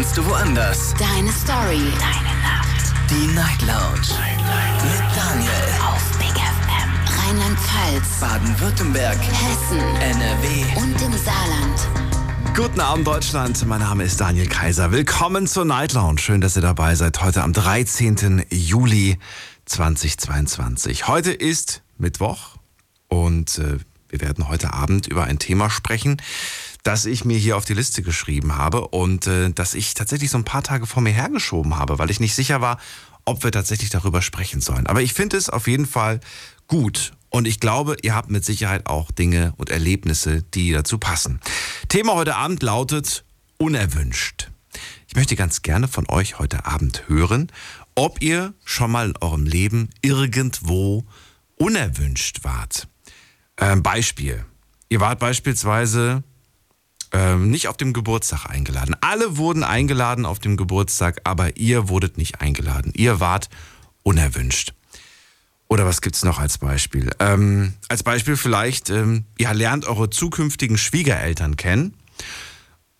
kannst 0.00 0.16
du 0.16 0.24
woanders. 0.24 0.94
Deine 0.98 1.30
Story. 1.30 1.92
Deine 2.00 2.40
Nacht. 2.40 2.94
Die 3.10 3.26
Night 3.34 3.60
Lounge. 3.60 4.00
Night, 4.18 4.82
Mit 4.82 5.14
Daniel. 5.14 5.50
Auf 5.86 6.16
Big 6.16 6.32
FM. 6.32 7.18
Rheinland-Pfalz. 7.18 8.18
Baden-Württemberg. 8.18 9.18
Hessen. 9.18 9.78
NRW. 10.00 10.80
Und 10.80 11.02
im 11.02 11.12
Saarland. 11.12 12.56
Guten 12.56 12.80
Abend, 12.80 13.06
Deutschland. 13.06 13.66
Mein 13.66 13.80
Name 13.80 14.04
ist 14.04 14.18
Daniel 14.18 14.48
Kaiser. 14.48 14.90
Willkommen 14.90 15.46
zur 15.46 15.66
Night 15.66 15.92
Lounge. 15.92 16.18
Schön, 16.18 16.40
dass 16.40 16.56
ihr 16.56 16.62
dabei 16.62 16.94
seid. 16.94 17.20
Heute 17.20 17.42
am 17.42 17.52
13. 17.52 18.46
Juli 18.48 19.18
2022. 19.66 21.08
Heute 21.08 21.30
ist 21.30 21.82
Mittwoch 21.98 22.56
und 23.08 23.58
äh, 23.58 23.76
wir 24.08 24.20
werden 24.22 24.48
heute 24.48 24.72
Abend 24.72 25.08
über 25.08 25.24
ein 25.24 25.38
Thema 25.38 25.68
sprechen, 25.68 26.22
das 26.82 27.04
ich 27.04 27.24
mir 27.24 27.38
hier 27.38 27.56
auf 27.56 27.64
die 27.64 27.74
Liste 27.74 28.02
geschrieben 28.02 28.56
habe 28.56 28.88
und 28.88 29.26
äh, 29.26 29.50
das 29.50 29.74
ich 29.74 29.94
tatsächlich 29.94 30.30
so 30.30 30.38
ein 30.38 30.44
paar 30.44 30.62
Tage 30.62 30.86
vor 30.86 31.02
mir 31.02 31.12
hergeschoben 31.12 31.76
habe, 31.76 31.98
weil 31.98 32.10
ich 32.10 32.20
nicht 32.20 32.34
sicher 32.34 32.60
war, 32.60 32.78
ob 33.24 33.44
wir 33.44 33.52
tatsächlich 33.52 33.90
darüber 33.90 34.22
sprechen 34.22 34.60
sollen. 34.60 34.86
Aber 34.86 35.02
ich 35.02 35.14
finde 35.14 35.36
es 35.36 35.50
auf 35.50 35.68
jeden 35.68 35.86
Fall 35.86 36.20
gut 36.66 37.12
und 37.30 37.46
ich 37.46 37.60
glaube, 37.60 37.96
ihr 38.02 38.14
habt 38.14 38.30
mit 38.30 38.44
Sicherheit 38.44 38.86
auch 38.86 39.10
Dinge 39.10 39.54
und 39.56 39.70
Erlebnisse, 39.70 40.42
die 40.42 40.72
dazu 40.72 40.98
passen. 40.98 41.40
Thema 41.88 42.14
heute 42.14 42.36
Abend 42.36 42.62
lautet 42.62 43.24
unerwünscht. 43.56 44.50
Ich 45.06 45.16
möchte 45.16 45.36
ganz 45.36 45.62
gerne 45.62 45.88
von 45.88 46.08
euch 46.08 46.38
heute 46.38 46.66
Abend 46.66 47.08
hören, 47.08 47.50
ob 47.94 48.22
ihr 48.22 48.54
schon 48.64 48.90
mal 48.90 49.10
in 49.10 49.16
eurem 49.20 49.44
Leben 49.44 49.90
irgendwo 50.02 51.04
unerwünscht 51.56 52.44
wart. 52.44 52.88
Ähm, 53.56 53.82
Beispiel. 53.82 54.44
Ihr 54.88 55.00
wart 55.00 55.18
beispielsweise 55.18 56.24
ähm, 57.12 57.50
nicht 57.50 57.68
auf 57.68 57.76
dem 57.76 57.92
Geburtstag 57.92 58.46
eingeladen. 58.46 58.96
Alle 59.00 59.36
wurden 59.36 59.64
eingeladen 59.64 60.26
auf 60.26 60.38
dem 60.38 60.56
Geburtstag, 60.56 61.20
aber 61.24 61.56
ihr 61.56 61.88
wurdet 61.88 62.18
nicht 62.18 62.40
eingeladen. 62.40 62.92
Ihr 62.94 63.20
wart 63.20 63.48
unerwünscht. 64.02 64.74
Oder 65.68 65.86
was 65.86 66.00
gibt's 66.00 66.24
noch 66.24 66.38
als 66.38 66.58
Beispiel? 66.58 67.10
Ähm, 67.20 67.74
als 67.88 68.02
Beispiel 68.02 68.36
vielleicht, 68.36 68.90
ähm, 68.90 69.24
ihr 69.38 69.54
lernt 69.54 69.84
eure 69.84 70.10
zukünftigen 70.10 70.78
Schwiegereltern 70.78 71.56
kennen 71.56 71.94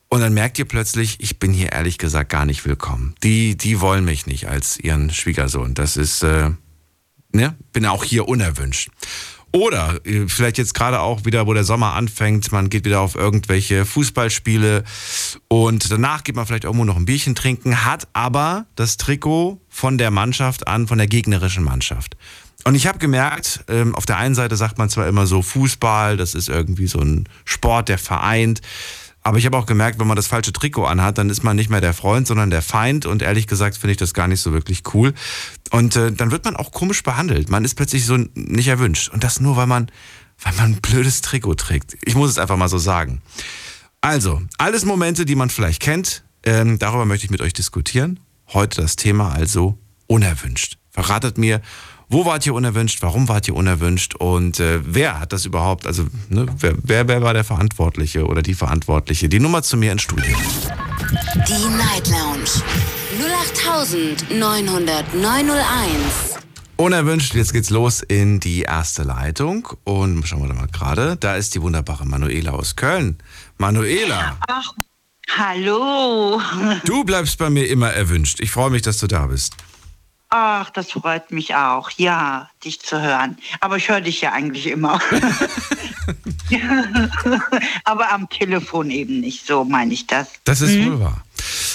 und 0.08 0.20
dann 0.20 0.34
merkt 0.34 0.58
ihr 0.58 0.64
plötzlich, 0.64 1.18
ich 1.20 1.38
bin 1.38 1.52
hier 1.52 1.72
ehrlich 1.72 1.96
gesagt 1.96 2.30
gar 2.30 2.44
nicht 2.44 2.64
willkommen. 2.64 3.14
Die, 3.22 3.56
die 3.56 3.80
wollen 3.80 4.04
mich 4.04 4.26
nicht 4.26 4.48
als 4.48 4.78
ihren 4.78 5.10
Schwiegersohn. 5.10 5.74
Das 5.74 5.96
ist, 5.96 6.22
äh, 6.22 6.50
ne, 7.32 7.56
bin 7.72 7.86
auch 7.86 8.04
hier 8.04 8.28
unerwünscht. 8.28 8.90
Oder 9.52 10.00
äh, 10.04 10.26
vielleicht 10.28 10.58
jetzt 10.58 10.74
gerade 10.74 11.00
auch 11.00 11.24
wieder, 11.24 11.46
wo 11.46 11.54
der 11.54 11.64
Sommer 11.64 11.94
anfängt, 11.94 12.52
man 12.52 12.70
geht 12.70 12.84
wieder 12.84 13.00
auf 13.00 13.16
irgendwelche 13.16 13.84
Fußballspiele 13.84 14.84
und 15.48 15.90
danach 15.90 16.22
geht 16.22 16.36
man 16.36 16.46
vielleicht 16.46 16.64
irgendwo 16.64 16.84
noch 16.84 16.96
ein 16.96 17.04
Bierchen 17.04 17.34
trinken, 17.34 17.84
hat 17.84 18.06
aber 18.12 18.66
das 18.76 18.96
Trikot 18.96 19.60
von 19.68 19.98
der 19.98 20.10
Mannschaft 20.10 20.68
an, 20.68 20.86
von 20.86 20.98
der 20.98 21.08
gegnerischen 21.08 21.64
Mannschaft. 21.64 22.16
Und 22.64 22.74
ich 22.74 22.86
habe 22.86 22.98
gemerkt, 22.98 23.64
ähm, 23.68 23.94
auf 23.94 24.06
der 24.06 24.18
einen 24.18 24.34
Seite 24.34 24.54
sagt 24.56 24.78
man 24.78 24.90
zwar 24.90 25.08
immer 25.08 25.26
so, 25.26 25.42
Fußball, 25.42 26.16
das 26.16 26.34
ist 26.34 26.48
irgendwie 26.48 26.86
so 26.86 27.00
ein 27.00 27.28
Sport, 27.44 27.88
der 27.88 27.98
vereint. 27.98 28.60
Aber 29.22 29.38
ich 29.38 29.44
habe 29.44 29.56
auch 29.56 29.66
gemerkt, 29.66 29.98
wenn 29.98 30.06
man 30.06 30.16
das 30.16 30.26
falsche 30.26 30.52
Trikot 30.52 30.86
anhat, 30.86 31.18
dann 31.18 31.28
ist 31.28 31.42
man 31.42 31.56
nicht 31.56 31.68
mehr 31.68 31.82
der 31.82 31.92
Freund, 31.92 32.26
sondern 32.26 32.50
der 32.50 32.62
Feind. 32.62 33.04
Und 33.04 33.22
ehrlich 33.22 33.46
gesagt 33.46 33.76
finde 33.76 33.92
ich 33.92 33.98
das 33.98 34.14
gar 34.14 34.28
nicht 34.28 34.40
so 34.40 34.52
wirklich 34.52 34.82
cool. 34.94 35.12
Und 35.70 35.96
äh, 35.96 36.10
dann 36.10 36.30
wird 36.30 36.44
man 36.44 36.56
auch 36.56 36.72
komisch 36.72 37.02
behandelt. 37.02 37.50
Man 37.50 37.64
ist 37.64 37.74
plötzlich 37.74 38.06
so 38.06 38.16
nicht 38.34 38.68
erwünscht. 38.68 39.10
Und 39.10 39.22
das 39.22 39.40
nur, 39.40 39.56
weil 39.56 39.66
man, 39.66 39.90
weil 40.42 40.54
man 40.54 40.72
ein 40.72 40.80
blödes 40.80 41.20
Trikot 41.20 41.56
trägt. 41.56 41.98
Ich 42.02 42.14
muss 42.14 42.30
es 42.30 42.38
einfach 42.38 42.56
mal 42.56 42.68
so 42.68 42.78
sagen. 42.78 43.20
Also, 44.00 44.40
alles 44.56 44.86
Momente, 44.86 45.26
die 45.26 45.34
man 45.34 45.50
vielleicht 45.50 45.82
kennt. 45.82 46.24
Ähm, 46.42 46.78
darüber 46.78 47.04
möchte 47.04 47.26
ich 47.26 47.30
mit 47.30 47.42
euch 47.42 47.52
diskutieren. 47.52 48.20
Heute 48.48 48.80
das 48.80 48.96
Thema 48.96 49.32
also 49.32 49.78
unerwünscht. 50.06 50.78
Verratet 50.90 51.36
mir, 51.36 51.60
wo 52.10 52.24
wart 52.24 52.44
ihr 52.44 52.54
unerwünscht? 52.54 53.02
Warum 53.02 53.28
wart 53.28 53.46
ihr 53.46 53.54
unerwünscht? 53.54 54.16
Und 54.16 54.58
äh, 54.58 54.80
wer 54.82 55.20
hat 55.20 55.32
das 55.32 55.46
überhaupt? 55.46 55.86
Also, 55.86 56.06
ne, 56.28 56.46
wer, 56.58 56.74
wer, 56.82 57.06
wer 57.06 57.22
war 57.22 57.34
der 57.34 57.44
Verantwortliche 57.44 58.26
oder 58.26 58.42
die 58.42 58.54
Verantwortliche? 58.54 59.28
Die 59.28 59.38
Nummer 59.38 59.62
zu 59.62 59.76
mir 59.76 59.92
ins 59.92 60.02
Studio. 60.02 60.36
Die 61.46 61.68
Night 61.76 62.08
Lounge. 62.08 62.50
08900901. 64.32 66.40
Unerwünscht, 66.76 67.34
jetzt 67.34 67.52
geht's 67.52 67.70
los 67.70 68.02
in 68.02 68.40
die 68.40 68.62
erste 68.62 69.04
Leitung. 69.04 69.68
Und 69.84 70.26
schauen 70.26 70.42
wir 70.42 70.48
da 70.48 70.54
mal 70.54 70.66
gerade. 70.66 71.16
Da 71.16 71.36
ist 71.36 71.54
die 71.54 71.62
wunderbare 71.62 72.06
Manuela 72.06 72.50
aus 72.50 72.74
Köln. 72.74 73.18
Manuela. 73.56 74.36
Ach, 74.48 74.72
hallo. 75.36 76.40
Du 76.86 77.04
bleibst 77.04 77.38
bei 77.38 77.50
mir 77.50 77.68
immer 77.68 77.90
erwünscht. 77.90 78.40
Ich 78.40 78.50
freue 78.50 78.70
mich, 78.70 78.82
dass 78.82 78.98
du 78.98 79.06
da 79.06 79.26
bist. 79.26 79.54
Ach, 80.32 80.70
das 80.70 80.92
freut 80.92 81.32
mich 81.32 81.56
auch, 81.56 81.90
ja, 81.96 82.48
dich 82.64 82.80
zu 82.80 83.02
hören. 83.02 83.36
Aber 83.58 83.78
ich 83.78 83.88
höre 83.88 84.00
dich 84.00 84.20
ja 84.20 84.32
eigentlich 84.32 84.68
immer. 84.68 85.00
Aber 87.84 88.12
am 88.12 88.28
Telefon 88.28 88.90
eben 88.90 89.20
nicht, 89.20 89.44
so 89.44 89.64
meine 89.64 89.92
ich 89.92 90.06
das. 90.06 90.28
Das 90.44 90.60
ist 90.60 90.74
hm? 90.74 90.92
wohl 90.92 91.00
wahr. 91.00 91.24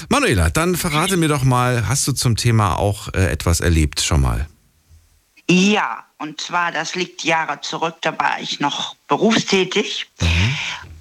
Manuela, 0.08 0.50
dann 0.50 0.76
verrate 0.76 1.18
mir 1.18 1.28
doch 1.28 1.44
mal, 1.44 1.90
hast 1.90 2.08
du 2.08 2.14
zum 2.14 2.38
Thema 2.38 2.78
auch 2.78 3.14
äh, 3.14 3.30
etwas 3.30 3.60
erlebt 3.60 4.00
schon 4.00 4.22
mal? 4.22 4.48
Ja, 5.50 6.06
und 6.18 6.40
zwar, 6.40 6.72
das 6.72 6.96
liegt 6.96 7.26
Jahre 7.26 7.60
zurück, 7.60 7.96
da 8.02 8.18
war 8.18 8.40
ich 8.40 8.62
noch 8.62 8.96
berufstätig. 9.08 10.08
Mhm. 10.22 10.56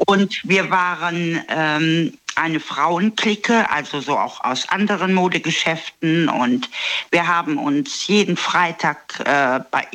Und 0.07 0.41
wir 0.43 0.71
waren 0.71 1.41
ähm, 1.49 2.19
eine 2.37 2.61
Frauenklicke, 2.61 3.71
also 3.71 4.01
so 4.01 4.19
auch 4.19 4.43
aus 4.43 4.69
anderen 4.69 5.15
Modegeschäften. 5.15 6.29
Und 6.29 6.69
wir 7.11 7.27
haben 7.27 7.59
uns 7.59 8.07
jeden 8.07 8.37
Freitag 8.37 9.21
äh, 9.21 9.61
bei, 9.71 9.87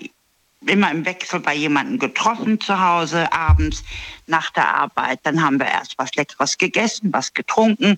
immer 0.65 0.91
im 0.91 1.05
Wechsel 1.05 1.39
bei 1.39 1.55
jemandem 1.55 1.99
getroffen 1.99 2.59
zu 2.59 2.79
Hause, 2.79 3.31
abends 3.31 3.83
nach 4.27 4.51
der 4.51 4.73
Arbeit. 4.73 5.19
Dann 5.23 5.41
haben 5.41 5.59
wir 5.59 5.67
erst 5.67 5.97
was 5.97 6.13
Leckeres 6.15 6.57
gegessen, 6.57 7.11
was 7.13 7.33
getrunken. 7.33 7.97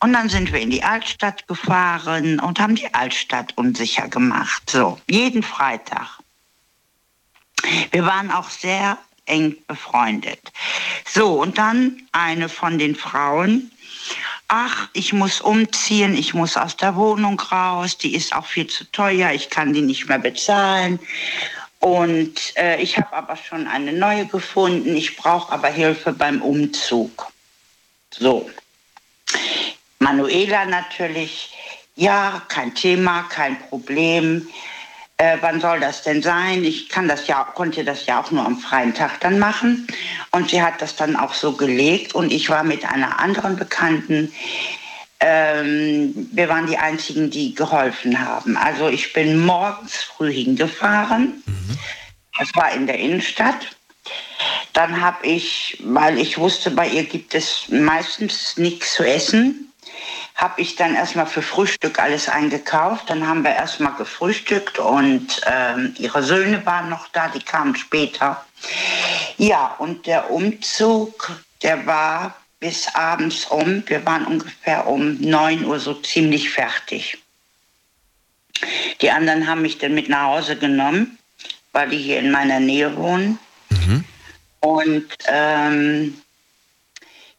Und 0.00 0.12
dann 0.12 0.28
sind 0.28 0.52
wir 0.52 0.60
in 0.60 0.70
die 0.70 0.82
Altstadt 0.82 1.46
gefahren 1.46 2.40
und 2.40 2.58
haben 2.58 2.74
die 2.74 2.92
Altstadt 2.94 3.52
unsicher 3.56 4.08
gemacht. 4.08 4.70
So, 4.70 4.98
jeden 5.08 5.42
Freitag. 5.42 6.18
Wir 7.90 8.06
waren 8.06 8.30
auch 8.30 8.48
sehr 8.48 8.98
eng 9.26 9.56
befreundet. 9.66 10.52
So, 11.06 11.40
und 11.40 11.58
dann 11.58 12.02
eine 12.12 12.48
von 12.48 12.78
den 12.78 12.96
Frauen, 12.96 13.70
ach, 14.48 14.88
ich 14.92 15.12
muss 15.12 15.40
umziehen, 15.40 16.16
ich 16.16 16.34
muss 16.34 16.56
aus 16.56 16.76
der 16.76 16.96
Wohnung 16.96 17.38
raus, 17.38 17.96
die 17.98 18.14
ist 18.14 18.34
auch 18.34 18.46
viel 18.46 18.66
zu 18.66 18.84
teuer, 18.90 19.30
ich 19.32 19.48
kann 19.50 19.72
die 19.72 19.82
nicht 19.82 20.08
mehr 20.08 20.18
bezahlen. 20.18 20.98
Und 21.78 22.56
äh, 22.56 22.80
ich 22.82 22.96
habe 22.98 23.12
aber 23.14 23.36
schon 23.36 23.66
eine 23.66 23.92
neue 23.92 24.26
gefunden, 24.26 24.94
ich 24.96 25.16
brauche 25.16 25.52
aber 25.52 25.68
Hilfe 25.68 26.12
beim 26.12 26.42
Umzug. 26.42 27.32
So. 28.10 28.50
Manuela 29.98 30.66
natürlich, 30.66 31.54
ja, 31.94 32.42
kein 32.48 32.74
Thema, 32.74 33.22
kein 33.24 33.58
Problem 33.68 34.48
äh, 35.20 35.36
wann 35.42 35.60
soll 35.60 35.80
das 35.80 36.02
denn 36.02 36.22
sein? 36.22 36.64
Ich 36.64 36.88
kann 36.88 37.06
das 37.06 37.26
ja, 37.26 37.44
konnte 37.44 37.84
das 37.84 38.06
ja 38.06 38.22
auch 38.22 38.30
nur 38.30 38.44
am 38.44 38.58
freien 38.58 38.94
Tag 38.94 39.20
dann 39.20 39.38
machen. 39.38 39.86
Und 40.30 40.48
sie 40.48 40.62
hat 40.62 40.80
das 40.80 40.96
dann 40.96 41.14
auch 41.14 41.34
so 41.34 41.52
gelegt. 41.52 42.14
Und 42.14 42.32
ich 42.32 42.48
war 42.48 42.64
mit 42.64 42.86
einer 42.90 43.20
anderen 43.20 43.56
Bekannten, 43.56 44.32
ähm, 45.20 46.30
wir 46.32 46.48
waren 46.48 46.66
die 46.66 46.78
Einzigen, 46.78 47.28
die 47.28 47.54
geholfen 47.54 48.18
haben. 48.18 48.56
Also 48.56 48.88
ich 48.88 49.12
bin 49.12 49.44
morgens 49.44 49.96
früh 49.96 50.32
hingefahren. 50.32 51.42
Mhm. 51.44 51.78
Das 52.38 52.54
war 52.54 52.72
in 52.72 52.86
der 52.86 52.98
Innenstadt. 52.98 53.76
Dann 54.72 55.02
habe 55.02 55.26
ich, 55.26 55.76
weil 55.84 56.18
ich 56.18 56.38
wusste, 56.38 56.70
bei 56.70 56.88
ihr 56.88 57.04
gibt 57.04 57.34
es 57.34 57.68
meistens 57.68 58.56
nichts 58.56 58.94
zu 58.94 59.04
essen, 59.04 59.69
habe 60.40 60.62
ich 60.62 60.74
dann 60.74 60.94
erstmal 60.94 61.26
für 61.26 61.42
Frühstück 61.42 61.98
alles 61.98 62.30
eingekauft. 62.30 63.10
Dann 63.10 63.28
haben 63.28 63.44
wir 63.44 63.50
erstmal 63.50 63.92
gefrühstückt 63.92 64.78
und 64.78 65.42
ähm, 65.46 65.94
ihre 65.98 66.22
Söhne 66.22 66.64
waren 66.64 66.88
noch 66.88 67.08
da, 67.08 67.28
die 67.28 67.42
kamen 67.42 67.76
später. 67.76 68.42
Ja, 69.36 69.74
und 69.78 70.06
der 70.06 70.30
Umzug, 70.30 71.30
der 71.62 71.86
war 71.86 72.34
bis 72.58 72.88
abends 72.94 73.44
um. 73.46 73.82
Wir 73.86 74.06
waren 74.06 74.24
ungefähr 74.24 74.86
um 74.86 75.20
9 75.20 75.66
Uhr 75.66 75.78
so 75.78 75.92
ziemlich 75.92 76.48
fertig. 76.48 77.18
Die 79.02 79.10
anderen 79.10 79.46
haben 79.46 79.60
mich 79.60 79.76
dann 79.76 79.94
mit 79.94 80.08
nach 80.08 80.24
Hause 80.24 80.56
genommen, 80.56 81.18
weil 81.72 81.90
die 81.90 81.98
hier 81.98 82.18
in 82.18 82.30
meiner 82.30 82.60
Nähe 82.60 82.96
wohnen. 82.96 83.38
Mhm. 83.68 84.04
Und 84.60 85.06
ähm, 85.26 86.22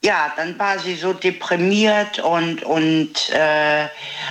ja, 0.03 0.33
dann 0.35 0.57
war 0.57 0.79
sie 0.79 0.95
so 0.95 1.13
deprimiert 1.13 2.17
und, 2.19 2.63
und 2.63 3.29
äh, 3.29 3.87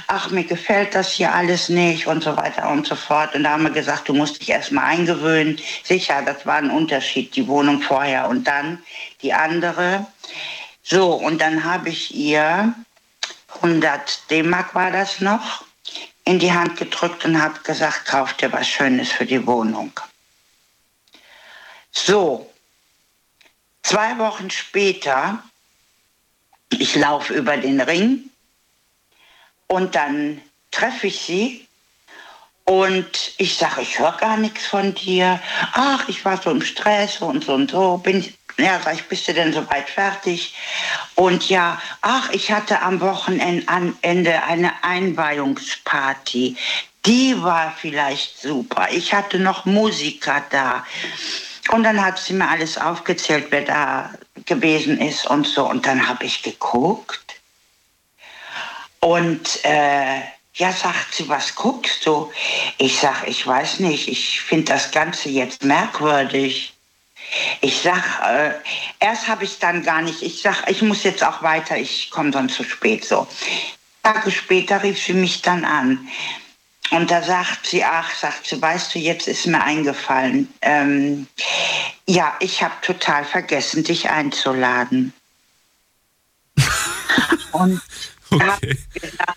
ach, 0.08 0.30
mir 0.30 0.42
gefällt 0.42 0.96
das 0.96 1.12
hier 1.12 1.32
alles 1.32 1.68
nicht 1.68 2.08
und 2.08 2.24
so 2.24 2.36
weiter 2.36 2.68
und 2.70 2.88
so 2.88 2.96
fort. 2.96 3.36
Und 3.36 3.44
da 3.44 3.50
haben 3.50 3.62
wir 3.62 3.70
gesagt, 3.70 4.08
du 4.08 4.14
musst 4.14 4.40
dich 4.40 4.50
erstmal 4.50 4.86
eingewöhnen. 4.86 5.60
Sicher, 5.84 6.22
das 6.22 6.44
war 6.44 6.56
ein 6.56 6.70
Unterschied, 6.70 7.36
die 7.36 7.46
Wohnung 7.46 7.80
vorher 7.82 8.28
und 8.28 8.44
dann 8.48 8.82
die 9.22 9.32
andere. 9.32 10.06
So, 10.82 11.12
und 11.12 11.40
dann 11.40 11.62
habe 11.62 11.90
ich 11.90 12.12
ihr 12.16 12.74
100 13.56 14.28
D-Mark 14.30 14.74
war 14.74 14.90
das 14.90 15.20
noch, 15.20 15.64
in 16.24 16.40
die 16.40 16.52
Hand 16.52 16.78
gedrückt 16.78 17.24
und 17.24 17.40
habe 17.40 17.60
gesagt, 17.60 18.06
kauf 18.06 18.34
dir 18.34 18.52
was 18.52 18.66
Schönes 18.66 19.12
für 19.12 19.26
die 19.26 19.46
Wohnung. 19.46 19.92
So, 21.92 22.50
zwei 23.82 24.18
Wochen 24.18 24.50
später, 24.50 25.42
ich 26.70 26.96
laufe 26.96 27.34
über 27.34 27.56
den 27.56 27.80
Ring 27.80 28.30
und 29.66 29.94
dann 29.94 30.40
treffe 30.70 31.08
ich 31.08 31.20
sie 31.20 31.66
und 32.64 33.32
ich 33.38 33.56
sage, 33.56 33.82
ich 33.82 33.98
höre 33.98 34.16
gar 34.16 34.36
nichts 34.36 34.66
von 34.66 34.94
dir. 34.94 35.40
Ach, 35.72 36.08
ich 36.08 36.24
war 36.24 36.40
so 36.40 36.50
im 36.50 36.62
Stress 36.62 37.20
und 37.20 37.44
so 37.44 37.54
und 37.54 37.72
so. 37.72 37.96
Bin 37.98 38.20
ich, 38.20 38.38
ja, 38.58 38.80
sag 38.80 38.94
ich, 38.94 39.08
bist 39.08 39.26
du 39.26 39.34
denn 39.34 39.52
soweit 39.52 39.90
fertig? 39.90 40.54
Und 41.16 41.48
ja, 41.48 41.82
ach, 42.00 42.30
ich 42.30 42.52
hatte 42.52 42.80
am 42.80 43.00
Wochenende 43.00 43.66
eine 44.44 44.84
Einweihungsparty. 44.84 46.56
Die 47.06 47.42
war 47.42 47.74
vielleicht 47.76 48.40
super. 48.40 48.86
Ich 48.92 49.12
hatte 49.12 49.40
noch 49.40 49.64
Musiker 49.64 50.44
da. 50.50 50.86
Und 51.72 51.82
dann 51.82 52.00
hat 52.04 52.18
sie 52.18 52.34
mir 52.34 52.48
alles 52.48 52.78
aufgezählt, 52.78 53.46
wer 53.50 53.62
da 53.62 54.10
gewesen 54.50 55.00
ist 55.00 55.26
und 55.26 55.46
so. 55.46 55.66
Und 55.66 55.86
dann 55.86 56.06
habe 56.08 56.24
ich 56.26 56.42
geguckt. 56.42 57.40
Und 59.00 59.64
äh, 59.64 60.20
ja, 60.54 60.72
sagt 60.72 61.14
sie, 61.14 61.28
was 61.28 61.54
guckst 61.54 62.04
du? 62.04 62.30
Ich 62.76 62.98
sag, 62.98 63.26
ich 63.26 63.46
weiß 63.46 63.80
nicht, 63.80 64.08
ich 64.08 64.42
finde 64.42 64.72
das 64.72 64.90
Ganze 64.90 65.30
jetzt 65.30 65.64
merkwürdig. 65.64 66.74
Ich 67.60 67.80
sag, 67.80 68.02
äh, 68.26 68.54
erst 68.98 69.28
habe 69.28 69.44
ich 69.44 69.58
dann 69.58 69.84
gar 69.84 70.02
nicht, 70.02 70.20
ich 70.20 70.42
sag, 70.42 70.68
ich 70.68 70.82
muss 70.82 71.04
jetzt 71.04 71.24
auch 71.24 71.42
weiter, 71.42 71.78
ich 71.78 72.10
komme 72.10 72.32
sonst 72.32 72.56
zu 72.56 72.64
spät 72.64 73.04
so. 73.04 73.26
Tage 74.02 74.30
später 74.30 74.82
rief 74.82 75.00
sie 75.00 75.12
mich 75.12 75.40
dann 75.40 75.64
an. 75.64 76.08
Und 76.90 77.10
da 77.10 77.22
sagt 77.22 77.66
sie, 77.66 77.84
ach, 77.84 78.10
sagt 78.14 78.46
sie, 78.46 78.60
weißt 78.60 78.94
du, 78.94 78.98
jetzt 78.98 79.28
ist 79.28 79.46
mir 79.46 79.62
eingefallen. 79.62 80.48
Ähm, 80.60 81.28
ja, 82.06 82.34
ich 82.40 82.62
habe 82.62 82.74
total 82.82 83.24
vergessen, 83.24 83.84
dich 83.84 84.10
einzuladen. 84.10 85.12
Und 87.52 87.80
okay. 88.30 88.76
gesagt, 88.94 89.36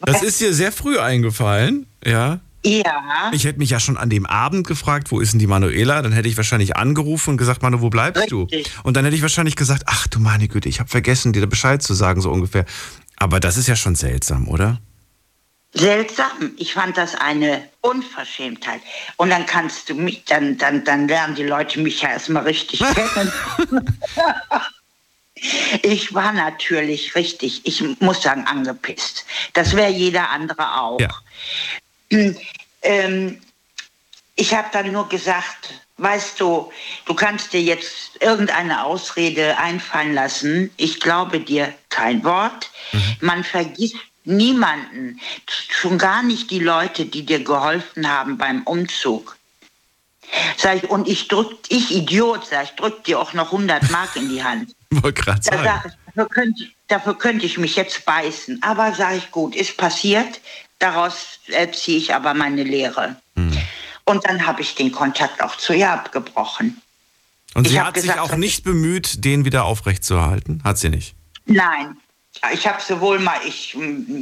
das 0.00 0.22
ist 0.22 0.40
dir 0.40 0.54
sehr 0.54 0.72
früh 0.72 0.98
eingefallen, 0.98 1.86
ja? 2.04 2.40
Ja. 2.64 3.30
Ich 3.32 3.44
hätte 3.44 3.58
mich 3.58 3.70
ja 3.70 3.78
schon 3.78 3.96
an 3.96 4.10
dem 4.10 4.26
Abend 4.26 4.66
gefragt, 4.66 5.12
wo 5.12 5.20
ist 5.20 5.32
denn 5.32 5.38
die 5.38 5.46
Manuela? 5.46 6.02
Dann 6.02 6.12
hätte 6.12 6.28
ich 6.28 6.36
wahrscheinlich 6.36 6.76
angerufen 6.76 7.30
und 7.30 7.36
gesagt, 7.36 7.62
Manu, 7.62 7.80
wo 7.80 7.90
bleibst 7.90 8.22
Richtig. 8.24 8.64
du? 8.64 8.80
Und 8.82 8.96
dann 8.96 9.04
hätte 9.04 9.14
ich 9.14 9.22
wahrscheinlich 9.22 9.54
gesagt, 9.54 9.84
ach 9.86 10.08
du 10.08 10.18
meine 10.18 10.48
Güte, 10.48 10.68
ich 10.68 10.80
habe 10.80 10.90
vergessen, 10.90 11.32
dir 11.32 11.46
Bescheid 11.46 11.80
zu 11.80 11.94
sagen, 11.94 12.20
so 12.20 12.30
ungefähr. 12.30 12.64
Aber 13.16 13.38
das 13.38 13.56
ist 13.56 13.68
ja 13.68 13.76
schon 13.76 13.94
seltsam, 13.94 14.48
oder? 14.48 14.80
Seltsam. 15.76 16.54
Ich 16.56 16.72
fand 16.72 16.96
das 16.96 17.14
eine 17.14 17.68
Unverschämtheit. 17.82 18.80
Und 19.16 19.30
dann 19.30 19.44
kannst 19.44 19.90
du 19.90 19.94
mich, 19.94 20.24
dann, 20.24 20.56
dann, 20.56 20.84
dann 20.84 21.06
lernen 21.06 21.34
die 21.34 21.44
Leute 21.44 21.80
mich 21.80 22.00
ja 22.00 22.10
erstmal 22.10 22.44
richtig 22.44 22.80
kennen. 22.94 23.32
Ich 25.82 26.14
war 26.14 26.32
natürlich 26.32 27.14
richtig, 27.14 27.60
ich 27.64 27.82
muss 28.00 28.22
sagen, 28.22 28.46
angepisst. 28.46 29.26
Das 29.52 29.76
wäre 29.76 29.90
jeder 29.90 30.30
andere 30.30 30.80
auch. 30.80 30.98
Ja. 30.98 31.10
Hm, 32.10 32.36
ähm, 32.82 33.40
ich 34.34 34.54
habe 34.54 34.68
dann 34.72 34.92
nur 34.92 35.08
gesagt, 35.08 35.74
weißt 35.98 36.40
du, 36.40 36.72
du 37.04 37.14
kannst 37.14 37.52
dir 37.52 37.60
jetzt 37.60 38.16
irgendeine 38.20 38.84
Ausrede 38.84 39.58
einfallen 39.58 40.14
lassen. 40.14 40.70
Ich 40.76 41.00
glaube 41.00 41.40
dir 41.40 41.72
kein 41.90 42.24
Wort. 42.24 42.70
Mhm. 42.92 43.16
Man 43.20 43.44
vergisst 43.44 43.96
niemanden, 44.26 45.20
schon 45.46 45.98
gar 45.98 46.22
nicht 46.22 46.50
die 46.50 46.58
Leute, 46.58 47.06
die 47.06 47.24
dir 47.24 47.42
geholfen 47.42 48.08
haben 48.08 48.36
beim 48.36 48.62
Umzug. 48.62 49.36
Sag 50.56 50.82
ich, 50.82 50.90
und 50.90 51.06
ich 51.06 51.28
drück, 51.28 51.56
ich 51.68 51.94
Idiot, 51.94 52.46
sag 52.50 52.64
ich, 52.64 52.70
drück 52.70 53.04
dir 53.04 53.20
auch 53.20 53.32
noch 53.32 53.52
100 53.52 53.90
Mark 53.90 54.16
in 54.16 54.28
die 54.28 54.42
Hand. 54.42 54.74
Wollte 54.90 55.22
gerade 55.22 55.42
sagen. 55.42 55.64
Da 55.64 55.82
dafür, 56.16 56.28
könnte, 56.28 56.64
dafür 56.88 57.14
könnte 57.16 57.46
ich 57.46 57.58
mich 57.58 57.76
jetzt 57.76 58.04
beißen. 58.04 58.62
Aber 58.62 58.92
sage 58.94 59.16
ich, 59.18 59.30
gut, 59.30 59.54
ist 59.54 59.76
passiert. 59.76 60.40
Daraus 60.78 61.38
äh, 61.46 61.70
ziehe 61.70 61.98
ich 61.98 62.14
aber 62.14 62.34
meine 62.34 62.64
Lehre. 62.64 63.16
Hm. 63.36 63.56
Und 64.04 64.26
dann 64.26 64.46
habe 64.46 64.62
ich 64.62 64.74
den 64.74 64.92
Kontakt 64.92 65.42
auch 65.42 65.56
zu 65.56 65.72
ihr 65.72 65.90
abgebrochen. 65.90 66.80
Und 67.54 67.68
sie 67.68 67.80
hat 67.80 67.94
gesagt, 67.94 68.12
sich 68.12 68.20
auch 68.20 68.36
nicht 68.36 68.64
bemüht, 68.64 69.24
den 69.24 69.44
wieder 69.44 69.64
aufrechtzuerhalten? 69.64 70.62
Hat 70.62 70.78
sie 70.78 70.90
nicht? 70.90 71.14
Nein, 71.46 71.96
ich 72.52 72.66
habe 72.66 72.80
sowohl 72.80 73.18
mal, 73.18 73.38
ich, 73.46 73.76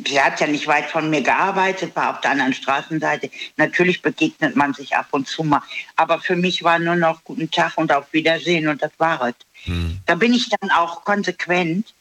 sie 0.06 0.20
hat 0.20 0.40
ja 0.40 0.46
nicht 0.46 0.66
weit 0.66 0.86
von 0.86 1.10
mir 1.10 1.22
gearbeitet, 1.22 1.94
war 1.96 2.10
auf 2.10 2.20
der 2.20 2.32
anderen 2.32 2.54
Straßenseite. 2.54 3.30
Natürlich 3.56 4.02
begegnet 4.02 4.56
man 4.56 4.74
sich 4.74 4.96
ab 4.96 5.08
und 5.10 5.28
zu 5.28 5.44
mal. 5.44 5.62
Aber 5.96 6.20
für 6.20 6.36
mich 6.36 6.62
war 6.62 6.78
nur 6.78 6.96
noch 6.96 7.24
guten 7.24 7.50
Tag 7.50 7.72
und 7.76 7.92
auf 7.92 8.12
Wiedersehen 8.12 8.68
und 8.68 8.82
das 8.82 8.92
war 8.98 9.20
es. 9.22 9.34
Hm. 9.64 10.00
Da 10.06 10.14
bin 10.14 10.32
ich 10.34 10.48
dann 10.48 10.70
auch 10.70 11.04
konsequent. 11.04 11.92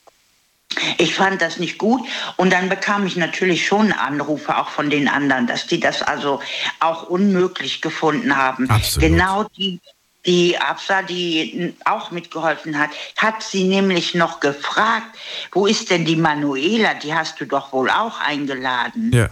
Ich 0.97 1.13
fand 1.13 1.39
das 1.41 1.57
nicht 1.57 1.77
gut 1.77 2.01
und 2.35 2.51
dann 2.51 2.67
bekam 2.67 3.05
ich 3.05 3.15
natürlich 3.15 3.67
schon 3.67 3.91
Anrufe 3.91 4.57
auch 4.57 4.69
von 4.69 4.89
den 4.89 5.07
anderen, 5.07 5.45
dass 5.45 5.67
die 5.67 5.79
das 5.79 6.01
also 6.01 6.41
auch 6.79 7.03
unmöglich 7.03 7.79
gefunden 7.81 8.35
haben. 8.35 8.67
Absolut. 8.71 9.09
Genau 9.09 9.43
die, 9.55 9.79
die 10.25 10.57
Absa, 10.57 11.01
die 11.01 11.73
auch 11.85 12.11
mitgeholfen 12.11 12.77
hat, 12.79 12.91
hat 13.17 13.43
sie 13.43 13.65
nämlich 13.65 14.15
noch 14.15 14.39
gefragt, 14.39 15.17
wo 15.51 15.67
ist 15.67 15.89
denn 15.89 16.05
die 16.05 16.15
Manuela? 16.15 16.93
Die 16.93 17.13
hast 17.13 17.39
du 17.41 17.45
doch 17.45 17.73
wohl 17.73 17.89
auch 17.89 18.19
eingeladen. 18.19 19.11
Ja. 19.13 19.29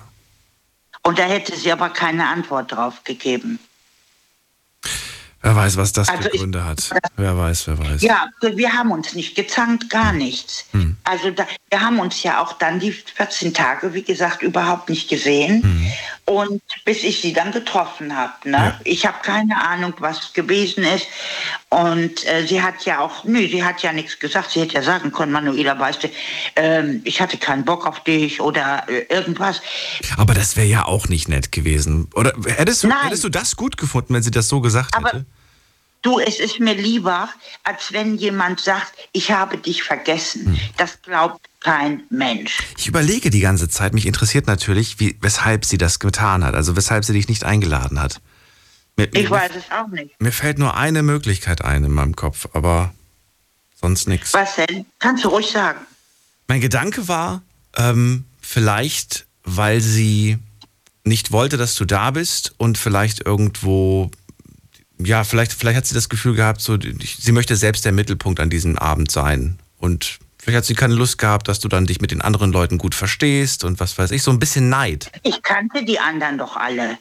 Und 1.04 1.18
da 1.18 1.24
hätte 1.24 1.56
sie 1.56 1.72
aber 1.72 1.90
keine 1.90 2.28
Antwort 2.28 2.72
drauf 2.72 3.04
gegeben. 3.04 3.60
Wer 5.44 5.56
weiß, 5.56 5.78
was 5.78 5.92
das 5.92 6.08
also 6.08 6.24
für 6.24 6.38
Gründe 6.38 6.60
ich, 6.60 6.66
hat. 6.66 7.02
Wer 7.18 7.36
weiß, 7.36 7.68
wer 7.68 7.80
weiß. 7.80 8.02
Ja, 8.04 8.30
wir 8.42 8.74
haben 8.74 8.92
uns 8.92 9.16
nicht 9.16 9.36
gezankt, 9.36 9.90
gar 9.90 10.14
nichts. 10.14 10.66
Hm. 10.72 10.98
Also 11.04 11.32
da, 11.32 11.48
wir 11.70 11.82
haben 11.82 12.00
uns 12.00 12.22
ja 12.22 12.42
auch 12.42 12.54
dann 12.54 12.80
die 12.80 12.92
14 12.92 13.54
Tage, 13.54 13.94
wie 13.94 14.04
gesagt, 14.04 14.44
überhaupt 14.44 14.90
nicht 14.90 15.10
gesehen. 15.10 15.64
Hm. 15.64 15.92
Und 16.26 16.62
bis 16.86 17.04
ich 17.04 17.22
sie 17.22 17.34
dann 17.34 17.52
getroffen 17.52 18.16
habe. 18.16 18.34
Ne? 18.50 18.58
Ja. 18.58 18.80
Ich 18.84 19.06
habe 19.06 19.18
keine 19.24 19.60
Ahnung, 19.68 19.94
was 19.98 20.32
gewesen 20.34 20.84
ist. 20.84 21.08
Und 21.70 22.26
äh, 22.28 22.46
sie 22.46 22.62
hat 22.62 22.86
ja 22.86 23.00
auch, 23.00 23.24
nö, 23.24 23.48
sie 23.48 23.64
hat 23.64 23.82
ja 23.82 23.92
nichts 23.92 24.20
gesagt. 24.20 24.52
Sie 24.52 24.62
hätte 24.62 24.76
ja 24.76 24.84
sagen 24.84 25.12
können, 25.12 25.32
Manuela, 25.32 25.78
weißt 25.78 26.04
du, 26.04 26.10
ähm, 26.56 27.02
ich 27.04 27.20
hatte 27.20 27.38
keinen 27.38 27.66
Bock 27.66 27.88
auf 27.88 28.04
dich 28.04 28.40
oder 28.40 28.88
äh, 28.88 29.14
irgendwas. 29.14 29.62
Aber 30.18 30.36
das 30.36 30.56
wäre 30.56 30.68
ja 30.68 30.86
auch 30.86 31.10
nicht 31.10 31.28
nett 31.28 31.52
gewesen. 31.52 32.08
Oder 32.14 32.34
hättest 32.46 32.84
du, 32.84 32.92
hättest 32.92 33.24
du 33.24 33.30
das 33.30 33.56
gut 33.56 33.78
gefunden, 33.78 34.14
wenn 34.14 34.24
sie 34.24 34.32
das 34.32 34.48
so 34.48 34.62
gesagt 34.62 34.96
Aber 34.96 35.10
hätte? 35.10 35.26
Du, 36.02 36.20
es 36.20 36.40
ist 36.40 36.60
mir 36.60 36.74
lieber, 36.74 37.30
als 37.64 37.92
wenn 37.94 38.18
jemand 38.18 38.60
sagt, 38.60 38.94
ich 39.12 39.32
habe 39.32 39.58
dich 39.58 39.84
vergessen. 39.84 40.48
Hm. 40.48 40.60
Das 40.78 41.02
glaubt 41.04 41.48
kein 41.60 42.04
Mensch. 42.10 42.58
Ich 42.78 42.88
überlege 42.88 43.30
die 43.30 43.40
ganze 43.40 43.70
Zeit, 43.70 43.94
mich 43.94 44.08
interessiert 44.08 44.48
natürlich, 44.48 45.00
wie, 45.00 45.16
weshalb 45.22 45.64
sie 45.64 45.78
das 45.78 46.00
getan 46.00 46.44
hat, 46.44 46.56
also 46.56 46.76
weshalb 46.76 47.06
sie 47.06 47.14
dich 47.14 47.28
nicht 47.28 47.44
eingeladen 47.44 48.00
hat. 48.00 48.20
Mir, 48.98 49.06
ich 49.14 49.24
mir, 49.24 49.30
weiß 49.30 49.52
es 49.56 49.72
auch 49.72 49.88
nicht. 49.90 50.20
Mir 50.20 50.32
fällt 50.32 50.58
nur 50.58 50.76
eine 50.76 51.04
Möglichkeit 51.04 51.64
ein 51.64 51.84
in 51.84 51.92
meinem 51.92 52.16
Kopf, 52.16 52.50
aber 52.54 52.94
sonst 53.80 54.08
nichts. 54.08 54.34
Was 54.34 54.56
denn? 54.56 54.86
Kannst 54.98 55.24
du 55.24 55.30
ruhig 55.30 55.52
sagen. 55.52 55.80
Mein 56.48 56.62
Gedanke 56.62 57.08
war, 57.08 57.44
ähm, 57.78 58.26
vielleicht, 58.42 59.28
weil 59.44 59.82
sie 59.82 60.40
nicht 61.04 61.32
wollte, 61.32 61.58
dass 61.58 61.76
du 61.76 61.86
da 61.86 62.12
bist 62.12 62.54
und 62.58 62.78
vielleicht 62.78 63.26
irgendwo 63.26 64.12
ja, 65.06 65.24
vielleicht, 65.24 65.54
vielleicht 65.54 65.78
hat 65.78 65.86
sie 65.86 65.96
das 65.96 66.10
Gefühl 66.10 66.36
gehabt, 66.36 66.62
so, 66.62 66.78
sie 66.80 67.32
möchte 67.32 67.56
selbst 67.56 67.86
der 67.86 67.92
Mittelpunkt 67.92 68.40
an 68.40 68.50
diesem 68.50 68.78
Abend 68.78 69.12
sein. 69.12 69.60
Und 69.78 70.20
vielleicht 70.38 70.58
hat 70.58 70.66
sie 70.66 70.76
keine 70.76 70.96
Lust 70.96 71.18
gehabt, 71.18 71.48
dass 71.48 71.60
du 71.60 71.68
dann 71.68 71.86
dich 71.86 72.02
mit 72.02 72.12
den 72.12 72.22
anderen 72.22 72.52
Leuten 72.52 72.78
gut 72.78 72.96
verstehst 72.96 73.64
und 73.64 73.80
was 73.80 73.98
weiß 73.98 74.12
ich, 74.12 74.24
so 74.24 74.32
ein 74.32 74.40
bisschen 74.40 74.70
Neid. 74.70 75.12
Ich 75.24 75.42
kannte 75.44 75.84
die 75.86 76.00
anderen 76.00 76.38
doch 76.38 76.56
alle. 76.56 76.98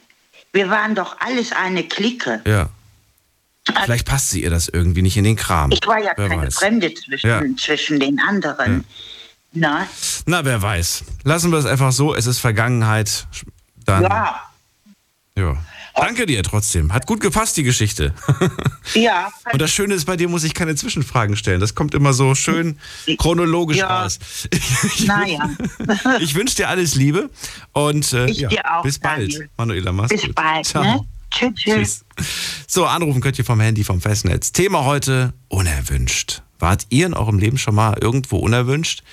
Wir 0.53 0.69
waren 0.69 0.95
doch 0.95 1.17
alles 1.19 1.51
eine 1.51 1.83
Clique. 1.83 2.41
Ja. 2.45 2.69
Also, 3.67 3.81
vielleicht 3.83 4.07
passt 4.07 4.29
sie 4.29 4.43
ihr 4.43 4.49
das 4.49 4.67
irgendwie 4.67 5.01
nicht 5.01 5.17
in 5.17 5.23
den 5.23 5.35
Kram. 5.35 5.71
Ich 5.71 5.85
war 5.85 5.99
ja 5.99 6.11
wer 6.15 6.29
keine 6.29 6.47
weiß. 6.47 6.55
Fremde 6.55 6.93
zwischen, 6.93 7.27
ja. 7.27 7.41
zwischen 7.57 7.99
den 7.99 8.19
anderen. 8.19 8.77
Ja. 8.77 8.85
Na? 9.53 9.87
Na, 10.25 10.45
wer 10.45 10.61
weiß. 10.61 11.03
Lassen 11.23 11.51
wir 11.51 11.59
es 11.59 11.65
einfach 11.65 11.91
so, 11.91 12.15
es 12.15 12.25
ist 12.25 12.39
Vergangenheit. 12.39 13.27
Dann, 13.85 14.03
ja. 14.03 14.41
Ja. 15.35 15.57
Danke 16.01 16.25
dir 16.25 16.41
trotzdem. 16.41 16.91
Hat 16.93 17.05
gut 17.05 17.19
gepasst, 17.21 17.57
die 17.57 17.63
Geschichte. 17.63 18.13
Ja. 18.93 19.31
Und 19.53 19.61
das 19.61 19.71
Schöne 19.71 19.93
ist, 19.93 20.03
bei 20.03 20.17
dir 20.17 20.27
muss 20.27 20.43
ich 20.43 20.53
keine 20.53 20.75
Zwischenfragen 20.75 21.37
stellen. 21.37 21.61
Das 21.61 21.75
kommt 21.75 21.93
immer 21.93 22.11
so 22.11 22.35
schön 22.35 22.77
chronologisch 23.17 23.77
ja. 23.77 24.01
raus. 24.01 24.19
Ich, 24.49 25.05
naja. 25.05 25.49
ich 26.19 26.35
wünsche 26.35 26.55
dir 26.57 26.67
alles 26.67 26.95
Liebe 26.95 27.29
und 27.71 28.11
äh, 28.11 28.25
ja, 28.31 28.49
auch, 28.79 28.83
bis 28.83 28.99
bald. 28.99 29.31
Daniel. 29.31 29.49
Manuela, 29.55 29.91
mach's 29.93 30.09
bis 30.09 30.23
gut. 30.23 30.35
bald. 30.35 30.65
Ciao. 30.65 30.83
Ne? 30.83 30.99
Tschüss, 31.29 31.53
tschüss. 31.55 32.05
So, 32.67 32.85
anrufen 32.85 33.21
könnt 33.21 33.37
ihr 33.37 33.45
vom 33.45 33.61
Handy, 33.61 33.85
vom 33.85 34.01
Festnetz. 34.01 34.51
Thema 34.51 34.83
heute, 34.83 35.31
unerwünscht. 35.47 36.41
Wart 36.59 36.87
ihr 36.89 37.05
in 37.05 37.13
eurem 37.13 37.39
Leben 37.39 37.57
schon 37.57 37.75
mal 37.75 37.97
irgendwo 38.01 38.37
unerwünscht? 38.37 39.03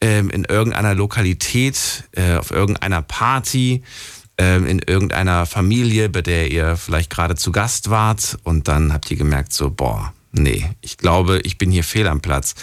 ähm, 0.00 0.30
in 0.30 0.44
irgendeiner 0.44 0.94
Lokalität, 0.94 2.04
äh, 2.12 2.36
auf 2.36 2.50
irgendeiner 2.50 3.02
Party, 3.02 3.82
in 4.38 4.80
irgendeiner 4.80 5.46
Familie, 5.46 6.08
bei 6.08 6.22
der 6.22 6.50
ihr 6.50 6.76
vielleicht 6.76 7.10
gerade 7.10 7.36
zu 7.36 7.52
Gast 7.52 7.90
wart 7.90 8.36
und 8.44 8.68
dann 8.68 8.92
habt 8.92 9.10
ihr 9.10 9.16
gemerkt, 9.16 9.52
so, 9.52 9.70
boah, 9.70 10.12
nee, 10.32 10.68
ich 10.82 10.98
glaube, 10.98 11.40
ich 11.44 11.58
bin 11.58 11.70
hier 11.70 11.84
fehl 11.84 12.06
am 12.06 12.20
Platz. 12.20 12.54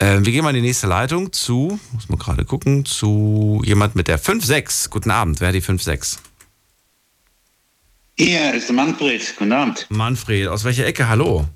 Ähm, 0.00 0.24
wir 0.26 0.32
gehen 0.32 0.42
mal 0.42 0.50
in 0.50 0.56
die 0.56 0.68
nächste 0.68 0.88
Leitung 0.88 1.32
zu, 1.32 1.78
muss 1.92 2.08
man 2.08 2.18
gerade 2.18 2.44
gucken, 2.44 2.84
zu 2.84 3.62
jemand 3.64 3.94
mit 3.94 4.08
der 4.08 4.18
5-6. 4.18 4.90
Guten 4.90 5.10
Abend, 5.10 5.40
wer 5.40 5.48
hat 5.48 5.54
die 5.54 5.62
5-6? 5.62 6.18
Hier 8.16 8.54
ist 8.54 8.68
der 8.68 8.76
Manfred. 8.76 9.34
Guten 9.36 9.52
Abend. 9.52 9.86
Manfred, 9.88 10.48
aus 10.48 10.64
welcher 10.64 10.86
Ecke? 10.86 11.08
Hallo. 11.08 11.46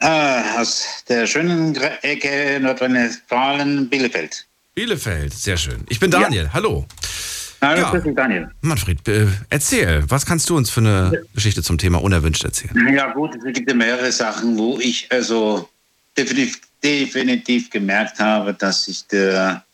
Ah, 0.00 0.60
aus 0.60 1.04
der 1.08 1.26
schönen 1.26 1.74
Ecke 2.02 2.58
Nordrhein-Westfalen, 2.60 3.88
Bielefeld. 3.88 4.46
Bielefeld, 4.74 5.32
sehr 5.32 5.56
schön. 5.56 5.84
Ich 5.88 6.00
bin 6.00 6.10
Daniel, 6.10 6.44
ja. 6.44 6.52
hallo. 6.52 6.86
Hallo, 7.64 7.80
ja. 7.80 8.12
Daniel. 8.12 8.50
Manfred, 8.60 9.08
äh, 9.08 9.26
erzähl, 9.48 10.04
was 10.08 10.26
kannst 10.26 10.50
du 10.50 10.56
uns 10.56 10.68
für 10.68 10.80
eine. 10.80 11.24
Geschichte 11.34 11.62
zum 11.62 11.78
Thema 11.78 12.02
unerwünscht 12.02 12.44
erzählen? 12.44 12.94
Ja 12.94 13.12
gut, 13.12 13.34
es 13.36 13.54
gibt 13.54 13.70
ja 13.70 13.74
mehrere 13.74 14.12
Sachen, 14.12 14.58
wo 14.58 14.78
ich 14.78 15.08
also 15.10 15.68
definitiv, 16.16 16.60
definitiv 16.82 17.70
gemerkt 17.70 18.18
habe, 18.18 18.52
dass 18.52 18.86
ich 18.88 19.06
der 19.06 19.64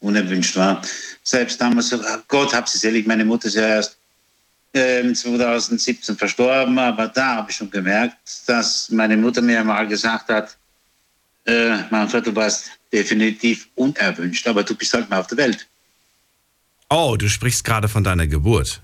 unerwünscht 0.00 0.56
war. 0.56 0.80
Selbst 1.22 1.60
damals, 1.60 1.94
Gott 2.28 2.54
hab 2.54 2.68
sie 2.68 2.78
selig, 2.78 3.06
meine 3.06 3.24
Mutter 3.24 3.48
ist 3.48 3.56
ja 3.56 3.66
erst 3.66 3.98
2017 4.72 6.14
ähm, 6.14 6.18
verstorben, 6.18 6.78
aber 6.78 7.08
da 7.08 7.36
habe 7.36 7.50
ich 7.50 7.56
schon 7.56 7.70
gemerkt, 7.70 8.16
dass 8.46 8.90
meine 8.90 9.16
Mutter 9.16 9.42
mir 9.42 9.62
mal 9.62 9.86
gesagt 9.86 10.28
hat, 10.28 10.56
äh, 11.46 11.78
Manfred, 11.90 12.26
du 12.26 12.34
warst 12.34 12.70
definitiv 12.92 13.68
unerwünscht, 13.74 14.46
aber 14.48 14.62
du 14.62 14.74
bist 14.74 14.92
halt 14.94 15.08
mal 15.10 15.20
auf 15.20 15.26
der 15.26 15.38
Welt. 15.38 15.66
Oh, 16.88 17.16
du 17.18 17.28
sprichst 17.28 17.64
gerade 17.64 17.88
von 17.88 18.04
deiner 18.04 18.26
Geburt. 18.26 18.80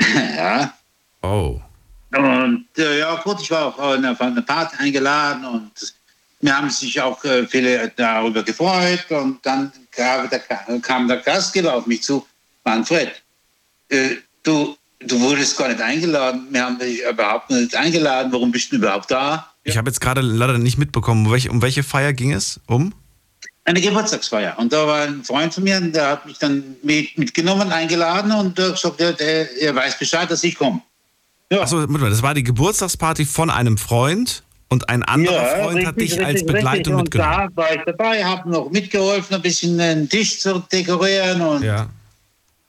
ja. 0.36 0.74
Oh. 1.22 1.60
Und 2.16 2.66
äh, 2.76 2.98
ja 2.98 3.14
gut, 3.16 3.40
ich 3.40 3.50
war 3.50 3.66
auch 3.66 3.78
auf 3.78 4.20
eine 4.20 4.42
Party 4.42 4.76
eingeladen 4.78 5.44
und 5.44 5.72
wir 6.40 6.56
haben 6.56 6.70
sich 6.70 7.00
auch 7.00 7.22
äh, 7.24 7.46
viele 7.46 7.92
darüber 7.96 8.42
gefreut 8.42 9.06
und 9.10 9.44
dann 9.44 9.72
kam 9.90 10.28
der, 10.28 10.40
kam 10.80 11.08
der 11.08 11.16
Gastgeber 11.18 11.74
auf 11.74 11.86
mich 11.86 12.02
zu, 12.02 12.26
Manfred, 12.64 13.22
äh, 13.88 14.16
du, 14.42 14.76
Du 15.06 15.20
wurdest 15.20 15.56
gar 15.58 15.68
nicht 15.68 15.80
eingeladen. 15.80 16.46
Wir 16.50 16.64
haben 16.64 16.78
dich 16.78 17.02
überhaupt 17.02 17.50
nicht 17.50 17.74
eingeladen. 17.76 18.32
Warum 18.32 18.50
bist 18.50 18.72
du 18.72 18.76
überhaupt 18.76 19.10
da? 19.10 19.52
Ich 19.62 19.76
habe 19.76 19.88
jetzt 19.90 20.00
gerade 20.00 20.20
leider 20.20 20.58
nicht 20.58 20.78
mitbekommen, 20.78 21.26
um 21.26 21.32
welche, 21.32 21.50
um 21.50 21.62
welche 21.62 21.82
Feier 21.82 22.12
ging 22.12 22.32
es? 22.32 22.60
Um? 22.66 22.94
Eine 23.66 23.80
Geburtstagsfeier. 23.80 24.58
Und 24.58 24.72
da 24.72 24.86
war 24.86 25.02
ein 25.02 25.24
Freund 25.24 25.54
von 25.54 25.64
mir, 25.64 25.80
der 25.80 26.10
hat 26.10 26.26
mich 26.26 26.38
dann 26.38 26.76
mit, 26.82 27.16
mitgenommen, 27.16 27.72
eingeladen 27.72 28.32
und 28.32 28.58
der 28.58 28.72
gesagt, 28.72 29.00
der, 29.00 29.18
er 29.58 29.74
weiß 29.74 29.98
Bescheid, 29.98 30.30
dass 30.30 30.44
ich 30.44 30.54
komme. 30.54 30.82
Ja. 31.50 31.62
Achso, 31.62 31.86
das 31.86 32.22
war 32.22 32.34
die 32.34 32.42
Geburtstagsparty 32.42 33.24
von 33.24 33.48
einem 33.48 33.78
Freund 33.78 34.42
und 34.68 34.88
ein 34.88 35.02
anderer 35.02 35.34
ja, 35.34 35.62
Freund 35.62 35.76
richtig, 35.76 35.86
hat 35.86 35.96
dich 35.96 36.10
richtig, 36.12 36.26
als 36.26 36.46
Begleitung 36.46 36.96
mitgenommen. 36.96 37.46
Und 37.46 37.56
da 37.56 37.62
war 37.62 37.74
ich 37.74 37.80
dabei, 37.86 38.24
habe 38.24 38.50
noch 38.50 38.70
mitgeholfen, 38.70 39.36
ein 39.36 39.42
bisschen 39.42 39.78
den 39.78 40.08
Tisch 40.08 40.40
zu 40.40 40.58
dekorieren 40.70 41.40
und 41.40 41.62
ja 41.62 41.88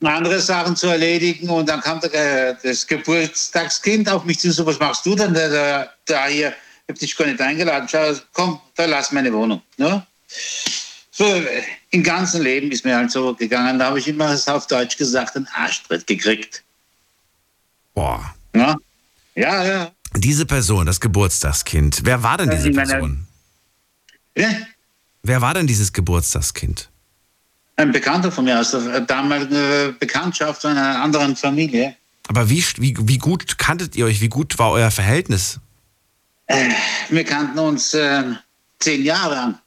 andere 0.03 0.39
Sachen 0.39 0.75
zu 0.75 0.87
erledigen. 0.87 1.49
Und 1.49 1.69
dann 1.69 1.81
kam 1.81 1.99
der, 2.01 2.55
das 2.55 2.85
Geburtstagskind 2.85 4.09
auf 4.09 4.25
mich 4.25 4.39
zu, 4.39 4.51
so 4.51 4.65
was 4.65 4.79
machst 4.79 5.05
du 5.05 5.15
denn 5.15 5.33
da, 5.33 5.89
da 6.05 6.25
hier? 6.27 6.49
Ich 6.49 6.89
habe 6.89 6.99
dich 6.99 7.17
gar 7.17 7.25
nicht 7.25 7.41
eingeladen. 7.41 7.87
Schau, 7.89 8.13
komm, 8.33 8.59
verlass 8.75 9.11
meine 9.11 9.33
Wohnung. 9.33 9.61
Ne? 9.77 10.05
Im 11.91 12.03
ganzen 12.03 12.41
Leben 12.41 12.71
ist 12.71 12.83
mir 12.83 12.95
halt 12.95 13.11
so 13.11 13.33
gegangen. 13.33 13.79
Da 13.79 13.85
habe 13.85 13.99
ich 13.99 14.07
immer 14.07 14.35
auf 14.47 14.67
Deutsch 14.67 14.97
gesagt, 14.97 15.35
einen 15.35 15.47
Arschtritt 15.53 16.05
gekriegt. 16.07 16.63
Boah. 17.93 18.35
Ja, 18.53 18.75
ja. 19.35 19.65
ja. 19.65 19.91
Diese 20.15 20.45
Person, 20.45 20.85
das 20.85 20.99
Geburtstagskind, 20.99 22.01
wer 22.03 22.23
war 22.23 22.37
denn 22.37 22.49
diese 22.49 22.71
Person? 22.71 23.27
Ja? 24.35 24.49
Wer 25.23 25.41
war 25.41 25.53
denn 25.53 25.67
dieses 25.67 25.91
Geburtstagskind? 25.91 26.89
Ein 27.77 27.91
Bekannter 27.91 28.31
von 28.31 28.45
mir 28.45 28.59
aus 28.59 28.71
der 28.71 29.01
damaligen 29.01 29.97
Bekanntschaft 29.99 30.65
einer 30.65 31.01
anderen 31.01 31.35
Familie. 31.35 31.95
Aber 32.27 32.49
wie, 32.49 32.63
wie, 32.77 32.95
wie 33.01 33.17
gut 33.17 33.57
kanntet 33.57 33.95
ihr 33.95 34.05
euch? 34.05 34.21
Wie 34.21 34.29
gut 34.29 34.57
war 34.57 34.71
euer 34.71 34.91
Verhältnis? 34.91 35.59
Äh, 36.47 36.69
wir 37.09 37.23
kannten 37.23 37.59
uns 37.59 37.93
äh, 37.93 38.23
zehn 38.79 39.03
Jahre 39.03 39.37
an. 39.37 39.59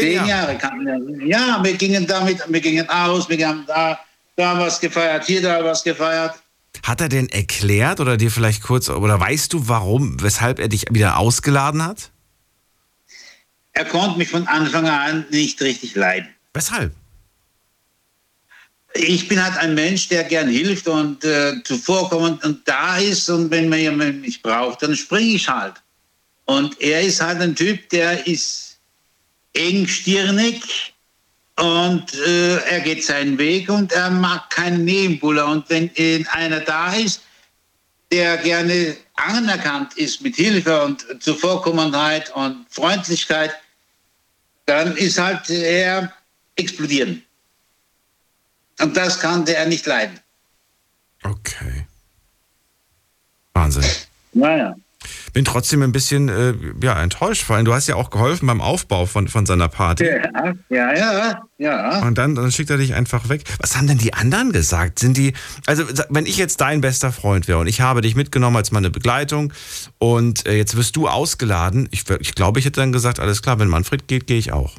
Zehn, 0.00 0.26
Jahre? 0.26 0.58
Jahre 0.58 0.80
wir. 0.80 1.26
Ja, 1.26 1.60
wir 1.62 1.74
gingen 1.74 2.06
damit, 2.06 2.38
wir 2.48 2.60
gingen 2.60 2.88
aus, 2.88 3.28
wir 3.28 3.46
haben 3.46 3.64
da, 3.66 3.98
da 4.36 4.58
was 4.58 4.80
gefeiert, 4.80 5.24
hier 5.24 5.42
da 5.42 5.64
was 5.64 5.82
gefeiert. 5.82 6.34
Hat 6.82 7.00
er 7.00 7.08
denn 7.08 7.28
erklärt 7.28 8.00
oder 8.00 8.16
dir 8.16 8.30
vielleicht 8.30 8.62
kurz, 8.62 8.88
oder 8.90 9.20
weißt 9.20 9.52
du, 9.52 9.68
warum, 9.68 10.20
weshalb 10.22 10.58
er 10.58 10.68
dich 10.68 10.86
wieder 10.90 11.18
ausgeladen 11.18 11.84
hat? 11.84 12.10
Er 13.72 13.84
konnte 13.84 14.18
mich 14.18 14.28
von 14.28 14.46
Anfang 14.46 14.86
an 14.86 15.26
nicht 15.30 15.60
richtig 15.62 15.94
leiden. 15.94 16.28
Weshalb? 16.52 16.92
Ich 18.94 19.26
bin 19.26 19.42
halt 19.42 19.56
ein 19.56 19.74
Mensch, 19.74 20.08
der 20.08 20.22
gern 20.22 20.48
hilft 20.48 20.86
und 20.86 21.24
äh, 21.24 21.54
zuvorkommend 21.64 22.44
und 22.44 22.66
da 22.68 22.98
ist. 22.98 23.28
Und 23.28 23.50
wenn 23.50 23.68
man 23.68 23.80
jemanden 23.80 24.20
mich 24.20 24.40
braucht, 24.40 24.82
dann 24.82 24.94
springe 24.94 25.34
ich 25.34 25.48
halt. 25.48 25.74
Und 26.44 26.80
er 26.80 27.00
ist 27.00 27.20
halt 27.20 27.40
ein 27.40 27.56
Typ, 27.56 27.88
der 27.88 28.24
ist 28.28 28.73
engstirnig 29.54 30.94
und 31.56 32.14
äh, 32.14 32.56
er 32.56 32.80
geht 32.80 33.04
seinen 33.04 33.38
Weg 33.38 33.68
und 33.68 33.92
er 33.92 34.10
mag 34.10 34.50
keinen 34.50 34.84
Nebenbuller. 34.84 35.46
Und 35.46 35.68
wenn 35.70 35.90
einer 36.32 36.60
da 36.60 36.92
ist, 36.92 37.22
der 38.10 38.36
gerne 38.38 38.96
anerkannt 39.14 39.96
ist 39.96 40.20
mit 40.20 40.36
Hilfe 40.36 40.84
und 40.84 41.06
Zuvorkommenheit 41.22 42.34
und 42.34 42.66
Freundlichkeit, 42.68 43.54
dann 44.66 44.96
ist 44.96 45.18
halt 45.18 45.48
er 45.50 46.12
explodieren. 46.56 47.22
Und 48.80 48.96
das 48.96 49.20
kann 49.20 49.44
der 49.44 49.66
nicht 49.66 49.86
leiden. 49.86 50.18
Okay. 51.22 51.86
Wahnsinn. 53.52 53.84
Naja. 54.32 54.74
Bin 55.34 55.44
trotzdem 55.44 55.82
ein 55.82 55.90
bisschen 55.90 56.28
äh, 56.28 56.54
ja, 56.80 57.02
enttäuscht, 57.02 57.42
vor 57.42 57.56
allem 57.56 57.64
du 57.64 57.74
hast 57.74 57.88
ja 57.88 57.96
auch 57.96 58.10
geholfen 58.10 58.46
beim 58.46 58.60
Aufbau 58.60 59.04
von, 59.04 59.26
von 59.26 59.46
seiner 59.46 59.68
Party. 59.68 60.04
Ja, 60.04 60.52
ja, 60.70 60.92
ja, 60.94 61.42
ja. 61.58 62.02
Und 62.02 62.16
dann, 62.16 62.36
dann 62.36 62.52
schickt 62.52 62.70
er 62.70 62.76
dich 62.76 62.94
einfach 62.94 63.28
weg. 63.28 63.42
Was 63.58 63.76
haben 63.76 63.88
denn 63.88 63.98
die 63.98 64.14
anderen 64.14 64.52
gesagt? 64.52 65.00
Sind 65.00 65.16
die, 65.16 65.34
also 65.66 65.84
wenn 66.08 66.24
ich 66.24 66.36
jetzt 66.36 66.60
dein 66.60 66.80
bester 66.80 67.10
Freund 67.10 67.48
wäre 67.48 67.58
und 67.58 67.66
ich 67.66 67.80
habe 67.80 68.00
dich 68.00 68.14
mitgenommen 68.14 68.56
als 68.56 68.70
meine 68.70 68.90
Begleitung 68.90 69.52
und 69.98 70.46
äh, 70.46 70.54
jetzt 70.54 70.76
wirst 70.76 70.94
du 70.94 71.08
ausgeladen, 71.08 71.88
ich, 71.90 72.04
ich 72.20 72.36
glaube, 72.36 72.60
ich 72.60 72.64
hätte 72.64 72.80
dann 72.80 72.92
gesagt, 72.92 73.18
alles 73.18 73.42
klar, 73.42 73.58
wenn 73.58 73.66
Manfred 73.66 74.06
geht, 74.06 74.28
gehe 74.28 74.38
ich 74.38 74.52
auch. 74.52 74.76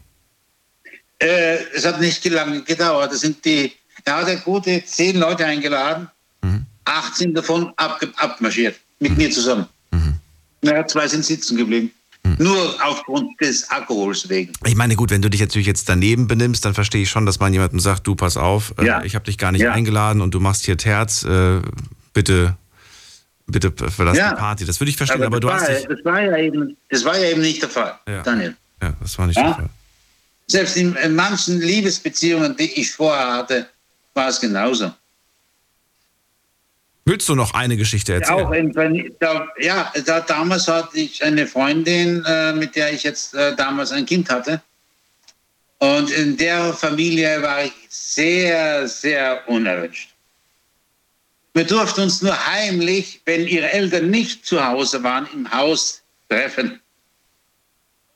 Äh, 1.19 1.57
es 1.73 1.85
hat 1.85 1.99
nicht 1.99 2.23
lange 2.25 2.63
gedauert. 2.63 3.11
Das 3.11 3.19
sind 3.19 3.43
die, 3.43 3.73
er 4.05 4.17
hat 4.17 4.27
ja 4.29 4.35
gute 4.35 4.85
zehn 4.85 5.17
Leute 5.17 5.45
eingeladen, 5.45 6.09
mhm. 6.41 6.65
18 6.85 7.33
davon 7.33 7.73
ab, 7.75 8.01
abmarschiert, 8.15 8.79
mit 8.99 9.11
mhm. 9.11 9.17
mir 9.17 9.31
zusammen. 9.31 9.65
Mhm. 9.91 10.19
Ja, 10.65 10.85
zwei 10.87 11.07
sind 11.07 11.23
sitzen 11.23 11.57
geblieben. 11.57 11.91
Mhm. 12.23 12.35
Nur 12.39 12.75
aufgrund 12.83 13.39
des 13.39 13.69
Alkohols 13.69 14.27
wegen. 14.29 14.51
Ich 14.65 14.75
meine, 14.75 14.95
gut, 14.95 15.11
wenn 15.11 15.21
du 15.21 15.29
dich 15.29 15.41
natürlich 15.41 15.67
jetzt 15.67 15.87
daneben 15.87 16.27
benimmst, 16.27 16.65
dann 16.65 16.73
verstehe 16.73 17.03
ich 17.03 17.09
schon, 17.09 17.25
dass 17.25 17.39
man 17.39 17.53
jemandem 17.53 17.79
sagt, 17.79 18.07
du 18.07 18.15
pass 18.15 18.35
auf, 18.35 18.73
äh, 18.79 18.85
ja. 18.85 19.03
ich 19.03 19.13
habe 19.15 19.25
dich 19.25 19.37
gar 19.37 19.51
nicht 19.51 19.61
ja. 19.61 19.71
eingeladen 19.71 20.21
und 20.21 20.33
du 20.33 20.39
machst 20.39 20.65
hier 20.65 20.75
Terz, 20.75 21.23
äh, 21.23 21.61
bitte, 22.13 22.57
bitte 23.45 23.71
verlass 23.91 24.17
ja. 24.17 24.31
die 24.31 24.35
Party. 24.37 24.65
Das 24.65 24.79
würde 24.79 24.89
ich 24.89 24.97
verstehen, 24.97 25.17
aber, 25.17 25.27
aber 25.27 25.39
du 25.39 25.51
hast 25.51 25.67
dich... 25.67 25.85
Das 25.87 26.03
war, 26.03 26.21
ja 26.21 26.35
eben, 26.37 26.75
das 26.89 27.05
war 27.05 27.17
ja 27.17 27.29
eben 27.29 27.41
nicht 27.41 27.61
der 27.61 27.69
Fall, 27.69 27.99
Daniel. 28.23 28.55
Ja, 28.81 28.93
das 28.99 29.17
war 29.19 29.27
nicht 29.27 29.37
der 29.37 29.53
Fall. 29.53 29.69
Selbst 30.47 30.77
in, 30.77 30.95
in 30.95 31.15
manchen 31.15 31.59
Liebesbeziehungen, 31.61 32.55
die 32.55 32.79
ich 32.79 32.91
vorher 32.91 33.33
hatte, 33.33 33.67
war 34.13 34.29
es 34.29 34.39
genauso. 34.39 34.91
Willst 37.07 37.29
du 37.29 37.35
noch 37.35 37.53
eine 37.53 37.77
Geschichte 37.77 38.13
erzählen? 38.13 38.39
Ja, 38.39 38.45
auch 38.45 38.51
in, 38.51 39.15
da, 39.19 39.47
ja 39.59 39.93
da, 40.05 40.21
damals 40.21 40.67
hatte 40.67 40.97
ich 40.97 41.23
eine 41.23 41.45
Freundin, 41.45 42.25
äh, 42.25 42.53
mit 42.53 42.75
der 42.75 42.91
ich 42.91 43.03
jetzt 43.03 43.35
äh, 43.35 43.55
damals 43.55 43.91
ein 43.91 44.07
Kind 44.07 44.29
hatte. 44.29 44.59
Und 45.77 46.09
in 46.09 46.35
der 46.35 46.73
Familie 46.73 47.41
war 47.43 47.63
ich 47.63 47.73
sehr, 47.89 48.87
sehr 48.87 49.47
unerwünscht. 49.47 50.09
Wir 51.53 51.63
durften 51.63 52.01
uns 52.01 52.23
nur 52.23 52.35
heimlich, 52.47 53.21
wenn 53.25 53.47
ihre 53.47 53.71
Eltern 53.71 54.09
nicht 54.09 54.45
zu 54.45 54.65
Hause 54.65 55.03
waren, 55.03 55.27
im 55.31 55.51
Haus 55.51 56.01
treffen 56.27 56.81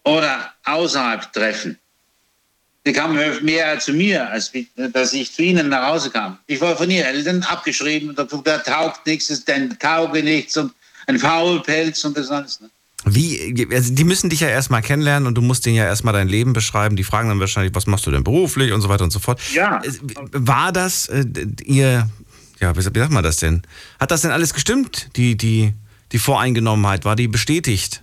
oder 0.03 0.51
außerhalb 0.65 1.31
treffen. 1.31 1.77
Die 2.89 2.93
kamen 2.93 3.45
mehr 3.45 3.77
zu 3.77 3.93
mir, 3.93 4.27
als 4.31 4.51
dass 4.75 5.13
ich 5.13 5.31
zu 5.31 5.43
ihnen 5.43 5.69
nach 5.69 5.91
Hause 5.91 6.09
kam. 6.09 6.39
Ich 6.47 6.59
war 6.59 6.75
von 6.75 6.89
ihren 6.89 7.05
Eltern 7.05 7.43
abgeschrieben 7.43 8.09
und 8.09 8.17
da 8.17 8.57
taugt 8.57 9.05
nichts, 9.05 9.29
ist 9.29 9.47
ein 9.51 9.77
Tauge 9.77 10.23
nichts 10.23 10.57
und 10.57 10.73
ein 11.05 11.19
Faulpelz 11.19 12.03
und 12.03 12.17
das 12.17 12.31
alles. 12.31 12.59
Ne? 12.61 12.69
Wie, 13.05 13.67
also 13.71 13.93
die 13.93 14.03
müssen 14.03 14.31
dich 14.31 14.39
ja 14.39 14.47
erstmal 14.47 14.81
kennenlernen 14.81 15.27
und 15.27 15.35
du 15.35 15.41
musst 15.43 15.67
denen 15.67 15.75
ja 15.75 15.85
erstmal 15.85 16.15
dein 16.15 16.27
Leben 16.27 16.53
beschreiben. 16.53 16.95
Die 16.95 17.03
fragen 17.03 17.29
dann 17.29 17.39
wahrscheinlich, 17.39 17.75
was 17.75 17.85
machst 17.85 18.07
du 18.07 18.11
denn 18.11 18.23
beruflich 18.23 18.71
und 18.71 18.81
so 18.81 18.89
weiter 18.89 19.03
und 19.03 19.11
so 19.11 19.19
fort. 19.19 19.39
Ja. 19.53 19.83
Äh, 19.83 19.91
War 20.31 20.71
das 20.71 21.09
äh, 21.09 21.25
ihr, 21.63 22.09
ja, 22.59 22.75
wie 22.75 22.81
sagt 22.81 23.11
man 23.11 23.23
das 23.23 23.37
denn? 23.37 23.61
Hat 23.99 24.09
das 24.09 24.21
denn 24.21 24.31
alles 24.31 24.55
gestimmt, 24.55 25.09
die, 25.15 25.37
die, 25.37 25.73
die 26.11 26.17
Voreingenommenheit? 26.17 27.05
War 27.05 27.15
die 27.15 27.27
bestätigt? 27.27 28.01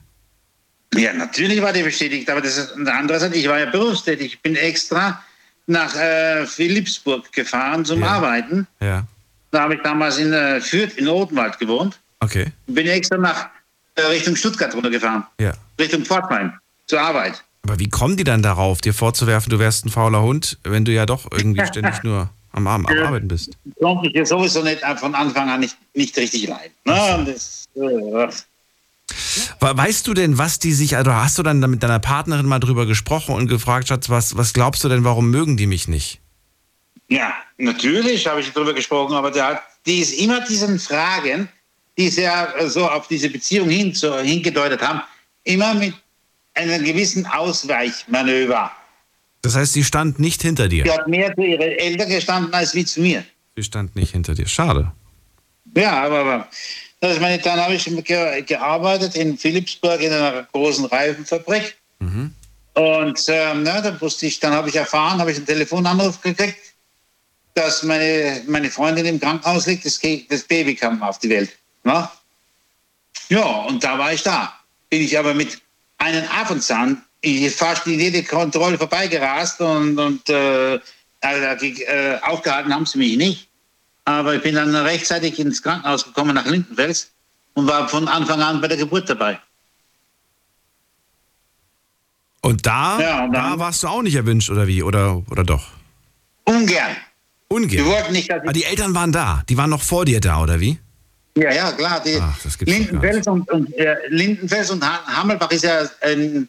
Ja, 0.94 1.12
natürlich 1.12 1.60
war 1.60 1.72
die 1.72 1.82
bestätigt, 1.82 2.30
aber 2.30 2.40
das 2.40 2.56
ist 2.56 2.72
eine 2.74 2.92
andere 2.92 3.18
Seite. 3.20 3.36
Ich 3.36 3.48
war 3.48 3.58
ja 3.58 3.66
berufstätig. 3.66 4.34
Ich 4.34 4.40
bin 4.40 4.56
extra 4.56 5.22
nach 5.66 5.94
äh, 5.96 6.46
Philipsburg 6.46 7.32
gefahren 7.32 7.84
zum 7.84 8.00
Ja. 8.00 8.06
Arbeiten. 8.08 8.66
Ja. 8.80 9.04
Da 9.50 9.62
habe 9.62 9.74
ich 9.74 9.82
damals 9.82 10.18
in 10.18 10.32
äh, 10.32 10.60
Fürth 10.60 10.96
in 10.96 11.08
Odenwald 11.08 11.58
gewohnt. 11.58 11.98
Okay. 12.20 12.52
Bin 12.66 12.86
extra 12.86 13.18
nach 13.18 13.48
äh, 13.96 14.02
Richtung 14.02 14.36
Stuttgart 14.36 14.74
runtergefahren. 14.74 15.24
Ja. 15.40 15.54
Richtung 15.78 16.04
Pforzheim 16.04 16.52
zur 16.86 17.00
Arbeit. 17.00 17.42
Aber 17.62 17.78
wie 17.78 17.88
kommen 17.88 18.16
die 18.16 18.24
dann 18.24 18.42
darauf, 18.42 18.80
dir 18.80 18.94
vorzuwerfen, 18.94 19.50
du 19.50 19.58
wärst 19.58 19.84
ein 19.84 19.90
fauler 19.90 20.22
Hund, 20.22 20.58
wenn 20.62 20.84
du 20.84 20.92
ja 20.92 21.04
doch 21.04 21.26
irgendwie 21.32 21.66
ständig 21.66 22.02
nur 22.04 22.30
am, 22.52 22.66
Arm, 22.68 22.86
am 22.86 22.98
Arbeiten 22.98 23.28
bist? 23.28 23.56
Konnte 23.80 24.08
ich 24.08 24.14
ja 24.14 24.24
sowieso 24.24 24.62
nicht 24.62 24.82
äh, 24.82 24.96
von 24.96 25.14
Anfang 25.14 25.50
an 25.50 25.60
nicht, 25.60 25.76
nicht 25.94 26.16
richtig 26.16 26.46
leiden. 26.46 26.72
Ne? 26.84 27.24
Das, 27.26 27.64
äh, 27.74 28.28
Weißt 29.60 30.06
du 30.06 30.14
denn, 30.14 30.38
was 30.38 30.58
die 30.58 30.72
sich, 30.72 30.96
also 30.96 31.12
hast 31.12 31.38
du 31.38 31.42
dann 31.42 31.58
mit 31.60 31.82
deiner 31.82 31.98
Partnerin 31.98 32.46
mal 32.46 32.58
drüber 32.58 32.86
gesprochen 32.86 33.34
und 33.34 33.48
gefragt, 33.48 33.88
Schatz, 33.88 34.08
was, 34.08 34.36
was 34.36 34.52
glaubst 34.52 34.82
du 34.84 34.88
denn, 34.88 35.04
warum 35.04 35.30
mögen 35.30 35.56
die 35.56 35.66
mich 35.66 35.88
nicht? 35.88 36.20
Ja, 37.08 37.34
natürlich 37.58 38.26
habe 38.26 38.40
ich 38.40 38.52
darüber 38.52 38.74
gesprochen, 38.74 39.14
aber 39.14 39.30
der, 39.30 39.46
hat- 39.46 39.62
die 39.86 40.00
ist 40.00 40.12
immer 40.12 40.40
diesen 40.40 40.78
Fragen, 40.78 41.48
die 41.96 42.08
sehr 42.08 42.54
äh, 42.58 42.68
so 42.68 42.88
auf 42.88 43.06
diese 43.08 43.30
Beziehung 43.30 43.68
hin, 43.68 43.94
so, 43.94 44.16
hingedeutet 44.18 44.82
haben, 44.82 45.00
immer 45.44 45.74
mit 45.74 45.94
einem 46.54 46.84
gewissen 46.84 47.26
Ausweichmanöver. 47.26 48.70
Das 49.42 49.54
heißt, 49.54 49.74
sie 49.74 49.84
stand 49.84 50.18
nicht 50.18 50.42
hinter 50.42 50.68
Die 50.68 50.82
dir. 50.82 50.92
hat 50.92 51.06
mehr 51.06 51.34
zu 51.34 51.42
ihren 51.42 51.60
Eltern 51.62 52.08
gestanden 52.08 52.52
als 52.52 52.74
wie 52.74 52.84
zu 52.84 53.00
mir. 53.00 53.24
Sie 53.54 53.62
stand 53.62 53.94
nicht 53.94 54.12
hinter 54.12 54.34
dir. 54.34 54.46
Schade. 54.46 54.92
Ja, 55.76 56.02
aber, 56.04 56.18
aber 56.20 56.48
ist 57.00 57.20
meine, 57.20 57.38
dann 57.38 57.60
habe 57.60 57.74
ich 57.74 57.84
ge 57.84 58.42
gearbeitet 58.42 59.16
in 59.16 59.36
Philipsburg 59.36 60.00
in 60.00 60.12
einer 60.12 60.44
großen 60.52 60.86
Reifenfabrik. 60.86 61.76
Und 62.74 63.24
ähm, 63.28 63.62
na, 63.62 63.80
dann 63.80 64.00
wusste 64.00 64.26
ich, 64.26 64.40
dann 64.40 64.52
habe 64.52 64.68
ich 64.68 64.76
erfahren, 64.76 65.18
habe 65.18 65.30
ich 65.30 65.38
einen 65.38 65.46
Telefonanruf 65.46 66.20
gekriegt, 66.20 66.58
dass 67.54 67.82
meine, 67.82 68.42
meine 68.46 68.70
Freundin 68.70 69.06
im 69.06 69.20
Krankenhaus 69.20 69.66
liegt, 69.66 69.86
das, 69.86 69.98
das 70.28 70.42
Baby 70.42 70.74
kam 70.74 71.02
auf 71.02 71.18
die 71.18 71.30
Welt. 71.30 71.50
Na? 71.84 72.12
Ja, 73.28 73.44
und 73.62 73.82
da 73.82 73.98
war 73.98 74.12
ich 74.12 74.22
da. 74.22 74.54
Bin 74.90 75.02
ich 75.02 75.18
aber 75.18 75.34
mit 75.34 75.58
einem 75.98 76.24
Affenzahn 76.28 77.02
fast 77.50 77.86
in 77.86 77.98
jede 77.98 78.22
Kontrolle 78.22 78.78
vorbeigerast 78.78 79.60
und, 79.60 79.98
und 79.98 80.28
äh, 80.28 80.78
also, 81.20 81.64
äh, 81.64 82.18
aufgehalten 82.22 82.74
haben 82.74 82.86
sie 82.86 82.98
mich 82.98 83.16
nicht. 83.16 83.48
Aber 84.06 84.34
ich 84.36 84.42
bin 84.42 84.54
dann 84.54 84.74
rechtzeitig 84.74 85.38
ins 85.38 85.62
Krankenhaus 85.62 86.04
gekommen 86.04 86.34
nach 86.34 86.46
Lindenfels 86.46 87.10
und 87.54 87.66
war 87.66 87.88
von 87.88 88.06
Anfang 88.08 88.40
an 88.40 88.60
bei 88.60 88.68
der 88.68 88.76
Geburt 88.78 89.10
dabei. 89.10 89.38
Und 92.40 92.64
da, 92.64 93.00
Ja, 93.00 93.24
und 93.24 93.32
da 93.32 93.58
warst 93.58 93.82
du 93.82 93.88
auch 93.88 94.02
nicht 94.02 94.14
erwünscht, 94.14 94.48
oder 94.50 94.66
wie? 94.68 94.82
Oder, 94.82 95.22
oder 95.30 95.42
doch? 95.42 95.66
Ungern. 96.44 96.96
Ungern. 97.48 97.84
wollten 97.86 98.12
nicht, 98.12 98.30
dass 98.30 98.40
Aber 98.42 98.46
ich, 98.54 98.58
die 98.62 98.64
Eltern 98.64 98.94
waren 98.94 99.10
da. 99.10 99.42
Die 99.48 99.56
waren 99.56 99.70
noch 99.70 99.82
vor 99.82 100.04
dir 100.04 100.20
da, 100.20 100.40
oder 100.40 100.60
wie? 100.60 100.78
ja, 101.36 101.52
ja, 101.52 101.72
klar. 101.72 102.00
Die 102.04 102.18
Ach, 102.20 102.38
Lindenfels 102.60 103.26
und, 103.26 103.50
und, 103.50 103.72
äh, 103.74 103.96
Lindenfels 104.08 104.70
und 104.70 104.84
Ha- 104.84 105.04
Hammelbach 105.06 105.50
ist 105.50 105.64
ja 105.64 105.82
ein 106.02 106.48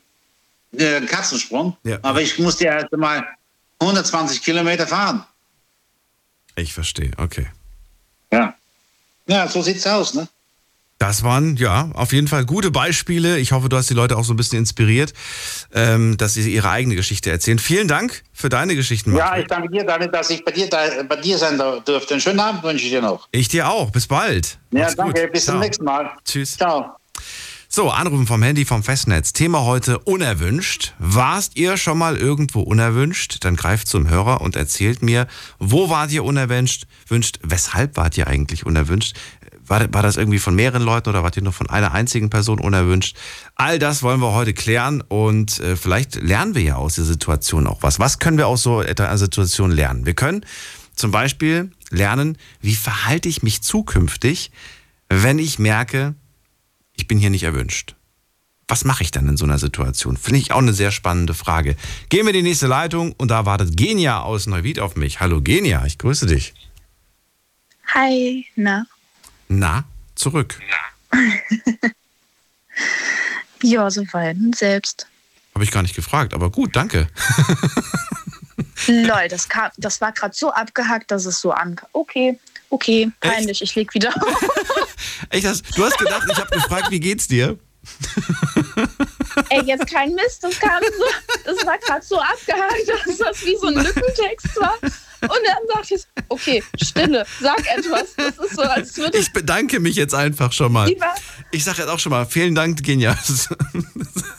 äh, 0.77 1.01
Katzensprung. 1.01 1.75
Ja. 1.83 1.97
Aber 2.03 2.21
ich 2.21 2.37
musste 2.37 2.65
ja 2.65 2.73
erst 2.79 2.91
mal 2.91 3.25
120 3.79 4.43
Kilometer 4.43 4.85
fahren. 4.85 5.23
Ich 6.57 6.73
verstehe, 6.73 7.11
okay. 7.17 7.47
Ja. 8.33 8.53
Ja, 9.27 9.47
so 9.47 9.61
sieht's 9.61 9.85
aus, 9.87 10.13
ne? 10.13 10.27
Das 10.99 11.21
waren, 11.21 11.55
ja, 11.57 11.91
auf 11.93 12.11
jeden 12.11 12.27
Fall 12.27 12.43
gute 12.45 12.71
Beispiele. 12.71 13.37
Ich 13.37 13.51
hoffe, 13.51 13.69
du 13.69 13.77
hast 13.77 13.87
die 13.87 13.93
Leute 13.93 14.17
auch 14.17 14.23
so 14.23 14.33
ein 14.33 14.37
bisschen 14.37 14.57
inspiriert, 14.57 15.13
ähm, 15.71 16.17
dass 16.17 16.33
sie 16.33 16.51
ihre 16.51 16.71
eigene 16.71 16.95
Geschichte 16.95 17.29
erzählen. 17.29 17.59
Vielen 17.59 17.87
Dank 17.87 18.23
für 18.33 18.49
deine 18.49 18.73
Geschichten, 18.75 19.15
Ja, 19.15 19.25
Manfred. 19.25 19.41
ich 19.43 19.47
danke 19.47 19.69
dir, 19.69 19.83
Daniel, 19.83 20.09
dass 20.09 20.31
ich 20.31 20.43
bei 20.43 20.51
dir, 20.51 20.67
bei 21.07 21.15
dir 21.17 21.37
sein 21.37 21.59
durfte. 21.59 22.15
Einen 22.15 22.21
schönen 22.21 22.39
Abend 22.39 22.63
wünsche 22.63 22.85
ich 22.85 22.89
dir 22.91 23.01
noch. 23.03 23.27
Ich 23.31 23.47
dir 23.47 23.69
auch. 23.69 23.91
Bis 23.91 24.07
bald. 24.07 24.57
Ja, 24.71 24.81
Mach's 24.85 24.95
danke. 24.95 25.21
gut. 25.21 25.31
Bis 25.33 25.43
Ciao. 25.45 25.53
zum 25.53 25.59
nächsten 25.61 25.85
Mal. 25.85 26.09
Tschüss. 26.25 26.57
Ciao. 26.57 26.95
So, 27.69 27.89
Anrufen 27.89 28.25
vom 28.25 28.41
Handy 28.43 28.63
vom 28.63 28.81
Festnetz. 28.81 29.33
Thema 29.33 29.63
heute 29.65 29.99
unerwünscht. 29.99 30.93
Warst 30.99 31.57
ihr 31.57 31.75
schon 31.75 31.97
mal 31.97 32.15
irgendwo 32.15 32.61
unerwünscht? 32.61 33.43
Dann 33.43 33.57
greift 33.57 33.89
zum 33.89 34.09
Hörer 34.09 34.39
und 34.39 34.55
erzählt 34.55 35.01
mir, 35.01 35.27
wo 35.59 35.89
wart 35.89 36.09
ihr 36.11 36.23
unerwünscht? 36.23 36.87
Wünscht, 37.09 37.39
weshalb 37.43 37.97
wart 37.97 38.17
ihr 38.17 38.27
eigentlich 38.27 38.65
unerwünscht? 38.65 39.17
War, 39.67 39.93
war 39.93 40.01
das 40.01 40.15
irgendwie 40.15 40.39
von 40.39 40.55
mehreren 40.55 40.81
Leuten 40.81 41.09
oder 41.09 41.23
wart 41.23 41.35
ihr 41.35 41.43
nur 41.43 41.51
von 41.51 41.69
einer 41.69 41.91
einzigen 41.91 42.29
Person 42.29 42.59
unerwünscht? 42.59 43.17
All 43.55 43.79
das 43.79 44.01
wollen 44.01 44.21
wir 44.21 44.31
heute 44.31 44.53
klären 44.53 45.01
und 45.01 45.59
äh, 45.59 45.75
vielleicht 45.75 46.15
lernen 46.15 46.55
wir 46.55 46.61
ja 46.61 46.75
aus 46.77 46.95
der 46.95 47.03
Situation 47.03 47.67
auch 47.67 47.83
was. 47.83 47.99
Was 47.99 48.19
können 48.19 48.37
wir 48.37 48.47
aus 48.47 48.63
so 48.63 48.79
einer 48.79 49.17
Situation 49.17 49.71
lernen? 49.71 50.05
Wir 50.05 50.13
können 50.13 50.45
zum 50.95 51.11
Beispiel 51.11 51.69
lernen, 51.89 52.37
wie 52.61 52.75
verhalte 52.75 53.27
ich 53.27 53.43
mich 53.43 53.61
zukünftig, 53.61 54.51
wenn 55.09 55.37
ich 55.37 55.59
merke, 55.59 56.15
ich 56.97 57.07
bin 57.07 57.17
hier 57.17 57.29
nicht 57.29 57.43
erwünscht. 57.43 57.95
Was 58.67 58.83
mache 58.83 59.03
ich 59.03 59.11
dann 59.11 59.29
in 59.29 59.37
so 59.37 59.45
einer 59.45 59.59
Situation? 59.59 60.17
Finde 60.17 60.39
ich 60.39 60.51
auch 60.51 60.57
eine 60.57 60.73
sehr 60.73 60.91
spannende 60.91 61.33
Frage. 61.33 61.77
Gehen 62.09 62.25
wir 62.25 62.33
in 62.33 62.43
die 62.43 62.49
nächste 62.49 62.67
Leitung 62.67 63.13
und 63.13 63.31
da 63.31 63.45
wartet 63.45 63.77
Genia 63.77 64.19
aus 64.19 64.45
Neuwied 64.45 64.79
auf 64.79 64.97
mich. 64.97 65.21
Hallo 65.21 65.41
Genia, 65.41 65.85
ich 65.85 65.97
grüße 65.97 66.25
dich. 66.25 66.53
Hi, 67.93 68.45
na. 68.57 68.85
Na, 69.47 69.85
zurück. 70.15 70.59
Ja, 73.63 73.89
soweit. 73.89 74.37
Selbst. 74.55 75.07
Habe 75.53 75.63
ich 75.63 75.71
gar 75.71 75.81
nicht 75.81 75.95
gefragt, 75.95 76.33
aber 76.33 76.51
gut, 76.51 76.75
danke. 76.75 77.07
Lol, 78.87 79.27
das, 79.29 79.49
kam, 79.49 79.71
das 79.77 79.99
war 80.01 80.11
gerade 80.11 80.35
so 80.35 80.51
abgehackt, 80.51 81.09
dass 81.11 81.25
es 81.25 81.41
so 81.41 81.51
ankam. 81.51 81.89
Okay, 81.93 82.39
okay, 82.69 83.11
peinlich, 83.19 83.61
ich 83.61 83.75
leg 83.75 83.93
wieder 83.93 84.13
auf. 84.15 84.49
Echt, 85.29 85.45
das, 85.45 85.61
du 85.61 85.83
hast 85.85 85.97
gedacht, 85.97 86.27
ich 86.31 86.37
habe 86.37 86.49
gefragt, 86.49 86.91
wie 86.91 86.99
geht's 86.99 87.27
dir? 87.27 87.57
Ey, 89.49 89.63
jetzt 89.65 89.87
kein 89.91 90.13
Mist, 90.13 90.43
das 90.43 90.59
kam 90.59 90.81
so, 90.81 91.05
das 91.45 91.65
war 91.65 91.77
gerade 91.77 92.05
so 92.05 92.19
abgehakt, 92.19 92.87
dass 93.07 93.17
das 93.17 93.45
wie 93.45 93.55
so 93.61 93.67
ein 93.67 93.75
Lückentext 93.75 94.55
war. 94.59 94.75
Und 95.21 95.31
dann 95.45 95.57
dachte 95.73 95.95
ich, 95.95 96.03
okay, 96.29 96.63
Stille, 96.81 97.25
sag 97.39 97.59
etwas. 97.75 98.13
Das 98.17 98.37
ist 98.37 98.55
so, 98.55 98.61
als 98.61 98.95
würde 98.97 99.17
Ich 99.17 99.31
bedanke 99.33 99.79
mich 99.79 99.95
jetzt 99.95 100.13
einfach 100.13 100.51
schon 100.53 100.71
mal. 100.71 100.87
lieber. 100.87 101.13
Ich 101.51 101.63
sage 101.63 101.79
jetzt 101.81 101.89
auch 101.89 101.97
schon 101.99 102.11
mal, 102.11 102.25
vielen 102.25 102.53
Dank, 102.53 102.83
Genia. 102.83 103.17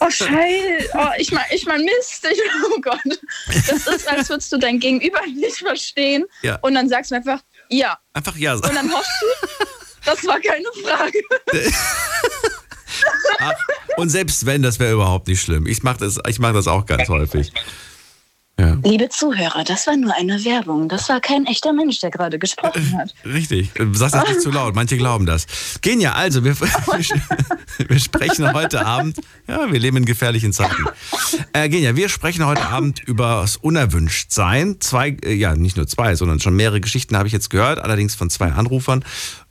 Oh, 0.01 0.09
Scheiße. 0.11 0.91
Oh, 0.95 1.09
ich 1.19 1.33
mein, 1.33 1.45
ich 1.53 1.67
mein 1.67 1.83
Mist. 1.85 2.25
Ich, 2.31 2.39
oh 2.73 2.81
Gott. 2.81 3.01
Das 3.47 3.87
ist, 3.89 4.07
als 4.09 4.29
würdest 4.29 4.53
du 4.53 4.59
dein 4.59 4.79
Gegenüber 4.79 5.21
nicht 5.27 5.57
verstehen. 5.59 6.25
Ja. 6.43 6.57
Und 6.63 6.75
dann 6.75 6.89
sagst 6.89 7.11
du 7.11 7.17
einfach, 7.17 7.41
ja. 7.71 7.99
Einfach 8.13 8.37
ja 8.37 8.55
Und 8.55 8.63
sagen. 8.63 8.77
dann 8.77 8.93
hoffst 8.93 9.11
du, 9.21 9.67
das 10.09 10.27
war 10.27 10.41
keine 10.41 10.67
Frage. 10.83 11.21
Ach, 13.39 13.53
Und 13.97 14.11
selbst 14.11 14.47
wenn, 14.47 14.63
das 14.63 14.79
wäre 14.79 14.93
überhaupt 14.93 15.29
nicht 15.29 15.43
schlimm. 15.43 15.67
Ich 15.67 15.83
mache 15.83 15.99
das, 15.99 16.19
mach 16.39 16.53
das 16.53 16.69
auch 16.69 16.87
ganz 16.87 17.09
häufig. 17.09 17.53
Ja. 18.59 18.77
Liebe 18.83 19.09
Zuhörer, 19.09 19.63
das 19.63 19.87
war 19.87 19.97
nur 19.97 20.13
eine 20.17 20.45
Werbung. 20.45 20.89
Das 20.89 21.09
war 21.09 21.21
kein 21.21 21.47
echter 21.47 21.73
Mensch, 21.73 22.01
der 22.01 22.11
gerade 22.11 22.41
gesprochen 22.41 22.99
hat. 22.99 23.15
Richtig. 23.25 23.73
Du 23.75 23.95
sagst 23.95 24.17
das 24.17 24.29
nicht 24.29 24.41
zu 24.41 24.51
laut. 24.51 24.75
Manche 24.75 24.97
glauben 24.97 25.27
das. 25.27 25.47
Genia, 25.81 26.15
also, 26.15 26.43
wir, 26.43 26.59
wir 27.89 27.99
sprechen 28.01 28.53
heute 28.53 28.85
Abend. 28.85 29.19
Ja, 29.47 29.71
wir 29.71 29.79
leben 29.79 29.99
in 29.99 30.05
gefährlichen 30.05 30.53
Zeiten. 30.53 30.87
Äh, 31.53 31.69
Genia, 31.69 31.95
wir 31.95 32.09
sprechen 32.09 32.45
heute 32.47 32.67
Abend 32.67 33.01
über 33.05 33.43
das 33.43 33.59
Unerwünschtsein. 33.59 34.81
Zwei, 34.81 35.11
äh, 35.25 35.35
ja, 35.35 35.55
nicht 35.55 35.77
nur 35.77 35.87
zwei, 35.87 36.17
sondern 36.17 36.41
schon 36.41 36.57
mehrere 36.57 36.81
Geschichten 36.81 37.17
habe 37.17 37.29
ich 37.29 37.33
jetzt 37.33 37.51
gehört, 37.51 37.79
allerdings 37.79 38.17
von 38.17 38.29
zwei 38.29 38.51
Anrufern. 38.51 39.05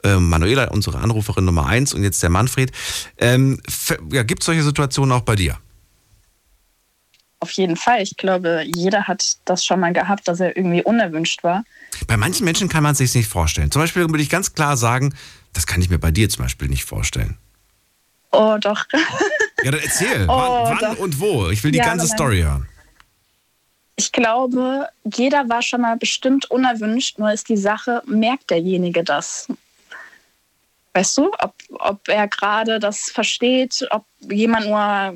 Ähm, 0.04 0.28
Manuela, 0.28 0.66
unsere 0.66 0.98
Anruferin 0.98 1.46
Nummer 1.46 1.66
eins 1.66 1.94
und 1.94 2.04
jetzt 2.04 2.22
der 2.24 2.30
Manfred. 2.30 2.74
Ähm, 3.18 3.62
ja, 4.12 4.24
Gibt 4.24 4.42
es 4.42 4.48
solche 4.48 4.64
Situationen 4.64 5.14
auch 5.14 5.22
bei 5.22 5.38
dir? 5.38 5.58
Auf 7.40 7.52
jeden 7.52 7.76
Fall. 7.76 8.02
Ich 8.02 8.18
glaube, 8.18 8.64
jeder 8.66 9.08
hat 9.08 9.38
das 9.46 9.64
schon 9.64 9.80
mal 9.80 9.94
gehabt, 9.94 10.28
dass 10.28 10.40
er 10.40 10.58
irgendwie 10.58 10.82
unerwünscht 10.84 11.44
war. 11.44 11.64
Bei 12.08 12.18
manchen 12.18 12.46
Menschen 12.46 12.68
kann 12.68 12.84
man 12.84 12.94
es 12.94 12.98
sich 12.98 13.14
nicht 13.14 13.28
vorstellen. 13.30 13.70
Zum 13.72 13.82
Beispiel 13.82 14.10
würde 14.10 14.24
ich 14.24 14.30
ganz 14.30 14.54
klar 14.54 14.76
sagen, 14.76 15.14
das 15.54 15.68
kann 15.68 15.82
ich 15.82 15.90
mir 15.90 16.00
bei 16.00 16.12
dir 16.12 16.30
zum 16.30 16.44
Beispiel 16.46 16.68
nicht 16.68 16.86
vorstellen. 16.86 17.38
Oh, 18.32 18.58
doch. 18.60 18.86
Ja, 19.64 19.72
dann 19.72 19.82
erzähl. 19.82 20.26
Oh, 20.30 20.38
wann 20.38 20.78
wann 20.80 20.98
und 20.98 21.20
wo? 21.20 21.50
Ich 21.50 21.64
will 21.64 21.72
die 21.72 21.80
Ja, 21.80 21.86
ganze 21.86 22.06
Story 22.06 22.42
hören. 22.42 22.68
Ich 23.96 24.12
glaube, 24.12 24.88
jeder 25.16 25.50
war 25.50 25.64
schon 25.64 25.82
mal 25.82 25.98
bestimmt 25.98 26.52
unerwünscht, 26.52 27.18
nur 27.18 27.32
ist 27.34 27.50
die 27.50 27.58
Sache, 27.58 28.04
merkt 28.06 28.52
derjenige 28.52 29.04
das? 29.04 29.48
Weißt 30.94 31.18
du, 31.18 31.32
ob, 31.40 31.56
ob 31.80 32.08
er 32.08 32.28
gerade 32.28 32.78
das 32.80 33.10
versteht, 33.10 33.88
ob 33.90 34.06
jemand 34.30 34.68
nur 34.68 35.16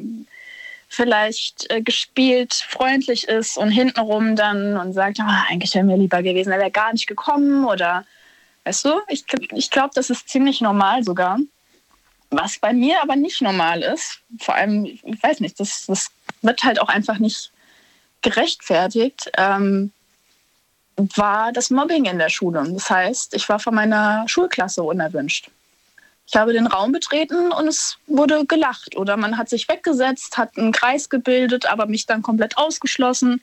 vielleicht 0.92 1.72
äh, 1.72 1.82
gespielt 1.82 2.54
freundlich 2.54 3.26
ist 3.30 3.58
und 3.58 3.72
hintenrum 3.72 4.36
dann 4.36 4.76
und 4.76 4.92
sagt, 4.92 5.20
oh, 5.22 5.50
eigentlich 5.50 5.74
wäre 5.74 5.86
mir 5.86 5.96
lieber 5.96 6.22
gewesen, 6.22 6.52
er 6.52 6.60
wäre 6.60 6.70
gar 6.70 6.92
nicht 6.92 7.08
gekommen 7.08 7.64
oder 7.64 8.06
weißt 8.66 8.86
du, 8.86 9.02
ich, 9.08 9.24
ich 9.54 9.70
glaube, 9.72 9.92
das 9.96 10.10
ist 10.10 10.28
ziemlich 10.28 10.60
normal 10.60 11.04
sogar. 11.04 11.40
Was 12.30 12.60
bei 12.60 12.74
mir 12.74 13.02
aber 13.02 13.16
nicht 13.16 13.42
normal 13.42 13.82
ist, 13.84 14.20
vor 14.40 14.56
allem, 14.56 14.84
ich 14.86 15.24
weiß 15.24 15.40
nicht, 15.40 15.62
das, 15.62 15.86
das 15.88 16.12
wird 16.42 16.62
halt 16.64 16.82
auch 16.82 16.90
einfach 16.90 17.20
nicht 17.20 17.52
gerechtfertigt, 18.22 19.32
ähm, 19.38 19.94
war 20.98 21.54
das 21.54 21.70
Mobbing 21.70 22.04
in 22.04 22.20
der 22.20 22.30
Schule. 22.30 22.70
Das 22.74 22.90
heißt, 22.90 23.34
ich 23.34 23.48
war 23.48 23.60
von 23.60 23.76
meiner 23.76 24.28
Schulklasse 24.28 24.84
unerwünscht. 24.84 25.50
Ich 26.32 26.38
habe 26.38 26.54
den 26.54 26.68
Raum 26.68 26.94
betreten 26.94 27.52
und 27.52 27.68
es 27.68 27.98
wurde 28.08 28.46
gelacht 28.46 28.96
oder 28.96 29.18
man 29.18 29.38
hat 29.38 29.50
sich 29.50 29.68
weggesetzt, 29.68 30.38
hat 30.38 30.58
einen 30.58 30.72
Kreis 30.72 31.10
gebildet, 31.10 31.66
aber 31.66 31.88
mich 31.88 32.06
dann 32.06 32.22
komplett 32.22 32.58
ausgeschlossen. 32.58 33.42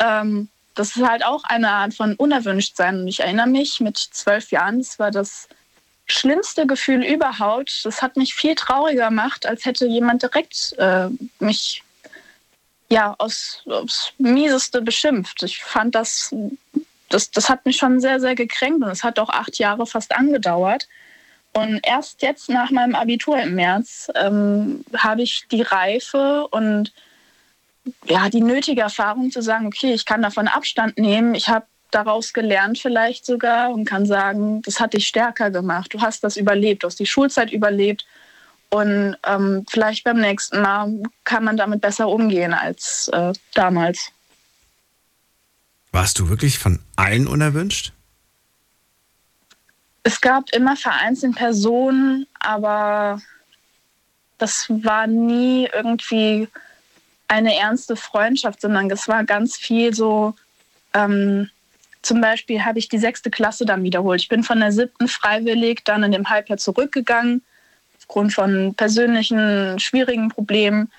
Ähm, 0.00 0.48
das 0.74 0.96
ist 0.96 1.06
halt 1.06 1.24
auch 1.24 1.44
eine 1.44 1.70
Art 1.70 1.94
von 1.94 2.16
Unerwünschtsein. 2.16 3.02
Und 3.02 3.06
ich 3.06 3.20
erinnere 3.20 3.46
mich 3.46 3.78
mit 3.78 3.98
zwölf 3.98 4.50
Jahren, 4.50 4.78
das 4.78 4.98
war 4.98 5.12
das 5.12 5.48
schlimmste 6.06 6.66
Gefühl 6.66 7.04
überhaupt. 7.04 7.84
Das 7.84 8.02
hat 8.02 8.16
mich 8.16 8.34
viel 8.34 8.56
trauriger 8.56 9.10
gemacht, 9.10 9.46
als 9.46 9.64
hätte 9.64 9.86
jemand 9.86 10.22
direkt 10.22 10.74
äh, 10.78 11.06
mich 11.38 11.84
ja 12.88 13.14
aus, 13.18 13.62
aufs 13.66 14.12
Mieseste 14.18 14.82
beschimpft. 14.82 15.44
Ich 15.44 15.62
fand 15.62 15.94
das, 15.94 16.34
das, 17.10 17.30
das 17.30 17.48
hat 17.48 17.64
mich 17.64 17.76
schon 17.76 18.00
sehr, 18.00 18.18
sehr 18.18 18.34
gekränkt 18.34 18.82
und 18.82 18.90
es 18.90 19.04
hat 19.04 19.20
auch 19.20 19.30
acht 19.30 19.58
Jahre 19.60 19.86
fast 19.86 20.12
angedauert. 20.16 20.88
Und 21.52 21.80
erst 21.86 22.22
jetzt 22.22 22.48
nach 22.48 22.70
meinem 22.70 22.94
Abitur 22.94 23.40
im 23.40 23.54
März 23.54 24.10
ähm, 24.14 24.84
habe 24.96 25.22
ich 25.22 25.44
die 25.50 25.62
Reife 25.62 26.46
und 26.48 26.92
ja, 28.06 28.28
die 28.30 28.40
nötige 28.40 28.80
Erfahrung 28.80 29.30
zu 29.30 29.42
sagen, 29.42 29.66
okay, 29.66 29.92
ich 29.92 30.06
kann 30.06 30.22
davon 30.22 30.48
Abstand 30.48 30.98
nehmen. 30.98 31.34
Ich 31.34 31.48
habe 31.48 31.66
daraus 31.90 32.32
gelernt 32.32 32.78
vielleicht 32.78 33.26
sogar 33.26 33.70
und 33.70 33.84
kann 33.84 34.06
sagen, 34.06 34.62
das 34.62 34.80
hat 34.80 34.94
dich 34.94 35.06
stärker 35.06 35.50
gemacht. 35.50 35.92
Du 35.92 36.00
hast 36.00 36.24
das 36.24 36.36
überlebt, 36.36 36.82
du 36.82 36.86
hast 36.86 36.98
die 36.98 37.06
Schulzeit 37.06 37.52
überlebt. 37.52 38.06
Und 38.70 39.16
ähm, 39.26 39.66
vielleicht 39.68 40.04
beim 40.04 40.18
nächsten 40.18 40.62
Mal 40.62 41.02
kann 41.24 41.44
man 41.44 41.58
damit 41.58 41.82
besser 41.82 42.08
umgehen 42.08 42.54
als 42.54 43.08
äh, 43.12 43.34
damals. 43.52 44.10
Warst 45.90 46.18
du 46.18 46.30
wirklich 46.30 46.58
von 46.58 46.78
allen 46.96 47.26
unerwünscht? 47.26 47.92
Es 50.04 50.20
gab 50.20 50.50
immer 50.52 50.76
vereinzelt 50.76 51.36
Personen, 51.36 52.26
aber 52.40 53.20
das 54.38 54.66
war 54.68 55.06
nie 55.06 55.68
irgendwie 55.72 56.48
eine 57.28 57.56
ernste 57.56 57.96
Freundschaft, 57.96 58.60
sondern 58.60 58.90
es 58.90 59.08
war 59.08 59.24
ganz 59.24 59.56
viel 59.56 59.94
so, 59.94 60.34
ähm, 60.92 61.48
zum 62.02 62.20
Beispiel 62.20 62.64
habe 62.64 62.78
ich 62.78 62.88
die 62.88 62.98
sechste 62.98 63.30
Klasse 63.30 63.64
dann 63.64 63.84
wiederholt. 63.84 64.20
Ich 64.20 64.28
bin 64.28 64.42
von 64.42 64.58
der 64.58 64.72
siebten 64.72 65.06
freiwillig 65.06 65.84
dann 65.84 66.02
in 66.02 66.12
dem 66.12 66.28
Halbjahr 66.28 66.58
zurückgegangen, 66.58 67.42
aufgrund 67.98 68.34
von 68.34 68.74
persönlichen, 68.74 69.78
schwierigen 69.78 70.28
Problemen. 70.28 70.90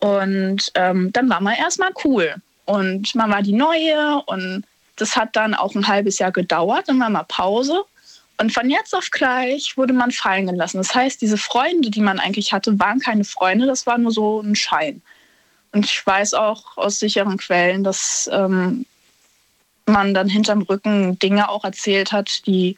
Und 0.00 0.72
ähm, 0.74 1.12
dann 1.12 1.30
war 1.30 1.40
man 1.40 1.54
erstmal 1.54 1.92
cool. 2.04 2.34
Und 2.64 3.14
man 3.14 3.30
war 3.30 3.42
die 3.42 3.52
Neue 3.52 4.20
und 4.26 4.64
das 4.96 5.16
hat 5.16 5.36
dann 5.36 5.54
auch 5.54 5.74
ein 5.74 5.86
halbes 5.86 6.18
Jahr 6.18 6.32
gedauert, 6.32 6.88
dann 6.88 7.00
war 7.00 7.08
mal 7.08 7.24
Pause. 7.24 7.84
Und 8.42 8.52
von 8.52 8.68
jetzt 8.68 8.92
auf 8.92 9.12
gleich 9.12 9.76
wurde 9.76 9.92
man 9.92 10.10
fallen 10.10 10.48
gelassen. 10.48 10.78
Das 10.78 10.92
heißt, 10.92 11.22
diese 11.22 11.38
Freunde, 11.38 11.92
die 11.92 12.00
man 12.00 12.18
eigentlich 12.18 12.52
hatte, 12.52 12.76
waren 12.80 12.98
keine 12.98 13.22
Freunde, 13.22 13.66
das 13.66 13.86
war 13.86 13.98
nur 13.98 14.10
so 14.10 14.40
ein 14.40 14.56
Schein. 14.56 15.00
Und 15.70 15.84
ich 15.84 16.04
weiß 16.04 16.34
auch 16.34 16.76
aus 16.76 16.98
sicheren 16.98 17.36
Quellen, 17.36 17.84
dass 17.84 18.28
ähm, 18.32 18.84
man 19.86 20.12
dann 20.12 20.28
hinterm 20.28 20.62
Rücken 20.62 21.20
Dinge 21.20 21.50
auch 21.50 21.62
erzählt 21.62 22.10
hat, 22.10 22.44
die 22.48 22.76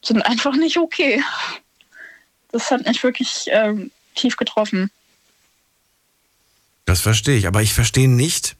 sind 0.00 0.22
einfach 0.22 0.54
nicht 0.54 0.76
okay. 0.76 1.20
Das 2.52 2.70
hat 2.70 2.86
mich 2.86 3.02
wirklich 3.02 3.46
ähm, 3.48 3.90
tief 4.14 4.36
getroffen. 4.36 4.92
Das 6.84 7.00
verstehe 7.00 7.36
ich, 7.36 7.48
aber 7.48 7.62
ich 7.62 7.74
verstehe 7.74 8.08
nicht, 8.08 8.54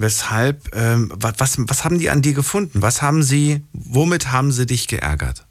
Weshalb, 0.00 0.74
ähm, 0.74 1.12
was, 1.14 1.58
was 1.58 1.84
haben 1.84 1.98
die 1.98 2.08
an 2.08 2.22
dir 2.22 2.32
gefunden? 2.32 2.80
Was 2.80 3.02
haben 3.02 3.22
sie, 3.22 3.66
womit 3.74 4.32
haben 4.32 4.50
sie 4.50 4.64
dich 4.64 4.88
geärgert? 4.88 5.44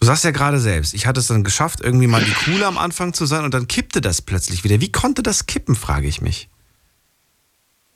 Du 0.00 0.06
sagst 0.06 0.24
ja 0.24 0.32
gerade 0.32 0.58
selbst, 0.58 0.92
ich 0.92 1.06
hatte 1.06 1.20
es 1.20 1.28
dann 1.28 1.44
geschafft, 1.44 1.80
irgendwie 1.82 2.08
mal 2.08 2.24
die 2.24 2.32
Coole 2.32 2.66
am 2.66 2.78
Anfang 2.78 3.12
zu 3.12 3.26
sein 3.26 3.44
und 3.44 3.54
dann 3.54 3.68
kippte 3.68 4.00
das 4.00 4.22
plötzlich 4.22 4.64
wieder. 4.64 4.80
Wie 4.80 4.90
konnte 4.90 5.22
das 5.22 5.46
kippen, 5.46 5.76
frage 5.76 6.08
ich 6.08 6.20
mich. 6.20 6.48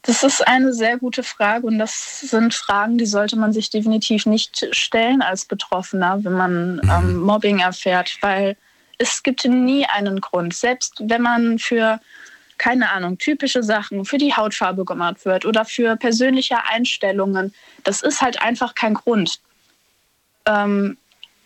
Das 0.03 0.23
ist 0.23 0.47
eine 0.47 0.73
sehr 0.73 0.97
gute 0.99 1.25
Frage 1.25 1.67
und 1.67 1.81
das 1.81 2.21
sind 2.21 2.55
Fragen, 2.55 2.97
die 2.97 3.07
sollte 3.07 3.35
man 3.35 3.53
sich 3.53 3.71
definitiv 3.71 4.27
nicht 4.27 4.69
stellen 4.71 5.23
als 5.23 5.45
Betroffener, 5.45 6.23
wenn 6.23 6.35
man 6.35 6.77
mhm. 6.77 6.83
ähm, 6.89 7.17
Mobbing 7.17 7.59
erfährt, 7.59 8.17
weil 8.21 8.57
es 8.99 9.25
gibt 9.25 9.45
nie 9.45 9.87
einen 9.87 10.21
Grund. 10.21 10.55
Selbst 10.55 11.03
wenn 11.03 11.23
man 11.23 11.59
für 11.59 11.99
keine 12.59 12.91
Ahnung, 12.91 13.19
typische 13.19 13.63
Sachen 13.63 14.05
für 14.05 14.19
die 14.19 14.35
Hautfarbe 14.35 14.85
gemacht 14.85 15.25
wird 15.25 15.45
oder 15.45 15.65
für 15.65 15.97
persönliche 15.97 16.65
Einstellungen. 16.67 17.55
Das 17.83 18.03
ist 18.03 18.23
halt 18.23 18.41
einfach 18.43 18.75
kein 18.75 18.95
Grund. 18.95 19.41
Ähm, 20.47 20.97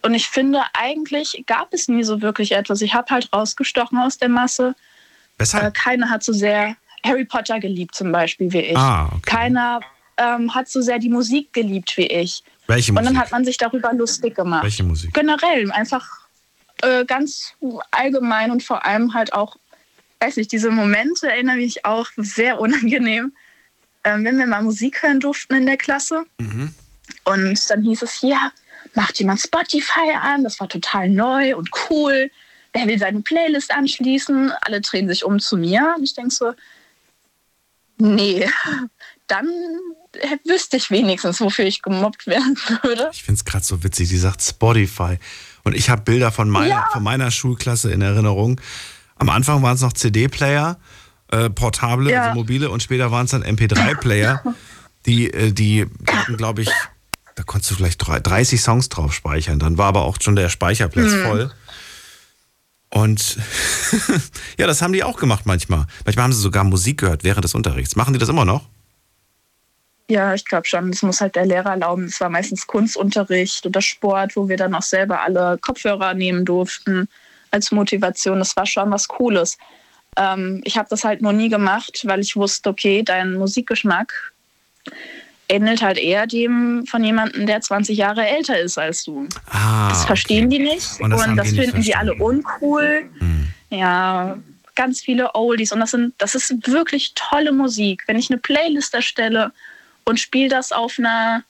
und 0.02 0.14
ich 0.14 0.28
finde, 0.28 0.62
eigentlich 0.74 1.44
gab 1.46 1.72
es 1.72 1.88
nie 1.88 2.04
so 2.04 2.22
wirklich 2.22 2.52
etwas. 2.52 2.80
Ich 2.82 2.94
habe 2.94 3.12
halt 3.12 3.32
rausgestochen 3.32 3.98
aus 3.98 4.18
der 4.18 4.28
Masse. 4.28 4.74
Weshalb? 5.38 5.64
Äh, 5.64 5.70
keiner 5.72 6.10
hat 6.10 6.22
so 6.22 6.32
sehr 6.32 6.76
Harry 7.04 7.24
Potter 7.24 7.58
geliebt, 7.60 7.94
zum 7.94 8.12
Beispiel, 8.12 8.52
wie 8.52 8.60
ich. 8.60 8.76
Ah, 8.76 9.06
okay. 9.06 9.20
Keiner 9.22 9.80
ähm, 10.16 10.54
hat 10.54 10.68
so 10.68 10.80
sehr 10.80 10.98
die 10.98 11.08
Musik 11.08 11.52
geliebt 11.52 11.96
wie 11.96 12.06
ich. 12.06 12.42
Welche 12.66 12.92
Musik? 12.92 13.08
Und 13.08 13.14
dann 13.14 13.22
hat 13.22 13.32
man 13.32 13.44
sich 13.44 13.56
darüber 13.56 13.92
lustig 13.92 14.34
gemacht. 14.34 14.64
Welche 14.64 14.84
Musik? 14.84 15.14
Generell, 15.14 15.70
einfach 15.72 16.06
äh, 16.82 17.04
ganz 17.04 17.54
allgemein 17.90 18.50
und 18.50 18.62
vor 18.62 18.84
allem 18.84 19.14
halt 19.14 19.32
auch 19.32 19.56
weiß 20.20 20.36
nicht, 20.36 20.52
diese 20.52 20.70
Momente 20.70 21.30
erinnere 21.30 21.56
mich 21.56 21.84
auch 21.84 22.08
sehr 22.16 22.60
unangenehm, 22.60 23.32
ähm, 24.04 24.24
wenn 24.24 24.38
wir 24.38 24.46
mal 24.46 24.62
Musik 24.62 25.02
hören 25.02 25.20
durften 25.20 25.54
in 25.54 25.66
der 25.66 25.76
Klasse. 25.76 26.24
Mhm. 26.38 26.74
Und 27.24 27.70
dann 27.70 27.82
hieß 27.82 28.02
es, 28.02 28.22
ja, 28.22 28.52
macht 28.94 29.18
jemand 29.18 29.40
Spotify 29.40 30.12
an, 30.20 30.44
das 30.44 30.60
war 30.60 30.68
total 30.68 31.08
neu 31.08 31.56
und 31.56 31.70
cool. 31.88 32.30
Wer 32.72 32.86
will 32.86 32.98
seine 32.98 33.20
Playlist 33.20 33.72
anschließen? 33.72 34.52
Alle 34.62 34.80
drehen 34.80 35.08
sich 35.08 35.24
um 35.24 35.38
zu 35.38 35.56
mir. 35.56 35.94
Und 35.96 36.04
ich 36.04 36.14
denke 36.14 36.30
so, 36.30 36.52
nee, 37.98 38.48
dann 39.26 39.48
wüsste 40.44 40.76
ich 40.76 40.90
wenigstens, 40.90 41.40
wofür 41.40 41.64
ich 41.64 41.82
gemobbt 41.82 42.26
werden 42.26 42.56
würde. 42.82 43.10
Ich 43.12 43.22
finde 43.22 43.38
es 43.38 43.44
gerade 43.44 43.64
so 43.64 43.82
witzig, 43.84 44.08
sie 44.08 44.18
sagt 44.18 44.42
Spotify. 44.42 45.18
Und 45.64 45.74
ich 45.74 45.90
habe 45.90 46.02
Bilder 46.02 46.32
von 46.32 46.48
meiner, 46.48 46.68
ja. 46.68 46.88
von 46.92 47.02
meiner 47.02 47.30
Schulklasse 47.30 47.90
in 47.92 48.00
Erinnerung. 48.00 48.60
Am 49.18 49.28
Anfang 49.28 49.62
waren 49.62 49.74
es 49.74 49.82
noch 49.82 49.92
CD-Player, 49.92 50.78
äh, 51.30 51.50
portable, 51.50 52.10
ja. 52.10 52.28
also 52.28 52.34
mobile, 52.38 52.70
und 52.70 52.82
später 52.82 53.10
waren 53.10 53.24
es 53.24 53.32
dann 53.32 53.42
MP3-Player, 53.42 54.42
die, 55.06 55.32
äh, 55.32 55.52
die 55.52 55.86
hatten, 56.06 56.36
glaube 56.36 56.62
ich, 56.62 56.70
da 57.34 57.44
konntest 57.44 57.70
du 57.70 57.76
vielleicht 57.76 57.98
30 57.98 58.60
Songs 58.60 58.88
drauf 58.88 59.12
speichern. 59.12 59.60
Dann 59.60 59.78
war 59.78 59.86
aber 59.86 60.02
auch 60.02 60.16
schon 60.20 60.34
der 60.34 60.48
Speicherplatz 60.48 61.12
mhm. 61.12 61.22
voll. 61.22 61.50
Und 62.90 63.38
ja, 64.58 64.66
das 64.66 64.82
haben 64.82 64.92
die 64.92 65.04
auch 65.04 65.18
gemacht 65.18 65.46
manchmal. 65.46 65.86
Manchmal 66.04 66.24
haben 66.24 66.32
sie 66.32 66.40
sogar 66.40 66.64
Musik 66.64 66.98
gehört 66.98 67.22
während 67.22 67.44
des 67.44 67.54
Unterrichts. 67.54 67.94
Machen 67.94 68.12
die 68.12 68.18
das 68.18 68.28
immer 68.28 68.44
noch? 68.44 68.68
Ja, 70.10 70.34
ich 70.34 70.44
glaube 70.46 70.66
schon. 70.66 70.90
Das 70.90 71.02
muss 71.02 71.20
halt 71.20 71.36
der 71.36 71.46
Lehrer 71.46 71.70
erlauben. 71.70 72.06
Es 72.06 72.20
war 72.20 72.28
meistens 72.28 72.66
Kunstunterricht 72.66 73.64
oder 73.66 73.82
Sport, 73.82 74.34
wo 74.34 74.48
wir 74.48 74.56
dann 74.56 74.74
auch 74.74 74.82
selber 74.82 75.20
alle 75.20 75.58
Kopfhörer 75.58 76.14
nehmen 76.14 76.44
durften 76.44 77.08
als 77.50 77.72
Motivation. 77.72 78.38
Das 78.38 78.56
war 78.56 78.66
schon 78.66 78.90
was 78.90 79.08
Cooles. 79.08 79.58
Ähm, 80.16 80.60
ich 80.64 80.76
habe 80.76 80.88
das 80.90 81.04
halt 81.04 81.22
nur 81.22 81.32
nie 81.32 81.48
gemacht, 81.48 82.02
weil 82.04 82.20
ich 82.20 82.36
wusste, 82.36 82.70
okay, 82.70 83.02
dein 83.02 83.34
Musikgeschmack 83.34 84.32
ähnelt 85.48 85.82
halt 85.82 85.98
eher 85.98 86.26
dem 86.26 86.84
von 86.86 87.02
jemandem, 87.02 87.46
der 87.46 87.60
20 87.60 87.96
Jahre 87.96 88.26
älter 88.26 88.58
ist 88.58 88.78
als 88.78 89.04
du. 89.04 89.28
Ah, 89.50 89.88
das 89.88 90.04
verstehen 90.04 90.46
okay. 90.46 90.58
die 90.58 90.64
nicht 90.64 91.00
und 91.00 91.10
das, 91.10 91.26
und 91.26 91.36
das 91.36 91.48
finden 91.48 91.80
die 91.80 91.94
alle 91.94 92.14
uncool. 92.14 93.08
Mhm. 93.18 93.48
Ja, 93.70 94.38
ganz 94.74 95.00
viele 95.00 95.34
Oldies 95.34 95.72
und 95.72 95.80
das 95.80 95.92
sind 95.92 96.14
das 96.18 96.34
ist 96.34 96.68
wirklich 96.68 97.12
tolle 97.14 97.52
Musik. 97.52 98.04
Wenn 98.06 98.18
ich 98.18 98.30
eine 98.30 98.38
Playlist 98.38 98.94
erstelle 98.94 99.52
und 100.04 100.20
spiele 100.20 100.48
das 100.48 100.72
auf 100.72 100.98
einer 100.98 101.44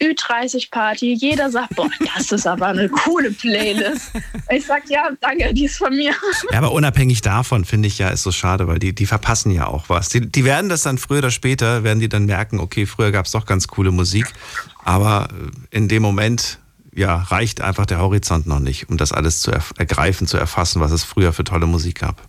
Ü30-Party. 0.00 1.14
Jeder 1.14 1.50
sagt, 1.50 1.74
boah, 1.74 1.90
das 2.16 2.30
ist 2.32 2.46
aber 2.46 2.68
eine 2.68 2.88
coole 2.88 3.30
Playlist. 3.30 4.12
Ich 4.50 4.66
sag, 4.66 4.88
ja, 4.88 5.10
danke, 5.20 5.52
die 5.52 5.64
ist 5.64 5.78
von 5.78 5.94
mir. 5.94 6.14
Ja, 6.52 6.58
aber 6.58 6.72
unabhängig 6.72 7.20
davon 7.20 7.64
finde 7.64 7.88
ich 7.88 7.98
ja, 7.98 8.08
ist 8.10 8.22
so 8.22 8.32
schade, 8.32 8.68
weil 8.68 8.78
die, 8.78 8.94
die 8.94 9.06
verpassen 9.06 9.50
ja 9.50 9.66
auch 9.66 9.88
was. 9.88 10.08
Die, 10.08 10.20
die 10.20 10.44
werden 10.44 10.68
das 10.68 10.82
dann 10.82 10.98
früher 10.98 11.18
oder 11.18 11.30
später, 11.30 11.82
werden 11.84 12.00
die 12.00 12.08
dann 12.08 12.26
merken, 12.26 12.60
okay, 12.60 12.86
früher 12.86 13.10
gab 13.10 13.26
es 13.26 13.32
doch 13.32 13.46
ganz 13.46 13.68
coole 13.68 13.90
Musik, 13.90 14.26
aber 14.84 15.28
äh, 15.32 15.76
in 15.76 15.88
dem 15.88 16.02
Moment 16.02 16.58
ja, 16.94 17.16
reicht 17.16 17.60
einfach 17.60 17.86
der 17.86 17.98
Horizont 17.98 18.46
noch 18.46 18.58
nicht, 18.58 18.88
um 18.88 18.96
das 18.96 19.12
alles 19.12 19.40
zu 19.40 19.52
ergreifen, 19.52 20.26
zu 20.26 20.36
erfassen, 20.36 20.80
was 20.80 20.90
es 20.90 21.04
früher 21.04 21.32
für 21.32 21.44
tolle 21.44 21.66
Musik 21.66 22.00
gab. 22.00 22.28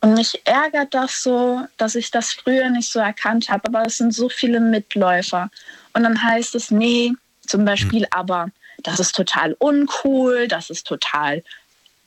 Und 0.00 0.14
mich 0.14 0.40
ärgert 0.44 0.94
das 0.94 1.22
so, 1.22 1.62
dass 1.76 1.94
ich 1.94 2.10
das 2.10 2.32
früher 2.32 2.70
nicht 2.70 2.90
so 2.90 3.00
erkannt 3.00 3.48
habe, 3.48 3.62
aber 3.66 3.86
es 3.86 3.98
sind 3.98 4.14
so 4.14 4.28
viele 4.28 4.60
Mitläufer. 4.60 5.50
Und 5.98 6.04
dann 6.04 6.22
heißt 6.22 6.54
es, 6.54 6.70
nee, 6.70 7.12
zum 7.44 7.64
Beispiel, 7.64 8.02
hm. 8.02 8.08
aber 8.12 8.50
das 8.84 9.00
ist 9.00 9.16
total 9.16 9.56
uncool, 9.58 10.46
das 10.46 10.70
ist 10.70 10.86
total 10.86 11.42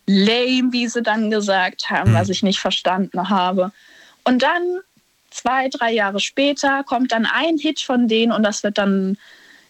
lame, 0.08 0.71
wie 0.71 0.88
sie 0.88 1.01
dann 1.01 1.30
gesagt 1.30 1.89
haben, 1.89 2.12
hm. 2.12 2.15
was 2.15 2.30
ich 2.30 2.41
nicht 2.41 2.62
verstanden 2.62 3.30
habe. 3.30 3.73
Und 4.23 4.43
dann 4.43 4.80
zwei, 5.30 5.67
drei 5.67 5.91
Jahre 5.91 6.21
später 6.21 6.86
kommt 6.86 7.12
dann 7.12 7.25
ein 7.25 7.58
Hit 7.58 7.82
von 7.82 8.08
denen 8.08 8.32
und 8.32 8.43
das 8.43 8.63
wird 8.63 8.77
dann 8.77 9.17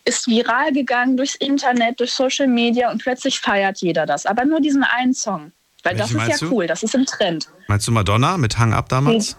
ist 0.05 0.27
viral 0.27 0.71
gegangen 0.71 1.17
durchs 1.17 1.33
Internet, 1.33 1.99
durch 1.99 2.13
Social 2.13 2.47
Media 2.47 2.91
und 2.91 3.01
plötzlich 3.01 3.39
feiert 3.39 3.79
jeder 3.79 4.05
das. 4.05 4.27
Aber 4.27 4.45
nur 4.45 4.59
diesen 4.59 4.83
einen 4.83 5.15
Song. 5.15 5.51
Weil 5.81 5.97
Welche 5.97 6.13
das 6.13 6.27
ist 6.29 6.41
ja 6.41 6.47
du? 6.47 6.53
cool, 6.53 6.67
das 6.67 6.83
ist 6.83 6.93
im 6.93 7.07
Trend. 7.07 7.49
Meinst 7.67 7.87
du 7.87 7.91
Madonna 7.91 8.37
mit 8.37 8.59
Hang 8.59 8.73
Up 8.73 8.87
damals? 8.87 9.35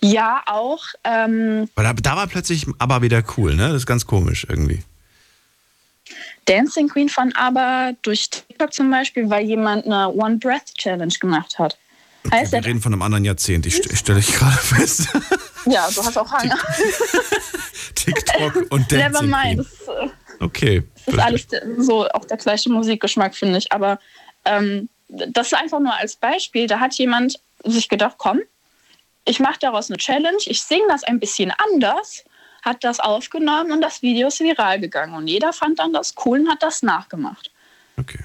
Ja, 0.00 0.42
auch. 0.46 0.84
Ähm, 1.04 1.68
da, 1.74 1.92
da 1.92 2.16
war 2.16 2.26
plötzlich 2.26 2.66
aber 2.78 3.02
wieder 3.02 3.22
cool, 3.36 3.54
ne? 3.54 3.68
Das 3.68 3.76
ist 3.76 3.86
ganz 3.86 4.06
komisch 4.06 4.46
irgendwie. 4.48 4.82
Dancing 6.44 6.88
Queen 6.88 7.08
von 7.08 7.34
ABBA 7.34 7.92
durch 8.02 8.30
TikTok 8.30 8.72
zum 8.72 8.90
Beispiel, 8.90 9.28
weil 9.28 9.44
jemand 9.44 9.84
eine 9.84 10.08
One 10.08 10.38
Breath 10.38 10.74
Challenge 10.76 11.12
gemacht 11.20 11.58
hat. 11.58 11.76
Heißt 12.30 12.52
wir 12.52 12.64
reden 12.64 12.80
von 12.80 12.92
einem 12.92 13.02
anderen 13.02 13.24
Jahrzehnt, 13.24 13.66
ich, 13.66 13.78
ich 13.78 13.98
stelle 13.98 14.20
dich 14.20 14.32
gerade 14.32 14.56
fest. 14.56 15.08
Ja, 15.66 15.86
du 15.94 16.02
hast 16.02 16.16
auch 16.16 16.30
Hang. 16.32 16.50
TikTok 17.94 18.70
und 18.70 18.90
Dancing 18.90 18.98
Never 18.98 19.22
mind. 19.22 19.58
Das, 19.58 19.88
äh, 19.88 20.08
okay. 20.40 20.82
Das 21.04 21.14
ist 21.14 21.20
alles 21.20 21.46
so 21.78 22.08
auch 22.08 22.24
der 22.24 22.38
gleiche 22.38 22.70
Musikgeschmack, 22.70 23.34
finde 23.34 23.58
ich. 23.58 23.70
Aber 23.70 23.98
ähm, 24.46 24.88
das 25.08 25.48
ist 25.48 25.54
einfach 25.54 25.80
nur 25.80 25.94
als 25.94 26.16
Beispiel. 26.16 26.68
Da 26.68 26.80
hat 26.80 26.94
jemand 26.94 27.38
sich 27.64 27.90
gedacht, 27.90 28.14
komm, 28.16 28.40
ich 29.28 29.40
mache 29.40 29.58
daraus 29.60 29.90
eine 29.90 29.98
Challenge, 29.98 30.38
ich 30.46 30.62
singe 30.62 30.86
das 30.88 31.04
ein 31.04 31.20
bisschen 31.20 31.52
anders, 31.58 32.24
hat 32.62 32.82
das 32.82 32.98
aufgenommen 32.98 33.72
und 33.72 33.82
das 33.82 34.02
Video 34.02 34.28
ist 34.28 34.40
viral 34.40 34.80
gegangen. 34.80 35.14
Und 35.14 35.28
jeder 35.28 35.52
fand 35.52 35.78
dann 35.78 35.92
das 35.92 36.14
cool 36.24 36.40
und 36.40 36.50
hat 36.50 36.62
das 36.62 36.82
nachgemacht. 36.82 37.50
Okay. 37.98 38.24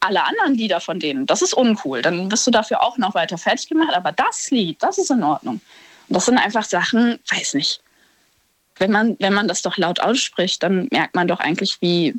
Alle 0.00 0.22
anderen 0.22 0.54
Lieder 0.54 0.80
von 0.80 1.00
denen, 1.00 1.26
das 1.26 1.42
ist 1.42 1.54
uncool. 1.54 2.02
Dann 2.02 2.30
wirst 2.30 2.46
du 2.46 2.50
dafür 2.50 2.82
auch 2.82 2.98
noch 2.98 3.14
weiter 3.14 3.36
fertig 3.36 3.68
gemacht. 3.68 3.94
Aber 3.94 4.12
das 4.12 4.50
Lied, 4.50 4.82
das 4.82 4.98
ist 4.98 5.10
in 5.10 5.22
Ordnung. 5.22 5.60
Und 6.08 6.16
das 6.16 6.26
sind 6.26 6.38
einfach 6.38 6.64
Sachen, 6.64 7.18
weiß 7.30 7.54
nicht. 7.54 7.80
Wenn 8.76 8.90
man, 8.90 9.16
wenn 9.18 9.34
man 9.34 9.48
das 9.48 9.62
doch 9.62 9.76
laut 9.76 10.00
ausspricht, 10.00 10.62
dann 10.62 10.88
merkt 10.90 11.14
man 11.14 11.28
doch 11.28 11.40
eigentlich, 11.40 11.80
wie 11.80 12.14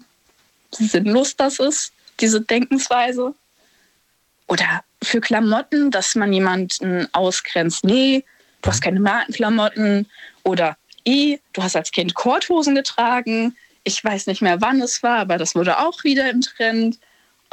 sinnlos 0.72 1.36
das 1.36 1.60
ist, 1.60 1.94
diese 2.20 2.42
Denkensweise. 2.42 3.34
Oder 4.48 4.84
für 5.06 5.22
Klamotten, 5.22 5.92
dass 5.92 6.16
man 6.16 6.34
jemanden 6.34 7.08
ausgrenzt. 7.14 7.84
Nee, 7.84 8.24
du 8.62 8.70
hast 8.70 8.82
keine 8.82 9.00
Markenklamotten. 9.00 10.08
Oder 10.44 10.78
I, 11.08 11.40
du 11.54 11.64
hast 11.64 11.76
als 11.76 11.92
Kind 11.92 12.14
Korthosen 12.16 12.76
getragen. 12.76 13.56
Ich 13.84 14.04
weiß 14.04 14.28
nicht 14.28 14.42
mehr, 14.42 14.62
wann 14.62 14.82
es 14.82 15.04
war, 15.04 15.20
aber 15.20 15.38
das 15.38 15.56
wurde 15.56 15.80
auch 15.80 16.04
wieder 16.04 16.30
im 16.30 16.42
Trend. 16.42 17.00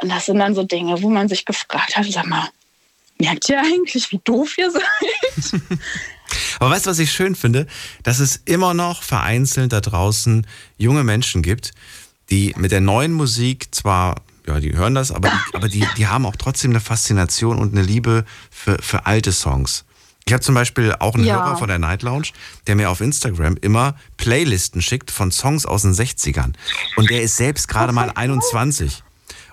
Und 0.01 0.09
das 0.09 0.25
sind 0.25 0.39
dann 0.39 0.55
so 0.55 0.63
Dinge, 0.63 1.01
wo 1.01 1.09
man 1.09 1.29
sich 1.29 1.45
gefragt 1.45 1.95
hat, 1.95 2.05
sag 2.05 2.25
mal, 2.25 2.49
merkt 3.19 3.47
ihr 3.49 3.59
eigentlich, 3.59 4.11
wie 4.11 4.19
doof 4.23 4.57
ihr 4.57 4.71
seid? 4.71 5.61
Aber 6.59 6.71
weißt 6.71 6.85
du, 6.85 6.89
was 6.89 6.99
ich 6.99 7.11
schön 7.11 7.35
finde? 7.35 7.67
Dass 8.03 8.19
es 8.19 8.41
immer 8.45 8.73
noch 8.73 9.03
vereinzelt 9.03 9.73
da 9.73 9.81
draußen 9.81 10.47
junge 10.77 11.03
Menschen 11.03 11.41
gibt, 11.41 11.71
die 12.29 12.53
mit 12.57 12.71
der 12.71 12.81
neuen 12.81 13.11
Musik 13.11 13.73
zwar 13.73 14.15
ja, 14.47 14.59
die 14.59 14.73
hören 14.73 14.95
das, 14.95 15.11
aber, 15.11 15.29
die, 15.29 15.55
aber 15.55 15.69
die, 15.69 15.87
die 15.97 16.07
haben 16.07 16.25
auch 16.25 16.35
trotzdem 16.35 16.71
eine 16.71 16.79
Faszination 16.79 17.57
und 17.57 17.73
eine 17.73 17.81
Liebe 17.81 18.25
für, 18.51 18.77
für 18.81 19.05
alte 19.05 19.31
Songs. 19.31 19.85
Ich 20.25 20.33
habe 20.33 20.41
zum 20.41 20.55
Beispiel 20.55 20.95
auch 20.99 21.15
einen 21.15 21.25
ja. 21.25 21.35
Hörer 21.35 21.57
von 21.57 21.67
der 21.67 21.79
Night 21.79 22.01
Lounge, 22.01 22.29
der 22.67 22.75
mir 22.75 22.89
auf 22.89 23.01
Instagram 23.01 23.57
immer 23.61 23.95
Playlisten 24.17 24.81
schickt 24.81 25.11
von 25.11 25.31
Songs 25.31 25.65
aus 25.65 25.81
den 25.81 25.93
60ern. 25.93 26.53
Und 26.95 27.09
der 27.09 27.23
ist 27.23 27.35
selbst 27.35 27.67
gerade 27.67 27.91
mal 27.91 28.09
21 28.09 29.03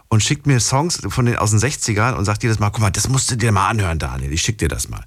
und 0.09 0.23
schickt 0.23 0.47
mir 0.47 0.61
Songs 0.61 1.01
von 1.09 1.27
den, 1.27 1.37
aus 1.37 1.51
den 1.51 1.61
60ern 1.61 2.15
und 2.15 2.25
sagt 2.25 2.43
jedes 2.43 2.59
Mal, 2.61 2.71
guck 2.71 2.81
mal, 2.81 2.91
das 2.91 3.09
musst 3.09 3.31
du 3.31 3.37
dir 3.37 3.51
mal 3.53 3.69
anhören, 3.69 3.99
Daniel. 3.99 4.33
Ich 4.33 4.43
schick 4.43 4.59
dir 4.59 4.69
das 4.69 4.89
mal. 4.89 5.05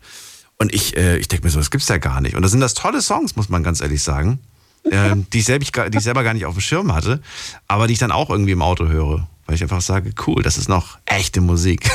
Und 0.57 0.73
ich, 0.73 0.97
äh, 0.97 1.17
ich 1.17 1.27
denke 1.27 1.45
mir 1.45 1.51
so, 1.51 1.59
das 1.59 1.71
gibt's 1.71 1.87
ja 1.87 1.97
gar 1.97 2.21
nicht. 2.21 2.35
Und 2.35 2.41
da 2.41 2.47
sind 2.49 2.59
das 2.59 2.73
tolle 2.73 3.01
Songs, 3.01 3.35
muss 3.35 3.49
man 3.49 3.63
ganz 3.63 3.81
ehrlich 3.81 4.03
sagen, 4.03 4.39
äh, 4.83 5.15
die, 5.31 5.39
ich 5.39 5.45
selber, 5.45 5.89
die 5.89 5.97
ich 5.97 6.03
selber 6.03 6.23
gar 6.23 6.33
nicht 6.33 6.45
auf 6.45 6.55
dem 6.55 6.61
Schirm 6.61 6.93
hatte, 6.93 7.21
aber 7.67 7.87
die 7.87 7.93
ich 7.93 7.99
dann 7.99 8.11
auch 8.11 8.29
irgendwie 8.29 8.51
im 8.51 8.61
Auto 8.61 8.87
höre 8.87 9.27
weil 9.45 9.55
ich 9.55 9.61
einfach 9.61 9.81
sage, 9.81 10.11
cool, 10.27 10.41
das 10.41 10.57
ist 10.57 10.69
noch 10.69 10.97
echte 11.05 11.41
Musik. 11.41 11.89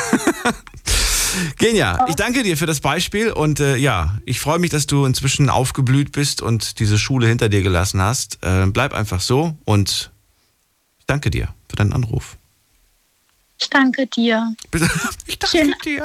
Genia, 1.58 2.06
ich 2.08 2.16
danke 2.16 2.42
dir 2.42 2.56
für 2.56 2.66
das 2.66 2.80
Beispiel 2.80 3.32
und 3.32 3.60
äh, 3.60 3.76
ja, 3.76 4.18
ich 4.24 4.40
freue 4.40 4.58
mich, 4.58 4.70
dass 4.70 4.86
du 4.86 5.04
inzwischen 5.04 5.50
aufgeblüht 5.50 6.12
bist 6.12 6.42
und 6.42 6.78
diese 6.78 6.98
Schule 6.98 7.26
hinter 7.26 7.48
dir 7.48 7.62
gelassen 7.62 8.00
hast. 8.00 8.38
Äh, 8.42 8.66
bleib 8.66 8.92
einfach 8.92 9.20
so 9.20 9.56
und 9.64 10.10
ich 10.98 11.06
danke 11.06 11.30
dir 11.30 11.48
für 11.68 11.76
deinen 11.76 11.92
Anruf. 11.92 12.36
Ich 13.58 13.70
danke 13.70 14.06
dir. 14.06 14.54
Ich 15.26 15.38
danke 15.38 15.58
Schön. 15.58 15.74
dir. 15.84 16.04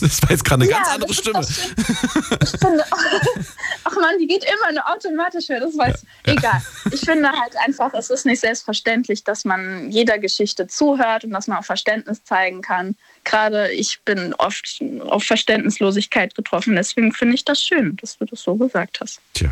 Das 0.00 0.22
war 0.22 0.30
jetzt 0.30 0.44
gerade 0.44 0.62
eine 0.62 0.70
ja, 0.70 0.78
ganz 0.78 0.88
andere 0.88 1.14
Stimme. 1.14 1.40
Ich 1.40 2.50
finde, 2.58 2.84
ach 3.84 3.94
man, 3.96 4.18
die 4.18 4.26
geht 4.26 4.44
immer 4.44 4.72
nur 4.72 4.90
automatisch 4.90 5.48
höher, 5.50 5.60
das 5.60 5.76
weiß 5.76 6.02
ja. 6.26 6.32
egal. 6.32 6.62
Ich 6.90 7.00
finde 7.00 7.30
halt 7.30 7.54
einfach, 7.66 7.92
es 7.92 8.08
ist 8.08 8.24
nicht 8.24 8.40
selbstverständlich, 8.40 9.24
dass 9.24 9.44
man 9.44 9.90
jeder 9.90 10.18
Geschichte 10.18 10.66
zuhört 10.68 11.24
und 11.24 11.32
dass 11.32 11.48
man 11.48 11.58
auch 11.58 11.64
Verständnis 11.64 12.24
zeigen 12.24 12.62
kann. 12.62 12.96
Gerade 13.24 13.70
ich 13.72 14.00
bin 14.06 14.32
oft 14.34 14.82
auf 15.00 15.22
Verständnislosigkeit 15.24 16.34
getroffen, 16.34 16.76
deswegen 16.76 17.12
finde 17.12 17.34
ich 17.34 17.44
das 17.44 17.62
schön, 17.62 17.96
dass 18.00 18.16
du 18.16 18.24
das 18.24 18.42
so 18.42 18.54
gesagt 18.54 19.00
hast. 19.00 19.20
Tja. 19.34 19.50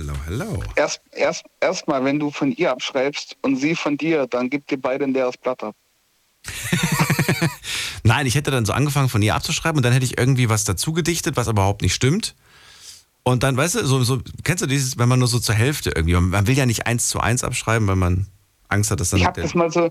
Hallo, 0.00 0.14
hallo. 0.26 0.62
Erst, 0.76 1.02
erst, 1.12 1.44
erst 1.60 1.86
mal, 1.86 2.02
wenn 2.04 2.18
du 2.18 2.30
von 2.30 2.52
ihr 2.52 2.70
abschreibst 2.70 3.36
und 3.42 3.56
sie 3.56 3.74
von 3.74 3.98
dir, 3.98 4.26
dann 4.26 4.48
gibt 4.48 4.72
ihr 4.72 4.80
beide 4.80 5.04
ein 5.04 5.12
leeres 5.12 5.36
Blatt 5.36 5.62
ab. 5.62 5.74
Nein, 8.02 8.26
ich 8.26 8.34
hätte 8.34 8.50
dann 8.50 8.64
so 8.64 8.72
angefangen 8.72 9.10
von 9.10 9.20
ihr 9.20 9.34
abzuschreiben 9.34 9.76
und 9.76 9.82
dann 9.82 9.92
hätte 9.92 10.06
ich 10.06 10.16
irgendwie 10.16 10.48
was 10.48 10.64
dazu 10.64 10.94
gedichtet, 10.94 11.36
was 11.36 11.48
überhaupt 11.48 11.82
nicht 11.82 11.94
stimmt. 11.94 12.34
Und 13.24 13.42
dann, 13.42 13.58
weißt 13.58 13.74
du, 13.74 13.86
so, 13.86 14.02
so 14.02 14.20
kennst 14.42 14.62
du 14.62 14.66
dieses, 14.66 14.98
wenn 14.98 15.08
man 15.08 15.18
nur 15.18 15.28
so 15.28 15.38
zur 15.38 15.54
Hälfte 15.54 15.90
irgendwie, 15.94 16.14
man 16.14 16.46
will 16.46 16.56
ja 16.56 16.64
nicht 16.64 16.86
eins 16.86 17.08
zu 17.08 17.20
eins 17.20 17.44
abschreiben, 17.44 17.86
weil 17.86 17.96
man 17.96 18.26
Angst 18.68 18.90
hat, 18.90 19.00
dass 19.00 19.10
dann. 19.10 19.20
Ich 19.20 19.26
habe 19.26 19.42
das 19.42 19.54
mal 19.54 19.70
so, 19.70 19.90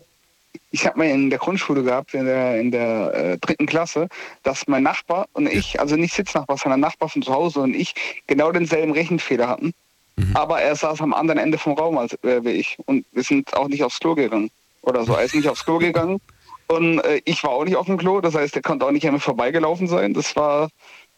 ich 0.72 0.88
habe 0.88 0.98
mal 0.98 1.08
in 1.08 1.30
der 1.30 1.38
Grundschule 1.38 1.84
gehabt, 1.84 2.16
in 2.16 2.26
der, 2.26 2.60
in 2.60 2.72
der 2.72 3.14
äh, 3.14 3.38
dritten 3.38 3.68
Klasse, 3.68 4.08
dass 4.42 4.68
mein 4.68 4.82
Nachbar 4.82 5.28
und 5.34 5.46
ich, 5.48 5.80
also 5.80 5.96
nicht 5.96 6.16
Sitznachbar, 6.16 6.58
sondern 6.58 6.80
Nachbar 6.80 7.10
von 7.10 7.22
zu 7.22 7.32
Hause 7.32 7.60
und 7.60 7.76
ich 7.76 7.94
genau 8.26 8.52
denselben 8.52 8.92
Rechenfehler 8.92 9.48
hatten. 9.48 9.74
Mhm. 10.20 10.36
Aber 10.36 10.62
er 10.62 10.76
saß 10.76 11.02
am 11.02 11.14
anderen 11.14 11.40
Ende 11.40 11.58
vom 11.58 11.74
Raum 11.74 11.98
als 11.98 12.14
äh, 12.24 12.44
wie 12.44 12.52
ich. 12.52 12.78
Und 12.86 13.06
wir 13.12 13.24
sind 13.24 13.56
auch 13.56 13.68
nicht 13.68 13.84
aufs 13.84 14.00
Klo 14.00 14.16
gegangen. 14.16 14.52
Oder 14.82 15.06
so. 15.06 15.14
Er 15.14 15.24
ist 15.24 15.36
nicht 15.36 15.48
aufs 15.48 15.66
Klo 15.66 15.78
gegangen. 15.78 16.20
Und 16.68 17.00
äh, 17.00 17.22
ich 17.26 17.44
war 17.44 17.52
auch 17.52 17.66
nicht 17.66 17.76
auf 17.76 17.86
dem 17.86 17.98
Klo. 17.98 18.22
Das 18.22 18.36
heißt, 18.36 18.56
er 18.56 18.62
konnte 18.62 18.86
auch 18.86 18.92
nicht 18.92 19.08
an 19.08 19.14
mir 19.14 19.20
vorbeigelaufen 19.20 19.88
sein. 19.88 20.14
Das 20.14 20.36
war 20.36 20.70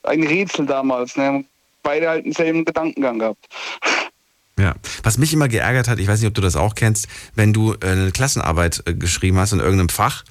ein 0.04 0.24
Rätsel 0.24 0.66
damals. 0.66 1.16
Ne? 1.18 1.46
Beide 1.84 2.10
halt 2.10 2.26
denselben 2.26 2.66
Gedankengang 2.66 3.20
gehabt. 3.20 3.48
Ja, 4.60 4.76
was 5.04 5.18
mich 5.18 5.34
immer 5.34 5.48
geärgert 5.48 5.88
hat, 5.88 5.98
ich 6.00 6.08
weiß 6.08 6.20
nicht, 6.20 6.28
ob 6.28 6.36
du 6.36 6.42
das 6.42 6.56
auch 6.56 6.76
kennst, 6.76 7.08
wenn 7.36 7.54
du 7.54 7.74
äh, 7.74 7.88
eine 7.88 8.12
Klassenarbeit 8.12 8.84
äh, 8.86 8.94
geschrieben 8.94 9.38
hast 9.40 9.54
in 9.54 9.60
irgendeinem 9.60 9.90
Fach 9.90 10.24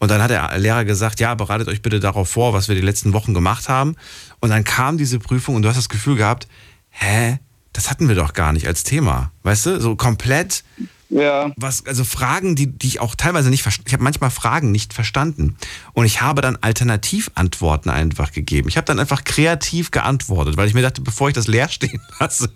und 0.00 0.10
dann 0.10 0.22
hat 0.22 0.30
der 0.30 0.58
Lehrer 0.58 0.84
gesagt, 0.84 1.20
ja, 1.20 1.34
bereitet 1.34 1.68
euch 1.68 1.82
bitte 1.82 2.00
darauf 2.00 2.28
vor, 2.28 2.54
was 2.54 2.68
wir 2.68 2.74
die 2.74 2.80
letzten 2.80 3.12
Wochen 3.12 3.34
gemacht 3.34 3.68
haben. 3.68 3.96
Und 4.40 4.48
dann 4.48 4.64
kam 4.64 4.96
diese 4.96 5.18
Prüfung 5.18 5.54
und 5.54 5.62
du 5.62 5.68
hast 5.68 5.76
das 5.76 5.90
Gefühl 5.90 6.16
gehabt, 6.16 6.48
hä, 6.88 7.38
das 7.72 7.90
hatten 7.90 8.08
wir 8.08 8.14
doch 8.14 8.32
gar 8.32 8.52
nicht 8.52 8.66
als 8.66 8.82
Thema. 8.82 9.32
Weißt 9.42 9.66
du, 9.66 9.80
so 9.80 9.96
komplett 9.96 10.64
Ja, 11.08 11.50
was, 11.56 11.86
also 11.86 12.04
Fragen, 12.04 12.56
die, 12.56 12.66
die 12.66 12.86
ich 12.86 13.00
auch 13.00 13.14
teilweise 13.14 13.50
nicht 13.50 13.62
verstanden, 13.62 13.88
ich 13.88 13.92
habe 13.94 14.04
manchmal 14.04 14.30
Fragen 14.30 14.70
nicht 14.70 14.92
verstanden. 14.92 15.56
Und 15.92 16.04
ich 16.04 16.20
habe 16.20 16.40
dann 16.40 16.56
Alternativantworten 16.56 17.90
einfach 17.90 18.32
gegeben. 18.32 18.68
Ich 18.68 18.76
habe 18.76 18.84
dann 18.84 18.98
einfach 18.98 19.24
kreativ 19.24 19.90
geantwortet, 19.90 20.56
weil 20.56 20.68
ich 20.68 20.74
mir 20.74 20.82
dachte, 20.82 21.00
bevor 21.00 21.28
ich 21.28 21.34
das 21.34 21.46
leer 21.46 21.68
stehen 21.68 22.00
lasse, 22.20 22.52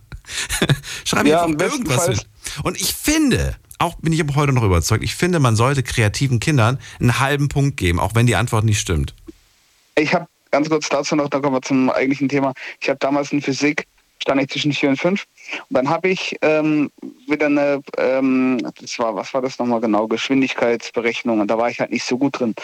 schreibe 1.05 1.29
ich 1.29 1.33
Ja, 1.33 1.45
einfach 1.45 1.67
irgendwas 1.67 2.09
hin. 2.09 2.21
Und 2.63 2.81
ich 2.81 2.95
finde, 2.95 3.57
auch 3.79 3.97
bin 3.97 4.13
ich 4.13 4.21
aber 4.21 4.35
heute 4.35 4.53
noch 4.53 4.63
überzeugt, 4.63 5.05
ich 5.05 5.15
finde, 5.15 5.39
man 5.41 5.57
sollte 5.57 5.83
kreativen 5.83 6.41
Kindern 6.41 6.79
einen 7.01 7.19
halben 7.19 7.49
Punkt 7.49 7.77
geben, 7.77 8.01
auch 8.01 8.15
wenn 8.15 8.27
die 8.27 8.37
Antwort 8.37 8.65
nicht 8.65 8.81
stimmt. 8.81 9.15
ich 9.97 10.15
habe 10.15 10.27
ganz 10.51 10.69
kurz 10.69 10.89
dazu 10.89 11.17
noch, 11.17 11.29
dann 11.29 11.43
kommen 11.43 11.57
wir 11.57 11.63
zum 11.63 11.91
eigentlichen 11.91 12.29
Thema. 12.29 12.53
Ich 12.81 12.89
habe 12.89 12.99
damals 13.01 13.33
in 13.33 13.43
Physik, 13.43 13.87
stand 14.21 14.41
ich 14.41 14.49
zwischen 14.49 14.73
4 14.73 14.91
und 14.91 14.97
5. 14.97 15.27
Und 15.69 15.77
dann 15.77 15.89
habe 15.89 16.09
ich 16.09 16.37
ähm, 16.43 16.91
wieder 17.27 17.47
eine, 17.47 17.83
ähm, 17.99 18.59
das 18.81 18.99
war, 18.99 19.15
was 19.15 19.33
war 19.35 19.43
das 19.43 19.59
nochmal 19.59 19.81
genau, 19.81 20.07
Geschwindigkeitsberechnung. 20.07 21.41
Und 21.41 21.49
da 21.49 21.59
war 21.59 21.71
ich 21.71 21.81
halt 21.81 21.91
nicht 21.91 22.05
so 22.05 22.17
gut 22.17 22.39
drin. 22.39 22.55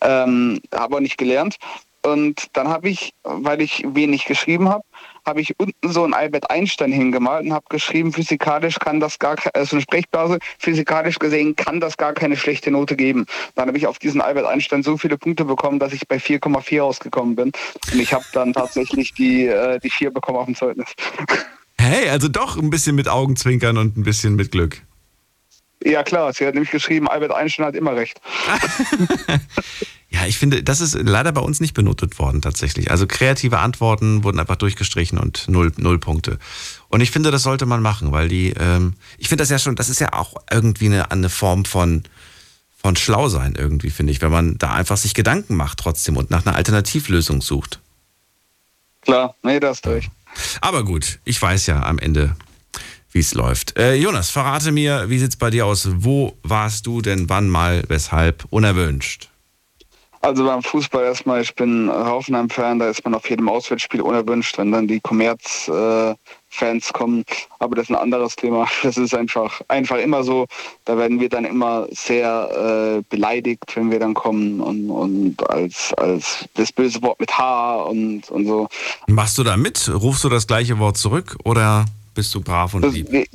Ähm, 0.00 0.60
habe 0.74 0.96
auch 0.96 1.00
nicht 1.00 1.18
gelernt. 1.18 1.56
Und 2.02 2.46
dann 2.52 2.68
habe 2.68 2.88
ich, 2.88 3.12
weil 3.24 3.60
ich 3.60 3.84
wenig 3.86 4.24
geschrieben 4.24 4.68
habe, 4.68 4.84
habe 5.28 5.40
ich 5.42 5.54
unten 5.58 5.92
so 5.92 6.04
ein 6.04 6.14
Albert 6.14 6.50
Einstein 6.50 6.90
hingemalt 6.90 7.44
und 7.44 7.52
habe 7.52 7.66
geschrieben, 7.68 8.12
physikalisch 8.12 8.78
kann 8.78 8.98
das 8.98 9.18
gar 9.18 9.36
keine, 9.36 9.54
also 9.54 9.76
eine 9.76 9.82
Sprechblase, 9.82 10.38
physikalisch 10.58 11.18
gesehen 11.18 11.54
kann 11.54 11.80
das 11.80 11.96
gar 11.96 12.14
keine 12.14 12.36
schlechte 12.36 12.70
Note 12.70 12.96
geben. 12.96 13.26
Dann 13.54 13.68
habe 13.68 13.76
ich 13.76 13.86
auf 13.86 13.98
diesen 13.98 14.20
Albert 14.20 14.46
Einstein 14.46 14.82
so 14.82 14.96
viele 14.96 15.18
Punkte 15.18 15.44
bekommen, 15.44 15.78
dass 15.78 15.92
ich 15.92 16.08
bei 16.08 16.16
4,4 16.16 16.80
rausgekommen 16.80 17.36
bin. 17.36 17.52
Und 17.92 18.00
ich 18.00 18.12
habe 18.12 18.24
dann 18.32 18.52
tatsächlich 18.54 19.12
die, 19.12 19.46
äh, 19.46 19.78
die 19.80 19.90
4 19.90 20.10
bekommen 20.10 20.38
auf 20.38 20.46
dem 20.46 20.54
Zeugnis. 20.54 20.88
Hey, 21.78 22.08
also 22.08 22.28
doch 22.28 22.56
ein 22.56 22.70
bisschen 22.70 22.96
mit 22.96 23.08
Augenzwinkern 23.08 23.76
und 23.76 23.96
ein 23.96 24.02
bisschen 24.02 24.34
mit 24.34 24.50
Glück. 24.50 24.82
Ja 25.84 26.02
klar, 26.02 26.32
sie 26.32 26.44
hat 26.46 26.54
nämlich 26.54 26.72
geschrieben, 26.72 27.06
Albert 27.06 27.32
Einstein 27.32 27.66
hat 27.66 27.76
immer 27.76 27.94
recht. 27.94 28.20
Ja, 30.10 30.24
ich 30.26 30.38
finde, 30.38 30.62
das 30.62 30.80
ist 30.80 30.94
leider 30.94 31.32
bei 31.32 31.42
uns 31.42 31.60
nicht 31.60 31.74
benotet 31.74 32.18
worden 32.18 32.40
tatsächlich. 32.40 32.90
Also 32.90 33.06
kreative 33.06 33.58
Antworten 33.58 34.24
wurden 34.24 34.40
einfach 34.40 34.56
durchgestrichen 34.56 35.18
und 35.18 35.46
null, 35.48 35.70
null 35.76 35.98
Punkte. 35.98 36.38
Und 36.88 37.02
ich 37.02 37.10
finde, 37.10 37.30
das 37.30 37.42
sollte 37.42 37.66
man 37.66 37.82
machen, 37.82 38.10
weil 38.10 38.28
die, 38.28 38.54
ähm, 38.58 38.94
ich 39.18 39.28
finde 39.28 39.42
das 39.42 39.50
ja 39.50 39.58
schon, 39.58 39.76
das 39.76 39.90
ist 39.90 40.00
ja 40.00 40.14
auch 40.14 40.34
irgendwie 40.50 40.86
eine, 40.86 41.10
eine 41.10 41.28
Form 41.28 41.66
von, 41.66 42.04
von 42.74 42.96
schlau 42.96 43.28
sein 43.28 43.54
irgendwie, 43.54 43.90
finde 43.90 44.12
ich, 44.12 44.22
wenn 44.22 44.30
man 44.30 44.56
da 44.56 44.72
einfach 44.72 44.96
sich 44.96 45.12
Gedanken 45.12 45.56
macht 45.56 45.78
trotzdem 45.78 46.16
und 46.16 46.30
nach 46.30 46.46
einer 46.46 46.56
Alternativlösung 46.56 47.42
sucht. 47.42 47.80
Klar, 49.02 49.34
nee, 49.42 49.60
das 49.60 49.82
durch. 49.82 50.08
Aber 50.62 50.84
gut, 50.84 51.18
ich 51.24 51.40
weiß 51.40 51.66
ja 51.66 51.82
am 51.82 51.98
Ende, 51.98 52.34
wie 53.12 53.18
es 53.18 53.34
läuft. 53.34 53.78
Äh, 53.78 53.94
Jonas, 53.94 54.30
verrate 54.30 54.72
mir, 54.72 55.10
wie 55.10 55.18
sieht's 55.18 55.36
bei 55.36 55.50
dir 55.50 55.66
aus? 55.66 55.88
Wo 55.96 56.36
warst 56.42 56.86
du 56.86 57.02
denn 57.02 57.28
wann 57.28 57.48
mal, 57.48 57.84
weshalb 57.88 58.46
unerwünscht? 58.48 59.28
Also 60.20 60.44
beim 60.44 60.62
Fußball 60.62 61.04
erstmal, 61.04 61.42
ich 61.42 61.54
bin 61.54 61.90
Hoffenheim-Fan, 61.90 62.78
da 62.80 62.88
ist 62.88 63.04
man 63.04 63.14
auf 63.14 63.28
jedem 63.30 63.48
Auswärtsspiel 63.48 64.00
unerwünscht, 64.00 64.58
wenn 64.58 64.72
dann 64.72 64.88
die 64.88 65.00
Kommerz-Fans 65.00 66.92
kommen. 66.92 67.24
Aber 67.60 67.76
das 67.76 67.84
ist 67.84 67.90
ein 67.90 67.96
anderes 67.96 68.36
Thema. 68.36 68.66
Das 68.82 68.96
ist 68.96 69.14
einfach, 69.14 69.60
einfach 69.68 69.98
immer 69.98 70.24
so. 70.24 70.46
Da 70.84 70.96
werden 70.96 71.20
wir 71.20 71.28
dann 71.28 71.44
immer 71.44 71.86
sehr 71.90 72.98
äh, 72.98 73.02
beleidigt, 73.08 73.64
wenn 73.74 73.90
wir 73.90 74.00
dann 74.00 74.14
kommen 74.14 74.60
und, 74.60 74.90
und 74.90 75.50
als, 75.50 75.92
als 75.94 76.48
das 76.54 76.72
böse 76.72 77.02
Wort 77.02 77.20
mit 77.20 77.36
H 77.36 77.82
und, 77.82 78.30
und 78.30 78.46
so. 78.46 78.68
Machst 79.06 79.38
du 79.38 79.44
da 79.44 79.56
mit? 79.56 79.90
Rufst 79.92 80.24
du 80.24 80.28
das 80.28 80.46
gleiche 80.46 80.78
Wort 80.78 80.96
zurück 80.96 81.36
oder 81.44 81.84
bist 82.14 82.34
du 82.34 82.40
brav 82.40 82.74
und 82.74 82.90
lieb? 82.92 83.28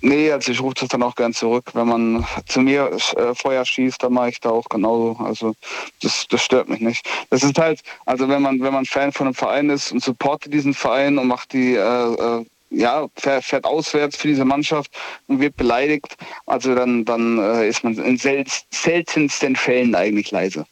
Nee, 0.00 0.30
also 0.30 0.52
ich 0.52 0.60
rufe 0.60 0.74
das 0.80 0.88
dann 0.88 1.02
auch 1.02 1.14
gern 1.14 1.32
zurück. 1.32 1.70
Wenn 1.74 1.88
man 1.88 2.26
zu 2.46 2.60
mir 2.60 2.90
äh, 3.16 3.34
Feuer 3.34 3.64
schießt, 3.64 4.02
dann 4.02 4.12
mache 4.12 4.30
ich 4.30 4.40
da 4.40 4.50
auch 4.50 4.68
genauso. 4.68 5.22
Also 5.22 5.54
das, 6.02 6.26
das 6.28 6.42
stört 6.42 6.68
mich 6.68 6.80
nicht. 6.80 7.08
Das 7.30 7.42
ist 7.42 7.58
halt, 7.58 7.82
also 8.06 8.28
wenn 8.28 8.42
man, 8.42 8.60
wenn 8.60 8.72
man 8.72 8.84
Fan 8.84 9.12
von 9.12 9.26
einem 9.26 9.34
Verein 9.34 9.70
ist 9.70 9.92
und 9.92 10.02
supportet 10.02 10.52
diesen 10.52 10.74
Verein 10.74 11.18
und 11.18 11.26
macht 11.26 11.52
die, 11.52 11.74
äh, 11.74 11.80
äh, 11.80 12.44
ja, 12.70 13.06
fährt, 13.16 13.44
fährt 13.44 13.64
auswärts 13.64 14.16
für 14.16 14.28
diese 14.28 14.44
Mannschaft 14.44 14.90
und 15.26 15.40
wird 15.40 15.56
beleidigt, 15.56 16.16
also 16.46 16.74
dann, 16.74 17.04
dann 17.04 17.38
äh, 17.38 17.68
ist 17.68 17.82
man 17.82 17.94
in 17.94 18.18
sel 18.18 18.44
seltensten 18.70 19.56
Fällen 19.56 19.94
eigentlich 19.94 20.30
leise. 20.30 20.66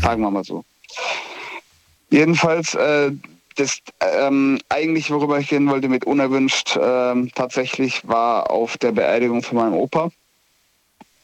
Sagen 0.00 0.22
wir 0.22 0.30
mal 0.30 0.44
so. 0.44 0.64
Jedenfalls, 2.10 2.74
äh, 2.74 3.12
das 3.56 3.78
ähm, 4.00 4.58
eigentlich, 4.68 5.10
worüber 5.10 5.38
ich 5.38 5.50
reden 5.50 5.68
wollte 5.70 5.88
mit 5.88 6.04
unerwünscht, 6.04 6.78
ähm, 6.80 7.30
tatsächlich 7.34 8.06
war 8.06 8.50
auf 8.50 8.78
der 8.78 8.92
Beerdigung 8.92 9.42
von 9.42 9.58
meinem 9.58 9.74
Opa. 9.74 10.10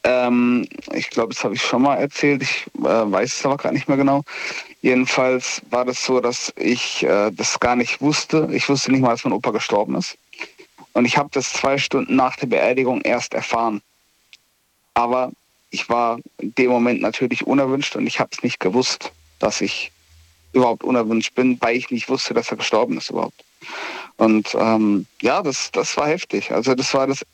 Ähm, 0.05 0.69
ich 0.93 1.11
glaube, 1.11 1.35
das 1.35 1.43
habe 1.43 1.55
ich 1.55 1.63
schon 1.63 1.83
mal 1.83 1.97
erzählt. 1.97 2.43
Ich 2.43 2.67
äh, 2.79 2.83
weiß 2.83 3.35
es 3.35 3.45
aber 3.45 3.57
gar 3.57 3.73
nicht 3.73 3.89
mehr 3.89 3.97
genau. 3.97 4.23
Jedenfalls 4.81 5.63
war 5.71 5.85
das 5.85 6.05
so, 6.05 6.21
dass 6.21 6.53
ich 6.57 7.03
äh, 7.03 7.33
das 7.33 7.59
gar 7.59 7.75
nicht 7.75 8.01
wusste. 8.01 8.49
Ich 8.53 8.69
wusste 8.69 8.93
nicht 8.93 9.01
mal, 9.01 9.11
dass 9.11 9.25
mein 9.25 9.33
Opa 9.33 9.51
gestorben 9.51 9.97
ist. 9.97 10.17
Und 10.93 11.05
ich 11.05 11.17
habe 11.19 11.29
das 11.33 11.53
zwei 11.53 11.77
Stunden 11.77 12.15
nach 12.15 12.37
der 12.37 12.47
Beerdigung 12.47 13.01
erst 13.01 13.35
erfahren. 13.35 13.83
Aber 14.95 15.33
ich 15.71 15.89
war 15.89 16.19
in 16.39 16.55
dem 16.55 16.71
Moment 16.71 17.03
natürlich 17.03 17.47
unerwünscht 17.47 17.97
und 17.97 18.07
ich 18.07 18.21
habe 18.21 18.31
es 18.33 18.43
nicht 18.43 18.61
gewusst, 18.61 19.13
dass 19.41 19.61
ich 19.61 19.91
überhaupt 20.57 20.83
unerwünscht 20.83 21.35
bin, 21.35 21.59
weil 21.61 21.77
ich 21.77 21.91
nicht 21.91 22.09
wusste, 22.09 22.35
dass 22.35 22.51
er 22.51 22.57
gestorben 22.57 22.99
ist 22.99 23.11
überhaupt. 23.11 23.45
Und 24.17 24.55
ähm, 24.59 25.07
ja, 25.21 25.43
das, 25.43 25.71
das 25.73 25.97
war 25.97 26.09
heftig. 26.09 26.51
Also 26.51 26.75
das 26.75 26.93
war 26.95 27.07
das 27.07 27.25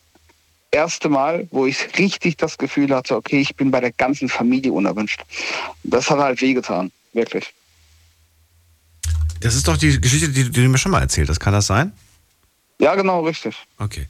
erste 0.70 1.08
Mal, 1.08 1.46
wo 1.50 1.66
ich 1.66 1.98
richtig 1.98 2.37
das 2.37 2.58
Gefühl 2.58 2.94
hatte, 2.94 3.16
okay, 3.16 3.40
ich 3.40 3.54
bin 3.56 3.70
bei 3.70 3.80
der 3.80 3.92
ganzen 3.92 4.28
Familie 4.28 4.72
unerwünscht. 4.72 5.22
Das 5.85 6.11
hat 6.11 6.18
halt 6.18 6.40
wehgetan, 6.40 6.90
wirklich. 7.12 7.54
Das 9.40 9.54
ist 9.54 9.66
doch 9.66 9.76
die 9.76 10.00
Geschichte, 10.00 10.28
die, 10.28 10.44
die 10.44 10.62
du 10.62 10.68
mir 10.68 10.78
schon 10.78 10.92
mal 10.92 11.00
erzählt 11.00 11.28
hast. 11.28 11.40
Kann 11.40 11.52
das 11.52 11.66
sein? 11.66 11.92
Ja, 12.78 12.94
genau, 12.96 13.24
richtig. 13.24 13.54
Okay. 13.78 14.08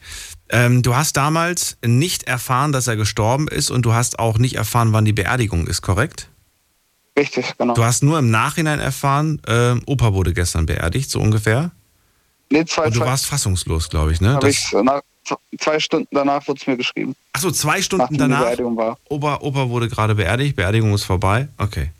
Ähm, 0.49 0.81
du 0.81 0.95
hast 0.95 1.17
damals 1.17 1.77
nicht 1.85 2.23
erfahren, 2.23 2.71
dass 2.71 2.87
er 2.87 2.95
gestorben 2.95 3.47
ist 3.47 3.69
und 3.69 3.83
du 3.83 3.93
hast 3.93 4.17
auch 4.17 4.37
nicht 4.37 4.55
erfahren, 4.55 4.93
wann 4.93 5.05
die 5.05 5.13
Beerdigung 5.13 5.67
ist, 5.67 5.81
korrekt? 5.81 6.29
Richtig, 7.17 7.57
genau. 7.57 7.73
Du 7.73 7.83
hast 7.83 8.03
nur 8.03 8.17
im 8.19 8.31
Nachhinein 8.31 8.79
erfahren, 8.79 9.41
ähm, 9.47 9.81
Opa 9.85 10.13
wurde 10.13 10.33
gestern 10.33 10.65
beerdigt, 10.65 11.09
so 11.11 11.19
ungefähr. 11.19 11.71
Nee, 12.49 12.65
zwei, 12.65 12.85
Und 12.85 12.95
du 12.95 12.99
zwei, 12.99 13.05
warst 13.05 13.25
fassungslos, 13.27 13.89
glaube 13.89 14.11
ich, 14.11 14.21
ne? 14.21 14.39
ich, 14.47 14.71
nach, 14.83 15.01
zwei 15.59 15.79
Stunden 15.79 16.07
danach 16.11 16.47
wurde 16.47 16.59
es 16.59 16.67
mir 16.67 16.77
geschrieben, 16.77 17.15
achso, 17.33 17.51
zwei 17.51 17.81
Stunden 17.81 18.17
danach. 18.17 18.41
Beerdigung 18.41 18.77
war. 18.77 18.97
Opa, 19.09 19.37
Opa 19.41 19.69
wurde 19.69 19.89
gerade 19.89 20.15
beerdigt, 20.15 20.55
Beerdigung 20.55 20.93
ist 20.93 21.03
vorbei. 21.03 21.47
Okay. 21.57 21.91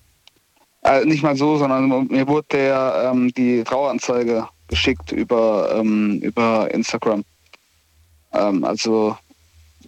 Äh, 0.84 1.06
nicht 1.06 1.24
mal 1.24 1.36
so, 1.38 1.58
sondern 1.58 2.08
mir 2.08 2.28
wurde 2.28 2.48
der, 2.52 3.12
ähm, 3.12 3.34
die 3.34 3.64
Traueranzeige 3.64 4.48
geschickt 4.68 5.12
über, 5.12 5.76
ähm, 5.78 6.20
über 6.22 6.74
Instagram. 6.74 7.24
Ähm, 8.34 8.64
also 8.64 9.16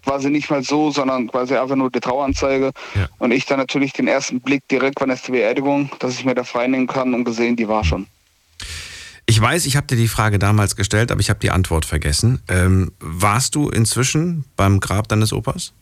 quasi 0.06 0.30
nicht 0.30 0.50
mal 0.50 0.64
so, 0.64 0.92
sondern 0.92 1.28
quasi 1.28 1.56
einfach 1.56 1.76
nur 1.76 1.92
die 1.92 2.00
Traueranzeige. 2.00 2.72
Ja. 2.94 3.08
Und 3.18 3.32
ich 3.32 3.46
dann 3.46 3.58
natürlich 3.58 3.94
den 3.94 4.08
ersten 4.08 4.40
Blick 4.40 4.68
direkt, 4.70 5.02
wann 5.02 5.10
ist 5.10 5.28
die 5.28 5.32
Beerdigung, 5.32 5.90
dass 6.00 6.14
ich 6.14 6.26
mir 6.26 6.36
da 6.36 6.44
freinehmen 6.44 6.88
kann 6.88 7.14
und 7.14 7.26
gesehen, 7.26 7.56
die 7.56 7.68
war 7.68 7.84
schon. 7.84 8.08
Ich 9.28 9.42
weiß, 9.42 9.66
ich 9.66 9.76
habe 9.76 9.88
dir 9.88 9.96
die 9.96 10.08
Frage 10.08 10.38
damals 10.38 10.76
gestellt, 10.76 11.12
aber 11.12 11.20
ich 11.20 11.30
habe 11.30 11.40
die 11.40 11.50
Antwort 11.50 11.86
vergessen. 11.86 12.42
Ähm, 12.48 12.92
warst 13.00 13.56
du 13.56 13.70
inzwischen 13.70 14.46
beim 14.56 14.80
Grab 14.80 15.08
deines 15.08 15.34
Opas? 15.34 15.74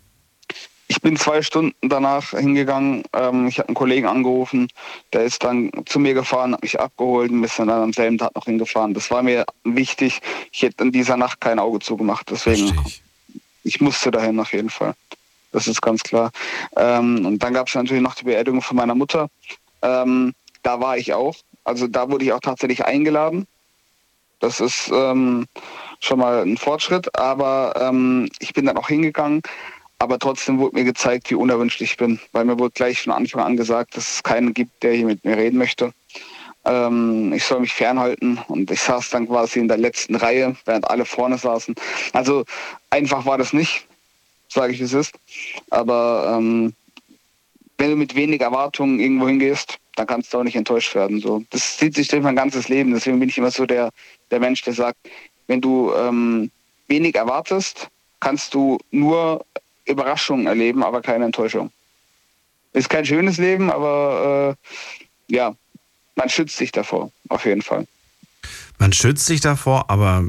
Ich 0.87 1.01
bin 1.01 1.17
zwei 1.17 1.41
Stunden 1.41 1.89
danach 1.89 2.31
hingegangen. 2.31 3.03
Ähm, 3.13 3.47
ich 3.47 3.57
habe 3.59 3.69
einen 3.69 3.75
Kollegen 3.75 4.07
angerufen, 4.07 4.67
der 5.11 5.23
ist 5.23 5.43
dann 5.43 5.71
zu 5.85 5.99
mir 5.99 6.13
gefahren, 6.13 6.53
hat 6.53 6.61
mich 6.61 6.79
abgeholt 6.79 7.31
und 7.31 7.43
ist 7.43 7.57
dann 7.57 7.69
am 7.69 7.93
selben 7.93 8.17
Tag 8.17 8.35
noch 8.35 8.45
hingefahren. 8.45 8.93
Das 8.93 9.09
war 9.09 9.23
mir 9.23 9.45
wichtig. 9.63 10.21
Ich 10.51 10.61
hätte 10.61 10.83
in 10.83 10.91
dieser 10.91 11.17
Nacht 11.17 11.41
kein 11.41 11.59
Auge 11.59 11.79
zugemacht. 11.79 12.29
Deswegen, 12.29 12.71
ich. 13.63 13.81
musste 13.81 14.11
dahin 14.11 14.39
auf 14.39 14.53
jeden 14.53 14.69
Fall. 14.69 14.93
Das 15.51 15.67
ist 15.67 15.81
ganz 15.81 16.03
klar. 16.03 16.31
Ähm, 16.75 17.25
und 17.25 17.39
dann 17.39 17.53
gab 17.53 17.67
es 17.67 17.75
natürlich 17.75 18.03
noch 18.03 18.15
die 18.15 18.25
Beerdigung 18.25 18.61
von 18.61 18.77
meiner 18.77 18.95
Mutter. 18.95 19.29
Ähm, 19.81 20.33
da 20.63 20.79
war 20.79 20.97
ich 20.97 21.13
auch. 21.13 21.35
Also 21.63 21.87
da 21.87 22.09
wurde 22.09 22.25
ich 22.25 22.33
auch 22.33 22.39
tatsächlich 22.39 22.85
eingeladen. 22.85 23.47
Das 24.39 24.59
ist 24.59 24.89
ähm, 24.91 25.45
schon 25.99 26.19
mal 26.19 26.41
ein 26.41 26.57
Fortschritt. 26.57 27.17
Aber 27.17 27.73
ähm, 27.79 28.29
ich 28.39 28.53
bin 28.53 28.65
dann 28.65 28.77
auch 28.77 28.89
hingegangen. 28.89 29.41
Aber 29.99 30.19
trotzdem 30.19 30.57
wurde 30.57 30.75
mir 30.75 30.83
gezeigt, 30.83 31.29
wie 31.29 31.35
unerwünscht 31.35 31.79
ich 31.81 31.97
bin. 31.97 32.19
Weil 32.31 32.45
mir 32.45 32.59
wurde 32.59 32.73
gleich 32.73 33.01
von 33.01 33.13
Anfang 33.13 33.41
an 33.43 33.55
gesagt, 33.55 33.95
dass 33.95 34.15
es 34.15 34.23
keinen 34.23 34.53
gibt, 34.53 34.83
der 34.83 34.93
hier 34.93 35.05
mit 35.05 35.23
mir 35.23 35.37
reden 35.37 35.57
möchte. 35.57 35.93
Ähm, 36.65 37.33
ich 37.33 37.43
soll 37.43 37.59
mich 37.59 37.73
fernhalten 37.73 38.39
und 38.47 38.71
ich 38.71 38.81
saß 38.81 39.09
dann 39.09 39.27
quasi 39.27 39.59
in 39.59 39.67
der 39.67 39.77
letzten 39.77 40.15
Reihe, 40.15 40.55
während 40.65 40.89
alle 40.89 41.05
vorne 41.05 41.37
saßen. 41.37 41.75
Also 42.13 42.45
einfach 42.89 43.25
war 43.25 43.37
das 43.37 43.53
nicht, 43.53 43.85
sage 44.49 44.73
ich 44.73 44.81
es 44.81 44.93
ist. 44.93 45.13
Aber 45.69 46.35
ähm, 46.37 46.73
wenn 47.77 47.89
du 47.89 47.95
mit 47.95 48.15
wenig 48.15 48.41
Erwartungen 48.41 48.99
irgendwo 48.99 49.27
hingehst, 49.27 49.77
dann 49.95 50.07
kannst 50.07 50.33
du 50.33 50.39
auch 50.39 50.43
nicht 50.43 50.55
enttäuscht 50.55 50.95
werden. 50.95 51.19
So, 51.19 51.43
das 51.49 51.77
zieht 51.77 51.95
sich 51.95 52.07
durch 52.07 52.23
mein 52.23 52.35
ganzes 52.35 52.69
Leben. 52.69 52.93
Deswegen 52.93 53.19
bin 53.19 53.29
ich 53.29 53.37
immer 53.37 53.51
so 53.51 53.65
der, 53.65 53.89
der 54.31 54.39
Mensch, 54.39 54.61
der 54.63 54.73
sagt, 54.73 54.97
wenn 55.47 55.61
du 55.61 55.93
ähm, 55.93 56.49
wenig 56.87 57.15
erwartest, 57.15 57.89
kannst 58.19 58.53
du 58.53 58.79
nur 58.91 59.45
Überraschungen 59.85 60.47
erleben, 60.47 60.83
aber 60.83 61.01
keine 61.01 61.25
Enttäuschung. 61.25 61.71
Ist 62.71 62.89
kein 62.89 63.05
schönes 63.05 63.37
Leben, 63.37 63.69
aber 63.69 64.55
äh, 65.29 65.35
ja, 65.35 65.55
man 66.15 66.29
schützt 66.29 66.57
sich 66.57 66.71
davor, 66.71 67.11
auf 67.29 67.45
jeden 67.45 67.61
Fall. 67.61 67.87
Man 68.79 68.93
schützt 68.93 69.25
sich 69.25 69.41
davor, 69.41 69.89
aber 69.89 70.25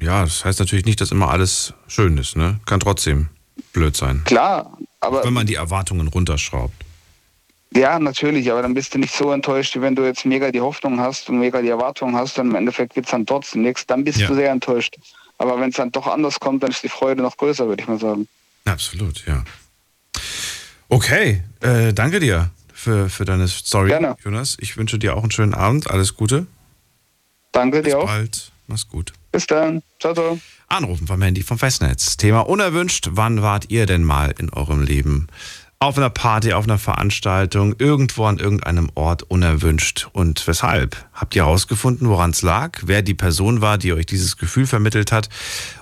ja, 0.00 0.22
das 0.22 0.44
heißt 0.44 0.58
natürlich 0.58 0.84
nicht, 0.84 1.00
dass 1.00 1.10
immer 1.10 1.30
alles 1.30 1.74
schön 1.88 2.16
ist, 2.18 2.36
ne? 2.36 2.60
Kann 2.66 2.80
trotzdem 2.80 3.28
blöd 3.72 3.96
sein. 3.96 4.22
Klar, 4.24 4.78
aber. 5.00 5.24
Wenn 5.24 5.32
man 5.32 5.46
die 5.46 5.56
Erwartungen 5.56 6.08
runterschraubt. 6.08 6.74
Ja, 7.72 7.98
natürlich, 8.00 8.50
aber 8.50 8.62
dann 8.62 8.74
bist 8.74 8.94
du 8.94 8.98
nicht 8.98 9.14
so 9.14 9.30
enttäuscht, 9.30 9.76
wie 9.76 9.80
wenn 9.80 9.94
du 9.94 10.02
jetzt 10.04 10.26
mega 10.26 10.50
die 10.50 10.60
Hoffnung 10.60 10.98
hast 10.98 11.28
und 11.28 11.38
mega 11.38 11.62
die 11.62 11.68
Erwartungen 11.68 12.16
hast, 12.16 12.36
dann 12.36 12.50
im 12.50 12.56
Endeffekt 12.56 12.96
wird 12.96 13.06
es 13.06 13.12
dann 13.12 13.26
trotzdem 13.26 13.62
nichts, 13.62 13.86
dann 13.86 14.02
bist 14.02 14.18
ja. 14.18 14.26
du 14.26 14.34
sehr 14.34 14.50
enttäuscht. 14.50 14.96
Aber 15.38 15.58
wenn 15.60 15.70
es 15.70 15.76
dann 15.76 15.92
doch 15.92 16.08
anders 16.08 16.40
kommt, 16.40 16.64
dann 16.64 16.70
ist 16.70 16.82
die 16.82 16.88
Freude 16.88 17.22
noch 17.22 17.36
größer, 17.36 17.68
würde 17.68 17.80
ich 17.80 17.88
mal 17.88 18.00
sagen. 18.00 18.26
Absolut, 18.64 19.24
ja. 19.26 19.44
Okay, 20.88 21.44
äh, 21.60 21.92
danke 21.92 22.18
dir 22.18 22.50
für, 22.80 23.10
für 23.10 23.24
deine 23.24 23.46
Story, 23.46 23.88
Gerne. 23.88 24.16
Jonas. 24.24 24.56
Ich 24.58 24.76
wünsche 24.76 24.98
dir 24.98 25.16
auch 25.16 25.22
einen 25.22 25.30
schönen 25.30 25.54
Abend. 25.54 25.90
Alles 25.90 26.16
Gute. 26.16 26.46
Danke 27.52 27.82
Bis 27.82 27.92
dir 27.92 27.98
auch. 27.98 28.04
Bis 28.04 28.10
bald. 28.10 28.52
Mach's 28.66 28.88
gut. 28.88 29.12
Bis 29.32 29.46
dann. 29.46 29.82
Ciao, 30.00 30.14
ciao. 30.14 30.40
Anrufen 30.68 31.06
vom 31.06 31.20
Handy 31.20 31.42
vom 31.42 31.58
Festnetz. 31.58 32.16
Thema 32.16 32.40
unerwünscht. 32.40 33.10
Wann 33.12 33.42
wart 33.42 33.70
ihr 33.70 33.86
denn 33.86 34.02
mal 34.02 34.32
in 34.38 34.50
eurem 34.50 34.82
Leben 34.82 35.26
auf 35.78 35.96
einer 35.96 36.10
Party, 36.10 36.52
auf 36.52 36.64
einer 36.64 36.78
Veranstaltung, 36.78 37.74
irgendwo 37.78 38.24
an 38.24 38.38
irgendeinem 38.38 38.90
Ort 38.94 39.24
unerwünscht? 39.24 40.08
Und 40.12 40.46
weshalb? 40.46 41.04
Habt 41.12 41.34
ihr 41.36 41.44
herausgefunden, 41.44 42.08
woran 42.08 42.30
es 42.30 42.42
lag? 42.42 42.78
Wer 42.84 43.02
die 43.02 43.14
Person 43.14 43.60
war, 43.60 43.76
die 43.76 43.92
euch 43.92 44.06
dieses 44.06 44.36
Gefühl 44.36 44.66
vermittelt 44.66 45.12
hat? 45.12 45.28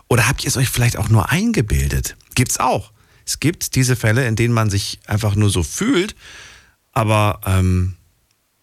Oder 0.09 0.27
habt 0.27 0.43
ihr 0.43 0.49
es 0.49 0.57
euch 0.57 0.69
vielleicht 0.69 0.97
auch 0.97 1.11
nur 1.11 1.31
eingebildet? 1.31 2.17
Gibt's 2.35 2.59
auch. 2.59 2.91
Es 3.27 3.41
gibt 3.41 3.75
diese 3.75 3.95
Fälle, 3.95 4.27
in 4.27 4.37
denen 4.37 4.55
man 4.55 4.71
sich 4.71 5.01
einfach 5.07 5.35
nur 5.35 5.51
so 5.51 5.63
fühlt, 5.63 6.17
aber 6.99 7.41
ähm, 7.47 7.95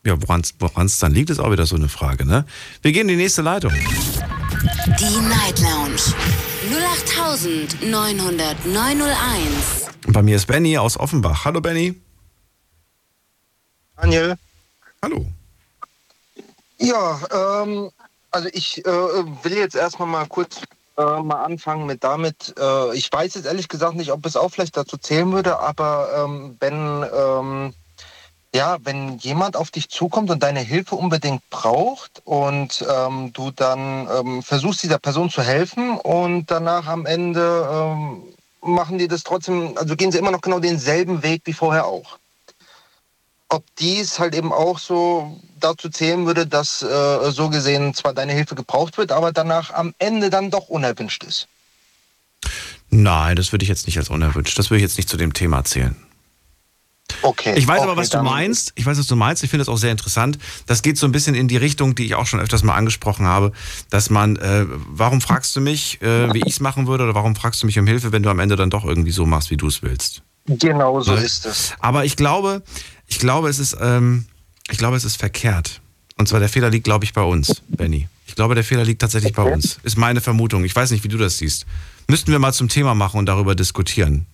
ja, 0.06 0.22
woran 0.22 0.42
es 0.42 1.00
dann 1.00 1.14
liegt, 1.14 1.30
ist 1.30 1.40
auch 1.40 1.52
wieder 1.52 1.66
so 1.66 1.78
eine 1.78 1.88
Frage. 1.88 2.26
Ne? 2.26 2.46
Wir 2.82 2.92
gehen 2.92 3.04
in 3.04 3.18
die 3.18 3.24
nächste 3.24 3.42
Leitung. 3.42 3.72
Die 3.72 5.20
Night 5.22 5.62
Lounge 5.62 6.02
0890901. 7.82 9.06
Bei 10.10 10.22
mir 10.22 10.36
ist 10.36 10.48
Benny 10.48 10.78
aus 10.78 11.00
Offenbach. 11.00 11.46
Hallo 11.46 11.62
Benny. 11.62 11.96
Daniel. 13.96 14.36
Hallo. 15.02 15.26
Ja, 16.78 17.64
ähm, 17.64 17.90
also 18.32 18.50
ich 18.52 18.86
äh, 18.86 18.86
will 18.86 19.54
jetzt 19.54 19.78
erstmal 19.78 20.10
mal 20.10 20.28
kurz 20.28 20.60
äh, 20.98 21.22
mal 21.22 21.46
anfangen 21.46 21.86
mit 21.86 22.04
damit. 22.04 22.54
Äh, 22.60 22.98
ich 22.98 23.10
weiß 23.10 23.36
jetzt 23.36 23.46
ehrlich 23.46 23.70
gesagt 23.70 23.96
nicht, 23.96 24.12
ob 24.12 24.26
es 24.26 24.36
auch 24.36 24.50
vielleicht 24.50 24.76
dazu 24.76 24.98
zählen 24.98 25.32
würde, 25.32 25.58
aber 25.58 26.26
ähm, 26.26 26.58
wenn 26.60 27.06
ähm, 27.14 27.74
ja, 28.56 28.78
wenn 28.84 29.18
jemand 29.18 29.58
auf 29.58 29.70
dich 29.70 29.90
zukommt 29.90 30.32
und 30.32 30.42
deine 30.42 30.62
Hilfe 30.62 30.96
unbedingt 30.96 31.48
braucht 31.50 32.22
und 32.24 32.86
ähm, 32.90 33.34
du 33.34 33.52
dann 33.52 34.08
ähm, 34.10 34.44
versuchst 34.44 34.82
dieser 34.82 34.98
Person 34.98 35.30
zu 35.30 35.44
helfen 35.44 35.98
und 35.98 36.50
danach 36.50 36.88
am 36.88 37.06
Ende 37.06 37.68
ähm, 37.70 38.24
machen 38.62 38.98
die 38.98 39.10
das 39.10 39.24
trotzdem, 39.24 39.78
also 39.78 39.98
gehen 39.98 40.12
sie 40.14 40.20
immer 40.20 40.32
noch 40.32 40.40
genau 40.40 40.60
denselben 40.60 41.22
Weg 41.22 41.42
wie 41.44 41.52
vorher 41.54 41.86
auch. 41.86 42.18
Ob 43.50 43.64
dies 43.78 44.20
halt 44.20 44.34
eben 44.34 44.54
auch 44.54 44.80
so 44.80 45.38
dazu 45.60 45.90
zählen 45.90 46.26
würde, 46.26 46.48
dass 46.48 46.82
äh, 46.82 47.32
so 47.32 47.50
gesehen 47.50 47.94
zwar 47.94 48.14
deine 48.14 48.32
Hilfe 48.32 48.56
gebraucht 48.56 48.98
wird, 48.98 49.12
aber 49.12 49.34
danach 49.34 49.74
am 49.74 49.94
Ende 50.00 50.30
dann 50.30 50.50
doch 50.50 50.70
unerwünscht 50.70 51.26
ist. 51.26 51.48
Nein, 52.90 53.36
das 53.36 53.52
würde 53.52 53.64
ich 53.64 53.70
jetzt 53.70 53.86
nicht 53.86 53.98
als 53.98 54.10
unerwünscht. 54.10 54.58
Das 54.58 54.70
würde 54.70 54.78
ich 54.78 54.84
jetzt 54.84 54.98
nicht 54.98 55.10
zu 55.10 55.18
dem 55.18 55.34
Thema 55.34 55.66
zählen. 55.66 56.05
Okay. 57.22 57.54
Ich 57.56 57.68
weiß 57.68 57.80
okay, 57.80 57.90
aber, 57.90 57.98
was 57.98 58.10
du 58.10 58.22
meinst. 58.22 58.74
Ich 58.76 58.86
weiß, 58.86 58.98
was 58.98 59.08
du 59.08 59.16
meinst. 59.16 59.44
Ich 59.44 59.50
finde 59.50 59.64
das 59.64 59.70
auch 59.70 59.78
sehr 59.78 59.92
interessant. 59.92 60.38
Das 60.66 60.82
geht 60.82 60.98
so 60.98 61.06
ein 61.06 61.12
bisschen 61.12 61.36
in 61.36 61.48
die 61.48 61.58
Richtung, 61.58 61.96
die 61.96 62.06
ich 62.06 62.16
auch 62.16 62.26
schon 62.26 62.40
öfters 62.40 62.64
mal 62.64 62.76
angesprochen 62.76 63.26
habe, 63.26 63.52
dass 63.90 64.10
man, 64.10 64.36
äh, 64.38 64.66
warum 64.68 65.22
fragst 65.22 65.56
du 65.56 65.62
mich, 65.62 66.02
äh, 66.02 66.34
wie 66.34 66.42
ich 66.46 66.54
es 66.54 66.60
machen 66.60 66.88
würde, 66.88 67.04
oder 67.04 67.16
warum 67.16 67.36
fragst 67.36 67.62
du 67.62 67.68
mich 67.68 67.78
um 67.80 67.88
Hilfe, 67.88 68.12
wenn 68.12 68.24
du 68.24 68.30
am 68.30 68.40
Ende 68.40 68.56
dann 68.56 68.70
doch 68.70 68.86
irgendwie 68.86 69.12
so 69.12 69.26
machst, 69.26 69.52
wie 69.52 69.58
du 69.58 69.68
es 69.68 69.82
willst? 69.82 70.24
Genau 70.48 71.02
so 71.02 71.16
ja? 71.16 71.22
ist 71.22 71.46
es. 71.46 71.74
Aber 71.80 72.06
ich 72.06 72.16
glaube, 72.16 72.64
ich 73.08 73.20
glaube, 73.20 73.50
es 73.50 73.60
ist, 73.60 73.78
ähm, 73.80 74.26
ich 74.70 74.78
glaube, 74.78 74.98
es 74.98 75.06
ist 75.06 75.18
verkehrt. 75.18 75.82
Und 76.18 76.28
zwar 76.28 76.40
der 76.40 76.50
Fehler 76.50 76.70
liegt, 76.70 76.86
glaube 76.86 77.06
ich, 77.06 77.14
bei 77.14 77.24
uns, 77.24 77.62
Benny. 77.68 78.08
Ich 78.28 78.36
glaube, 78.36 78.56
der 78.56 78.64
Fehler 78.64 78.84
liegt 78.84 79.02
tatsächlich 79.02 79.38
okay. 79.38 79.48
bei 79.48 79.54
uns. 79.54 79.80
Ist 79.84 79.98
meine 79.98 80.22
Vermutung. 80.22 80.64
Ich 80.64 80.76
weiß 80.76 80.92
nicht, 80.92 81.04
wie 81.04 81.08
du 81.08 81.18
das 81.18 81.38
siehst. 81.38 81.66
Müssten 82.08 82.32
wir 82.32 82.40
mal 82.40 82.54
zum 82.54 82.70
Thema 82.70 82.96
machen 82.96 83.18
und 83.18 83.26
darüber 83.26 83.56
diskutieren. 83.56 84.26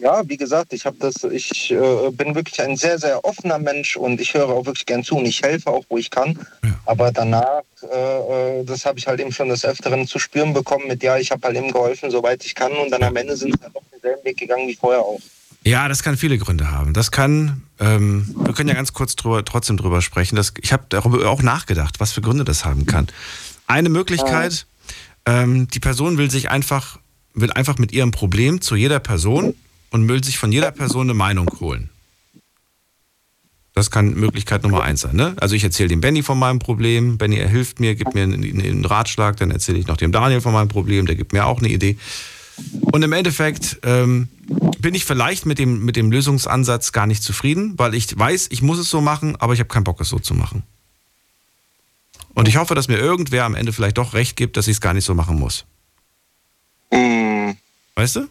Ja, 0.00 0.22
wie 0.28 0.36
gesagt, 0.36 0.72
ich 0.72 0.86
habe 0.86 0.96
das, 1.00 1.24
ich 1.24 1.72
äh, 1.72 2.10
bin 2.12 2.34
wirklich 2.36 2.60
ein 2.60 2.76
sehr, 2.76 3.00
sehr 3.00 3.24
offener 3.24 3.58
Mensch 3.58 3.96
und 3.96 4.20
ich 4.20 4.32
höre 4.32 4.48
auch 4.48 4.64
wirklich 4.64 4.86
gern 4.86 5.02
zu 5.02 5.16
und 5.16 5.26
ich 5.26 5.42
helfe 5.42 5.70
auch, 5.70 5.84
wo 5.88 5.98
ich 5.98 6.10
kann. 6.10 6.38
Ja. 6.62 6.70
Aber 6.86 7.10
danach, 7.10 7.62
äh, 7.82 8.60
äh 8.60 8.64
das 8.64 8.84
habe 8.84 9.00
ich 9.00 9.08
halt 9.08 9.18
eben 9.18 9.32
schon 9.32 9.48
des 9.48 9.64
Öfteren 9.64 10.06
zu 10.06 10.20
spüren 10.20 10.54
bekommen 10.54 10.86
mit, 10.86 11.02
ja, 11.02 11.18
ich 11.18 11.32
habe 11.32 11.44
halt 11.44 11.56
eben 11.56 11.72
geholfen, 11.72 12.12
soweit 12.12 12.44
ich 12.44 12.54
kann 12.54 12.72
und 12.72 12.90
dann 12.90 13.02
am 13.02 13.16
Ende 13.16 13.36
sind 13.36 13.56
sie 13.56 13.62
halt 13.64 13.74
doch 13.74 13.82
denselben 13.92 14.24
Weg 14.24 14.36
gegangen 14.36 14.68
wie 14.68 14.76
vorher 14.76 15.00
auch. 15.00 15.20
Ja, 15.64 15.88
das 15.88 16.04
kann 16.04 16.16
viele 16.16 16.38
Gründe 16.38 16.70
haben. 16.70 16.94
Das 16.94 17.10
kann, 17.10 17.64
ähm, 17.80 18.34
wir 18.44 18.54
können 18.54 18.68
ja 18.68 18.76
ganz 18.76 18.92
kurz 18.92 19.16
drüber, 19.16 19.44
trotzdem 19.44 19.76
drüber 19.76 20.00
sprechen. 20.00 20.36
Das, 20.36 20.54
ich 20.62 20.72
habe 20.72 20.84
darüber 20.88 21.28
auch 21.28 21.42
nachgedacht, 21.42 21.98
was 21.98 22.12
für 22.12 22.20
Gründe 22.20 22.44
das 22.44 22.64
haben 22.64 22.86
kann. 22.86 23.08
Eine 23.66 23.88
Möglichkeit, 23.88 24.66
ähm, 25.26 25.66
die 25.68 25.80
Person 25.80 26.16
will 26.18 26.30
sich 26.30 26.50
einfach, 26.50 27.00
will 27.34 27.52
einfach 27.52 27.78
mit 27.78 27.90
ihrem 27.92 28.12
Problem 28.12 28.60
zu 28.60 28.76
jeder 28.76 29.00
Person 29.00 29.54
und 29.90 30.08
will 30.08 30.22
sich 30.22 30.38
von 30.38 30.52
jeder 30.52 30.70
Person 30.70 31.06
eine 31.06 31.14
Meinung 31.14 31.48
holen. 31.60 31.90
Das 33.74 33.90
kann 33.90 34.14
Möglichkeit 34.14 34.64
Nummer 34.64 34.82
eins 34.82 35.02
sein. 35.02 35.14
Ne? 35.14 35.36
Also 35.38 35.54
ich 35.54 35.62
erzähle 35.62 35.88
dem 35.88 36.00
Benny 36.00 36.22
von 36.22 36.38
meinem 36.38 36.58
Problem, 36.58 37.16
Benny 37.16 37.36
er 37.36 37.48
hilft 37.48 37.78
mir, 37.78 37.94
gibt 37.94 38.14
mir 38.14 38.24
einen, 38.24 38.42
einen 38.42 38.84
Ratschlag, 38.84 39.36
dann 39.36 39.52
erzähle 39.52 39.78
ich 39.78 39.86
noch 39.86 39.96
dem 39.96 40.10
Daniel 40.10 40.40
von 40.40 40.52
meinem 40.52 40.68
Problem, 40.68 41.06
der 41.06 41.14
gibt 41.14 41.32
mir 41.32 41.46
auch 41.46 41.60
eine 41.60 41.68
Idee. 41.68 41.96
Und 42.80 43.02
im 43.02 43.12
Endeffekt 43.12 43.78
ähm, 43.84 44.28
bin 44.80 44.94
ich 44.94 45.04
vielleicht 45.04 45.46
mit 45.46 45.60
dem, 45.60 45.84
mit 45.84 45.94
dem 45.94 46.10
Lösungsansatz 46.10 46.90
gar 46.90 47.06
nicht 47.06 47.22
zufrieden, 47.22 47.74
weil 47.76 47.94
ich 47.94 48.18
weiß, 48.18 48.48
ich 48.50 48.62
muss 48.62 48.78
es 48.78 48.90
so 48.90 49.00
machen, 49.00 49.36
aber 49.36 49.52
ich 49.52 49.60
habe 49.60 49.68
keinen 49.68 49.84
Bock, 49.84 50.00
es 50.00 50.08
so 50.08 50.18
zu 50.18 50.34
machen. 50.34 50.64
Und 52.34 52.48
ich 52.48 52.56
hoffe, 52.56 52.74
dass 52.74 52.88
mir 52.88 52.98
irgendwer 52.98 53.44
am 53.44 53.54
Ende 53.54 53.72
vielleicht 53.72 53.98
doch 53.98 54.14
recht 54.14 54.36
gibt, 54.36 54.56
dass 54.56 54.68
ich 54.68 54.76
es 54.76 54.80
gar 54.80 54.94
nicht 54.94 55.04
so 55.04 55.14
machen 55.14 55.38
muss. 55.38 55.64
Mhm. 56.92 57.56
Weißt 57.94 58.16
du? 58.16 58.28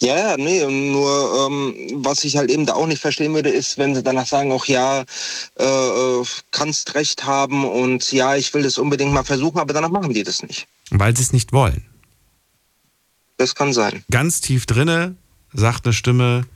Ja, 0.00 0.36
nee, 0.36 0.64
nur 0.64 1.48
ähm, 1.48 1.74
was 2.04 2.22
ich 2.22 2.36
halt 2.36 2.50
eben 2.50 2.66
da 2.66 2.74
auch 2.74 2.86
nicht 2.86 3.00
verstehen 3.00 3.34
würde, 3.34 3.50
ist, 3.50 3.78
wenn 3.78 3.96
sie 3.96 4.02
danach 4.02 4.26
sagen, 4.26 4.52
auch 4.52 4.66
ja, 4.66 5.04
äh, 5.58 5.64
äh, 5.64 6.24
kannst 6.52 6.94
recht 6.94 7.24
haben 7.24 7.64
und 7.64 8.12
ja, 8.12 8.36
ich 8.36 8.54
will 8.54 8.62
das 8.62 8.78
unbedingt 8.78 9.12
mal 9.12 9.24
versuchen, 9.24 9.58
aber 9.58 9.74
danach 9.74 9.90
machen 9.90 10.12
die 10.12 10.22
das 10.22 10.42
nicht. 10.42 10.68
Weil 10.90 11.16
sie 11.16 11.24
es 11.24 11.32
nicht 11.32 11.52
wollen. 11.52 11.84
Das 13.38 13.56
kann 13.56 13.72
sein. 13.72 14.04
Ganz 14.10 14.40
tief 14.40 14.66
drinne 14.66 15.16
sagt 15.52 15.86
eine 15.86 15.92
Stimme, 15.92 16.46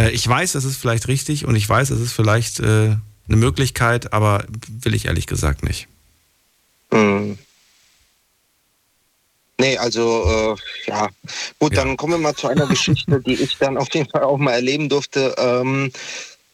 äh, 0.00 0.10
ich 0.10 0.26
weiß, 0.26 0.54
es 0.54 0.64
ist 0.64 0.76
vielleicht 0.76 1.08
richtig 1.08 1.46
und 1.46 1.56
ich 1.56 1.68
weiß, 1.68 1.90
es 1.90 2.00
ist 2.00 2.12
vielleicht 2.12 2.60
äh, 2.60 2.96
eine 3.28 3.36
Möglichkeit, 3.36 4.12
aber 4.12 4.44
will 4.68 4.94
ich 4.94 5.06
ehrlich 5.06 5.26
gesagt 5.26 5.62
nicht. 5.64 5.88
Mhm. 6.90 7.38
Nee, 9.58 9.78
also 9.78 10.56
äh, 10.56 10.90
ja. 10.90 11.08
Gut, 11.58 11.74
ja. 11.74 11.84
dann 11.84 11.96
kommen 11.96 12.14
wir 12.14 12.18
mal 12.18 12.34
zu 12.34 12.48
einer 12.48 12.66
Geschichte, 12.66 13.20
die 13.20 13.34
ich 13.34 13.56
dann 13.58 13.78
auf 13.78 13.92
jeden 13.94 14.10
Fall 14.10 14.24
auch 14.24 14.38
mal 14.38 14.52
erleben 14.52 14.88
durfte. 14.88 15.34
Ähm, 15.38 15.92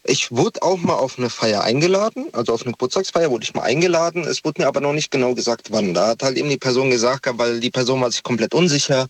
ich 0.04 0.30
wurde 0.32 0.62
auch 0.62 0.78
mal 0.78 0.94
auf 0.94 1.18
eine 1.18 1.30
Feier 1.30 1.62
eingeladen, 1.62 2.26
also 2.32 2.54
auf 2.54 2.62
eine 2.62 2.72
Geburtstagsfeier 2.72 3.30
wurde 3.30 3.44
ich 3.44 3.54
mal 3.54 3.62
eingeladen. 3.62 4.24
Es 4.24 4.44
wurde 4.44 4.62
mir 4.62 4.68
aber 4.68 4.80
noch 4.80 4.92
nicht 4.92 5.10
genau 5.10 5.34
gesagt, 5.34 5.70
wann. 5.70 5.94
Da 5.94 6.08
hat 6.08 6.22
halt 6.22 6.36
eben 6.36 6.48
die 6.48 6.56
Person 6.56 6.90
gesagt, 6.90 7.26
weil 7.32 7.60
die 7.60 7.70
Person 7.70 8.00
war 8.00 8.10
sich 8.10 8.22
komplett 8.22 8.54
unsicher, 8.54 9.06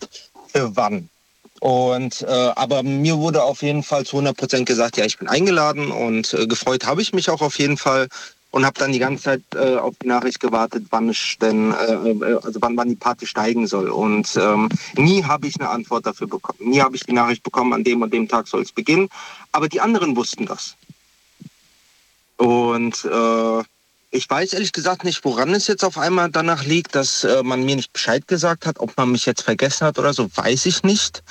für 0.53 0.75
wann. 0.75 1.09
Und 1.59 2.23
äh, 2.23 2.51
aber 2.55 2.83
mir 2.83 3.17
wurde 3.19 3.43
auf 3.43 3.61
jeden 3.61 3.83
Fall 3.83 4.05
zu 4.05 4.17
100 4.17 4.35
Prozent 4.35 4.65
gesagt, 4.65 4.97
ja, 4.97 5.05
ich 5.05 5.19
bin 5.19 5.27
eingeladen 5.27 5.91
und 5.91 6.33
äh, 6.33 6.47
gefreut 6.47 6.85
habe 6.85 7.01
ich 7.01 7.13
mich 7.13 7.29
auch 7.29 7.41
auf 7.41 7.59
jeden 7.59 7.77
Fall 7.77 8.07
und 8.51 8.65
habe 8.65 8.77
dann 8.77 8.91
die 8.91 8.99
ganze 8.99 9.23
Zeit 9.23 9.41
äh, 9.55 9.77
auf 9.77 9.95
die 10.01 10.07
Nachricht 10.07 10.39
gewartet, 10.39 10.85
wann 10.89 11.09
ich 11.09 11.37
denn, 11.39 11.73
äh, 11.73 11.93
äh, 11.93 12.39
also 12.43 12.61
wann, 12.61 12.75
wann 12.77 12.89
die 12.89 12.95
Party 12.95 13.25
steigen 13.25 13.65
soll. 13.65 13.89
Und 13.89 14.35
ähm, 14.35 14.69
nie 14.97 15.23
habe 15.23 15.47
ich 15.47 15.59
eine 15.59 15.69
Antwort 15.69 16.05
dafür 16.05 16.27
bekommen. 16.27 16.69
Nie 16.69 16.81
habe 16.81 16.95
ich 16.95 17.03
die 17.05 17.13
Nachricht 17.13 17.43
bekommen, 17.43 17.73
an 17.73 17.83
dem 17.83 18.01
und 18.01 18.13
dem 18.13 18.27
Tag 18.27 18.47
soll 18.47 18.61
es 18.61 18.71
beginnen. 18.71 19.09
Aber 19.53 19.69
die 19.69 19.79
anderen 19.79 20.15
wussten 20.15 20.45
das. 20.45 20.75
Und 22.35 23.05
äh, 23.05 23.63
ich 24.13 24.29
weiß 24.29 24.53
ehrlich 24.53 24.73
gesagt 24.73 25.05
nicht, 25.05 25.23
woran 25.23 25.51
es 25.51 25.67
jetzt 25.67 25.85
auf 25.85 25.97
einmal 25.97 26.29
danach 26.29 26.65
liegt, 26.65 26.95
dass 26.95 27.23
äh, 27.23 27.43
man 27.43 27.63
mir 27.63 27.77
nicht 27.77 27.93
Bescheid 27.93 28.27
gesagt 28.27 28.65
hat, 28.65 28.79
ob 28.79 28.97
man 28.97 29.11
mich 29.11 29.25
jetzt 29.25 29.43
vergessen 29.43 29.87
hat 29.87 29.97
oder 29.97 30.13
so, 30.13 30.29
weiß 30.35 30.65
ich 30.65 30.83
nicht. 30.83 31.23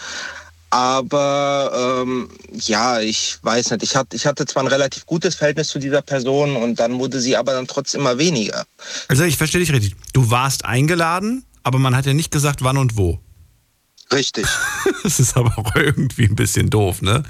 Aber 0.71 2.03
ähm, 2.05 2.29
ja, 2.53 3.01
ich 3.01 3.39
weiß 3.43 3.71
nicht. 3.73 3.83
Ich 3.83 3.97
hatte, 3.97 4.16
ich 4.16 4.25
hatte 4.27 4.47
zwar 4.47 4.62
ein 4.62 4.68
relativ 4.68 5.05
gutes 5.05 5.35
Verhältnis 5.35 5.68
zu 5.68 5.81
dieser 5.81 6.01
Person 6.01 6.57
und 6.57 6.79
dann 6.79 6.99
wurde 6.99 7.21
sie 7.21 7.37
aber 7.37 7.53
dann 7.53 7.66
trotzdem 7.66 8.03
immer 8.03 8.18
weniger. 8.18 8.64
Also 9.09 9.25
ich 9.25 9.37
verstehe 9.37 9.61
dich 9.61 9.73
richtig. 9.73 9.97
Du 10.12 10.31
warst 10.31 10.64
eingeladen, 10.64 11.45
aber 11.64 11.79
man 11.79 11.97
hat 11.97 12.07
ja 12.07 12.14
nicht 12.14 12.31
gesagt, 12.31 12.62
wann 12.62 12.77
und 12.77 12.97
wo. 12.97 13.18
Richtig. 14.12 14.47
das 15.03 15.18
ist 15.18 15.37
aber 15.37 15.59
auch 15.59 15.75
irgendwie 15.75 16.25
ein 16.25 16.37
bisschen 16.37 16.71
doof, 16.71 17.03
ne? 17.03 17.25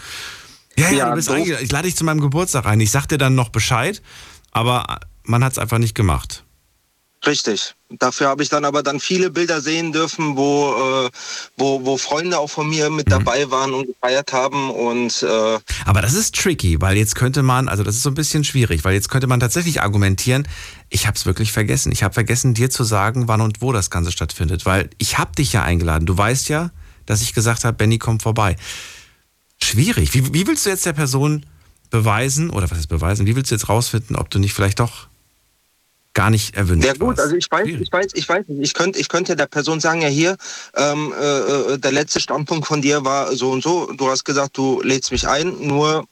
Ja, 0.76 0.90
ja, 0.90 0.98
Ja, 0.98 1.10
du 1.10 1.16
bist 1.16 1.28
doof. 1.28 1.36
eingeladen. 1.36 1.64
Ich 1.64 1.72
lade 1.72 1.86
dich 1.86 1.96
zu 1.96 2.04
meinem 2.04 2.20
Geburtstag 2.20 2.66
ein. 2.66 2.80
Ich 2.80 2.90
sag 2.90 3.06
dir 3.06 3.18
dann 3.18 3.34
noch 3.34 3.48
Bescheid, 3.48 4.02
aber 4.50 5.00
man 5.24 5.42
hat 5.44 5.52
es 5.52 5.58
einfach 5.58 5.78
nicht 5.78 5.94
gemacht. 5.94 6.44
Richtig. 7.26 7.74
Dafür 7.90 8.28
habe 8.28 8.42
ich 8.42 8.48
dann 8.48 8.64
aber 8.64 8.82
dann 8.82 8.98
viele 8.98 9.30
Bilder 9.30 9.60
sehen 9.60 9.92
dürfen, 9.92 10.36
wo, 10.36 10.72
äh, 10.72 11.10
wo, 11.58 11.84
wo 11.84 11.98
Freunde 11.98 12.38
auch 12.38 12.48
von 12.48 12.68
mir 12.68 12.88
mit 12.88 13.10
dabei 13.10 13.50
waren 13.50 13.74
und 13.74 13.88
gefeiert 13.88 14.32
haben. 14.32 14.70
Und 14.70 15.22
äh, 15.22 15.58
Aber 15.84 16.00
das 16.00 16.14
ist 16.14 16.34
tricky, 16.34 16.80
weil 16.80 16.96
jetzt 16.96 17.14
könnte 17.14 17.42
man, 17.42 17.68
also 17.68 17.82
das 17.82 17.96
ist 17.96 18.02
so 18.02 18.10
ein 18.10 18.14
bisschen 18.14 18.42
schwierig, 18.44 18.84
weil 18.84 18.94
jetzt 18.94 19.10
könnte 19.10 19.26
man 19.26 19.38
tatsächlich 19.38 19.82
argumentieren, 19.82 20.48
ich 20.88 21.06
habe 21.06 21.16
es 21.16 21.26
wirklich 21.26 21.52
vergessen. 21.52 21.92
Ich 21.92 22.02
habe 22.02 22.14
vergessen, 22.14 22.54
dir 22.54 22.70
zu 22.70 22.84
sagen, 22.84 23.28
wann 23.28 23.42
und 23.42 23.60
wo 23.60 23.72
das 23.72 23.90
Ganze 23.90 24.12
stattfindet, 24.12 24.64
weil 24.64 24.88
ich 24.96 25.18
habe 25.18 25.32
dich 25.36 25.52
ja 25.52 25.62
eingeladen. 25.62 26.06
Du 26.06 26.16
weißt 26.16 26.48
ja, 26.48 26.70
dass 27.04 27.20
ich 27.20 27.34
gesagt 27.34 27.64
habe, 27.64 27.76
Benny 27.76 27.98
kommt 27.98 28.22
vorbei. 28.22 28.56
Schwierig. 29.62 30.14
Wie, 30.14 30.32
wie 30.32 30.46
willst 30.46 30.64
du 30.64 30.70
jetzt 30.70 30.86
der 30.86 30.94
Person 30.94 31.44
beweisen, 31.90 32.48
oder 32.50 32.70
was 32.70 32.78
ist 32.78 32.86
beweisen, 32.86 33.26
wie 33.26 33.36
willst 33.36 33.50
du 33.50 33.56
jetzt 33.56 33.68
rausfinden, 33.68 34.16
ob 34.16 34.30
du 34.30 34.38
nicht 34.38 34.54
vielleicht 34.54 34.80
doch 34.80 35.09
gar 36.14 36.30
nicht 36.30 36.56
erwünscht 36.56 36.86
ja 36.86 36.94
gut, 36.94 37.18
also 37.20 37.36
ich 37.36 37.50
weiß, 37.50 37.66
Schwierig. 37.66 37.82
ich 37.82 37.92
weiß, 37.92 38.06
ich 38.14 38.28
weiß 38.28 38.48
nicht. 38.48 38.62
Ich 38.62 38.74
könnte, 38.74 38.98
ich 38.98 39.08
könnte 39.08 39.36
der 39.36 39.46
Person 39.46 39.80
sagen, 39.80 40.02
ja 40.02 40.08
hier, 40.08 40.36
ähm, 40.76 41.12
äh, 41.18 41.24
äh, 41.24 41.78
der 41.78 41.92
letzte 41.92 42.20
Standpunkt 42.20 42.66
von 42.66 42.82
dir 42.82 43.04
war 43.04 43.34
so 43.36 43.50
und 43.50 43.62
so. 43.62 43.92
Du 43.92 44.08
hast 44.08 44.24
gesagt, 44.24 44.56
du 44.56 44.80
lädst 44.82 45.12
mich 45.12 45.28
ein, 45.28 45.66
nur 45.66 46.04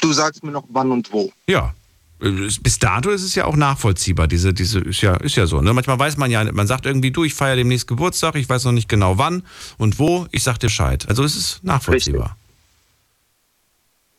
du 0.00 0.12
sagst 0.12 0.44
mir 0.44 0.50
noch 0.50 0.64
wann 0.68 0.90
und 0.90 1.12
wo. 1.12 1.32
Ja. 1.46 1.74
Bis 2.20 2.78
dato 2.78 3.10
ist 3.10 3.24
es 3.24 3.34
ja 3.34 3.46
auch 3.46 3.56
nachvollziehbar. 3.56 4.28
Diese, 4.28 4.54
diese 4.54 4.78
ist 4.78 5.00
ja, 5.00 5.16
ist 5.16 5.34
ja 5.34 5.46
so. 5.46 5.60
Ne? 5.60 5.72
Manchmal 5.72 5.98
weiß 5.98 6.18
man 6.18 6.30
ja, 6.30 6.44
man 6.52 6.68
sagt 6.68 6.86
irgendwie, 6.86 7.10
du, 7.10 7.24
ich 7.24 7.34
feiere 7.34 7.56
demnächst 7.56 7.88
Geburtstag, 7.88 8.36
ich 8.36 8.48
weiß 8.48 8.64
noch 8.64 8.72
nicht 8.72 8.88
genau 8.88 9.18
wann 9.18 9.42
und 9.76 9.98
wo, 9.98 10.28
ich 10.30 10.44
sag 10.44 10.58
dir 10.58 10.68
Bescheid. 10.68 11.08
Also 11.08 11.24
es 11.24 11.34
ist 11.34 11.64
nachvollziehbar. 11.64 12.36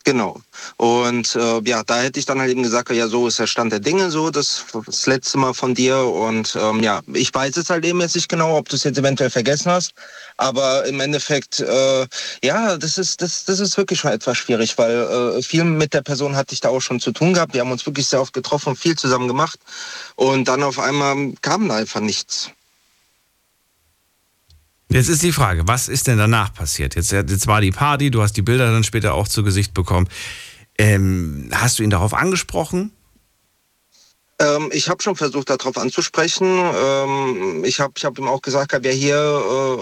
Genau. 0.06 0.42
Und 0.76 1.34
äh, 1.36 1.62
ja, 1.64 1.84
da 1.84 2.02
hätte 2.02 2.20
ich 2.20 2.26
dann 2.26 2.40
halt 2.40 2.52
eben 2.52 2.64
gesagt, 2.64 2.92
ja, 2.92 3.08
so 3.08 3.28
ist 3.28 3.40
der 3.40 3.48
Stand 3.48 3.72
der 3.72 3.80
Dinge, 3.80 4.12
so 4.12 4.32
das, 4.32 4.66
das 4.86 5.06
letzte 5.06 5.38
Mal 5.38 5.54
von 5.54 5.76
dir. 5.76 5.98
Und 6.00 6.58
ähm, 6.60 6.84
ja, 6.84 7.02
ich 7.14 7.34
weiß 7.34 7.56
es 7.56 7.70
halt 7.70 7.86
eben 7.86 8.02
jetzt 8.02 8.16
nicht 8.16 8.28
genau, 8.28 8.58
ob 8.58 8.68
du 8.68 8.76
es 8.76 8.84
jetzt 8.84 8.98
eventuell 8.98 9.30
vergessen 9.30 9.72
hast. 9.72 9.94
Aber 10.36 10.86
im 10.86 11.00
Endeffekt, 11.00 11.62
äh, 11.62 12.06
ja, 12.44 12.78
das 12.78 12.98
ist, 12.98 13.22
das, 13.22 13.46
das 13.46 13.62
ist 13.62 13.78
wirklich 13.78 14.00
schon 14.00 14.12
etwas 14.12 14.38
schwierig, 14.38 14.78
weil 14.78 15.38
äh, 15.38 15.42
viel 15.42 15.64
mit 15.64 15.94
der 15.94 16.02
Person 16.02 16.36
hatte 16.36 16.54
ich 16.54 16.60
da 16.60 16.70
auch 16.70 16.82
schon 16.82 17.00
zu 17.00 17.12
tun 17.14 17.34
gehabt. 17.34 17.54
Wir 17.54 17.62
haben 17.62 17.72
uns 17.72 17.86
wirklich 17.86 18.08
sehr 18.08 18.20
oft 18.20 18.34
getroffen 18.34 18.76
viel 18.76 18.98
zusammen 18.98 19.30
gemacht. 19.30 19.60
Und 20.16 20.50
dann 20.50 20.64
auf 20.64 20.80
einmal 20.80 21.34
kam 21.42 21.70
da 21.70 21.76
einfach 21.76 22.02
nichts. 22.02 22.50
Jetzt 24.94 25.10
ist 25.10 25.24
die 25.24 25.32
Frage, 25.32 25.68
was 25.68 25.88
ist 25.88 26.06
denn 26.06 26.20
danach 26.20 26.54
passiert? 26.54 26.94
Jetzt, 26.94 27.12
jetzt 27.12 27.48
war 27.48 27.62
die 27.62 27.72
Party, 27.72 28.12
du 28.12 28.22
hast 28.22 28.34
die 28.34 28.44
Bilder 28.44 28.72
dann 28.72 28.84
später 28.84 29.16
auch 29.16 29.28
zu 29.28 29.44
Gesicht 29.44 29.74
bekommen. 29.74 30.08
Ähm, 30.78 31.50
hast 31.52 31.80
du 31.80 31.84
ihn 31.84 31.90
darauf 31.90 32.14
angesprochen? 32.14 32.92
Ähm, 34.38 34.70
ich 34.72 34.90
habe 34.90 35.02
schon 35.02 35.16
versucht, 35.16 35.50
darauf 35.50 35.78
anzusprechen. 35.78 36.46
Ähm, 36.46 37.64
ich 37.66 37.80
habe 37.80 37.94
ich 37.98 38.06
hab 38.06 38.20
ihm 38.20 38.28
auch 38.28 38.44
gesagt, 38.44 38.72
ja 38.72 38.92
hier, 38.92 39.16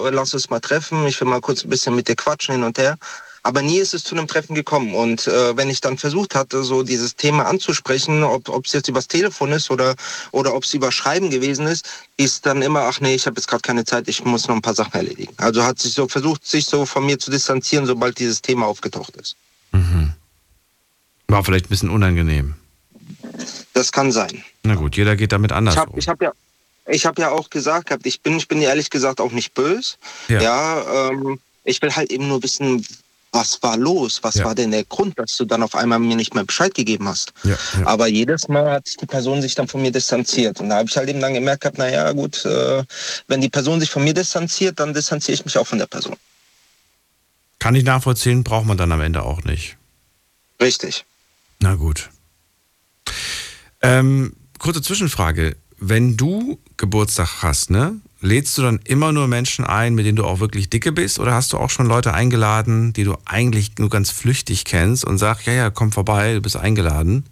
äh, 0.05 0.09
lass 0.11 0.33
uns 0.33 0.49
mal 0.49 0.61
treffen. 0.61 1.05
Ich 1.07 1.19
will 1.19 1.27
mal 1.27 1.41
kurz 1.41 1.65
ein 1.65 1.69
bisschen 1.69 1.93
mit 1.93 2.07
dir 2.07 2.15
quatschen 2.15 2.55
hin 2.55 2.63
und 2.63 2.77
her. 2.77 2.97
Aber 3.43 3.61
nie 3.61 3.79
ist 3.79 3.93
es 3.93 4.03
zu 4.03 4.15
einem 4.15 4.27
Treffen 4.27 4.53
gekommen. 4.53 4.93
Und 4.93 5.27
äh, 5.27 5.57
wenn 5.57 5.69
ich 5.69 5.81
dann 5.81 5.97
versucht 5.97 6.35
hatte, 6.35 6.63
so 6.63 6.83
dieses 6.83 7.15
Thema 7.15 7.47
anzusprechen, 7.47 8.23
ob 8.23 8.65
es 8.65 8.73
jetzt 8.73 8.87
übers 8.87 9.07
Telefon 9.07 9.51
ist 9.51 9.71
oder, 9.71 9.95
oder 10.31 10.53
ob 10.53 10.63
es 10.63 10.73
über 10.73 10.91
Schreiben 10.91 11.29
gewesen 11.29 11.65
ist, 11.65 11.89
ist 12.17 12.45
dann 12.45 12.61
immer, 12.61 12.81
ach 12.81 13.01
nee, 13.01 13.15
ich 13.15 13.25
habe 13.25 13.37
jetzt 13.37 13.47
gerade 13.47 13.61
keine 13.61 13.83
Zeit, 13.83 14.07
ich 14.07 14.23
muss 14.23 14.47
noch 14.47 14.55
ein 14.55 14.61
paar 14.61 14.75
Sachen 14.75 14.93
erledigen. 14.93 15.33
Also 15.37 15.63
hat 15.63 15.79
sich 15.79 15.93
so 15.93 16.07
versucht, 16.07 16.45
sich 16.45 16.65
so 16.65 16.85
von 16.85 17.05
mir 17.05 17.17
zu 17.17 17.31
distanzieren, 17.31 17.85
sobald 17.85 18.19
dieses 18.19 18.41
Thema 18.41 18.67
aufgetaucht 18.67 19.15
ist. 19.17 19.35
War 21.31 21.45
vielleicht 21.45 21.67
ein 21.67 21.69
bisschen 21.69 21.89
unangenehm. 21.89 22.55
Das 23.73 23.93
kann 23.93 24.11
sein. 24.11 24.43
Na 24.63 24.75
gut, 24.75 24.97
jeder 24.97 25.15
geht 25.15 25.31
damit 25.31 25.53
anders 25.53 25.75
Ich 25.75 25.79
habe 25.79 25.91
um. 25.91 25.97
ich 25.99 26.07
hab 26.09 26.21
ja, 26.21 26.33
ich 26.87 27.05
hab 27.05 27.17
ja 27.17 27.31
auch 27.31 27.49
gesagt, 27.49 27.87
gehabt, 27.87 28.05
ich 28.05 28.19
bin, 28.19 28.35
ich 28.35 28.49
bin 28.49 28.61
ehrlich 28.61 28.89
gesagt 28.89 29.21
auch 29.21 29.31
nicht 29.31 29.53
böse. 29.53 29.95
Ja. 30.27 30.41
Ja, 30.41 31.09
ähm, 31.09 31.39
ich 31.63 31.81
will 31.81 31.95
halt 31.95 32.11
eben 32.11 32.27
nur 32.27 32.43
wissen, 32.43 32.85
was 33.31 33.61
war 33.63 33.77
los? 33.77 34.19
Was 34.23 34.35
Ja. 34.35 34.45
war 34.45 34.55
denn 34.55 34.71
der 34.71 34.83
Grund, 34.83 35.17
dass 35.17 35.37
du 35.37 35.45
dann 35.45 35.63
auf 35.63 35.73
einmal 35.75 35.99
mir 35.99 36.15
nicht 36.15 36.33
mehr 36.35 36.43
Bescheid 36.43 36.73
gegeben 36.73 37.07
hast? 37.07 37.31
Ja, 37.43 37.57
ja. 37.79 37.87
Aber 37.87 38.07
jedes 38.07 38.47
Mal 38.47 38.69
hat 38.71 38.87
sich 38.87 38.97
die 38.97 39.05
Person 39.05 39.41
sich 39.41 39.55
dann 39.55 39.67
von 39.67 39.81
mir 39.81 39.91
distanziert. 39.91 40.59
Und 40.59 40.69
da 40.69 40.77
habe 40.77 40.89
ich 40.89 40.97
halt 40.97 41.07
eben 41.09 41.21
dann 41.21 41.33
gemerkt, 41.33 41.61
gehabt, 41.61 41.77
naja, 41.77 42.11
gut, 42.11 42.43
äh, 42.45 42.83
wenn 43.27 43.39
die 43.41 43.49
Person 43.49 43.79
sich 43.79 43.89
von 43.89 44.03
mir 44.03 44.13
distanziert, 44.13 44.79
dann 44.79 44.93
distanziere 44.93 45.33
ich 45.35 45.45
mich 45.45 45.57
auch 45.57 45.67
von 45.67 45.79
der 45.79 45.87
Person. 45.87 46.15
Kann 47.59 47.75
ich 47.75 47.83
nachvollziehen, 47.83 48.43
braucht 48.43 48.65
man 48.65 48.77
dann 48.77 48.91
am 48.91 49.01
Ende 49.01 49.23
auch 49.23 49.43
nicht. 49.43 49.77
Richtig. 50.59 51.05
Na 51.59 51.75
gut. 51.75 52.09
Ähm, 53.81 54.35
kurze 54.59 54.81
Zwischenfrage. 54.81 55.55
Wenn 55.77 56.17
du 56.17 56.59
Geburtstag 56.77 57.41
hast, 57.41 57.69
ne, 57.71 57.99
lädst 58.21 58.57
du 58.57 58.61
dann 58.61 58.79
immer 58.85 59.11
nur 59.11 59.27
Menschen 59.27 59.65
ein, 59.65 59.95
mit 59.95 60.05
denen 60.05 60.15
du 60.15 60.25
auch 60.25 60.39
wirklich 60.39 60.69
dicke 60.69 60.91
bist? 60.91 61.19
Oder 61.19 61.33
hast 61.33 61.51
du 61.53 61.57
auch 61.57 61.69
schon 61.69 61.87
Leute 61.87 62.13
eingeladen, 62.13 62.93
die 62.93 63.03
du 63.03 63.17
eigentlich 63.25 63.71
nur 63.79 63.89
ganz 63.89 64.11
flüchtig 64.11 64.63
kennst 64.63 65.03
und 65.03 65.17
sagst, 65.17 65.47
ja, 65.47 65.53
ja, 65.53 65.69
komm 65.69 65.91
vorbei, 65.91 66.35
du 66.35 66.41
bist 66.41 66.55
eingeladen? 66.55 67.25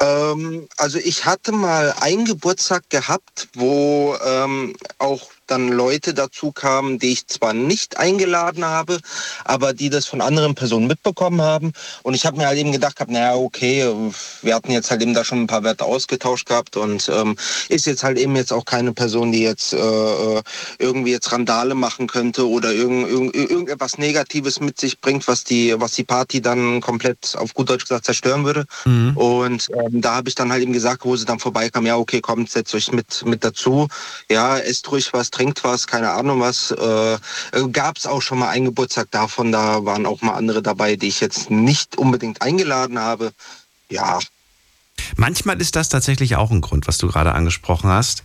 Ähm, 0.00 0.68
also 0.76 0.98
ich 0.98 1.24
hatte 1.24 1.52
mal 1.52 1.94
einen 2.00 2.24
Geburtstag 2.24 2.90
gehabt, 2.90 3.48
wo 3.54 4.16
ähm, 4.24 4.74
auch 4.98 5.30
dann 5.46 5.68
Leute 5.68 6.14
dazu 6.14 6.52
kamen, 6.52 6.98
die 6.98 7.12
ich 7.12 7.26
zwar 7.26 7.52
nicht 7.52 7.98
eingeladen 7.98 8.64
habe, 8.64 8.98
aber 9.44 9.72
die 9.72 9.90
das 9.90 10.06
von 10.06 10.20
anderen 10.20 10.54
Personen 10.54 10.86
mitbekommen 10.86 11.42
haben. 11.42 11.72
Und 12.02 12.14
ich 12.14 12.26
habe 12.26 12.36
mir 12.36 12.46
halt 12.46 12.58
eben 12.58 12.72
gedacht, 12.72 13.00
hab, 13.00 13.08
naja, 13.10 13.34
okay, 13.34 13.84
wir 14.42 14.54
hatten 14.54 14.70
jetzt 14.70 14.90
halt 14.90 15.02
eben 15.02 15.14
da 15.14 15.24
schon 15.24 15.42
ein 15.42 15.46
paar 15.46 15.64
Werte 15.64 15.84
ausgetauscht 15.84 16.46
gehabt 16.46 16.76
und 16.76 17.08
ähm, 17.08 17.36
ist 17.68 17.86
jetzt 17.86 18.04
halt 18.04 18.18
eben 18.18 18.36
jetzt 18.36 18.52
auch 18.52 18.64
keine 18.64 18.92
Person, 18.92 19.32
die 19.32 19.42
jetzt 19.42 19.72
äh, 19.72 20.42
irgendwie 20.78 21.12
jetzt 21.12 21.32
Randale 21.32 21.74
machen 21.74 22.06
könnte 22.06 22.48
oder 22.48 22.72
irgend, 22.72 23.08
irgend, 23.08 23.34
irgendetwas 23.34 23.98
Negatives 23.98 24.60
mit 24.60 24.78
sich 24.78 25.00
bringt, 25.00 25.26
was 25.28 25.44
die, 25.44 25.74
was 25.78 25.92
die 25.92 26.04
Party 26.04 26.40
dann 26.40 26.80
komplett 26.80 27.36
auf 27.36 27.54
gut 27.54 27.70
Deutsch 27.70 27.84
gesagt 27.84 28.04
zerstören 28.04 28.44
würde. 28.44 28.66
Und 29.14 29.68
ähm, 29.74 30.00
da 30.00 30.16
habe 30.16 30.28
ich 30.28 30.34
dann 30.34 30.50
halt 30.52 30.62
eben 30.62 30.72
gesagt, 30.72 31.04
wo 31.04 31.16
sie 31.16 31.24
dann 31.24 31.38
vorbeikam, 31.38 31.86
ja, 31.86 31.96
okay, 31.96 32.20
kommt, 32.20 32.50
setzt 32.50 32.74
euch 32.74 32.92
mit, 32.92 33.24
mit 33.24 33.44
dazu. 33.44 33.88
Ja, 34.30 34.58
esst 34.58 34.90
ruhig 34.90 35.12
was, 35.12 35.30
trinkt 35.34 35.64
was, 35.64 35.86
keine 35.86 36.10
Ahnung 36.10 36.40
was. 36.40 36.70
Äh, 36.70 37.18
Gab 37.72 37.98
es 37.98 38.06
auch 38.06 38.22
schon 38.22 38.38
mal 38.38 38.48
einen 38.48 38.66
Geburtstag 38.66 39.10
davon, 39.10 39.52
da 39.52 39.84
waren 39.84 40.06
auch 40.06 40.22
mal 40.22 40.34
andere 40.34 40.62
dabei, 40.62 40.96
die 40.96 41.08
ich 41.08 41.20
jetzt 41.20 41.50
nicht 41.50 41.98
unbedingt 41.98 42.42
eingeladen 42.42 42.98
habe. 42.98 43.32
Ja, 43.90 44.18
Manchmal 45.16 45.60
ist 45.60 45.76
das 45.76 45.88
tatsächlich 45.88 46.36
auch 46.36 46.50
ein 46.50 46.60
Grund, 46.60 46.86
was 46.86 46.98
du 46.98 47.08
gerade 47.08 47.32
angesprochen 47.32 47.90
hast. 47.90 48.22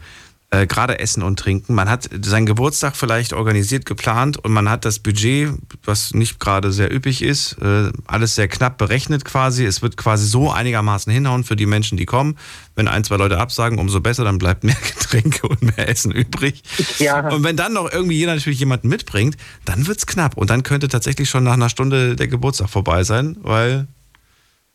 Äh, 0.52 0.66
gerade 0.66 0.98
Essen 0.98 1.22
und 1.22 1.38
Trinken. 1.38 1.76
Man 1.76 1.92
hat 1.92 2.10
seinen 2.24 2.48
Geburtstag 2.48 2.96
vielleicht 2.96 3.34
organisiert, 3.34 3.86
geplant 3.86 4.38
und 4.38 4.52
man 4.52 4.68
hat 4.68 4.84
das 4.84 4.98
Budget, 4.98 5.52
was 5.84 6.16
nicht 6.16 6.40
gerade 6.40 6.72
sehr 6.72 6.92
üppig 6.92 7.22
ist, 7.22 7.58
äh, 7.62 7.92
alles 8.08 8.34
sehr 8.34 8.48
knapp 8.48 8.80
berechnet 8.80 9.26
quasi. 9.26 9.64
Es 9.64 9.84
wird 9.84 9.96
quasi 9.96 10.26
so 10.26 10.50
einigermaßen 10.50 11.14
hinhauen 11.14 11.44
für 11.44 11.56
die 11.56 11.68
Menschen, 11.68 12.00
die 12.00 12.06
kommen. 12.06 12.36
Wenn 12.74 12.88
ein, 12.88 13.04
zwei 13.04 13.18
Leute 13.18 13.38
absagen, 13.38 13.78
umso 13.78 14.02
besser, 14.02 14.24
dann 14.24 14.40
bleibt 14.40 14.64
mehr 14.64 14.78
Getränke 15.00 15.48
und 15.48 15.62
mehr 15.62 15.88
Essen 15.88 16.12
übrig. 16.12 16.64
Ja. 16.98 17.30
Und 17.30 17.44
wenn 17.44 17.56
dann 17.56 17.74
noch 17.74 17.92
irgendwie 17.92 18.18
jeder 18.18 18.34
natürlich 18.34 18.60
jemanden 18.60 18.88
mitbringt, 18.88 19.38
dann 19.66 19.86
wird's 19.86 20.08
knapp. 20.08 20.36
Und 20.36 20.50
dann 20.50 20.64
könnte 20.64 20.88
tatsächlich 20.88 21.30
schon 21.30 21.44
nach 21.44 21.54
einer 21.54 21.70
Stunde 21.70 22.16
der 22.16 22.28
Geburtstag 22.28 22.72
vorbei 22.72 23.04
sein, 23.04 23.38
weil 23.44 23.88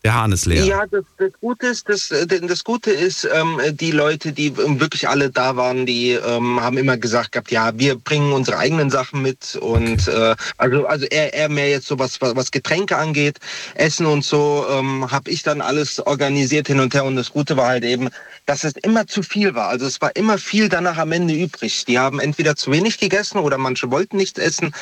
der 0.04 0.14
Hahn 0.14 0.32
ist 0.32 0.44
leer. 0.44 0.64
Ja, 0.64 0.86
das, 0.86 1.04
das 1.16 1.32
Gute 1.40 1.66
ist, 1.66 1.88
das, 1.88 2.10
äh, 2.10 2.26
das 2.26 2.62
Gute 2.62 2.90
ist, 2.90 3.26
ähm, 3.32 3.58
die 3.72 3.90
Leute, 3.90 4.32
die 4.32 4.48
ähm, 4.48 4.78
wirklich 4.78 5.08
alle 5.08 5.30
da 5.30 5.56
waren, 5.56 5.86
die 5.86 6.10
ähm, 6.10 6.60
haben 6.60 6.76
immer 6.76 6.98
gesagt 6.98 7.32
gehabt, 7.32 7.50
ja, 7.50 7.72
wir 7.78 7.96
bringen 7.96 8.32
unsere 8.32 8.58
eigenen 8.58 8.90
Sachen 8.90 9.22
mit 9.22 9.56
und 9.56 10.06
äh, 10.06 10.36
also 10.58 10.86
also 10.86 11.06
eher, 11.06 11.32
eher 11.32 11.48
mehr 11.48 11.70
jetzt 11.70 11.86
so 11.86 11.98
was 11.98 12.20
was 12.20 12.50
Getränke 12.50 12.98
angeht, 12.98 13.38
Essen 13.74 14.04
und 14.04 14.24
so, 14.24 14.66
ähm, 14.70 15.10
habe 15.10 15.30
ich 15.30 15.42
dann 15.42 15.62
alles 15.62 15.98
organisiert 16.06 16.66
hin 16.66 16.80
und 16.80 16.92
her 16.92 17.04
und 17.04 17.16
das 17.16 17.32
Gute 17.32 17.56
war 17.56 17.68
halt 17.68 17.84
eben, 17.84 18.10
dass 18.44 18.64
es 18.64 18.74
immer 18.82 19.06
zu 19.06 19.22
viel 19.22 19.54
war. 19.54 19.68
Also 19.68 19.86
es 19.86 20.00
war 20.02 20.14
immer 20.16 20.36
viel 20.36 20.68
danach 20.68 20.98
am 20.98 21.12
Ende 21.12 21.34
übrig. 21.34 21.86
Die 21.86 21.98
haben 21.98 22.20
entweder 22.20 22.56
zu 22.56 22.70
wenig 22.70 22.98
gegessen 22.98 23.38
oder 23.38 23.56
manche 23.56 23.90
wollten 23.90 24.18
nichts 24.18 24.38
essen, 24.38 24.74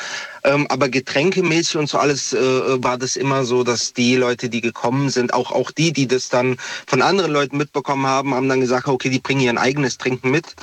ähm, 0.43 0.67
aber 0.69 0.89
getränkemäßig 0.89 1.77
und 1.77 1.89
so 1.89 1.97
alles 1.97 2.33
äh, 2.33 2.83
war 2.83 2.97
das 2.97 3.15
immer 3.15 3.45
so, 3.45 3.63
dass 3.63 3.93
die 3.93 4.15
Leute, 4.15 4.49
die 4.49 4.61
gekommen 4.61 5.09
sind. 5.09 5.33
Auch, 5.33 5.51
auch 5.51 5.71
die, 5.71 5.93
die 5.93 6.07
das 6.07 6.29
dann 6.29 6.57
von 6.85 7.01
anderen 7.01 7.31
Leuten 7.31 7.57
mitbekommen 7.57 8.07
haben, 8.07 8.33
haben 8.33 8.49
dann 8.49 8.61
gesagt, 8.61 8.87
okay, 8.87 9.09
die 9.09 9.19
bringen 9.19 9.41
ihr 9.41 9.57
eigenes 9.57 9.97
Trinken 9.97 10.31
mit. 10.31 10.55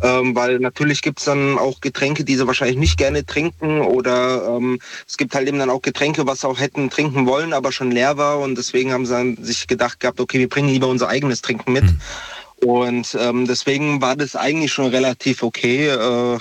Ähm, 0.00 0.36
weil 0.36 0.60
natürlich 0.60 1.02
gibt's 1.02 1.24
dann 1.24 1.58
auch 1.58 1.80
Getränke, 1.80 2.22
die 2.22 2.36
sie 2.36 2.46
wahrscheinlich 2.46 2.76
nicht 2.76 2.98
gerne 2.98 3.26
trinken 3.26 3.80
oder 3.80 4.56
ähm, 4.56 4.78
es 5.08 5.16
gibt 5.16 5.34
halt 5.34 5.48
eben 5.48 5.58
dann 5.58 5.70
auch 5.70 5.82
Getränke, 5.82 6.24
was 6.24 6.42
sie 6.42 6.48
auch 6.48 6.60
hätten 6.60 6.88
trinken 6.88 7.26
wollen, 7.26 7.52
aber 7.52 7.72
schon 7.72 7.90
leer 7.90 8.16
war 8.16 8.38
und 8.38 8.56
deswegen 8.56 8.92
haben 8.92 9.06
sie 9.06 9.12
dann 9.12 9.36
sich 9.42 9.66
gedacht 9.66 9.98
gehabt, 9.98 10.20
okay, 10.20 10.38
wir 10.38 10.48
bringen 10.48 10.68
lieber 10.68 10.86
unser 10.86 11.08
eigenes 11.08 11.42
Trinken 11.42 11.72
mit. 11.72 11.84
Mhm. 11.84 12.00
Und 12.64 13.16
ähm, 13.20 13.46
deswegen 13.46 14.00
war 14.00 14.16
das 14.16 14.34
eigentlich 14.34 14.72
schon 14.72 14.86
relativ 14.86 15.42
okay. 15.42 15.88
Äh, 15.88 16.38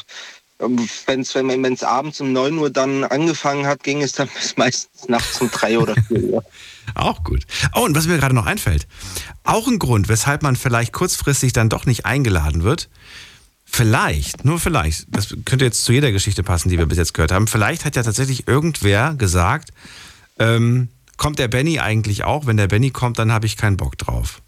wenn's, 0.59 1.35
wenn 1.35 1.73
es 1.73 1.83
abends 1.83 2.21
um 2.21 2.33
9 2.33 2.57
Uhr 2.57 2.69
dann 2.69 3.03
angefangen 3.03 3.65
hat, 3.65 3.83
ging 3.83 4.01
es 4.01 4.13
dann 4.13 4.29
bis 4.39 4.57
meistens 4.57 5.07
nachts 5.07 5.39
um 5.41 5.49
3 5.51 5.79
oder 5.79 5.95
4 6.07 6.23
Uhr. 6.23 6.43
Auch 6.95 7.23
gut. 7.23 7.43
Oh, 7.73 7.81
und 7.81 7.95
was 7.95 8.07
mir 8.07 8.17
gerade 8.17 8.35
noch 8.35 8.45
einfällt. 8.45 8.87
Auch 9.43 9.67
ein 9.67 9.77
Grund, 9.77 10.07
weshalb 10.07 10.41
man 10.41 10.55
vielleicht 10.55 10.93
kurzfristig 10.93 11.53
dann 11.53 11.69
doch 11.69 11.85
nicht 11.85 12.05
eingeladen 12.05 12.63
wird. 12.63 12.89
Vielleicht, 13.65 14.45
nur 14.45 14.59
vielleicht, 14.59 15.07
das 15.09 15.35
könnte 15.43 15.65
jetzt 15.65 15.83
zu 15.83 15.91
jeder 15.91 16.13
Geschichte 16.13 16.41
passen, 16.41 16.69
die 16.69 16.77
wir 16.77 16.85
bis 16.85 16.97
jetzt 16.97 17.13
gehört 17.13 17.33
haben. 17.33 17.47
Vielleicht 17.47 17.83
hat 17.83 17.97
ja 17.97 18.03
tatsächlich 18.03 18.47
irgendwer 18.47 19.13
gesagt, 19.15 19.71
ähm, 20.39 20.87
kommt 21.17 21.37
der 21.37 21.49
Benny 21.49 21.79
eigentlich 21.79 22.23
auch? 22.23 22.45
Wenn 22.45 22.55
der 22.55 22.67
Benny 22.67 22.91
kommt, 22.91 23.19
dann 23.19 23.31
habe 23.31 23.45
ich 23.45 23.57
keinen 23.57 23.75
Bock 23.75 23.97
drauf. 23.97 24.41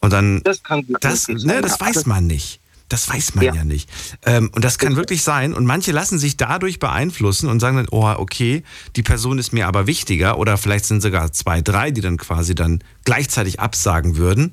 Und 0.00 0.12
dann, 0.12 0.40
Das 0.44 0.62
kann 0.62 0.84
das, 1.00 1.28
ne, 1.28 1.60
das 1.60 1.78
weiß 1.78 2.06
man 2.06 2.26
nicht. 2.26 2.60
Das 2.88 3.08
weiß 3.08 3.34
man 3.34 3.44
ja, 3.44 3.54
Ja. 3.54 3.64
nicht. 3.64 3.88
Ähm, 4.26 4.50
und 4.54 4.64
das 4.64 4.78
kann 4.78 4.96
wirklich 4.96 5.22
sein. 5.22 5.54
Und 5.54 5.64
manche 5.64 5.90
lassen 5.92 6.18
sich 6.18 6.36
dadurch 6.36 6.78
beeinflussen 6.78 7.48
und 7.48 7.60
sagen 7.60 7.76
dann, 7.76 7.88
oh, 7.90 8.06
okay, 8.06 8.62
die 8.96 9.02
Person 9.02 9.38
ist 9.38 9.52
mir 9.52 9.66
aber 9.66 9.86
wichtiger. 9.86 10.38
Oder 10.38 10.58
vielleicht 10.58 10.84
sind 10.84 11.00
sogar 11.00 11.32
zwei, 11.32 11.62
drei, 11.62 11.90
die 11.90 12.02
dann 12.02 12.18
quasi 12.18 12.54
dann 12.54 12.84
gleichzeitig 13.04 13.58
absagen 13.58 14.16
würden. 14.16 14.52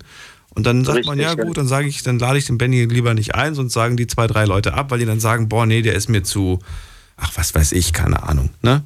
Und 0.54 0.66
dann 0.66 0.84
sagt 0.84 1.06
man, 1.06 1.18
ja 1.20 1.28
Richtig, 1.30 1.40
ja. 1.44 1.48
gut, 1.48 1.58
dann 1.58 1.68
sage 1.68 1.88
ich, 1.88 2.04
dann 2.04 2.20
lade 2.20 2.38
ich 2.38 2.46
den 2.46 2.58
Benny 2.58 2.84
lieber 2.86 3.14
nicht 3.14 3.36
ein, 3.36 3.56
sonst 3.56 3.74
sagen 3.74 3.96
die 3.96 4.08
zwei, 4.08 4.28
drei 4.28 4.46
Leute 4.46 4.74
ab, 4.74 4.92
weil 4.92 5.00
die 5.00 5.06
dann 5.06 5.20
sagen, 5.22 5.48
boah, 5.48 5.66
nee, 5.66 5.82
der 5.82 5.94
ist 5.94 6.10
mir 6.10 6.24
zu, 6.24 6.60
ach, 7.16 7.32
was 7.36 7.56
weiß 7.56 7.72
ich, 7.72 7.94
keine 7.94 8.24
Ahnung, 8.24 8.50
ne? 8.62 8.84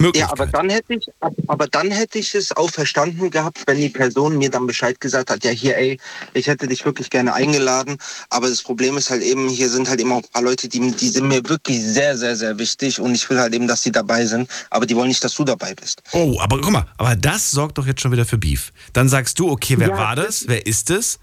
Ja, 0.00 0.06
Möglichkeit. 0.06 0.32
aber 0.32 0.46
dann 0.46 0.70
hätte 0.70 0.94
ich, 0.94 1.08
aber 1.48 1.66
dann 1.66 1.90
hätte 1.90 2.18
ich 2.18 2.34
es 2.34 2.56
auch 2.56 2.70
verstanden 2.70 3.30
gehabt, 3.30 3.62
wenn 3.66 3.78
die 3.78 3.88
Person 3.88 4.38
mir 4.38 4.48
dann 4.48 4.66
Bescheid 4.66 5.00
gesagt 5.00 5.30
hat, 5.30 5.42
ja 5.44 5.50
hier, 5.50 5.76
ey, 5.76 5.98
ich 6.34 6.46
hätte 6.46 6.68
dich 6.68 6.84
wirklich 6.84 7.10
gerne 7.10 7.34
eingeladen. 7.34 7.98
Aber 8.30 8.48
das 8.48 8.62
Problem 8.62 8.96
ist 8.96 9.10
halt 9.10 9.22
eben, 9.22 9.48
hier 9.48 9.68
sind 9.68 9.88
halt 9.88 10.00
eben 10.00 10.12
auch 10.12 10.22
ein 10.22 10.30
paar 10.32 10.42
Leute, 10.42 10.68
die, 10.68 10.92
die 10.92 11.08
sind 11.08 11.26
mir 11.26 11.48
wirklich 11.48 11.82
sehr, 11.82 12.16
sehr, 12.16 12.36
sehr 12.36 12.58
wichtig 12.58 13.00
und 13.00 13.14
ich 13.14 13.28
will 13.28 13.40
halt 13.40 13.54
eben, 13.54 13.66
dass 13.66 13.82
die 13.82 13.90
dabei 13.90 14.24
sind. 14.26 14.48
Aber 14.70 14.86
die 14.86 14.94
wollen 14.94 15.08
nicht, 15.08 15.24
dass 15.24 15.34
du 15.34 15.44
dabei 15.44 15.74
bist. 15.74 16.02
Oh, 16.12 16.36
aber 16.40 16.60
guck 16.60 16.70
mal, 16.70 16.86
aber 16.96 17.16
das 17.16 17.50
sorgt 17.50 17.78
doch 17.78 17.86
jetzt 17.86 18.00
schon 18.00 18.12
wieder 18.12 18.24
für 18.24 18.38
Beef. 18.38 18.72
Dann 18.92 19.08
sagst 19.08 19.38
du, 19.40 19.50
okay, 19.50 19.74
wer 19.78 19.88
Ja, 19.88 19.96
war 19.96 20.16
das? 20.16 20.46
Wer 20.46 20.64
ist 20.66 20.90
es? 20.90 21.18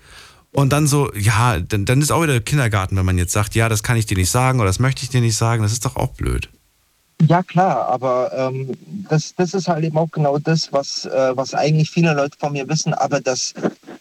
Und 0.51 0.71
dann 0.71 0.87
so, 0.87 1.13
ja, 1.13 1.59
dann, 1.59 1.85
dann 1.85 2.01
ist 2.01 2.11
auch 2.11 2.23
wieder 2.23 2.39
Kindergarten, 2.39 2.95
wenn 2.95 3.05
man 3.05 3.17
jetzt 3.17 3.33
sagt, 3.33 3.55
ja, 3.55 3.67
das 3.67 3.83
kann 3.83 3.97
ich 3.97 4.05
dir 4.05 4.17
nicht 4.17 4.31
sagen 4.31 4.59
oder 4.59 4.67
das 4.67 4.79
möchte 4.79 5.03
ich 5.03 5.09
dir 5.09 5.21
nicht 5.21 5.35
sagen. 5.35 5.63
Das 5.63 5.71
ist 5.73 5.85
doch 5.85 5.95
auch 5.97 6.13
blöd. 6.13 6.49
Ja 7.21 7.41
klar, 7.43 7.87
aber 7.87 8.31
ähm, 8.33 8.71
das, 9.09 9.33
das 9.35 9.53
ist 9.53 9.67
halt 9.67 9.85
eben 9.85 9.97
auch 9.97 10.11
genau 10.11 10.37
das, 10.37 10.71
was, 10.73 11.05
äh, 11.05 11.35
was 11.35 11.53
eigentlich 11.53 11.89
viele 11.89 12.13
Leute 12.13 12.37
von 12.37 12.51
mir 12.51 12.67
wissen, 12.67 12.93
aber 12.93 13.21
dass 13.21 13.53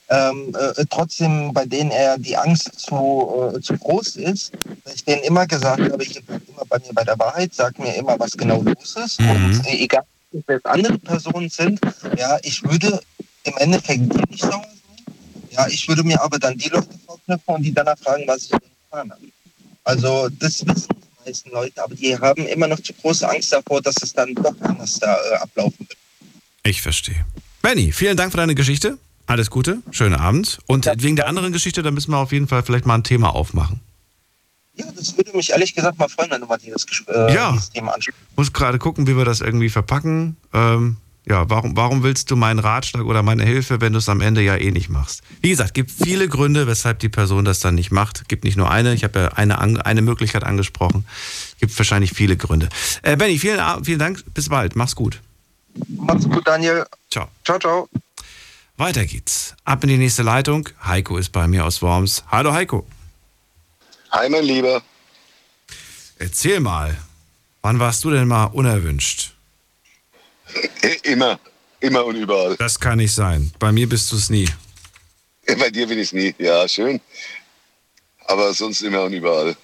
ähm, 0.09 0.55
äh, 0.55 0.85
trotzdem 0.91 1.53
bei 1.53 1.65
denen 1.65 1.91
eher 1.91 2.19
die 2.19 2.37
Angst 2.37 2.79
zu, 2.79 3.53
äh, 3.55 3.61
zu 3.61 3.79
groß 3.79 4.17
ist. 4.17 4.53
dass 4.85 4.95
Ich 4.95 5.05
denen 5.05 5.23
immer 5.23 5.47
gesagt 5.47 5.81
habe, 5.81 6.05
ihr 6.05 6.23
bleibt 6.23 6.49
immer 6.49 6.65
bei 6.69 6.79
mir 6.81 6.93
bei 6.93 7.05
der 7.05 7.19
Wahrheit, 7.19 7.55
sagt 7.55 7.79
mir 7.79 7.95
immer, 7.95 8.19
was 8.19 8.33
genau 8.33 8.61
los 8.63 8.97
ist. 8.97 9.21
Mhm. 9.21 9.31
Und 9.31 9.67
äh, 9.67 9.85
egal, 9.85 10.05
wer 10.47 10.57
es 10.57 10.65
andere 10.65 10.99
Personen 10.99 11.49
sind, 11.49 11.81
ja, 12.19 12.37
ich 12.43 12.63
würde 12.65 13.01
im 13.45 13.57
Endeffekt 13.59 14.13
dir 14.13 14.25
nicht 14.29 14.43
sauer 14.43 14.63
sein. 14.63 15.15
Ja, 15.51 15.67
ich 15.69 15.87
würde 15.89 16.03
mir 16.03 16.21
aber 16.21 16.39
dann 16.39 16.59
die 16.59 16.69
Leute 16.69 16.89
vorknüpfen 17.07 17.55
und 17.55 17.63
die 17.63 17.73
danach 17.73 17.99
fragen, 17.99 18.25
was 18.27 18.43
ich 18.43 18.49
denn 18.51 18.61
getan 18.91 19.11
habe. 19.11 19.23
Also 19.85 20.29
das 20.41 20.67
wissen 20.67 20.89
die 20.97 21.04
meisten 21.25 21.51
Leute, 21.51 21.83
aber 21.83 21.95
die 21.95 22.17
haben 22.19 22.47
immer 22.47 22.67
noch 22.69 22.81
zu 22.81 22.93
große 22.93 23.29
Angst 23.29 23.53
davor, 23.53 23.81
dass 23.83 23.97
es 24.03 24.13
dann 24.13 24.35
doch 24.35 24.55
anders 24.61 24.99
da 24.99 25.17
äh, 25.17 25.37
ablaufen 25.37 25.81
wird. 25.89 25.97
Ich 26.65 26.83
verstehe. 26.83 27.25
Benny, 27.63 27.93
vielen 27.93 28.17
Dank 28.17 28.31
für 28.33 28.37
deine 28.39 28.55
Geschichte. 28.55 28.99
Alles 29.27 29.51
Gute, 29.51 29.79
schönen 29.91 30.15
Abend. 30.17 30.59
Und 30.67 30.87
wegen 31.03 31.17
der 31.17 31.27
anderen 31.29 31.53
Geschichte, 31.53 31.83
da 31.83 31.91
müssen 31.91 32.11
wir 32.11 32.19
auf 32.19 32.33
jeden 32.33 32.47
Fall 32.49 32.63
vielleicht 32.63 32.85
mal 32.87 32.95
ein 32.95 33.05
Thema 33.05 33.35
aufmachen. 33.35 33.81
Ja, 34.77 34.87
das 34.97 35.17
würde 35.17 35.35
mich 35.37 35.51
ehrlich 35.51 35.75
gesagt 35.75 35.99
mal 35.99 36.09
freuen, 36.09 36.31
wenn 36.31 36.41
du 36.41 36.47
mal 36.47 36.59
dieses, 36.59 36.85
äh, 37.09 37.33
Ja. 37.33 37.53
dieses 37.53 37.71
Thema 37.71 37.93
ansprichst. 37.95 38.21
Muss 38.37 38.53
gerade 38.53 38.79
gucken, 38.79 39.07
wie 39.07 39.17
wir 39.17 39.25
das 39.25 39.41
irgendwie 39.41 39.69
verpacken. 39.71 40.37
Ähm, 40.53 40.97
ja, 41.27 41.49
warum, 41.49 41.75
warum 41.77 42.03
willst 42.03 42.31
du 42.31 42.37
meinen 42.37 42.59
Ratschlag 42.59 43.05
oder 43.05 43.23
meine 43.23 43.45
Hilfe, 43.45 43.81
wenn 43.81 43.95
du 43.95 43.99
es 43.99 44.09
am 44.11 44.21
Ende 44.21 44.43
ja 44.43 44.57
eh 44.57 44.71
nicht 44.71 44.91
machst? 44.91 45.23
Wie 45.41 45.49
gesagt, 45.49 45.73
gibt 45.73 45.91
viele 45.91 46.29
Gründe, 46.29 46.67
weshalb 46.67 46.99
die 46.99 47.09
Person 47.09 47.47
das 47.47 47.61
dann 47.61 47.75
nicht 47.75 47.91
macht. 47.91 48.29
Gibt 48.29 48.45
nicht 48.45 48.57
nur 48.57 48.71
eine. 48.71 48.93
Ich 48.93 49.05
habe 49.05 49.19
ja 49.19 49.29
eine, 49.29 49.87
eine 49.87 50.03
Möglichkeit 50.03 50.45
angesprochen. 50.45 51.07
Gibt 51.61 51.77
wahrscheinlich 51.79 52.13
viele 52.13 52.37
Gründe. 52.37 52.69
Äh, 53.03 53.17
Benny, 53.17 53.39
vielen, 53.39 53.85
vielen 53.85 53.99
Dank. 53.99 54.23
Bis 54.35 54.51
bald. 54.51 54.77
Mach's 54.77 54.95
gut. 54.95 55.21
Mach's 55.89 56.29
gut, 56.29 56.47
Daniel. 56.47 56.85
Ciao. 57.11 57.29
Ciao, 57.45 57.59
ciao. 57.59 57.89
Weiter 58.77 59.07
geht's. 59.07 59.55
Ab 59.65 59.83
in 59.85 59.89
die 59.89 59.97
nächste 59.97 60.23
Leitung. 60.23 60.69
Heiko 60.85 61.17
ist 61.17 61.33
bei 61.33 61.47
mir 61.47 61.65
aus 61.65 61.81
Worms. 61.81 62.25
Hallo 62.29 62.53
Heiko. 62.53 62.87
Hi, 64.11 64.29
mein 64.29 64.45
Lieber. 64.45 64.83
Erzähl 66.19 66.61
mal, 66.61 66.97
wann 67.63 67.79
warst 67.79 68.05
du 68.05 68.11
denn 68.11 68.29
mal 68.29 68.47
unerwünscht? 68.47 69.34
Immer, 71.03 71.39
immer 71.81 72.05
und 72.05 72.17
überall. 72.17 72.57
Das 72.57 72.79
kann 72.79 72.99
nicht 72.99 73.15
sein. 73.15 73.53
Bei 73.59 73.73
mir 73.73 73.89
bist 73.89 74.11
du 74.11 74.17
es 74.17 74.31
nie. 74.31 74.49
Bei 75.59 75.71
dir 75.71 75.87
bin 75.87 75.99
ich 75.99 76.13
nie. 76.13 76.35
Ja, 76.39 76.67
schön. 76.69 77.01
Aber 78.27 78.55
sonst 78.55 78.81
immer 78.81 79.03
und 79.03 79.13
überall. 79.13 79.55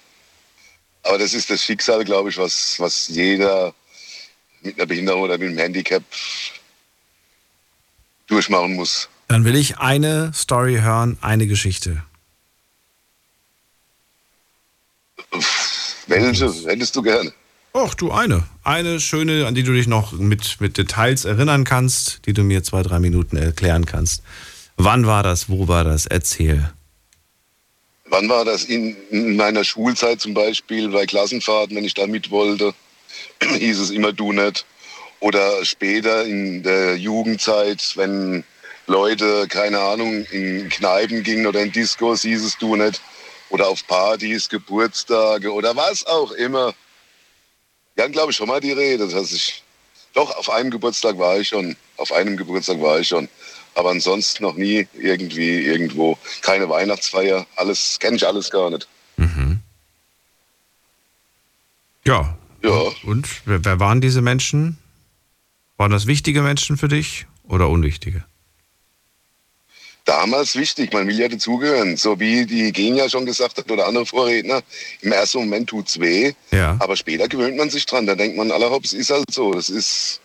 Aber 1.03 1.17
das 1.17 1.33
ist 1.33 1.49
das 1.49 1.63
Schicksal, 1.63 2.03
glaube 2.03 2.29
ich, 2.29 2.37
was, 2.37 2.79
was 2.79 3.07
jeder 3.07 3.73
mit 4.61 4.77
einer 4.77 4.85
Behinderung 4.85 5.23
oder 5.23 5.37
mit 5.37 5.47
einem 5.47 5.57
Handicap 5.57 6.03
durchmachen 8.27 8.75
muss. 8.75 9.09
Dann 9.27 9.45
will 9.45 9.55
ich 9.55 9.79
eine 9.79 10.31
Story 10.33 10.79
hören, 10.81 11.17
eine 11.21 11.47
Geschichte. 11.47 12.03
Welche 16.07 16.53
hättest 16.67 16.95
du 16.95 17.01
gerne? 17.01 17.33
Och, 17.73 17.95
du 17.95 18.11
eine. 18.11 18.43
Eine 18.63 18.99
schöne, 18.99 19.47
an 19.47 19.55
die 19.55 19.63
du 19.63 19.71
dich 19.71 19.87
noch 19.87 20.11
mit, 20.11 20.59
mit 20.59 20.77
Details 20.77 21.23
erinnern 21.23 21.63
kannst, 21.63 22.25
die 22.25 22.33
du 22.33 22.43
mir 22.43 22.63
zwei, 22.63 22.83
drei 22.83 22.99
Minuten 22.99 23.37
erklären 23.37 23.85
kannst. 23.85 24.23
Wann 24.75 25.07
war 25.07 25.23
das? 25.23 25.49
Wo 25.49 25.69
war 25.69 25.85
das? 25.85 26.05
Erzähl. 26.05 26.69
Wann 28.05 28.27
war 28.27 28.43
das? 28.43 28.65
In, 28.65 28.97
in 29.09 29.37
meiner 29.37 29.63
Schulzeit 29.63 30.19
zum 30.19 30.33
Beispiel, 30.33 30.89
bei 30.89 31.05
Klassenfahrten, 31.05 31.77
wenn 31.77 31.85
ich 31.85 31.93
da 31.93 32.07
mit 32.07 32.29
wollte, 32.29 32.73
hieß 33.41 33.79
es 33.79 33.89
immer 33.89 34.11
du 34.11 34.33
nicht. 34.33 34.65
Oder 35.21 35.63
später 35.63 36.25
in 36.25 36.63
der 36.63 36.97
Jugendzeit, 36.97 37.93
wenn 37.95 38.43
Leute, 38.87 39.47
keine 39.47 39.79
Ahnung, 39.79 40.25
in 40.25 40.67
Kneipen 40.67 41.23
gingen 41.23 41.47
oder 41.47 41.61
in 41.61 41.71
Discos, 41.71 42.23
hieß 42.23 42.43
es 42.43 42.57
du 42.57 42.75
nicht. 42.75 42.99
Oder 43.49 43.67
auf 43.67 43.87
Partys, 43.87 44.49
Geburtstage 44.49 45.53
oder 45.53 45.73
was 45.75 46.05
auch 46.05 46.31
immer. 46.31 46.73
Wir 47.95 48.03
hatten, 48.03 48.13
glaube 48.13 48.31
ich, 48.31 48.37
schon 48.37 48.47
mal 48.47 48.61
die 48.61 48.71
Rede, 48.71 49.07
dass 49.07 49.31
ich. 49.31 49.63
Doch, 50.13 50.35
auf 50.35 50.49
einem 50.49 50.71
Geburtstag 50.71 51.17
war 51.17 51.39
ich 51.39 51.47
schon. 51.49 51.75
Auf 51.97 52.11
einem 52.11 52.35
Geburtstag 52.37 52.81
war 52.81 52.99
ich 52.99 53.07
schon. 53.07 53.29
Aber 53.75 53.91
ansonsten 53.91 54.43
noch 54.43 54.55
nie 54.55 54.87
irgendwie 54.93 55.61
irgendwo. 55.61 56.17
Keine 56.41 56.67
Weihnachtsfeier. 56.67 57.45
Alles, 57.55 57.97
kenne 57.99 58.17
ich 58.17 58.27
alles 58.27 58.49
gar 58.49 58.69
nicht. 58.69 58.87
Ja. 62.05 62.37
Ja. 62.63 62.91
Und 63.03 63.27
wer 63.45 63.79
waren 63.79 64.01
diese 64.01 64.21
Menschen? 64.21 64.77
Waren 65.77 65.91
das 65.91 66.05
wichtige 66.05 66.41
Menschen 66.41 66.77
für 66.77 66.87
dich 66.87 67.25
oder 67.47 67.69
unwichtige? 67.69 68.23
Damals 70.11 70.57
wichtig, 70.57 70.91
man 70.91 71.07
will 71.07 71.17
ja 71.17 71.29
dazugehören. 71.29 71.95
So 71.95 72.19
wie 72.19 72.45
die 72.45 72.73
Genia 72.73 73.07
schon 73.07 73.25
gesagt 73.25 73.57
hat 73.57 73.71
oder 73.71 73.87
andere 73.87 74.05
Vorredner. 74.05 74.61
Im 74.99 75.13
ersten 75.13 75.37
Moment 75.37 75.69
tut's 75.69 76.01
weh. 76.01 76.33
Ja. 76.51 76.75
Aber 76.79 76.97
später 76.97 77.29
gewöhnt 77.29 77.55
man 77.55 77.69
sich 77.69 77.85
dran. 77.85 78.05
Da 78.05 78.15
denkt 78.15 78.35
man, 78.35 78.51
allerhops, 78.51 78.91
ist 78.91 79.09
halt 79.09 79.31
so. 79.31 79.53
Das 79.53 79.69
ist, 79.69 80.19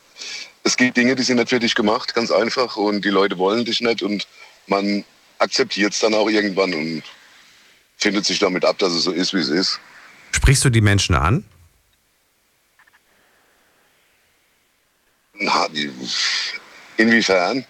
es 0.64 0.76
gibt 0.76 0.97
Dinge, 0.97 1.14
die 1.14 1.22
sind 1.22 1.37
nicht 1.37 1.51
für 1.51 1.61
dich 1.61 1.76
gemacht, 1.76 2.16
ganz 2.16 2.32
einfach. 2.32 2.76
Und 2.76 3.05
die 3.05 3.11
Leute 3.11 3.39
wollen 3.39 3.64
dich 3.64 3.80
nicht. 3.80 4.03
Und 4.03 4.26
man 4.66 5.05
akzeptiert 5.39 5.93
es 5.93 6.01
dann 6.01 6.14
auch 6.14 6.28
irgendwann 6.28 6.74
und 6.74 7.05
findet 7.97 8.26
sich 8.26 8.41
damit 8.41 8.64
ab, 8.64 8.78
dass 8.78 8.93
es 8.93 9.05
so 9.05 9.12
ist, 9.12 9.34
wie 9.34 9.39
es 9.39 9.49
ist. 9.49 9.78
Sprichst 10.32 10.64
du 10.64 10.70
die 10.70 10.80
Menschen 10.80 11.14
an? 11.14 11.45
Na, 15.34 15.68
inwiefern? 16.97 17.64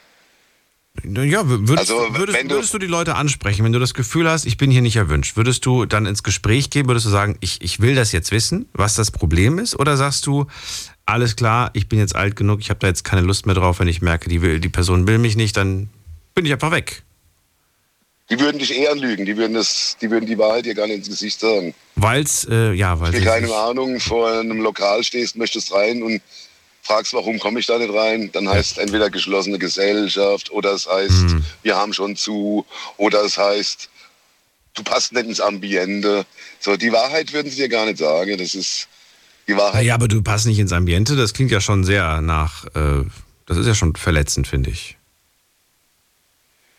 Ja, 1.05 1.49
würdest, 1.49 1.79
Also, 1.79 2.07
würdest, 2.15 2.43
du- 2.43 2.51
würdest 2.51 2.75
du 2.75 2.79
die 2.79 2.87
Leute 2.87 3.15
ansprechen, 3.15 3.65
wenn 3.65 3.73
du 3.73 3.79
das 3.79 3.95
Gefühl 3.95 4.29
hast, 4.29 4.45
ich 4.47 4.57
bin 4.57 4.71
hier 4.71 4.83
nicht 4.83 4.97
erwünscht? 4.97 5.37
Würdest 5.37 5.65
du 5.67 5.85
dann 5.87 6.07
ins 6.07 6.23
Gespräch 6.23 6.71
gehen, 6.71 6.87
würdest 6.89 7.07
du 7.07 7.11
sagen, 7.11 7.37
ich, 7.41 7.61
ich 7.63 7.81
will 7.81 7.95
das 7.95 8.13
jetzt 8.13 8.31
wissen, 8.33 8.69
was 8.73 8.95
das 8.95 9.11
Problem 9.11 9.59
ist? 9.59 9.79
Oder 9.79 9.97
sagst 9.97 10.27
du, 10.27 10.47
alles 11.05 11.37
klar, 11.37 11.71
ich 11.75 11.89
bin 11.89 11.99
jetzt 11.99 12.17
alt 12.17 12.37
genug, 12.37 12.61
ich 12.61 12.71
habe 12.71 12.81
da 12.81 12.87
jetzt 12.89 13.05
keine 13.05 13.23
Lust 13.23 13.47
mehr 13.47 13.55
drauf, 13.55 13.79
wenn 13.81 13.89
ich 13.89 14.03
merke, 14.03 14.29
die, 14.29 14.43
will, 14.43 14.59
die 14.61 14.69
Person 14.69 15.07
will 15.07 15.19
mich 15.19 15.37
nicht, 15.37 15.57
dann 15.57 15.89
bin 16.35 16.45
ich 16.47 16.53
einfach 16.53 16.73
weg. 16.73 17.03
Die 18.29 18.41
würden 18.41 18.59
dich 18.59 18.77
eher 18.77 18.91
anlügen, 18.91 19.25
die 19.25 19.37
würden, 19.37 19.55
das, 19.55 19.97
die, 20.01 20.11
würden 20.11 20.27
die 20.27 20.37
Wahrheit 20.37 20.67
dir 20.67 20.75
gar 20.75 20.89
nicht 20.89 20.97
ins 20.97 21.09
Gesicht 21.09 21.39
sagen. 21.39 21.75
Weil's, 21.95 22.45
äh, 22.51 22.73
ja, 22.73 22.99
weil 22.99 23.13
sie 23.15 23.23
keine 23.23 23.55
Ahnung, 23.55 24.01
vor 24.01 24.29
einem 24.29 24.61
Lokal 24.61 25.05
stehst, 25.05 25.37
möchtest 25.37 25.73
rein 25.73 26.03
und 26.03 26.21
fragst, 26.87 27.13
warum 27.13 27.39
komme 27.39 27.61
ich 27.61 27.67
da 27.67 27.79
nicht 27.79 27.93
rein, 27.93 28.31
dann 28.33 28.49
heißt 28.49 28.79
entweder 28.79 29.11
geschlossene 29.11 29.59
Gesellschaft 29.59 30.51
oder 30.51 30.73
es 30.73 30.87
heißt, 30.87 31.11
Hm. 31.31 31.45
wir 31.63 31.77
haben 31.77 31.93
schon 31.93 32.17
zu 32.17 32.65
oder 32.97 33.23
es 33.25 33.37
heißt, 33.37 33.89
du 34.75 34.83
passt 34.83 35.13
nicht 35.13 35.27
ins 35.27 35.41
Ambiente. 35.41 36.25
So, 36.61 36.77
die 36.77 36.93
Wahrheit 36.93 37.33
würden 37.33 37.51
sie 37.51 37.57
dir 37.57 37.69
gar 37.69 37.87
nicht 37.87 37.99
sagen. 37.99 38.39
Das 38.39 38.55
ist 38.55 38.89
die 39.49 39.57
Wahrheit. 39.57 39.85
Ja, 39.85 39.95
aber 39.95 40.09
du 40.09 40.23
passt 40.23 40.47
nicht 40.47 40.59
ins 40.59 40.73
Ambiente, 40.73 41.17
das 41.17 41.33
klingt 41.35 41.51
ja 41.51 41.61
schon 41.61 41.85
sehr 41.85 42.21
nach, 42.21 42.65
äh, 42.75 43.05
das 43.47 43.57
ist 43.59 43.67
ja 43.67 43.75
schon 43.75 43.95
verletzend, 43.97 44.47
finde 44.49 44.71
ich. 44.71 44.97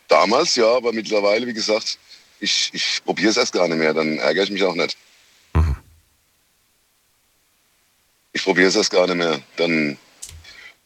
Damals 0.08 0.56
ja, 0.56 0.68
aber 0.68 0.94
mittlerweile, 0.94 1.48
wie 1.48 1.54
gesagt, 1.54 1.98
ich, 2.40 2.70
ich 2.74 3.02
probiere 3.04 3.32
es 3.32 3.38
erst 3.38 3.54
gar 3.54 3.68
nicht 3.68 3.78
mehr, 3.78 3.94
dann 3.94 4.20
ärgere 4.20 4.44
ich 4.44 4.52
mich 4.52 4.64
auch 4.64 4.76
nicht. 4.76 4.96
Ich 8.38 8.44
probiere 8.44 8.68
es 8.68 8.76
erst 8.76 8.92
gar 8.92 9.08
nicht 9.08 9.16
mehr. 9.16 9.42
Dann, 9.56 9.98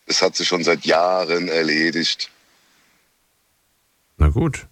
es 0.05 0.21
hat 0.21 0.37
sich 0.37 0.47
schon 0.47 0.63
seit 0.63 0.85
Jahren 0.85 1.49
erledigt. 1.49 2.31
Na 4.15 4.29
gut. 4.29 4.67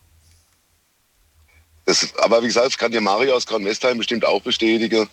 Das, 1.83 2.15
aber 2.19 2.41
wie 2.41 2.47
gesagt, 2.47 2.67
das 2.67 2.77
kann 2.77 2.93
dir 2.93 3.01
Mario 3.01 3.35
aus 3.35 3.45
Kornwestheim 3.45 3.97
bestimmt 3.97 4.23
auch 4.23 4.41
bestätigen. 4.41 5.09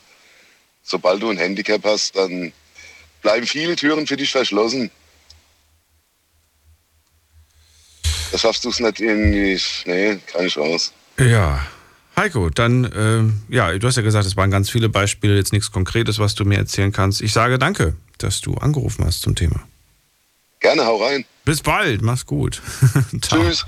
Sobald 0.84 1.20
du 1.20 1.28
ein 1.28 1.38
Handicap 1.38 1.84
hast, 1.84 2.14
dann 2.14 2.52
bleiben 3.20 3.48
viele 3.48 3.74
Türen 3.74 4.06
für 4.06 4.16
dich 4.16 4.30
verschlossen. 4.30 4.92
Da 8.30 8.38
schaffst 8.38 8.64
du 8.64 8.68
es 8.68 8.78
nicht 8.78 9.00
irgendwie. 9.00 9.60
Nee, 9.86 10.20
keine 10.28 10.46
Chance. 10.46 10.92
Ja. 11.18 11.66
Heiko, 12.18 12.48
dann, 12.48 12.90
ähm, 12.96 13.42
ja, 13.48 13.76
du 13.76 13.86
hast 13.86 13.96
ja 13.96 14.02
gesagt, 14.02 14.26
es 14.26 14.36
waren 14.36 14.50
ganz 14.50 14.70
viele 14.70 14.88
Beispiele, 14.88 15.36
jetzt 15.36 15.52
nichts 15.52 15.70
Konkretes, 15.70 16.18
was 16.18 16.34
du 16.34 16.44
mir 16.44 16.56
erzählen 16.56 16.90
kannst. 16.92 17.20
Ich 17.20 17.32
sage 17.32 17.58
danke, 17.58 17.94
dass 18.18 18.40
du 18.40 18.54
angerufen 18.54 19.04
hast 19.04 19.20
zum 19.20 19.34
Thema. 19.34 19.60
Gerne, 20.60 20.86
hau 20.86 20.96
rein. 20.96 21.26
Bis 21.44 21.60
bald, 21.60 22.00
mach's 22.00 22.24
gut. 22.24 22.62
Tschüss. 23.20 23.66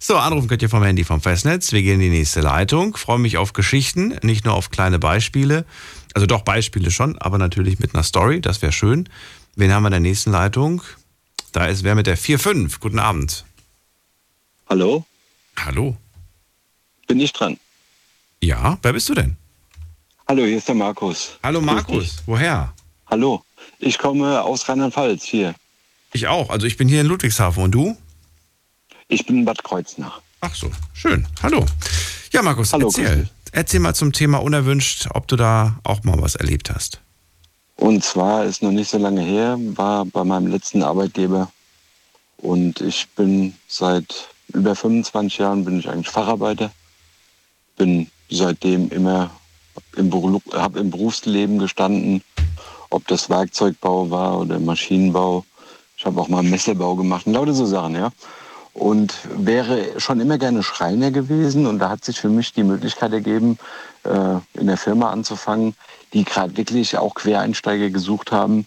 So, 0.00 0.16
anrufen 0.16 0.48
könnt 0.48 0.62
ihr 0.62 0.70
vom 0.70 0.82
Handy 0.82 1.04
vom 1.04 1.20
Festnetz. 1.20 1.70
Wir 1.72 1.82
gehen 1.82 2.00
in 2.00 2.10
die 2.10 2.18
nächste 2.18 2.40
Leitung. 2.40 2.96
Freue 2.96 3.18
mich 3.18 3.36
auf 3.36 3.52
Geschichten, 3.52 4.18
nicht 4.22 4.46
nur 4.46 4.54
auf 4.54 4.70
kleine 4.70 4.98
Beispiele. 4.98 5.66
Also 6.14 6.26
doch 6.26 6.42
Beispiele 6.42 6.90
schon, 6.90 7.18
aber 7.18 7.36
natürlich 7.36 7.78
mit 7.78 7.94
einer 7.94 8.02
Story. 8.02 8.40
Das 8.40 8.62
wäre 8.62 8.72
schön. 8.72 9.08
Wen 9.54 9.70
haben 9.70 9.82
wir 9.82 9.88
in 9.88 9.92
der 9.92 10.00
nächsten 10.00 10.32
Leitung? 10.32 10.82
Da 11.52 11.66
ist 11.66 11.84
wer 11.84 11.94
mit 11.94 12.06
der 12.06 12.16
4-5. 12.16 12.80
Guten 12.80 12.98
Abend. 12.98 13.44
Hallo, 14.68 15.04
Hallo. 15.58 15.96
bin 17.06 17.20
ich 17.20 17.32
dran. 17.34 17.58
Ja, 18.44 18.76
wer 18.82 18.92
bist 18.92 19.08
du 19.08 19.14
denn? 19.14 19.36
Hallo, 20.26 20.44
hier 20.44 20.58
ist 20.58 20.66
der 20.66 20.74
Markus. 20.74 21.38
Hallo 21.44 21.60
Markus. 21.60 22.16
Woher? 22.26 22.74
Hallo, 23.06 23.44
ich 23.78 23.98
komme 23.98 24.42
aus 24.42 24.68
Rheinland-Pfalz 24.68 25.22
hier. 25.22 25.54
Ich 26.12 26.26
auch. 26.26 26.50
Also 26.50 26.66
ich 26.66 26.76
bin 26.76 26.88
hier 26.88 27.02
in 27.02 27.06
Ludwigshafen. 27.06 27.62
Und 27.62 27.70
du? 27.70 27.96
Ich 29.06 29.24
bin 29.26 29.38
in 29.38 29.44
Bad 29.44 29.62
Kreuznach. 29.62 30.20
Ach 30.40 30.54
so, 30.56 30.72
schön. 30.92 31.28
Hallo. 31.40 31.64
Ja, 32.32 32.42
Markus, 32.42 32.72
Hallo, 32.72 32.88
erzähl. 32.88 33.28
Erzähl 33.52 33.78
mal 33.78 33.94
zum 33.94 34.12
Thema 34.12 34.38
unerwünscht, 34.38 35.06
ob 35.10 35.28
du 35.28 35.36
da 35.36 35.78
auch 35.84 36.02
mal 36.02 36.20
was 36.20 36.34
erlebt 36.34 36.70
hast. 36.74 37.00
Und 37.76 38.02
zwar 38.02 38.44
ist 38.44 38.60
noch 38.60 38.72
nicht 38.72 38.90
so 38.90 38.98
lange 38.98 39.22
her, 39.22 39.56
war 39.76 40.04
bei 40.04 40.24
meinem 40.24 40.48
letzten 40.48 40.82
Arbeitgeber 40.82 41.52
und 42.38 42.80
ich 42.80 43.08
bin 43.10 43.54
seit 43.68 44.28
über 44.48 44.74
25 44.74 45.38
Jahren 45.38 45.64
bin 45.64 45.78
ich 45.78 45.88
eigentlich 45.88 46.08
Facharbeiter. 46.08 46.72
Bin 47.76 48.10
seitdem 48.32 48.88
immer 48.90 49.30
im, 49.96 50.10
Beru- 50.10 50.40
hab 50.52 50.76
im 50.76 50.90
Berufsleben 50.90 51.58
gestanden, 51.58 52.22
ob 52.90 53.06
das 53.08 53.30
Werkzeugbau 53.30 54.10
war 54.10 54.40
oder 54.40 54.58
Maschinenbau. 54.58 55.44
Ich 55.96 56.04
habe 56.04 56.20
auch 56.20 56.28
mal 56.28 56.42
Messebau 56.42 56.96
gemacht 56.96 57.26
und 57.26 57.34
lauter 57.34 57.54
so 57.54 57.66
Sachen, 57.66 57.94
ja. 57.94 58.10
Und 58.74 59.14
wäre 59.36 60.00
schon 60.00 60.18
immer 60.20 60.38
gerne 60.38 60.62
Schreiner 60.62 61.10
gewesen 61.10 61.66
und 61.66 61.78
da 61.78 61.90
hat 61.90 62.04
sich 62.04 62.18
für 62.18 62.30
mich 62.30 62.54
die 62.54 62.64
Möglichkeit 62.64 63.12
ergeben, 63.12 63.58
äh, 64.04 64.38
in 64.58 64.66
der 64.66 64.78
Firma 64.78 65.10
anzufangen, 65.10 65.74
die 66.14 66.24
gerade 66.24 66.56
wirklich 66.56 66.96
auch 66.96 67.14
Quereinsteiger 67.14 67.90
gesucht 67.90 68.32
haben. 68.32 68.66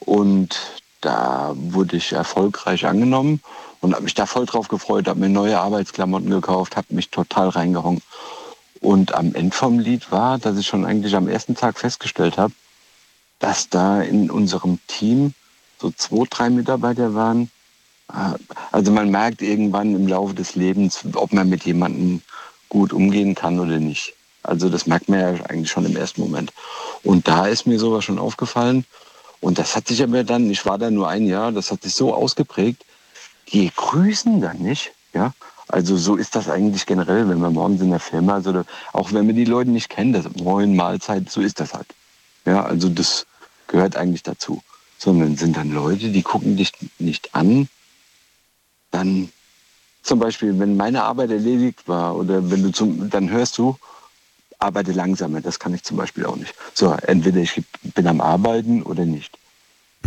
Und 0.00 0.58
da 1.02 1.52
wurde 1.54 1.96
ich 1.96 2.12
erfolgreich 2.12 2.86
angenommen 2.86 3.42
und 3.82 3.92
habe 3.92 4.04
mich 4.04 4.14
da 4.14 4.24
voll 4.24 4.46
drauf 4.46 4.68
gefreut, 4.68 5.06
habe 5.06 5.20
mir 5.20 5.28
neue 5.28 5.60
Arbeitsklamotten 5.60 6.30
gekauft, 6.30 6.76
habe 6.76 6.86
mich 6.90 7.10
total 7.10 7.50
reingehauen. 7.50 8.00
Und 8.82 9.14
am 9.14 9.32
Ende 9.34 9.56
vom 9.56 9.78
Lied 9.78 10.10
war, 10.10 10.38
dass 10.38 10.58
ich 10.58 10.66
schon 10.66 10.84
eigentlich 10.84 11.14
am 11.14 11.28
ersten 11.28 11.54
Tag 11.54 11.78
festgestellt 11.78 12.36
habe, 12.36 12.52
dass 13.38 13.68
da 13.68 14.02
in 14.02 14.28
unserem 14.28 14.80
Team 14.88 15.34
so 15.80 15.92
zwei, 15.92 16.26
drei 16.28 16.50
Mitarbeiter 16.50 17.14
waren. 17.14 17.50
Äh, 18.12 18.34
Also 18.72 18.90
man 18.90 19.10
merkt 19.10 19.40
irgendwann 19.40 19.94
im 19.94 20.08
Laufe 20.08 20.34
des 20.34 20.56
Lebens, 20.56 21.04
ob 21.14 21.32
man 21.32 21.48
mit 21.48 21.64
jemandem 21.64 22.22
gut 22.68 22.92
umgehen 22.92 23.36
kann 23.36 23.60
oder 23.60 23.78
nicht. 23.78 24.14
Also 24.42 24.68
das 24.68 24.86
merkt 24.86 25.08
man 25.08 25.20
ja 25.20 25.44
eigentlich 25.44 25.70
schon 25.70 25.86
im 25.86 25.96
ersten 25.96 26.20
Moment. 26.20 26.52
Und 27.04 27.28
da 27.28 27.46
ist 27.46 27.66
mir 27.66 27.78
sowas 27.78 28.04
schon 28.04 28.18
aufgefallen. 28.18 28.84
Und 29.40 29.58
das 29.58 29.76
hat 29.76 29.86
sich 29.86 30.02
aber 30.02 30.24
dann, 30.24 30.50
ich 30.50 30.66
war 30.66 30.78
da 30.78 30.90
nur 30.90 31.08
ein 31.08 31.26
Jahr, 31.26 31.52
das 31.52 31.70
hat 31.70 31.82
sich 31.84 31.94
so 31.94 32.12
ausgeprägt, 32.14 32.84
die 33.52 33.70
grüßen 33.74 34.40
dann 34.40 34.58
nicht. 34.58 34.92
Ja? 35.14 35.34
Also 35.72 35.96
so 35.96 36.16
ist 36.16 36.36
das 36.36 36.50
eigentlich 36.50 36.84
generell, 36.84 37.30
wenn 37.30 37.40
man 37.40 37.54
morgens 37.54 37.80
in 37.80 37.88
der 37.88 37.98
Firma, 37.98 38.34
also 38.34 38.62
auch 38.92 39.12
wenn 39.12 39.26
wir 39.26 39.34
die 39.34 39.46
Leute 39.46 39.70
nicht 39.70 39.88
kennen, 39.88 40.12
das 40.12 40.26
Moin, 40.36 40.76
Mahlzeit, 40.76 41.30
so 41.30 41.40
ist 41.40 41.60
das 41.60 41.72
halt. 41.72 41.86
Ja, 42.44 42.62
also 42.62 42.90
das 42.90 43.26
gehört 43.68 43.96
eigentlich 43.96 44.22
dazu. 44.22 44.62
Sondern 44.98 45.36
sind 45.36 45.56
dann 45.56 45.72
Leute, 45.72 46.10
die 46.10 46.22
gucken 46.22 46.58
dich 46.58 46.72
nicht 46.98 47.34
an, 47.34 47.68
dann 48.90 49.32
zum 50.02 50.18
Beispiel, 50.18 50.58
wenn 50.58 50.76
meine 50.76 51.04
Arbeit 51.04 51.30
erledigt 51.30 51.88
war 51.88 52.16
oder 52.16 52.50
wenn 52.50 52.62
du 52.62 52.70
zum, 52.70 53.08
dann 53.08 53.30
hörst 53.30 53.56
du, 53.56 53.78
arbeite 54.58 54.92
langsamer, 54.92 55.40
das 55.40 55.58
kann 55.58 55.72
ich 55.74 55.84
zum 55.84 55.96
Beispiel 55.96 56.26
auch 56.26 56.36
nicht. 56.36 56.54
So, 56.74 56.92
entweder 56.92 57.40
ich 57.40 57.62
bin 57.82 58.06
am 58.06 58.20
Arbeiten 58.20 58.82
oder 58.82 59.06
nicht. 59.06 59.38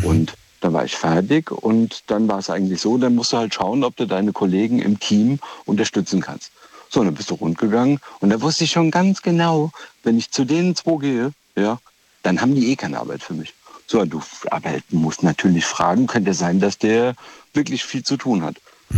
Und 0.03 0.33
dann 0.65 0.73
war 0.73 0.83
ich 0.83 0.95
fertig 0.95 1.51
und 1.51 2.03
dann 2.07 2.27
war 2.27 2.39
es 2.39 2.49
eigentlich 2.49 2.81
so, 2.81 2.97
dann 2.97 3.13
musst 3.13 3.33
du 3.33 3.37
halt 3.37 3.53
schauen, 3.53 3.83
ob 3.83 3.95
du 3.97 4.07
deine 4.07 4.33
Kollegen 4.33 4.79
im 4.79 4.99
Team 4.99 5.39
unterstützen 5.65 6.21
kannst. 6.21 6.51
So, 6.89 7.03
dann 7.03 7.13
bist 7.13 7.29
du 7.29 7.35
rundgegangen 7.35 7.99
und 8.19 8.31
da 8.31 8.41
wusste 8.41 8.63
ich 8.63 8.71
schon 8.71 8.89
ganz 8.89 9.21
genau, 9.21 9.69
wenn 10.03 10.17
ich 10.17 10.31
zu 10.31 10.43
denen 10.43 10.75
zwei 10.75 10.97
gehe, 10.97 11.31
ja, 11.55 11.77
dann 12.23 12.41
haben 12.41 12.55
die 12.55 12.71
eh 12.71 12.75
keine 12.75 12.99
Arbeit 12.99 13.21
für 13.21 13.35
mich. 13.35 13.53
So, 13.85 14.03
du, 14.05 14.23
aber 14.49 14.71
musst 14.89 15.21
natürlich 15.21 15.65
fragen, 15.65 16.07
könnte 16.07 16.33
sein, 16.33 16.59
dass 16.59 16.79
der 16.79 17.13
wirklich 17.53 17.83
viel 17.83 18.03
zu 18.03 18.17
tun 18.17 18.41
hat. 18.41 18.55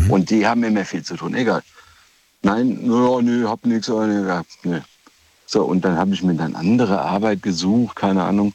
Und 0.07 0.29
die 0.29 0.47
haben 0.47 0.63
immer 0.63 0.85
viel 0.85 1.03
zu 1.03 1.17
tun, 1.17 1.35
egal. 1.35 1.63
Nein, 2.43 2.79
no, 2.83 3.19
nö, 3.19 3.49
hab 3.49 3.65
nichts, 3.65 3.87
ja, 3.87 4.41
nö. 4.63 4.79
So, 5.45 5.65
und 5.65 5.83
dann 5.83 5.97
habe 5.97 6.13
ich 6.13 6.23
mir 6.23 6.35
dann 6.35 6.55
andere 6.55 7.01
Arbeit 7.01 7.43
gesucht, 7.43 7.97
keine 7.97 8.23
Ahnung. 8.23 8.53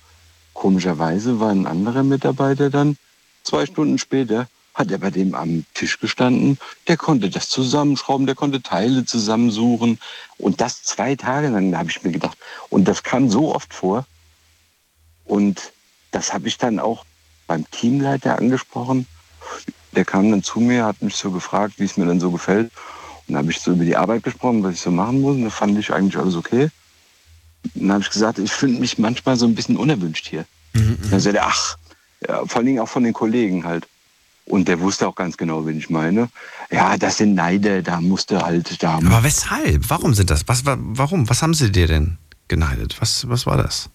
Komischerweise 0.62 1.40
war 1.40 1.50
ein 1.50 1.66
anderer 1.66 2.04
Mitarbeiter 2.04 2.70
dann 2.70 2.96
zwei 3.42 3.66
Stunden 3.66 3.98
später, 3.98 4.46
hat 4.74 4.92
er 4.92 4.98
bei 4.98 5.10
dem 5.10 5.34
am 5.34 5.64
Tisch 5.74 5.98
gestanden, 5.98 6.56
der 6.86 6.96
konnte 6.96 7.30
das 7.30 7.48
zusammenschrauben, 7.48 8.26
der 8.26 8.36
konnte 8.36 8.62
Teile 8.62 9.04
zusammensuchen. 9.04 9.98
Und 10.38 10.60
das 10.60 10.84
zwei 10.84 11.16
Tage 11.16 11.48
lang, 11.48 11.72
da 11.72 11.78
habe 11.78 11.90
ich 11.90 12.04
mir 12.04 12.12
gedacht. 12.12 12.38
Und 12.68 12.86
das 12.86 13.02
kam 13.02 13.28
so 13.28 13.52
oft 13.52 13.74
vor. 13.74 14.06
Und 15.24 15.72
das 16.12 16.32
habe 16.32 16.46
ich 16.46 16.58
dann 16.58 16.78
auch 16.78 17.04
beim 17.48 17.68
Teamleiter 17.72 18.38
angesprochen. 18.38 19.08
Der 19.96 20.04
kam 20.04 20.30
dann 20.30 20.44
zu 20.44 20.60
mir, 20.60 20.84
hat 20.84 21.02
mich 21.02 21.16
so 21.16 21.32
gefragt, 21.32 21.74
wie 21.78 21.86
es 21.86 21.96
mir 21.96 22.06
dann 22.06 22.20
so 22.20 22.30
gefällt. 22.30 22.70
Und 23.26 23.34
dann 23.34 23.38
habe 23.38 23.50
ich 23.50 23.58
so 23.58 23.72
über 23.72 23.84
die 23.84 23.96
Arbeit 23.96 24.22
gesprochen, 24.22 24.62
was 24.62 24.74
ich 24.74 24.80
so 24.80 24.92
machen 24.92 25.22
muss. 25.22 25.34
Und 25.34 25.42
da 25.42 25.50
fand 25.50 25.76
ich 25.76 25.92
eigentlich 25.92 26.16
alles 26.16 26.36
okay. 26.36 26.70
Dann 27.74 27.92
habe 27.92 28.02
ich 28.02 28.10
gesagt, 28.10 28.38
ich 28.38 28.52
finde 28.52 28.80
mich 28.80 28.98
manchmal 28.98 29.36
so 29.36 29.46
ein 29.46 29.54
bisschen 29.54 29.76
unerwünscht 29.76 30.26
hier. 30.26 30.44
Dann 31.10 31.20
sagte 31.20 31.38
er, 31.38 31.46
ach, 31.46 31.76
ja, 32.26 32.44
vor 32.46 32.56
allen 32.58 32.66
Dingen 32.66 32.78
auch 32.80 32.88
von 32.88 33.04
den 33.04 33.12
Kollegen 33.12 33.64
halt. 33.64 33.86
Und 34.46 34.66
der 34.68 34.80
wusste 34.80 35.06
auch 35.06 35.14
ganz 35.14 35.36
genau, 35.36 35.64
wen 35.66 35.78
ich 35.78 35.88
meine. 35.90 36.28
Ja, 36.70 36.96
das 36.96 37.18
sind 37.18 37.34
Neider, 37.34 37.80
da 37.82 38.00
musste 38.00 38.42
halt, 38.42 38.82
da 38.82 38.94
Aber 38.96 39.22
weshalb? 39.22 39.88
Warum 39.88 40.14
sind 40.14 40.30
das? 40.30 40.46
Was, 40.48 40.66
wa- 40.66 40.78
warum? 40.80 41.28
Was 41.28 41.42
haben 41.42 41.54
sie 41.54 41.70
dir 41.70 41.86
denn 41.86 42.18
geneidet? 42.48 43.00
Was, 43.00 43.28
was 43.28 43.46
war 43.46 43.56
das? 43.56 43.88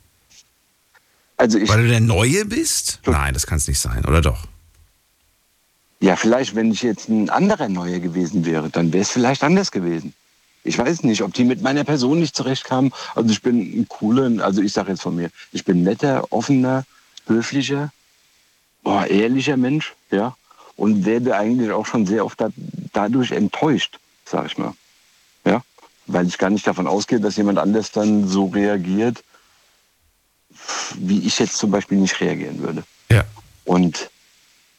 Also 1.36 1.58
ich, 1.58 1.70
Weil 1.70 1.84
du 1.84 1.88
der 1.90 2.00
Neue 2.00 2.46
bist? 2.46 3.00
Nein, 3.06 3.34
das 3.34 3.46
kann 3.46 3.58
es 3.58 3.68
nicht 3.68 3.80
sein, 3.80 4.06
oder 4.06 4.22
doch? 4.22 4.46
Ja, 6.00 6.16
vielleicht, 6.16 6.56
wenn 6.56 6.72
ich 6.72 6.82
jetzt 6.84 7.10
ein 7.10 7.30
anderer 7.30 7.70
Neuer 7.70 8.00
gewesen 8.00 8.46
wäre, 8.46 8.70
dann 8.70 8.94
wäre 8.94 9.02
es 9.02 9.10
vielleicht 9.10 9.44
anders 9.44 9.72
gewesen. 9.72 10.14
Ich 10.68 10.78
weiß 10.78 11.04
nicht, 11.04 11.22
ob 11.22 11.34
die 11.34 11.46
mit 11.46 11.62
meiner 11.62 11.84
Person 11.84 12.20
nicht 12.20 12.36
zurechtkamen. 12.36 12.94
Also 13.16 13.32
ich 13.32 13.42
bin 13.42 13.60
ein 13.60 13.88
cooler, 13.88 14.44
also 14.44 14.62
ich 14.62 14.74
sage 14.74 14.92
jetzt 14.92 15.02
von 15.02 15.16
mir, 15.16 15.30
ich 15.52 15.64
bin 15.66 15.84
netter, 15.84 16.32
offener, 16.32 16.84
höflicher 17.26 17.92
oh, 18.88 19.04
ehrlicher 19.04 19.58
Mensch, 19.58 19.94
ja, 20.12 20.36
und 20.76 21.06
werde 21.06 21.36
eigentlich 21.36 21.72
auch 21.72 21.86
schon 21.86 22.06
sehr 22.06 22.26
oft 22.26 22.40
da, 22.40 22.50
dadurch 22.94 23.32
enttäuscht, 23.32 24.00
sag 24.26 24.46
ich 24.46 24.58
mal. 24.58 24.74
Ja, 25.46 25.62
weil 26.06 26.28
ich 26.28 26.38
gar 26.38 26.50
nicht 26.50 26.66
davon 26.66 26.88
ausgehe, 26.88 27.20
dass 27.20 27.36
jemand 27.36 27.60
anders 27.60 27.92
dann 27.92 28.28
so 28.28 28.48
reagiert, 28.48 29.24
wie 30.96 31.20
ich 31.20 31.40
jetzt 31.40 31.58
zum 31.58 31.72
Beispiel 31.72 31.98
nicht 31.98 32.20
reagieren 32.22 32.60
würde. 32.60 32.84
Ja. 33.12 33.26
Und 33.66 34.10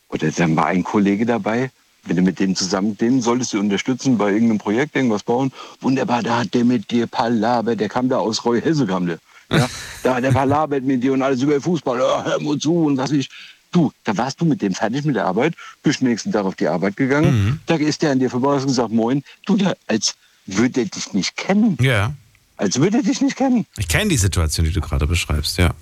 oder 0.09 0.31
dann 0.31 0.57
war 0.57 0.67
ein 0.67 0.85
Kollege 0.85 1.27
dabei, 1.27 1.71
wenn 2.09 2.17
du 2.17 2.23
mit 2.23 2.39
dem 2.39 2.57
zusammen, 2.57 2.97
den 2.97 3.21
solltest 3.23 3.53
du 3.53 3.61
unterstützen 3.61 4.19
bei 4.19 4.33
irgendeinem 4.33 4.59
Projekt, 4.59 4.97
irgendwas 4.97 5.23
bauen. 5.23 5.53
Wunderbar, 5.81 6.23
da 6.23 6.39
hat 6.41 6.55
der 6.55 6.65
mit 6.65 6.91
dir 6.91 7.07
Palaber, 7.07 7.77
der 7.77 7.89
kam 7.89 8.09
da 8.09 8.19
aus 8.19 8.45
Roy 8.45 8.61
Hesse, 8.61 8.87
kam 8.87 9.07
der. 9.07 9.19
Ja, 9.51 9.69
da 10.03 10.17
hat 10.17 10.25
der 10.25 10.33
Palabert 10.33 10.85
mit 10.85 11.03
dir 11.03 11.13
und 11.13 11.23
alles 11.23 11.43
über 11.43 11.61
Fußball, 11.61 11.99
ja, 11.99 12.25
hör 12.25 12.41
mal 12.41 12.59
zu 12.59 12.75
und 12.85 12.97
was 12.97 13.11
ich. 13.13 13.29
Du, 13.71 13.93
da 14.05 14.17
warst 14.17 14.41
du 14.41 14.47
mit 14.47 14.63
dem 14.63 14.73
fertig 14.75 15.05
mit 15.05 15.15
der 15.15 15.27
Arbeit, 15.27 15.53
bist 15.83 16.01
nächsten 16.01 16.33
Tag 16.33 16.47
auf 16.47 16.55
die 16.55 16.69
Arbeit 16.69 16.97
gegangen, 16.97 17.45
Mhm. 17.45 17.61
da 17.67 17.75
ist 17.75 18.01
der 18.01 18.13
an 18.13 18.19
dir 18.19 18.31
vorbei 18.31 18.55
und 18.55 18.67
gesagt, 18.67 18.91
moin, 18.91 19.23
du, 19.45 19.59
da, 19.59 19.75
als 19.87 20.15
würde 20.47 20.81
er 20.81 20.87
dich 20.87 21.13
nicht 21.13 21.37
kennen. 21.37 21.77
Ja. 21.81 22.15
Als 22.57 22.81
würde 22.81 22.97
er 22.97 23.03
dich 23.03 23.21
nicht 23.21 23.37
kennen. 23.37 23.67
Ich 23.77 23.87
kenne 23.87 24.09
die 24.09 24.17
Situation, 24.17 24.65
die 24.65 24.73
du 24.73 24.81
gerade 24.81 25.07
beschreibst, 25.07 25.59
ja. 25.59 25.73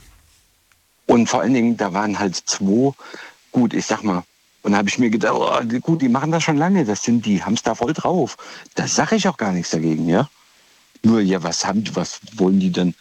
Und 1.07 1.29
vor 1.29 1.43
allen 1.43 1.55
Dingen, 1.55 1.77
da 1.77 1.93
waren 1.93 2.19
halt 2.19 2.35
zwei, 2.35 2.93
gut, 3.53 3.73
ich 3.73 3.87
sag 3.87 4.03
mal, 4.03 4.25
und 4.67 4.73
da 4.73 4.79
habe 4.79 4.89
ich 4.89 4.99
mir 4.99 5.11
gedacht, 5.11 5.37
oh, 5.37 5.79
gut, 5.81 6.03
die 6.03 6.09
machen 6.09 6.33
das 6.33 6.43
schon 6.43 6.57
lange, 6.57 6.85
das 6.85 7.05
sind 7.05 7.25
die, 7.25 7.41
haben 7.41 7.55
es 7.55 7.63
da 7.63 7.77
voll 7.77 7.93
drauf. 7.93 8.37
Da 8.75 8.89
sage 8.89 9.15
ich 9.15 9.29
auch 9.29 9.37
gar 9.37 9.53
nichts 9.53 9.71
dagegen, 9.71 10.09
ja. 10.09 10.29
Nur, 11.05 11.21
ja, 11.21 11.41
was 11.45 11.65
haben 11.65 11.85
die, 11.85 11.95
was 11.95 12.19
wollen 12.35 12.59
die 12.59 12.73
denn 12.73 12.93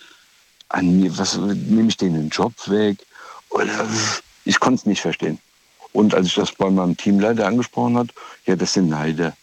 an 0.70 1.00
mir, 1.00 1.18
was 1.18 1.38
nehme 1.38 1.88
ich 1.88 1.98
denen 1.98 2.14
den 2.14 2.30
Job 2.30 2.54
weg? 2.68 3.00
Oder 3.50 3.88
ich 4.44 4.60
konnte 4.60 4.82
es 4.82 4.86
nicht 4.86 5.02
verstehen. 5.02 5.40
Und 5.92 6.14
als 6.14 6.28
ich 6.28 6.36
das 6.36 6.52
bei 6.52 6.70
meinem 6.70 6.98
Teamleiter 6.98 7.48
angesprochen 7.48 7.98
hat, 7.98 8.10
ja, 8.46 8.56
das 8.56 8.74
sind 8.74 8.90
Neider. 8.90 9.36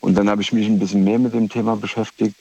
Und 0.00 0.16
dann 0.16 0.28
habe 0.28 0.42
ich 0.42 0.52
mich 0.52 0.66
ein 0.66 0.80
bisschen 0.80 1.04
mehr 1.04 1.20
mit 1.20 1.34
dem 1.34 1.48
Thema 1.48 1.76
beschäftigt 1.76 2.34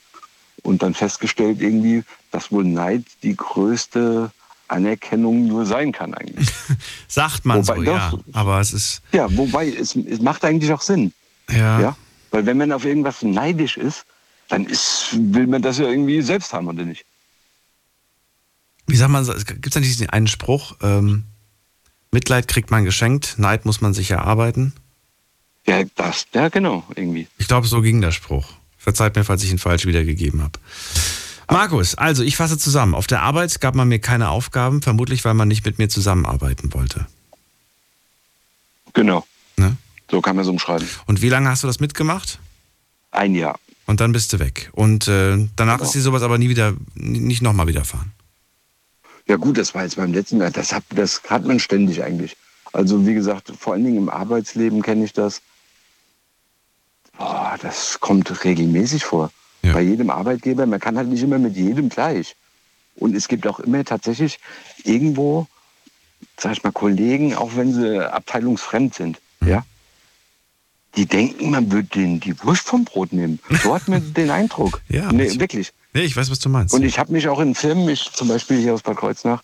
und 0.64 0.82
dann 0.82 0.96
festgestellt 0.96 1.62
irgendwie, 1.62 2.04
dass 2.32 2.52
wohl 2.52 2.64
Neid 2.64 3.04
die 3.22 3.36
größte 3.36 4.32
Anerkennung 4.70 5.47
nur 5.47 5.65
sein 5.65 5.91
kann 5.91 6.13
eigentlich. 6.13 6.49
Sagt 7.07 7.45
man 7.45 7.59
Wobei 7.67 7.76
so, 7.78 7.84
doch- 7.84 7.93
ja. 7.95 8.13
Aber 8.34 8.59
es 8.59 8.72
ist, 8.74 9.01
Ja, 9.11 9.28
wobei 9.36 9.70
es, 9.70 9.95
es 9.95 10.20
macht 10.22 10.43
eigentlich 10.45 10.72
auch 10.72 10.82
Sinn. 10.82 11.13
ja. 11.49 11.80
Ja? 11.82 11.97
Weil 12.32 12.45
wenn 12.45 12.57
man 12.57 12.72
auf 12.72 12.86
irgendwas 12.86 13.24
neidisch 13.24 13.76
ist, 13.78 14.05
dann 14.49 14.65
ist, 14.65 15.09
will 15.13 15.47
man 15.47 15.61
das 15.63 15.80
ja 15.80 15.86
irgendwie 15.88 16.22
selbst 16.22 16.53
haben, 16.53 16.67
oder 16.67 16.84
nicht? 16.86 17.03
Wie 18.88 18.95
sagt 18.95 19.11
man, 19.11 19.26
gibt 19.26 19.67
es 19.67 19.76
nicht 19.76 19.88
diesen 19.91 20.09
einen 20.09 20.28
Spruch, 20.28 20.76
ähm, 20.82 21.26
Mitleid 22.11 22.47
kriegt 22.47 22.72
man 22.72 22.86
geschenkt, 22.86 23.36
Neid 23.38 23.65
muss 23.65 23.82
man 23.82 23.93
sich 23.93 24.09
erarbeiten? 24.11 24.74
Ja, 25.67 25.84
das, 25.95 26.26
ja 26.34 26.49
genau, 26.49 26.84
irgendwie. 26.95 27.28
Ich 27.38 27.47
glaube, 27.47 27.67
so 27.67 27.82
ging 27.82 28.01
der 28.01 28.11
Spruch. 28.11 28.45
Verzeiht 28.78 29.15
mir, 29.15 29.24
falls 29.24 29.43
ich 29.43 29.51
ihn 29.51 29.59
falsch 29.59 29.86
wiedergegeben 29.86 30.41
habe. 30.41 30.57
Markus, 31.50 31.95
also 31.95 32.24
ich 32.24 32.36
fasse 32.36 32.58
zusammen. 32.58 32.93
Auf 32.95 33.08
der 33.08 33.22
Arbeit 33.22 33.60
gab 33.62 33.76
man 33.76 33.88
mir 33.88 34.00
keine 34.00 34.30
Aufgaben, 34.30 34.82
vermutlich 34.82 35.26
weil 35.26 35.34
man 35.34 35.47
nicht 35.47 35.66
mit 35.66 35.80
mir 35.80 35.89
zusammenarbeiten 35.89 36.74
wollte. 36.74 37.08
Genau. 38.93 39.26
Ne? 39.58 39.76
So 40.10 40.22
kann 40.22 40.36
man 40.36 40.43
es 40.43 40.50
umschreiben. 40.50 40.88
Und 41.06 41.22
wie 41.22 41.30
lange 41.30 41.50
hast 41.50 41.64
du 41.64 41.68
das 41.68 41.80
mitgemacht? 41.80 42.39
Ein 43.12 43.36
Jahr. 43.36 43.60
Und 43.88 44.00
dann 44.02 44.12
bist 44.12 44.32
du 44.34 44.39
weg. 44.39 44.70
Und 44.74 45.08
äh, 45.08 45.47
danach 45.56 45.78
Genau. 45.78 45.86
ist 45.86 45.95
dir 45.95 46.02
sowas 46.02 46.22
aber 46.22 46.38
nie 46.38 46.50
wieder, 46.50 46.74
nicht 46.93 47.41
nochmal 47.41 47.68
widerfahren. 47.68 48.12
Ja 49.28 49.36
gut, 49.36 49.58
das 49.58 49.74
war 49.76 49.84
jetzt 49.84 49.95
beim 49.95 50.14
letzten 50.14 50.39
Jahr. 50.39 50.52
Das 50.52 50.74
hat, 50.74 50.84
das 50.89 51.22
hat 51.28 51.45
man 51.45 51.60
ständig 51.60 52.04
eigentlich. 52.04 52.36
Also 52.74 53.06
wie 53.08 53.14
gesagt, 53.16 53.52
vor 53.60 53.74
allen 53.74 53.84
Dingen 53.84 53.97
im 53.97 54.10
Arbeitsleben 54.10 54.82
kenne 54.82 55.06
ich 55.06 55.14
das. 55.14 55.41
Boah, 57.18 57.58
das 57.62 58.00
kommt 58.00 58.43
regelmäßig 58.43 59.04
vor. 59.06 59.32
Ja. 59.62 59.74
Bei 59.74 59.82
jedem 59.82 60.10
Arbeitgeber. 60.10 60.66
Man 60.66 60.80
kann 60.80 60.97
halt 60.97 61.10
nicht 61.10 61.22
immer 61.24 61.38
mit 61.39 61.55
jedem 61.55 61.89
gleich. 61.89 62.36
Und 62.95 63.16
es 63.16 63.28
gibt 63.28 63.45
auch 63.47 63.60
immer 63.60 63.84
tatsächlich 63.86 64.39
irgendwo, 64.84 65.47
sag 66.38 66.53
ich 66.53 66.64
mal, 66.64 66.72
Kollegen, 66.72 67.36
auch 67.36 67.51
wenn 67.55 67.74
sie 67.74 67.99
abteilungsfremd 68.12 68.93
sind, 68.95 69.18
Mhm. 69.41 69.47
ja, 69.47 69.66
die 70.95 71.05
denken, 71.05 71.51
man 71.51 71.72
würde 71.72 71.88
denen 71.88 72.20
die 72.20 72.41
Wurst 72.43 72.68
vom 72.68 72.84
Brot 72.84 73.14
nehmen. 73.14 73.39
So 73.64 73.74
hat 73.74 73.88
man 73.88 74.14
den 74.14 74.30
Eindruck. 74.32 74.82
Ja, 74.89 75.12
nee, 75.12 75.26
ich- 75.26 75.39
wirklich. 75.39 75.72
Nee, 75.93 76.01
ich 76.01 76.16
weiß, 76.16 76.30
was 76.30 76.39
du 76.39 76.49
meinst. 76.49 76.74
Und 76.74 76.84
ich 76.84 76.99
habe 76.99 77.12
mich 77.12 77.28
auch 77.30 77.39
in 77.39 77.55
Firmen, 77.55 77.88
ich, 77.89 78.12
zum 78.14 78.28
Beispiel 78.28 78.57
hier 78.60 78.74
aus 78.74 78.82
Bad 78.82 78.97
Kreuznach, 78.97 79.43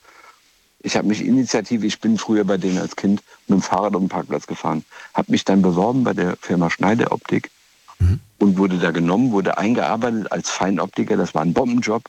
ich 0.79 0.95
habe 0.95 1.07
mich 1.07 1.21
initiativ, 1.25 1.83
ich 1.83 1.99
bin 1.99 2.17
früher 2.19 2.43
bei 2.43 2.57
denen 2.57 2.77
als 2.77 2.95
Kind 2.95 3.23
mit 3.47 3.59
dem 3.59 3.61
Fahrrad 3.63 3.95
auf 3.95 4.01
den 4.01 4.09
Parkplatz 4.09 4.45
gefahren, 4.45 4.85
habe 5.13 5.31
mich 5.31 5.43
dann 5.45 5.61
beworben 5.63 6.03
bei 6.03 6.13
der 6.13 6.37
Firma 6.39 6.69
Schneider 6.69 7.11
Optik 7.11 7.49
und 8.39 8.57
wurde 8.57 8.77
da 8.77 8.91
genommen, 8.91 9.31
wurde 9.31 9.57
eingearbeitet 9.57 10.31
als 10.31 10.49
Feinoptiker. 10.49 11.17
Das 11.17 11.33
war 11.33 11.41
ein 11.41 11.53
Bombenjob. 11.53 12.03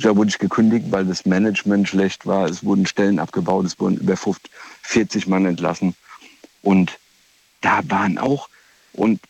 Da 0.00 0.16
wurde 0.16 0.30
ich 0.30 0.38
gekündigt, 0.38 0.86
weil 0.90 1.04
das 1.04 1.26
Management 1.26 1.88
schlecht 1.88 2.26
war. 2.26 2.48
Es 2.48 2.64
wurden 2.64 2.86
Stellen 2.86 3.18
abgebaut, 3.18 3.66
es 3.66 3.78
wurden 3.78 3.98
über 3.98 4.16
50, 4.16 4.50
40 4.82 5.26
Mann 5.26 5.46
entlassen. 5.46 5.94
Und 6.62 6.98
da 7.60 7.80
waren 7.88 8.18
auch, 8.18 8.48
und 8.92 9.20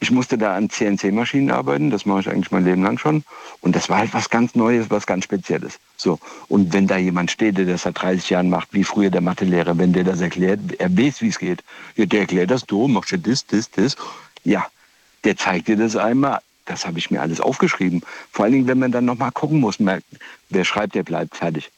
ich 0.00 0.10
musste 0.12 0.38
da 0.38 0.54
an 0.54 0.70
CNC-Maschinen 0.70 1.50
arbeiten, 1.50 1.90
das 1.90 2.06
mache 2.06 2.20
ich 2.20 2.28
eigentlich 2.28 2.52
mein 2.52 2.64
Leben 2.64 2.84
lang 2.84 2.98
schon. 2.98 3.24
Und 3.60 3.74
das 3.74 3.88
war 3.88 3.98
halt 3.98 4.14
was 4.14 4.30
ganz 4.30 4.54
Neues, 4.54 4.90
was 4.90 5.06
ganz 5.06 5.24
Spezielles. 5.24 5.80
So. 5.96 6.20
Und 6.46 6.72
wenn 6.72 6.86
da 6.86 6.96
jemand 6.96 7.32
steht, 7.32 7.58
der 7.58 7.64
das 7.64 7.82
seit 7.82 8.00
30 8.00 8.30
Jahren 8.30 8.48
macht, 8.48 8.68
wie 8.72 8.84
früher 8.84 9.10
der 9.10 9.20
Mathelehrer, 9.20 9.76
wenn 9.76 9.92
der 9.92 10.04
das 10.04 10.20
erklärt, 10.20 10.60
er 10.78 10.96
weiß, 10.96 11.20
wie 11.20 11.28
es 11.28 11.38
geht. 11.38 11.64
Ja, 11.96 12.06
der 12.06 12.20
erklärt 12.20 12.50
das, 12.52 12.64
du 12.64 12.86
machst 12.86 13.10
ja 13.10 13.18
das, 13.18 13.44
das, 13.46 13.70
das. 13.72 13.96
Ja, 14.44 14.66
der 15.24 15.36
zeigt 15.36 15.68
dir 15.68 15.76
das 15.76 15.96
einmal. 15.96 16.40
Das 16.64 16.86
habe 16.86 16.98
ich 16.98 17.10
mir 17.10 17.20
alles 17.22 17.40
aufgeschrieben. 17.40 18.02
Vor 18.30 18.44
allen 18.44 18.52
Dingen, 18.52 18.66
wenn 18.68 18.78
man 18.78 18.92
dann 18.92 19.06
nochmal 19.06 19.32
gucken 19.32 19.58
muss, 19.60 19.80
merkt, 19.80 20.04
wer 20.50 20.64
schreibt, 20.64 20.94
der 20.94 21.02
bleibt 21.02 21.36
fertig. 21.36 21.70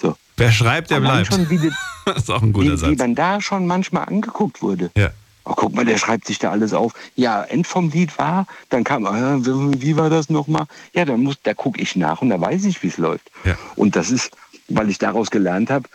So. 0.00 0.16
Wer 0.36 0.52
schreibt, 0.52 0.90
der 0.90 1.00
bleibt. 1.00 1.32
Schon, 1.32 1.50
wie, 1.50 1.58
die, 1.58 1.72
das 2.04 2.18
ist 2.18 2.30
auch 2.30 2.42
ein 2.42 2.52
guter 2.52 2.68
wie, 2.68 2.72
wie 2.72 2.76
Satz. 2.76 2.98
man 2.98 3.14
da 3.14 3.40
schon 3.40 3.66
manchmal 3.66 4.04
angeguckt 4.04 4.62
wurde. 4.62 4.90
Ja. 4.96 5.10
Oh, 5.44 5.54
guck 5.54 5.74
mal, 5.74 5.84
der 5.84 5.96
schreibt 5.96 6.26
sich 6.26 6.38
da 6.40 6.50
alles 6.50 6.74
auf. 6.74 6.92
Ja, 7.14 7.42
End 7.44 7.66
vom 7.68 7.90
Lied 7.90 8.18
war, 8.18 8.46
dann 8.68 8.82
kam, 8.82 9.06
äh, 9.06 9.46
wie 9.46 9.82
wie 9.82 9.96
war 9.96 10.10
das 10.10 10.28
nochmal? 10.28 10.66
Ja, 10.92 11.04
dann 11.04 11.20
muss, 11.22 11.36
da 11.42 11.54
gucke 11.54 11.80
ich 11.80 11.94
nach 11.94 12.20
und 12.20 12.30
da 12.30 12.40
weiß 12.40 12.64
ich, 12.64 12.82
wie 12.82 12.88
es 12.88 12.98
läuft. 12.98 13.30
Ja. 13.44 13.56
Und 13.76 13.94
das 13.94 14.10
ist, 14.10 14.32
weil 14.68 14.90
ich 14.90 14.98
daraus 14.98 15.30
gelernt 15.30 15.70
habe, 15.70 15.88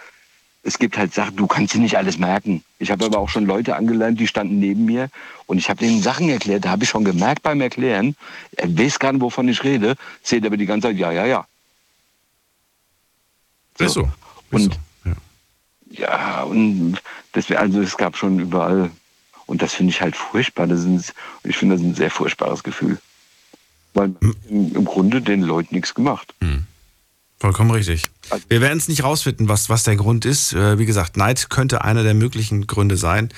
es 0.64 0.78
gibt 0.78 0.98
halt 0.98 1.14
Sachen, 1.14 1.36
du 1.36 1.48
kannst 1.48 1.74
dir 1.74 1.80
nicht 1.80 1.98
alles 1.98 2.18
merken. 2.18 2.64
Ich 2.78 2.92
habe 2.92 3.06
aber 3.06 3.18
auch 3.18 3.30
schon 3.30 3.46
Leute 3.46 3.76
angelernt, 3.76 4.20
die 4.20 4.28
standen 4.28 4.60
neben 4.60 4.86
mir 4.86 5.10
und 5.48 5.58
ich 5.58 5.70
habe 5.70 5.80
denen 5.80 6.02
Sachen 6.02 6.30
erklärt, 6.30 6.66
da 6.66 6.70
habe 6.70 6.84
ich 6.84 6.90
schon 6.90 7.04
gemerkt 7.04 7.42
beim 7.42 7.62
Erklären, 7.62 8.16
er 8.56 8.78
weiß 8.78 9.00
gar 9.00 9.12
nicht, 9.12 9.22
wovon 9.22 9.48
ich 9.48 9.64
rede, 9.64 9.96
seht 10.24 10.46
aber 10.46 10.58
die 10.58 10.66
ganze 10.68 10.90
Zeit, 10.90 10.98
ja, 10.98 11.12
ja, 11.12 11.26
ja. 11.26 11.48
Ist 13.80 13.94
so. 13.94 14.04
Ist 14.04 14.12
Und 14.52 14.74
so. 14.74 15.10
Ja. 15.10 16.08
ja, 16.08 16.44
und 16.44 17.02
das, 17.34 17.50
also 17.52 17.82
es 17.82 17.98
gab 17.98 18.16
schon 18.18 18.40
überall. 18.40 18.92
Und 19.48 19.62
das 19.62 19.74
finde 19.74 19.92
ich 19.92 20.02
halt 20.02 20.16
furchtbar. 20.16 20.68
Das 20.68 20.84
ist, 20.84 21.14
ich 21.44 21.58
finde 21.58 21.76
das 21.76 21.84
ein 21.84 21.96
sehr 21.96 22.12
furchtbares 22.12 22.64
Gefühl. 22.64 23.00
Weil 23.94 24.14
Hm. 24.22 24.36
im, 24.48 24.76
im 24.76 24.86
Grunde 24.86 25.22
den 25.22 25.42
Leuten 25.42 25.76
nichts 25.76 25.94
gemacht. 25.94 26.34
Vollkommen 27.42 27.72
richtig. 27.72 28.04
Also- 28.30 28.46
Wir 28.50 28.62
werden 28.62 28.78
es 28.78 28.88
nicht 28.88 29.04
rausfinden, 29.04 29.50
was, 29.50 29.68
was 29.68 29.84
der 29.84 29.96
Grund 29.96 30.26
ist. 30.26 30.54
Äh, 30.54 30.78
Wie 30.78 30.86
gesagt, 30.86 31.18
Neid 31.18 31.50
könnte 31.50 31.84
einer 31.84 32.04
der 32.04 32.14
möglichen 32.14 32.68
Gründe 32.68 32.98
sein. 32.98 33.30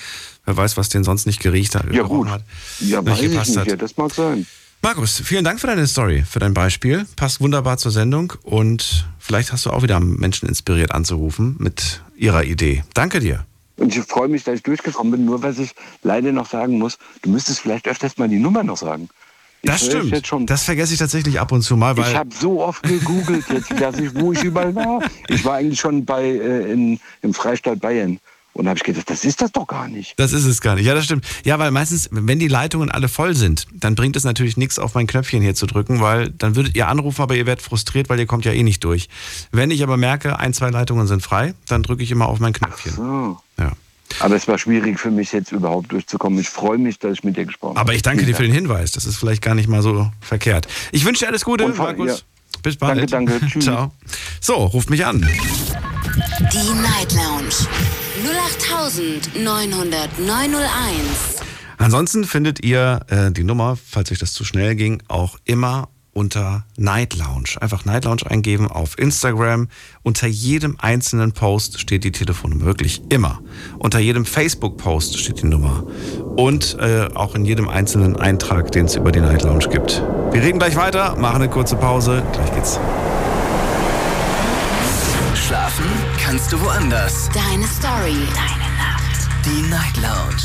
Wer 0.44 0.54
weiß, 0.58 0.76
was 0.76 0.90
den 0.90 1.04
sonst 1.04 1.24
nicht 1.26 1.40
geriecht 1.40 1.74
hat. 1.74 1.90
Ja 1.90 2.02
gut. 2.02 2.28
Hat, 2.28 2.44
Ja, 2.80 3.02
weiß 3.04 3.18
ich 3.22 3.30
gepasst 3.30 3.48
nicht. 3.50 3.58
hat. 3.60 3.66
Ja, 3.68 3.76
das 3.76 3.96
mag 3.96 4.12
sein. 4.12 4.46
Markus, 4.82 5.22
vielen 5.24 5.42
Dank 5.42 5.58
für 5.58 5.68
deine 5.68 5.86
Story, 5.86 6.22
für 6.28 6.38
dein 6.38 6.52
Beispiel. 6.52 7.06
Passt 7.16 7.40
wunderbar 7.40 7.78
zur 7.78 7.90
Sendung 7.92 8.34
und 8.42 9.06
vielleicht 9.18 9.50
hast 9.52 9.64
du 9.64 9.70
auch 9.70 9.82
wieder 9.82 9.98
Menschen 10.00 10.46
inspiriert 10.50 10.92
anzurufen 10.92 11.56
mit 11.58 12.02
ihrer 12.14 12.44
Idee. 12.44 12.84
Danke 12.92 13.20
dir. 13.20 13.46
Und 13.76 13.96
ich 13.96 14.04
freue 14.04 14.28
mich, 14.28 14.44
dass 14.44 14.56
ich 14.56 14.62
durchgekommen 14.62 15.12
bin. 15.12 15.24
Nur 15.24 15.42
was 15.42 15.58
ich 15.58 15.74
leider 16.02 16.30
noch 16.30 16.50
sagen 16.50 16.78
muss, 16.78 16.98
du 17.22 17.30
müsstest 17.30 17.60
vielleicht 17.60 17.88
öfters 17.88 18.18
mal 18.18 18.28
die 18.28 18.38
Nummer 18.38 18.62
noch 18.62 18.76
sagen. 18.76 19.08
Das 19.64 19.86
stimmt. 19.86 20.26
Schon, 20.26 20.46
Das 20.46 20.64
vergesse 20.64 20.92
ich 20.92 20.98
tatsächlich 20.98 21.40
ab 21.40 21.52
und 21.52 21.62
zu 21.62 21.76
mal, 21.76 21.96
weil 21.96 22.10
ich 22.10 22.16
habe 22.16 22.30
so 22.34 22.62
oft 22.62 22.82
gegoogelt, 22.82 23.44
jetzt, 23.50 23.70
dass 23.80 23.98
ich, 23.98 24.14
wo 24.14 24.32
ich 24.32 24.42
überall 24.42 24.74
war. 24.74 25.02
Ich 25.28 25.44
war 25.44 25.56
eigentlich 25.56 25.80
schon 25.80 26.04
bei, 26.04 26.24
äh, 26.24 26.72
in, 26.72 27.00
im 27.22 27.34
Freistaat 27.34 27.80
Bayern. 27.80 28.18
Und 28.54 28.66
da 28.66 28.70
habe 28.70 28.78
ich 28.78 28.84
gedacht, 28.84 29.10
das 29.10 29.24
ist 29.24 29.40
das 29.40 29.50
doch 29.50 29.66
gar 29.66 29.88
nicht. 29.88 30.14
Das 30.16 30.32
ist 30.32 30.44
es 30.44 30.60
gar 30.60 30.76
nicht. 30.76 30.86
Ja, 30.86 30.94
das 30.94 31.06
stimmt. 31.06 31.26
Ja, 31.44 31.58
weil 31.58 31.72
meistens, 31.72 32.08
wenn 32.12 32.38
die 32.38 32.46
Leitungen 32.46 32.88
alle 32.88 33.08
voll 33.08 33.34
sind, 33.34 33.66
dann 33.72 33.96
bringt 33.96 34.14
es 34.14 34.22
natürlich 34.22 34.56
nichts, 34.56 34.78
auf 34.78 34.94
mein 34.94 35.08
Knöpfchen 35.08 35.42
hier 35.42 35.56
zu 35.56 35.66
drücken, 35.66 36.00
weil 36.00 36.30
dann 36.30 36.54
würdet 36.54 36.76
ihr 36.76 36.86
anrufen, 36.86 37.20
aber 37.20 37.34
ihr 37.34 37.46
werdet 37.46 37.62
frustriert, 37.62 38.08
weil 38.08 38.20
ihr 38.20 38.26
kommt 38.26 38.44
ja 38.44 38.52
eh 38.52 38.62
nicht 38.62 38.84
durch. 38.84 39.08
Wenn 39.50 39.72
ich 39.72 39.82
aber 39.82 39.96
merke, 39.96 40.38
ein, 40.38 40.54
zwei 40.54 40.70
Leitungen 40.70 41.08
sind 41.08 41.20
frei, 41.20 41.54
dann 41.66 41.82
drücke 41.82 42.04
ich 42.04 42.12
immer 42.12 42.28
auf 42.28 42.38
mein 42.38 42.52
Knöpfchen. 42.52 42.92
So. 42.94 43.40
Ja. 43.58 43.72
Aber 44.20 44.36
es 44.36 44.46
war 44.48 44.58
schwierig 44.58 44.98
für 45.00 45.10
mich 45.10 45.32
jetzt 45.32 45.52
überhaupt 45.52 45.92
durchzukommen. 45.92 46.38
Ich 46.38 46.48
freue 46.48 46.78
mich, 46.78 46.98
dass 46.98 47.14
ich 47.14 47.24
mit 47.24 47.36
dir 47.36 47.44
gesprochen 47.46 47.70
habe. 47.76 47.80
Aber 47.80 47.94
ich 47.94 48.02
danke 48.02 48.24
dir 48.24 48.34
für 48.34 48.42
den 48.44 48.52
Hinweis. 48.52 48.92
Das 48.92 49.06
ist 49.06 49.16
vielleicht 49.16 49.42
gar 49.42 49.54
nicht 49.54 49.68
mal 49.68 49.82
so 49.82 50.10
verkehrt. 50.20 50.66
Ich 50.92 51.04
wünsche 51.04 51.24
dir 51.24 51.28
alles 51.28 51.44
Gute, 51.44 51.64
Und 51.64 51.74
vor- 51.74 51.86
Markus. 51.86 52.06
ja. 52.08 52.16
Bis 52.62 52.76
bald. 52.76 53.12
Danke, 53.12 53.28
danke. 53.30 53.46
Tschüss. 53.50 53.64
Ciao. 53.64 53.92
So, 54.40 54.54
ruft 54.54 54.88
mich 54.88 55.04
an. 55.04 55.20
Die 55.20 56.72
Night 56.80 57.12
Lounge 57.12 57.52
0890901. 60.14 61.42
Ansonsten 61.78 62.24
findet 62.24 62.64
ihr 62.64 63.00
äh, 63.08 63.32
die 63.32 63.44
Nummer, 63.44 63.76
falls 63.76 64.10
euch 64.12 64.18
das 64.20 64.32
zu 64.32 64.44
schnell 64.44 64.76
ging, 64.76 65.02
auch 65.08 65.36
immer 65.44 65.88
unter 66.14 66.64
Night 66.76 67.14
Lounge. 67.16 67.56
Einfach 67.60 67.84
Night 67.84 68.04
Lounge 68.04 68.22
eingeben 68.28 68.68
auf 68.68 68.98
Instagram. 68.98 69.68
Unter 70.02 70.26
jedem 70.26 70.76
einzelnen 70.80 71.32
Post 71.32 71.80
steht 71.80 72.04
die 72.04 72.12
Telefonnummer, 72.12 72.64
wirklich 72.64 73.02
immer. 73.10 73.40
Unter 73.78 73.98
jedem 73.98 74.24
Facebook-Post 74.24 75.18
steht 75.18 75.42
die 75.42 75.46
Nummer. 75.46 75.84
Und 76.36 76.76
äh, 76.80 77.08
auch 77.14 77.34
in 77.34 77.44
jedem 77.44 77.68
einzelnen 77.68 78.16
Eintrag, 78.16 78.72
den 78.72 78.86
es 78.86 78.96
über 78.96 79.12
die 79.12 79.20
Night 79.20 79.42
Lounge 79.42 79.68
gibt. 79.68 80.02
Wir 80.32 80.42
reden 80.42 80.58
gleich 80.58 80.76
weiter, 80.76 81.16
machen 81.16 81.42
eine 81.42 81.50
kurze 81.50 81.76
Pause. 81.76 82.22
Gleich 82.32 82.54
geht's. 82.54 82.78
Schlafen 85.34 85.84
kannst 86.18 86.52
du 86.52 86.60
woanders. 86.60 87.28
Deine 87.34 87.66
Story. 87.66 88.16
Deine 88.34 88.70
Nacht. 88.78 89.28
Die 89.44 89.62
Night 89.68 89.96
Lounge. 89.96 90.42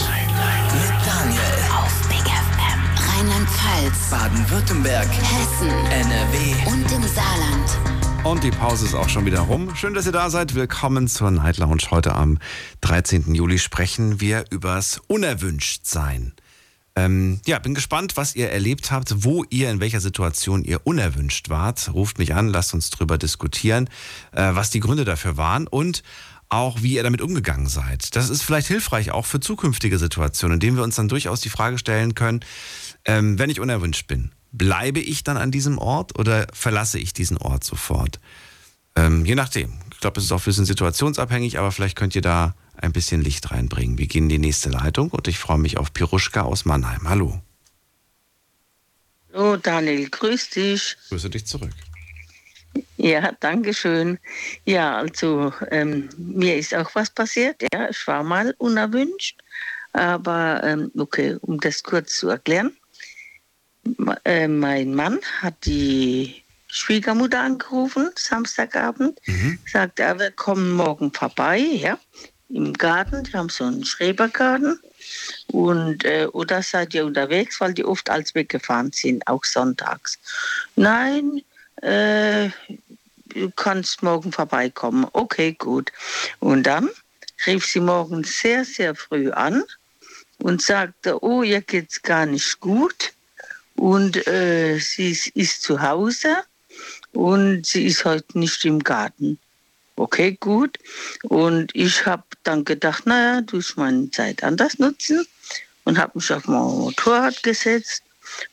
Mit 0.73 1.07
Daniel. 1.07 1.58
Rheinland-Pfalz. 3.69 4.09
Baden-Württemberg. 4.09 5.07
Hessen. 5.07 5.69
NRW. 5.69 6.71
Und 6.71 6.91
im 6.91 7.03
Saarland. 7.07 8.25
Und 8.25 8.43
die 8.43 8.51
Pause 8.51 8.85
ist 8.85 8.95
auch 8.95 9.09
schon 9.09 9.25
wieder 9.25 9.41
rum. 9.41 9.75
Schön, 9.75 9.93
dass 9.93 10.05
ihr 10.05 10.11
da 10.11 10.29
seid. 10.29 10.55
Willkommen 10.55 11.07
zur 11.07 11.31
Night 11.31 11.57
Lounge. 11.57 11.83
Heute 11.91 12.15
am 12.15 12.39
13. 12.81 13.33
Juli 13.33 13.59
sprechen 13.59 14.19
wir 14.19 14.45
übers 14.49 14.99
Unerwünschtsein. 15.07 16.33
Ähm, 16.95 17.39
ja, 17.45 17.59
bin 17.59 17.75
gespannt, 17.75 18.17
was 18.17 18.35
ihr 18.35 18.49
erlebt 18.49 18.91
habt, 18.91 19.23
wo 19.23 19.45
ihr, 19.49 19.69
in 19.69 19.79
welcher 19.79 20.01
Situation 20.01 20.63
ihr 20.63 20.85
unerwünscht 20.85 21.49
wart. 21.49 21.91
Ruft 21.93 22.17
mich 22.17 22.33
an, 22.33 22.49
lasst 22.49 22.73
uns 22.73 22.89
drüber 22.89 23.17
diskutieren, 23.17 23.89
äh, 24.31 24.49
was 24.53 24.69
die 24.69 24.79
Gründe 24.79 25.05
dafür 25.05 25.37
waren 25.37 25.67
und 25.67 26.03
auch 26.49 26.81
wie 26.81 26.95
ihr 26.95 27.03
damit 27.03 27.21
umgegangen 27.21 27.67
seid. 27.67 28.15
Das 28.15 28.29
ist 28.29 28.41
vielleicht 28.41 28.67
hilfreich 28.67 29.11
auch 29.11 29.27
für 29.27 29.39
zukünftige 29.39 29.99
Situationen, 29.99 30.55
indem 30.55 30.75
wir 30.75 30.83
uns 30.83 30.95
dann 30.95 31.07
durchaus 31.07 31.41
die 31.41 31.49
Frage 31.49 31.77
stellen 31.77 32.15
können, 32.15 32.39
ähm, 33.05 33.39
wenn 33.39 33.49
ich 33.49 33.59
unerwünscht 33.59 34.07
bin, 34.07 34.31
bleibe 34.51 34.99
ich 34.99 35.23
dann 35.23 35.37
an 35.37 35.51
diesem 35.51 35.77
Ort 35.77 36.17
oder 36.17 36.47
verlasse 36.53 36.99
ich 36.99 37.13
diesen 37.13 37.37
Ort 37.37 37.63
sofort? 37.63 38.19
Ähm, 38.95 39.25
je 39.25 39.35
nachdem. 39.35 39.73
Ich 39.91 39.99
glaube, 39.99 40.19
es 40.19 40.25
ist 40.25 40.31
auch 40.31 40.39
ein 40.39 40.45
bisschen 40.45 40.65
situationsabhängig, 40.65 41.59
aber 41.59 41.71
vielleicht 41.71 41.97
könnt 41.97 42.15
ihr 42.15 42.21
da 42.21 42.55
ein 42.75 42.93
bisschen 42.93 43.21
Licht 43.21 43.51
reinbringen. 43.51 43.97
Wir 43.97 44.07
gehen 44.07 44.23
in 44.23 44.29
die 44.29 44.39
nächste 44.39 44.69
Leitung 44.69 45.09
und 45.09 45.27
ich 45.27 45.37
freue 45.37 45.57
mich 45.57 45.77
auf 45.77 45.93
Piruschka 45.93 46.41
aus 46.41 46.65
Mannheim. 46.65 47.07
Hallo. 47.09 47.41
Hallo 49.33 49.57
Daniel, 49.57 50.09
grüß 50.09 50.49
dich. 50.49 50.97
Grüße 51.09 51.29
dich 51.29 51.45
zurück. 51.45 51.71
Ja, 52.97 53.31
danke 53.39 53.73
schön. 53.73 54.19
Ja, 54.65 54.97
also 54.97 55.53
ähm, 55.71 56.09
mir 56.17 56.57
ist 56.57 56.73
auch 56.75 56.93
was 56.95 57.09
passiert. 57.09 57.61
Ja, 57.73 57.89
ich 57.89 58.07
war 58.07 58.23
mal 58.23 58.53
unerwünscht, 58.57 59.39
aber 59.93 60.61
ähm, 60.63 60.91
okay, 60.97 61.37
um 61.41 61.59
das 61.59 61.83
kurz 61.83 62.17
zu 62.17 62.29
erklären. 62.29 62.75
Äh, 64.23 64.47
mein 64.47 64.93
Mann 64.93 65.19
hat 65.41 65.65
die 65.65 66.43
Schwiegermutter 66.67 67.41
angerufen, 67.41 68.11
Samstagabend, 68.15 69.19
mhm. 69.25 69.59
sagt, 69.71 69.99
er 69.99 70.19
wir 70.19 70.31
kommen 70.31 70.71
morgen 70.71 71.11
vorbei, 71.11 71.57
ja, 71.57 71.97
im 72.49 72.73
Garten. 72.73 73.23
Die 73.23 73.33
haben 73.33 73.49
so 73.49 73.65
einen 73.65 73.85
Schrebergarten. 73.85 74.79
Und, 75.47 76.05
äh, 76.05 76.27
oder 76.31 76.61
seid 76.61 76.93
ihr 76.93 77.05
unterwegs, 77.05 77.59
weil 77.59 77.73
die 77.73 77.85
oft 77.85 78.09
als 78.09 78.35
weggefahren 78.35 78.91
sind, 78.91 79.27
auch 79.27 79.43
sonntags. 79.43 80.19
Nein, 80.75 81.41
äh, 81.81 82.49
du 83.29 83.49
kannst 83.55 84.03
morgen 84.03 84.31
vorbeikommen. 84.31 85.07
Okay, 85.13 85.53
gut. 85.53 85.91
Und 86.39 86.63
dann 86.63 86.89
rief 87.47 87.65
sie 87.65 87.79
morgens 87.79 88.39
sehr, 88.39 88.65
sehr 88.65 88.95
früh 88.95 89.31
an 89.31 89.63
und 90.37 90.61
sagte, 90.61 91.23
oh, 91.23 91.43
ihr 91.43 91.61
geht's 91.61 92.01
gar 92.01 92.25
nicht 92.25 92.59
gut. 92.59 93.13
Und 93.79 94.27
äh, 94.27 94.77
sie 94.77 95.17
ist 95.35 95.61
zu 95.61 95.81
Hause 95.81 96.35
und 97.13 97.65
sie 97.65 97.85
ist 97.85 98.03
heute 98.03 98.37
nicht 98.37 98.65
im 98.65 98.83
Garten. 98.83 99.39
Okay, 99.95 100.35
gut. 100.37 100.77
Und 101.23 101.73
ich 101.73 102.05
habe 102.05 102.23
dann 102.43 102.65
gedacht, 102.65 103.05
naja, 103.05 103.39
du 103.39 103.59
ich 103.59 103.77
meine 103.77 104.11
Zeit 104.11 104.43
anders 104.43 104.79
nutzen 104.79 105.25
und 105.85 105.97
habe 105.97 106.11
mich 106.15 106.29
auf 106.33 106.45
mein 106.45 106.59
Motorrad 106.59 107.41
gesetzt 107.41 108.03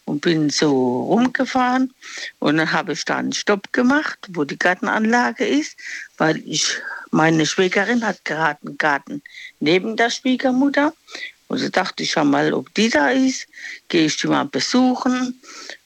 und 0.04 0.20
bin 0.20 0.48
so 0.48 1.02
rumgefahren. 1.02 1.92
Und 2.38 2.58
dann 2.58 2.70
habe 2.70 2.92
ich 2.92 3.04
da 3.04 3.16
einen 3.16 3.32
Stopp 3.32 3.72
gemacht, 3.72 4.20
wo 4.28 4.44
die 4.44 4.58
Gartenanlage 4.58 5.44
ist, 5.44 5.76
weil 6.18 6.36
ich, 6.46 6.78
meine 7.10 7.46
Schwägerin 7.46 8.06
hat 8.06 8.24
gerade 8.24 8.60
einen 8.64 8.78
Garten 8.78 9.22
neben 9.58 9.96
der 9.96 10.10
Schwiegermutter. 10.10 10.92
Und 11.48 11.58
so 11.58 11.68
dachte 11.68 12.02
ich 12.02 12.12
schon 12.12 12.30
mal, 12.30 12.52
ob 12.52 12.72
die 12.74 12.88
da 12.88 13.10
ist, 13.10 13.46
gehe 13.88 14.06
ich 14.06 14.16
die 14.16 14.26
mal 14.26 14.44
besuchen. 14.44 15.40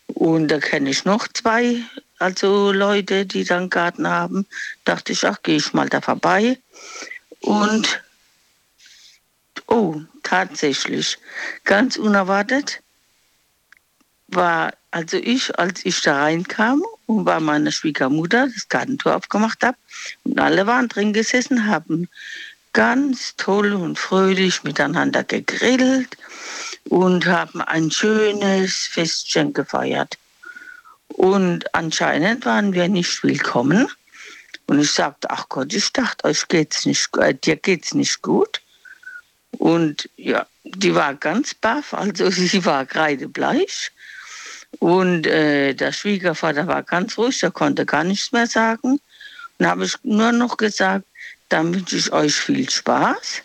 Und 0.07 0.49
da 0.49 0.59
kenne 0.59 0.91
ich 0.91 1.05
noch 1.05 1.29
zwei 1.29 1.83
also 2.21 2.71
Leute, 2.71 3.25
die 3.25 3.45
dann 3.45 3.71
Garten 3.71 4.07
haben, 4.07 4.47
dachte 4.85 5.13
ich, 5.13 5.27
ach, 5.27 5.43
gehe 5.43 5.57
ich 5.57 5.73
mal 5.73 5.89
da 5.89 6.03
vorbei. 6.03 6.59
Und 7.41 8.03
oh, 9.67 10.03
tatsächlich, 10.23 11.17
ganz 11.65 11.97
unerwartet 11.97 12.83
war 14.29 14.75
also 14.91 15.17
ich, 15.17 15.59
als 15.59 15.85
ich 15.87 16.03
da 16.03 16.21
reinkam 16.23 16.83
und 17.07 17.25
bei 17.25 17.41
meiner 17.41 17.73
Schwiegermutter 17.73 18.49
das 18.53 18.69
Gartentor 18.69 19.17
aufgemacht 19.17 19.63
habe 19.63 19.79
und 20.25 20.39
alle 20.39 20.67
waren 20.67 20.89
drin 20.89 21.13
gesessen, 21.13 21.67
haben 21.67 22.09
ganz 22.73 23.37
toll 23.37 23.73
und 23.73 23.99
fröhlich 23.99 24.63
miteinander 24.63 25.25
gegrillt 25.25 26.17
und 26.89 27.27
haben 27.27 27.61
ein 27.61 27.91
schönes 27.91 28.87
Festchen 28.87 29.53
gefeiert. 29.53 30.19
Und 31.09 31.75
anscheinend 31.75 32.45
waren 32.45 32.73
wir 32.73 32.89
nicht 32.89 33.23
willkommen. 33.23 33.89
Und 34.67 34.81
ich 34.81 34.93
sagte, 34.93 35.31
ach 35.31 35.49
Gott, 35.49 35.73
ich 35.73 35.93
dachte, 35.93 36.25
euch 36.25 36.47
geht's 36.47 36.87
nicht, 36.87 37.09
äh, 37.19 37.35
dir 37.35 37.57
geht's 37.57 37.93
nicht 37.93 38.23
gut. 38.23 38.61
Und 39.59 40.09
ja, 40.17 40.47
die 40.63 40.95
war 40.95 41.15
ganz 41.15 41.55
baff, 41.55 41.93
also 41.95 42.31
sie 42.31 42.65
war 42.65 42.87
kreidebleich. 42.87 43.91
Und 44.79 45.27
äh, 45.27 45.75
der 45.75 45.93
Schwiegervater 45.93 46.69
war 46.69 46.85
ganz 46.85 47.19
ruhig, 47.19 47.41
der 47.41 47.51
konnte 47.51 47.85
gar 47.85 48.05
nichts 48.05 48.31
mehr 48.31 48.47
sagen. 48.47 49.01
Und 49.59 49.67
habe 49.67 49.85
ich 49.85 49.95
nur 50.05 50.31
noch 50.31 50.57
gesagt, 50.57 51.05
dann 51.51 51.75
wünsche 51.75 51.97
ich 51.97 52.13
euch 52.13 52.35
viel 52.35 52.69
Spaß. 52.69 53.43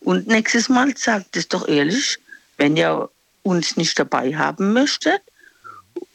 Und 0.00 0.28
nächstes 0.28 0.68
Mal 0.68 0.96
sagt 0.96 1.36
es 1.36 1.48
doch 1.48 1.66
ehrlich, 1.66 2.18
wenn 2.56 2.76
ihr 2.76 3.08
uns 3.42 3.76
nicht 3.76 3.98
dabei 3.98 4.36
haben 4.36 4.72
möchtet, 4.72 5.22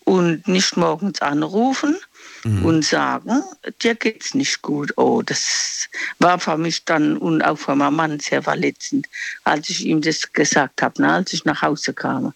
und 0.06 0.48
nicht 0.48 0.78
morgens 0.78 1.22
anrufen 1.22 1.96
mhm. 2.44 2.66
und 2.66 2.86
sagen, 2.86 3.42
dir 3.82 3.96
geht's 3.96 4.34
nicht 4.34 4.62
gut. 4.62 4.94
Oh, 4.98 5.22
das 5.22 5.90
war 6.20 6.40
für 6.40 6.58
mich 6.58 6.86
dann 6.86 7.18
und 7.18 7.42
auch 7.42 7.58
für 7.58 7.76
meinen 7.76 7.96
Mann 7.96 8.20
sehr 8.20 8.44
verletzend, 8.44 9.08
als 9.44 9.70
ich 9.70 9.86
ihm 9.86 10.02
das 10.02 10.32
gesagt 10.34 10.82
habe, 10.82 11.02
ne, 11.02 11.14
als 11.14 11.34
ich 11.34 11.46
nach 11.46 11.62
Hause 11.62 11.94
kam. 11.94 12.34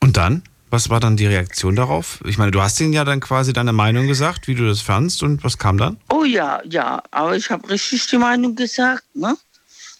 Und 0.00 0.16
dann? 0.16 0.42
Was 0.70 0.90
war 0.90 1.00
dann 1.00 1.16
die 1.16 1.26
Reaktion 1.26 1.76
darauf? 1.76 2.20
Ich 2.26 2.38
meine, 2.38 2.50
du 2.50 2.60
hast 2.60 2.80
ihnen 2.80 2.92
ja 2.92 3.04
dann 3.04 3.20
quasi 3.20 3.52
deine 3.52 3.72
Meinung 3.72 4.06
gesagt, 4.06 4.48
wie 4.48 4.54
du 4.54 4.66
das 4.66 4.80
fandst 4.80 5.22
und 5.22 5.42
was 5.44 5.58
kam 5.58 5.78
dann? 5.78 5.98
Oh 6.10 6.24
ja, 6.24 6.60
ja, 6.68 7.02
aber 7.10 7.36
ich 7.36 7.50
habe 7.50 7.68
richtig 7.70 8.06
die 8.06 8.18
Meinung 8.18 8.54
gesagt, 8.54 9.04
ne? 9.14 9.36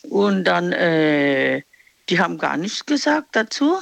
Und 0.03 0.45
dann, 0.45 0.73
äh, 0.73 1.63
die 2.09 2.21
haben 2.21 2.39
gar 2.39 2.57
nichts 2.57 2.85
gesagt 2.85 3.29
dazu 3.33 3.79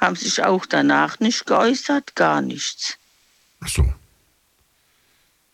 haben 0.00 0.16
sich 0.16 0.42
auch 0.42 0.66
danach 0.66 1.20
nicht 1.20 1.46
geäußert, 1.46 2.16
gar 2.16 2.40
nichts. 2.40 2.96
Ach 3.60 3.68
so. 3.68 3.84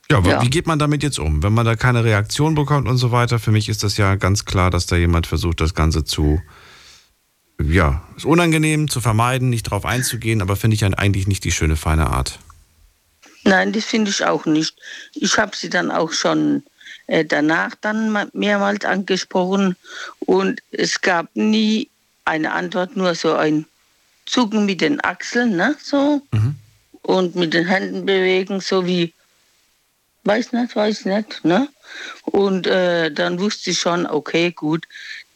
Ja, 0.08 0.18
aber 0.18 0.30
ja. 0.30 0.42
wie 0.42 0.50
geht 0.50 0.68
man 0.68 0.78
damit 0.78 1.02
jetzt 1.02 1.18
um? 1.18 1.42
Wenn 1.42 1.52
man 1.52 1.66
da 1.66 1.74
keine 1.74 2.04
Reaktion 2.04 2.54
bekommt 2.54 2.86
und 2.86 2.96
so 2.96 3.10
weiter, 3.10 3.40
für 3.40 3.50
mich 3.50 3.68
ist 3.68 3.82
das 3.82 3.96
ja 3.96 4.14
ganz 4.14 4.44
klar, 4.44 4.70
dass 4.70 4.86
da 4.86 4.94
jemand 4.94 5.26
versucht, 5.26 5.60
das 5.60 5.74
Ganze 5.74 6.04
zu, 6.04 6.40
ja, 7.62 8.02
ist 8.16 8.24
unangenehm 8.24 8.88
zu 8.88 9.00
vermeiden, 9.00 9.50
nicht 9.50 9.64
drauf 9.64 9.84
einzugehen, 9.84 10.42
aber 10.42 10.56
finde 10.56 10.74
ich 10.74 10.84
eigentlich 10.84 11.26
nicht 11.26 11.44
die 11.44 11.52
schöne, 11.52 11.76
feine 11.76 12.08
Art. 12.08 12.38
Nein, 13.44 13.72
das 13.72 13.84
finde 13.84 14.10
ich 14.10 14.24
auch 14.24 14.44
nicht. 14.44 14.76
Ich 15.14 15.38
habe 15.38 15.56
sie 15.56 15.70
dann 15.70 15.90
auch 15.90 16.12
schon 16.12 16.64
äh, 17.06 17.24
danach 17.24 17.74
dann 17.80 18.28
mehrmals 18.32 18.84
angesprochen 18.84 19.76
und 20.20 20.60
es 20.72 21.00
gab 21.00 21.34
nie 21.34 21.88
eine 22.24 22.52
Antwort, 22.52 22.96
nur 22.96 23.14
so 23.14 23.34
ein 23.34 23.66
zucken 24.26 24.66
mit 24.66 24.80
den 24.80 25.00
Achseln, 25.02 25.56
ne, 25.56 25.76
so. 25.80 26.22
Mhm. 26.32 26.56
Und 27.02 27.36
mit 27.36 27.54
den 27.54 27.66
Händen 27.66 28.04
bewegen, 28.04 28.60
so 28.60 28.84
wie, 28.84 29.12
weiß 30.24 30.52
nicht, 30.52 30.74
weiß 30.74 31.04
nicht, 31.04 31.44
ne. 31.44 31.68
Und 32.24 32.66
äh, 32.66 33.12
dann 33.12 33.38
wusste 33.38 33.70
ich 33.70 33.78
schon, 33.78 34.06
okay, 34.06 34.50
gut, 34.50 34.86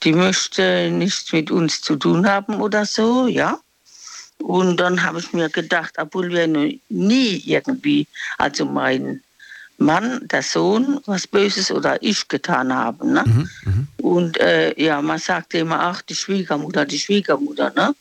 die 0.03 0.12
möchte 0.12 0.90
nichts 0.90 1.32
mit 1.32 1.51
uns 1.51 1.80
zu 1.80 1.96
tun 1.96 2.26
haben 2.26 2.61
oder 2.61 2.86
so, 2.86 3.26
ja. 3.26 3.61
Und 4.38 4.78
dann 4.78 5.03
habe 5.03 5.18
ich 5.18 5.32
mir 5.32 5.51
gedacht, 5.51 5.94
obwohl 5.98 6.30
wir 6.30 6.46
nie 6.46 7.42
irgendwie, 7.44 8.07
also 8.38 8.64
mein, 8.64 9.22
Mann, 9.80 10.28
der 10.28 10.42
Sohn, 10.42 11.01
was 11.07 11.26
Böses 11.26 11.70
oder 11.70 12.03
ich 12.03 12.28
getan 12.28 12.72
habe. 12.72 13.07
Ne? 13.07 13.24
Mhm, 13.26 13.88
Und 13.96 14.38
äh, 14.38 14.78
ja, 14.80 15.01
man 15.01 15.18
sagte 15.18 15.59
immer, 15.59 15.80
ach, 15.80 16.03
die 16.03 16.14
Schwiegermutter, 16.14 16.84
die 16.84 16.98
Schwiegermutter. 16.98 17.72
Ne? 17.74 17.94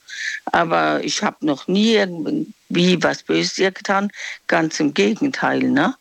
Aber 0.46 1.02
ich 1.04 1.24
habe 1.24 1.46
noch 1.46 1.70
nie 1.70 1.94
irgendwie 1.94 3.02
was 3.02 3.24
Böses 3.24 3.58
ihr 3.58 3.72
getan. 3.72 4.12
Ganz 4.48 4.80
im 4.82 4.94
Gegenteil. 4.94 5.64
Ne? 5.64 5.96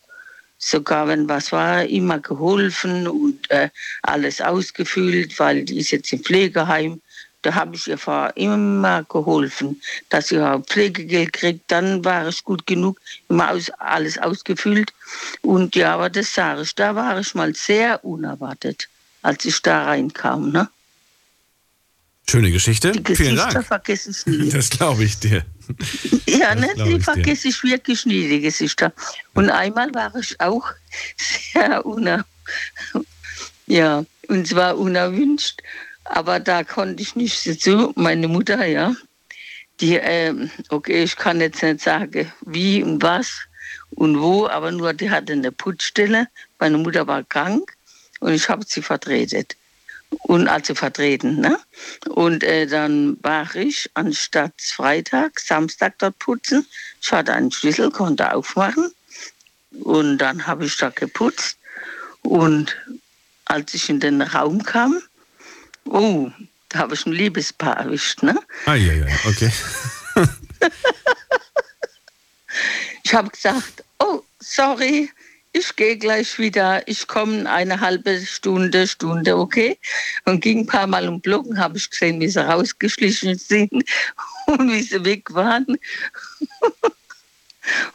Sogar 0.59 1.07
wenn 1.07 1.29
was 1.29 1.53
war, 1.53 1.85
immer 1.85 2.19
geholfen 2.19 3.07
und 3.07 3.51
äh, 3.51 3.71
alles 4.03 4.41
ausgefüllt, 4.41 5.39
weil 5.39 5.65
die 5.65 5.79
ist 5.79 5.93
jetzt 5.93 6.13
im 6.13 6.21
Pflegeheim. 6.21 7.01
Da 7.43 7.55
habe 7.55 7.77
ich 7.77 7.87
ihr 7.87 7.99
vorher 7.99 8.37
immer 8.37 9.05
geholfen, 9.05 9.81
dass 10.09 10.29
sie 10.29 10.41
auch 10.41 10.61
Pflegegeld 10.67 11.33
kriegt. 11.33 11.71
Dann 11.71 12.05
war 12.05 12.27
es 12.27 12.43
gut 12.43 12.67
genug, 12.67 13.01
immer 13.29 13.51
aus, 13.51 13.71
alles 13.79 14.19
ausgefüllt. 14.19 14.93
Und 15.43 15.77
ja, 15.77 15.95
aber 15.95 16.11
das 16.11 16.35
sage 16.35 16.63
ich, 16.63 16.75
da 16.75 16.97
war 16.97 17.21
ich 17.21 17.35
mal 17.37 17.55
sehr 17.55 18.05
unerwartet, 18.05 18.89
als 19.23 19.45
ich 19.45 19.63
da 19.63 19.85
reinkam. 19.85 20.51
Ne? 20.51 20.69
Schöne 22.29 22.51
Geschichte. 22.51 22.93
Die 22.93 23.17
Vielen 23.17 23.37
Gesichter 23.37 23.55
Dank. 23.55 23.67
vergesse 23.67 24.11
ich 24.27 24.27
nie. 24.27 24.51
Das 24.51 24.71
glaube 24.71 25.05
ich 25.05 25.19
dir. 25.19 25.45
Ja, 26.27 26.55
ne, 26.55 26.69
die 26.77 27.01
vergesse 27.01 27.49
ich 27.49 27.63
wirklich 27.63 28.07
nie, 28.07 28.29
die 28.29 28.41
Gesichter. 28.41 28.93
Und 29.35 29.51
einmal 29.51 29.95
war 29.95 30.15
ich 30.17 30.41
auch 30.41 30.65
sehr 31.17 31.85
uner 31.85 32.25
ja, 33.69 34.05
und 34.29 34.49
zwar 34.49 34.79
unerwünscht, 34.79 35.63
aber 36.05 36.41
da 36.41 36.65
konnte 36.65 37.03
ich 37.03 37.17
nicht 37.17 37.47
dazu. 37.47 37.93
Meine 37.97 38.27
Mutter, 38.27 38.65
ja, 38.67 38.95
die, 39.81 39.97
ähm, 39.97 40.51
okay, 40.71 41.05
ich 41.05 41.17
kann 41.17 41.41
jetzt 41.41 41.63
nicht 41.63 41.81
sagen, 41.81 42.33
wie 42.47 42.83
und 42.83 43.03
was 43.03 43.31
und 43.91 44.21
wo, 44.21 44.47
aber 44.47 44.73
nur 44.73 44.95
die 44.95 45.11
hatte 45.11 45.35
eine 45.35 45.53
Putzstelle. 45.53 46.29
Meine 46.59 46.79
Mutter 46.79 47.07
war 47.07 47.23
krank 47.25 47.75
und 48.21 48.33
ich 48.33 48.49
habe 48.49 48.65
sie 48.67 48.83
vertreten 48.83 49.45
und 50.11 50.49
also 50.49 50.75
vertreten. 50.75 51.41
Ne? 51.41 51.59
Und 52.09 52.43
äh, 52.43 52.67
dann 52.67 53.17
war 53.23 53.55
ich 53.55 53.91
anstatt 53.95 54.55
Freitag, 54.59 55.41
Samstag 55.41 55.95
dort 55.99 56.19
putzen. 56.19 56.67
Ich 57.01 57.13
hatte 57.13 57.33
einen 57.33 57.51
Schlüssel, 57.51 57.91
konnte 57.91 58.33
aufmachen. 58.33 58.91
Und 59.83 60.19
dann 60.19 60.47
habe 60.47 60.65
ich 60.65 60.77
da 60.77 60.91
geputzt. 60.91 61.59
Und 62.23 62.77
als 63.45 63.75
ich 63.75 63.89
in 63.89 64.01
den 64.01 64.23
Raum 64.23 64.63
kam, 64.63 65.01
oh, 65.85 66.31
da 66.69 66.81
habe 66.81 66.95
ich 66.95 67.07
ein 67.07 67.13
Liebespaar 67.13 67.79
erwischt. 67.79 68.23
Ne? 68.23 68.39
Ah, 68.67 68.75
ja, 68.75 68.93
ja, 68.93 69.07
okay. 69.27 69.51
Ich 73.09 73.15
habe 73.15 73.31
gesagt, 73.31 73.85
oh, 74.01 74.23
sorry, 74.39 75.11
ich 75.53 75.77
gehe 75.77 75.97
gleich 75.97 76.39
wieder, 76.39 76.87
ich 76.87 77.07
komme 77.07 77.51
eine 77.51 77.81
halbe 77.81 78.21
Stunde, 78.25 78.87
Stunde, 78.87 79.37
okay? 79.37 79.79
Und 80.25 80.41
ging 80.41 80.61
ein 80.61 80.67
paar 80.67 80.87
Mal 80.87 81.09
um 81.09 81.21
Blocken, 81.21 81.59
habe 81.59 81.79
ich 81.79 81.91
gesehen, 81.91 82.21
wie 82.21 82.29
sie 82.29 82.47
rausgeschlichen 82.47 83.39
sind 83.39 83.73
und 84.47 84.73
wie 84.73 84.83
sie 84.83 85.05
weg 85.05 85.33
waren. 85.35 85.67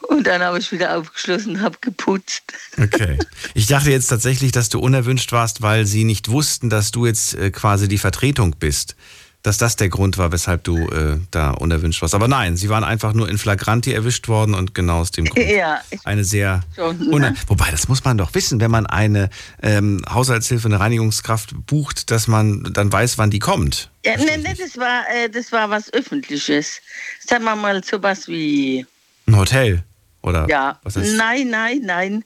Und 0.08 0.26
dann 0.26 0.40
habe 0.40 0.58
ich 0.58 0.70
wieder 0.70 0.96
aufgeschlossen, 0.96 1.60
habe 1.60 1.78
geputzt. 1.80 2.42
Okay. 2.76 3.18
Ich 3.54 3.66
dachte 3.66 3.90
jetzt 3.90 4.08
tatsächlich, 4.08 4.52
dass 4.52 4.68
du 4.68 4.78
unerwünscht 4.80 5.30
warst, 5.32 5.62
weil 5.62 5.86
sie 5.86 6.04
nicht 6.04 6.28
wussten, 6.28 6.70
dass 6.70 6.90
du 6.90 7.06
jetzt 7.06 7.34
äh, 7.34 7.50
quasi 7.50 7.88
die 7.88 7.98
Vertretung 7.98 8.56
bist. 8.58 8.96
Dass 9.44 9.58
das 9.58 9.76
der 9.76 9.90
Grund 9.90 10.16
war, 10.16 10.32
weshalb 10.32 10.64
du 10.64 10.88
äh, 10.88 11.18
da 11.30 11.50
unerwünscht 11.50 12.00
warst. 12.00 12.14
Aber 12.14 12.28
nein, 12.28 12.56
sie 12.56 12.70
waren 12.70 12.82
einfach 12.82 13.12
nur 13.12 13.28
in 13.28 13.36
Flagranti 13.36 13.92
erwischt 13.92 14.26
worden 14.26 14.54
und 14.54 14.74
genau 14.74 15.00
aus 15.00 15.10
dem 15.10 15.26
Grund. 15.26 15.46
Ja, 15.46 15.82
Eine 16.02 16.24
sehr. 16.24 16.62
schon. 16.74 16.98
Ne? 17.10 17.34
Wobei, 17.46 17.70
das 17.70 17.86
muss 17.86 18.02
man 18.04 18.16
doch 18.16 18.32
wissen, 18.32 18.58
wenn 18.58 18.70
man 18.70 18.86
eine 18.86 19.28
ähm, 19.62 20.02
Haushaltshilfe, 20.08 20.66
eine 20.66 20.80
Reinigungskraft 20.80 21.66
bucht, 21.66 22.10
dass 22.10 22.26
man 22.26 22.72
dann 22.72 22.90
weiß, 22.90 23.18
wann 23.18 23.28
die 23.28 23.38
kommt. 23.38 23.90
Ja, 24.06 24.16
nee, 24.16 24.38
nee, 24.38 24.54
das 24.58 24.78
war, 24.78 25.04
äh, 25.14 25.28
das 25.28 25.52
war 25.52 25.68
was 25.68 25.92
Öffentliches. 25.92 26.80
Sagen 27.20 27.44
wir 27.44 27.54
mal 27.54 27.84
sowas 27.84 28.26
wie, 28.28 28.86
Ein 29.26 29.36
Hotel 29.36 29.84
oder 30.22 30.48
ja, 30.48 30.80
was 30.84 30.96
heißt 30.96 31.16
nein, 31.16 31.50
nein, 31.50 31.82
nein, 31.84 32.24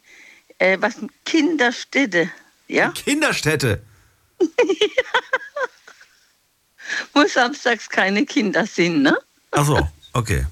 äh, 0.58 0.78
was 0.80 0.94
Kinderstätte, 1.24 2.30
ja? 2.68 2.90
Kinderstätte. 2.90 3.82
Wo 7.14 7.26
samstags 7.26 7.88
keine 7.88 8.26
Kinder 8.26 8.66
sind, 8.66 9.02
ne? 9.02 9.16
Ach 9.52 9.66
so, 9.66 9.88
okay. 10.12 10.46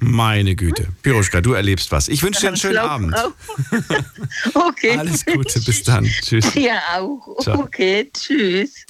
Meine 0.00 0.54
Güte. 0.54 0.88
Piroschka, 1.02 1.40
du 1.40 1.52
erlebst 1.52 1.90
was. 1.90 2.08
Ich 2.08 2.22
wünsche 2.22 2.42
dir 2.42 2.48
einen 2.48 2.56
schönen 2.56 2.78
Abend. 2.78 3.14
okay. 4.54 4.96
Alles 4.96 5.24
Gute, 5.24 5.60
bis 5.60 5.82
dann. 5.82 6.04
Tschüss. 6.04 6.54
Ja, 6.54 6.78
auch. 6.98 7.40
Ciao. 7.40 7.60
Okay, 7.60 8.10
tschüss. 8.12 8.84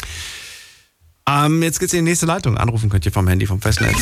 Ähm, 1.26 1.62
jetzt 1.62 1.80
geht's 1.80 1.95
in 1.95 2.05
die 2.05 2.11
nächste 2.11 2.26
Leitung. 2.26 2.59
Anrufen 2.59 2.90
könnt 2.90 3.07
ihr 3.07 3.12
vom 3.12 3.26
Handy 3.28 3.47
vom 3.47 3.61
Festnetz. 3.61 3.97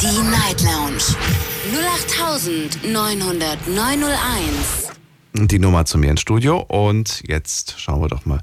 Die 0.00 0.20
Night 0.22 0.62
Lounge 0.62 1.02
0890901. 2.82 5.38
Und 5.38 5.52
Die 5.52 5.58
Nummer 5.60 5.84
zu 5.84 5.98
mir 5.98 6.10
ins 6.10 6.20
Studio. 6.20 6.58
Und 6.58 7.22
jetzt 7.26 7.78
schauen 7.78 8.00
wir 8.00 8.08
doch 8.08 8.26
mal, 8.26 8.40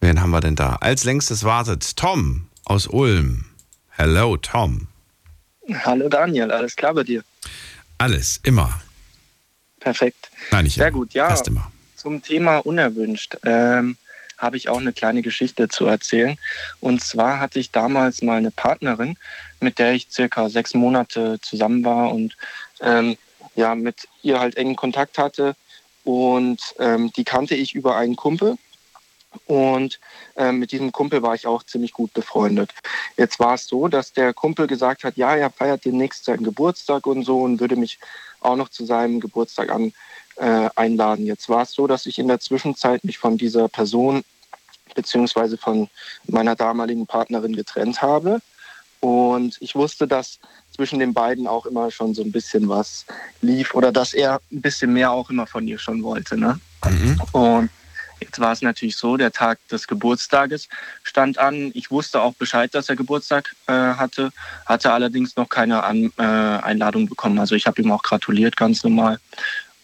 wen 0.00 0.20
haben 0.20 0.30
wir 0.30 0.40
denn 0.40 0.56
da? 0.56 0.76
Als 0.80 1.04
längstes 1.04 1.44
wartet 1.44 1.96
Tom 1.96 2.48
aus 2.64 2.86
Ulm. 2.86 3.44
Hello, 3.90 4.36
Tom. 4.36 4.88
Hallo 5.84 6.08
Daniel, 6.08 6.50
alles 6.50 6.76
klar 6.76 6.94
bei 6.94 7.02
dir? 7.02 7.22
Alles, 7.98 8.40
immer. 8.44 8.80
Perfekt. 9.80 10.30
Nein, 10.50 10.64
nicht 10.64 10.76
Sehr 10.76 10.90
gut, 10.90 11.14
ja. 11.14 11.28
Fast 11.28 11.48
immer. 11.48 11.70
Zum 11.96 12.22
Thema 12.22 12.58
unerwünscht 12.58 13.36
ähm, 13.44 13.96
habe 14.38 14.56
ich 14.56 14.68
auch 14.68 14.78
eine 14.78 14.92
kleine 14.92 15.22
Geschichte 15.22 15.68
zu 15.68 15.86
erzählen. 15.86 16.38
Und 16.80 17.02
zwar 17.02 17.40
hatte 17.40 17.58
ich 17.58 17.72
damals 17.72 18.22
mal 18.22 18.38
eine 18.38 18.52
Partnerin, 18.52 19.16
mit 19.60 19.78
der 19.78 19.92
ich 19.92 20.08
circa 20.10 20.48
sechs 20.48 20.74
Monate 20.74 21.38
zusammen 21.42 21.84
war 21.84 22.12
und 22.12 22.36
ähm, 22.80 23.16
ja, 23.56 23.74
mit 23.74 24.08
ihr 24.22 24.38
halt 24.38 24.56
engen 24.56 24.76
Kontakt 24.76 25.18
hatte. 25.18 25.56
Und 26.04 26.60
ähm, 26.78 27.12
die 27.16 27.24
kannte 27.24 27.56
ich 27.56 27.74
über 27.74 27.96
einen 27.96 28.16
Kumpel. 28.16 28.56
Und 29.46 30.00
ähm, 30.36 30.58
mit 30.58 30.72
diesem 30.72 30.92
Kumpel 30.92 31.22
war 31.22 31.34
ich 31.34 31.46
auch 31.46 31.62
ziemlich 31.62 31.92
gut 31.92 32.12
befreundet. 32.12 32.72
Jetzt 33.16 33.38
war 33.38 33.54
es 33.54 33.66
so, 33.66 33.88
dass 33.88 34.12
der 34.12 34.32
Kumpel 34.32 34.66
gesagt 34.66 35.04
hat, 35.04 35.16
ja, 35.16 35.36
er 35.36 35.50
feiert 35.50 35.84
demnächst 35.84 36.24
seinen 36.24 36.44
Geburtstag 36.44 37.06
und 37.06 37.24
so 37.24 37.42
und 37.42 37.60
würde 37.60 37.76
mich 37.76 37.98
auch 38.40 38.56
noch 38.56 38.68
zu 38.68 38.84
seinem 38.84 39.20
Geburtstag 39.20 39.70
an, 39.70 39.92
äh, 40.36 40.70
einladen. 40.76 41.26
Jetzt 41.26 41.48
war 41.48 41.62
es 41.62 41.72
so, 41.72 41.86
dass 41.86 42.06
ich 42.06 42.18
in 42.18 42.28
der 42.28 42.40
Zwischenzeit 42.40 43.04
mich 43.04 43.18
von 43.18 43.36
dieser 43.36 43.68
Person 43.68 44.24
beziehungsweise 44.94 45.58
von 45.58 45.88
meiner 46.26 46.56
damaligen 46.56 47.06
Partnerin 47.06 47.54
getrennt 47.54 48.02
habe. 48.02 48.40
Und 49.00 49.56
ich 49.60 49.74
wusste, 49.74 50.08
dass 50.08 50.38
zwischen 50.74 50.98
den 50.98 51.14
beiden 51.14 51.46
auch 51.46 51.66
immer 51.66 51.90
schon 51.90 52.14
so 52.14 52.22
ein 52.22 52.32
bisschen 52.32 52.68
was 52.68 53.04
lief 53.40 53.74
oder 53.74 53.92
dass 53.92 54.12
er 54.14 54.40
ein 54.50 54.60
bisschen 54.60 54.92
mehr 54.92 55.12
auch 55.12 55.30
immer 55.30 55.46
von 55.46 55.66
ihr 55.68 55.78
schon 55.78 56.02
wollte. 56.02 56.36
Ne? 56.36 56.58
Und 57.32 57.70
jetzt 58.20 58.38
war 58.38 58.52
es 58.52 58.62
natürlich 58.62 58.96
so, 58.96 59.16
der 59.16 59.32
Tag 59.32 59.58
des 59.68 59.86
Geburtstages 59.86 60.68
stand 61.02 61.38
an. 61.38 61.70
Ich 61.74 61.90
wusste 61.90 62.20
auch 62.20 62.34
Bescheid, 62.34 62.74
dass 62.74 62.88
er 62.88 62.96
Geburtstag 62.96 63.54
äh, 63.66 63.72
hatte, 63.72 64.30
hatte 64.66 64.92
allerdings 64.92 65.36
noch 65.36 65.48
keine 65.48 65.84
an, 65.84 66.12
äh, 66.18 66.22
Einladung 66.22 67.08
bekommen. 67.08 67.38
Also 67.38 67.54
ich 67.54 67.66
habe 67.66 67.80
ihm 67.82 67.92
auch 67.92 68.02
gratuliert, 68.02 68.56
ganz 68.56 68.84
normal. 68.84 69.18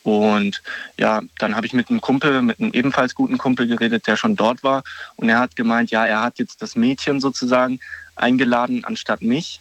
Und 0.02 0.62
ja, 0.98 1.22
dann 1.38 1.56
habe 1.56 1.66
ich 1.66 1.72
mit 1.72 1.88
einem 1.88 2.02
Kumpel, 2.02 2.42
mit 2.42 2.60
einem 2.60 2.72
ebenfalls 2.72 3.14
guten 3.14 3.38
Kumpel 3.38 3.66
geredet, 3.66 4.06
der 4.06 4.16
schon 4.16 4.36
dort 4.36 4.62
war. 4.62 4.82
Und 5.16 5.30
er 5.30 5.38
hat 5.38 5.56
gemeint, 5.56 5.90
ja, 5.90 6.04
er 6.04 6.20
hat 6.20 6.38
jetzt 6.38 6.60
das 6.60 6.76
Mädchen 6.76 7.20
sozusagen 7.20 7.80
eingeladen 8.14 8.84
anstatt 8.84 9.22
mich. 9.22 9.60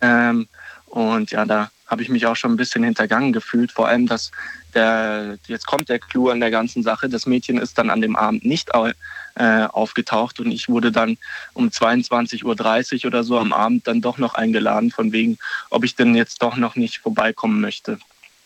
Ähm, 0.00 0.48
und 0.90 1.30
ja, 1.30 1.44
da 1.44 1.70
habe 1.86 2.02
ich 2.02 2.08
mich 2.08 2.26
auch 2.26 2.36
schon 2.36 2.52
ein 2.52 2.56
bisschen 2.56 2.82
hintergangen 2.84 3.32
gefühlt. 3.32 3.70
Vor 3.70 3.86
allem, 3.86 4.06
dass 4.06 4.32
der, 4.74 5.38
jetzt 5.46 5.66
kommt 5.66 5.88
der 5.88 5.98
Clou 5.98 6.28
an 6.28 6.40
der 6.40 6.50
ganzen 6.50 6.82
Sache. 6.82 7.08
Das 7.08 7.26
Mädchen 7.26 7.58
ist 7.58 7.78
dann 7.78 7.90
an 7.90 8.00
dem 8.00 8.16
Abend 8.16 8.44
nicht 8.44 8.70
äh, 8.74 9.64
aufgetaucht 9.64 10.40
und 10.40 10.50
ich 10.50 10.68
wurde 10.68 10.90
dann 10.90 11.16
um 11.52 11.68
22.30 11.68 13.04
Uhr 13.04 13.06
oder 13.06 13.24
so 13.24 13.38
am 13.38 13.52
Abend 13.52 13.86
dann 13.86 14.00
doch 14.00 14.18
noch 14.18 14.34
eingeladen, 14.34 14.90
von 14.90 15.12
wegen, 15.12 15.38
ob 15.70 15.84
ich 15.84 15.94
denn 15.94 16.14
jetzt 16.14 16.42
doch 16.42 16.56
noch 16.56 16.74
nicht 16.74 16.98
vorbeikommen 16.98 17.60
möchte. 17.60 17.98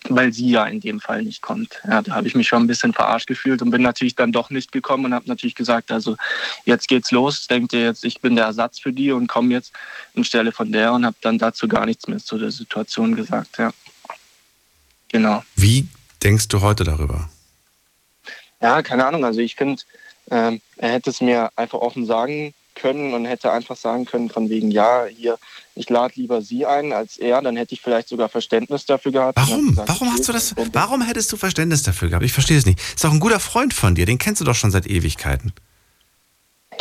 Weil 0.09 0.33
sie 0.33 0.51
ja 0.51 0.67
in 0.67 0.81
dem 0.81 1.01
Fall 1.01 1.23
nicht 1.23 1.41
kommt. 1.41 1.81
Ja, 1.87 2.03
da 2.03 2.13
habe 2.15 2.27
ich 2.27 2.35
mich 2.35 2.47
schon 2.47 2.63
ein 2.63 2.67
bisschen 2.67 2.93
verarscht 2.93 3.27
gefühlt 3.27 3.63
und 3.63 3.71
bin 3.71 3.81
natürlich 3.81 4.15
dann 4.15 4.33
doch 4.33 4.51
nicht 4.51 4.71
gekommen 4.71 5.07
und 5.07 5.15
habe 5.15 5.27
natürlich 5.27 5.55
gesagt, 5.55 5.91
also 5.91 6.17
jetzt 6.67 6.89
geht's 6.89 7.11
los. 7.11 7.47
Denkt 7.47 7.73
ihr 7.73 7.85
jetzt, 7.85 8.05
ich 8.05 8.21
bin 8.21 8.37
der 8.37 8.45
Ersatz 8.45 8.79
für 8.79 8.93
die 8.93 9.13
und 9.13 9.29
komme 9.29 9.55
jetzt 9.55 9.73
anstelle 10.15 10.53
von 10.53 10.71
der 10.71 10.93
und 10.93 11.07
habe 11.07 11.17
dann 11.23 11.39
dazu 11.39 11.69
gar 11.69 11.87
nichts 11.87 12.07
mehr 12.07 12.19
zu 12.19 12.37
der 12.37 12.51
Situation 12.51 13.17
gesagt. 13.17 13.57
Ja, 13.57 13.73
genau. 15.09 15.43
Wie 15.57 15.89
denkst 16.23 16.49
du 16.49 16.61
heute 16.61 16.85
darüber? 16.85 17.31
Ja, 18.61 18.83
keine 18.83 19.07
Ahnung. 19.07 19.25
Also 19.25 19.41
ich 19.41 19.57
finde, 19.57 19.83
ähm, 20.31 20.61
er 20.77 20.93
hätte 20.93 21.11
es 21.11 21.23
mir 21.23 21.51
einfach 21.57 21.79
offen 21.79 22.05
sagen 22.05 22.53
können 22.75 23.15
und 23.15 23.25
hätte 23.25 23.53
einfach 23.53 23.77
sagen 23.77 24.05
können, 24.05 24.31
von 24.31 24.49
wegen, 24.49 24.71
ja, 24.71 25.07
hier, 25.07 25.39
ich 25.75 25.89
lade 25.91 26.15
lieber 26.17 26.43
sie 26.43 26.67
ein 26.67 26.93
als 26.93 27.17
er, 27.17 27.41
dann 27.43 27.57
hätte 27.57 27.75
ich 27.75 27.81
vielleicht 27.81 28.09
sogar 28.09 28.29
Verständnis 28.29 28.87
dafür 28.87 29.13
gehabt. 29.13 29.39
Warum? 29.39 29.69
Gesagt, 29.69 29.89
Warum 29.89 30.13
hast 30.13 30.29
du 30.29 30.33
das? 30.33 30.55
Warum 30.73 31.03
hättest 31.03 31.33
du 31.33 31.37
Verständnis 31.37 31.83
dafür 31.83 32.09
gehabt? 32.09 32.25
Ich 32.25 32.33
verstehe 32.33 32.59
es 32.59 32.67
nicht. 32.67 32.79
Ist 32.81 33.05
doch 33.05 33.13
ein 33.13 33.21
guter 33.21 33.41
Freund 33.41 33.75
von 33.75 33.95
dir, 33.95 34.07
den 34.07 34.19
kennst 34.19 34.41
du 34.41 34.45
doch 34.45 34.55
schon 34.55 34.71
seit 34.71 34.87
Ewigkeiten. 34.87 35.53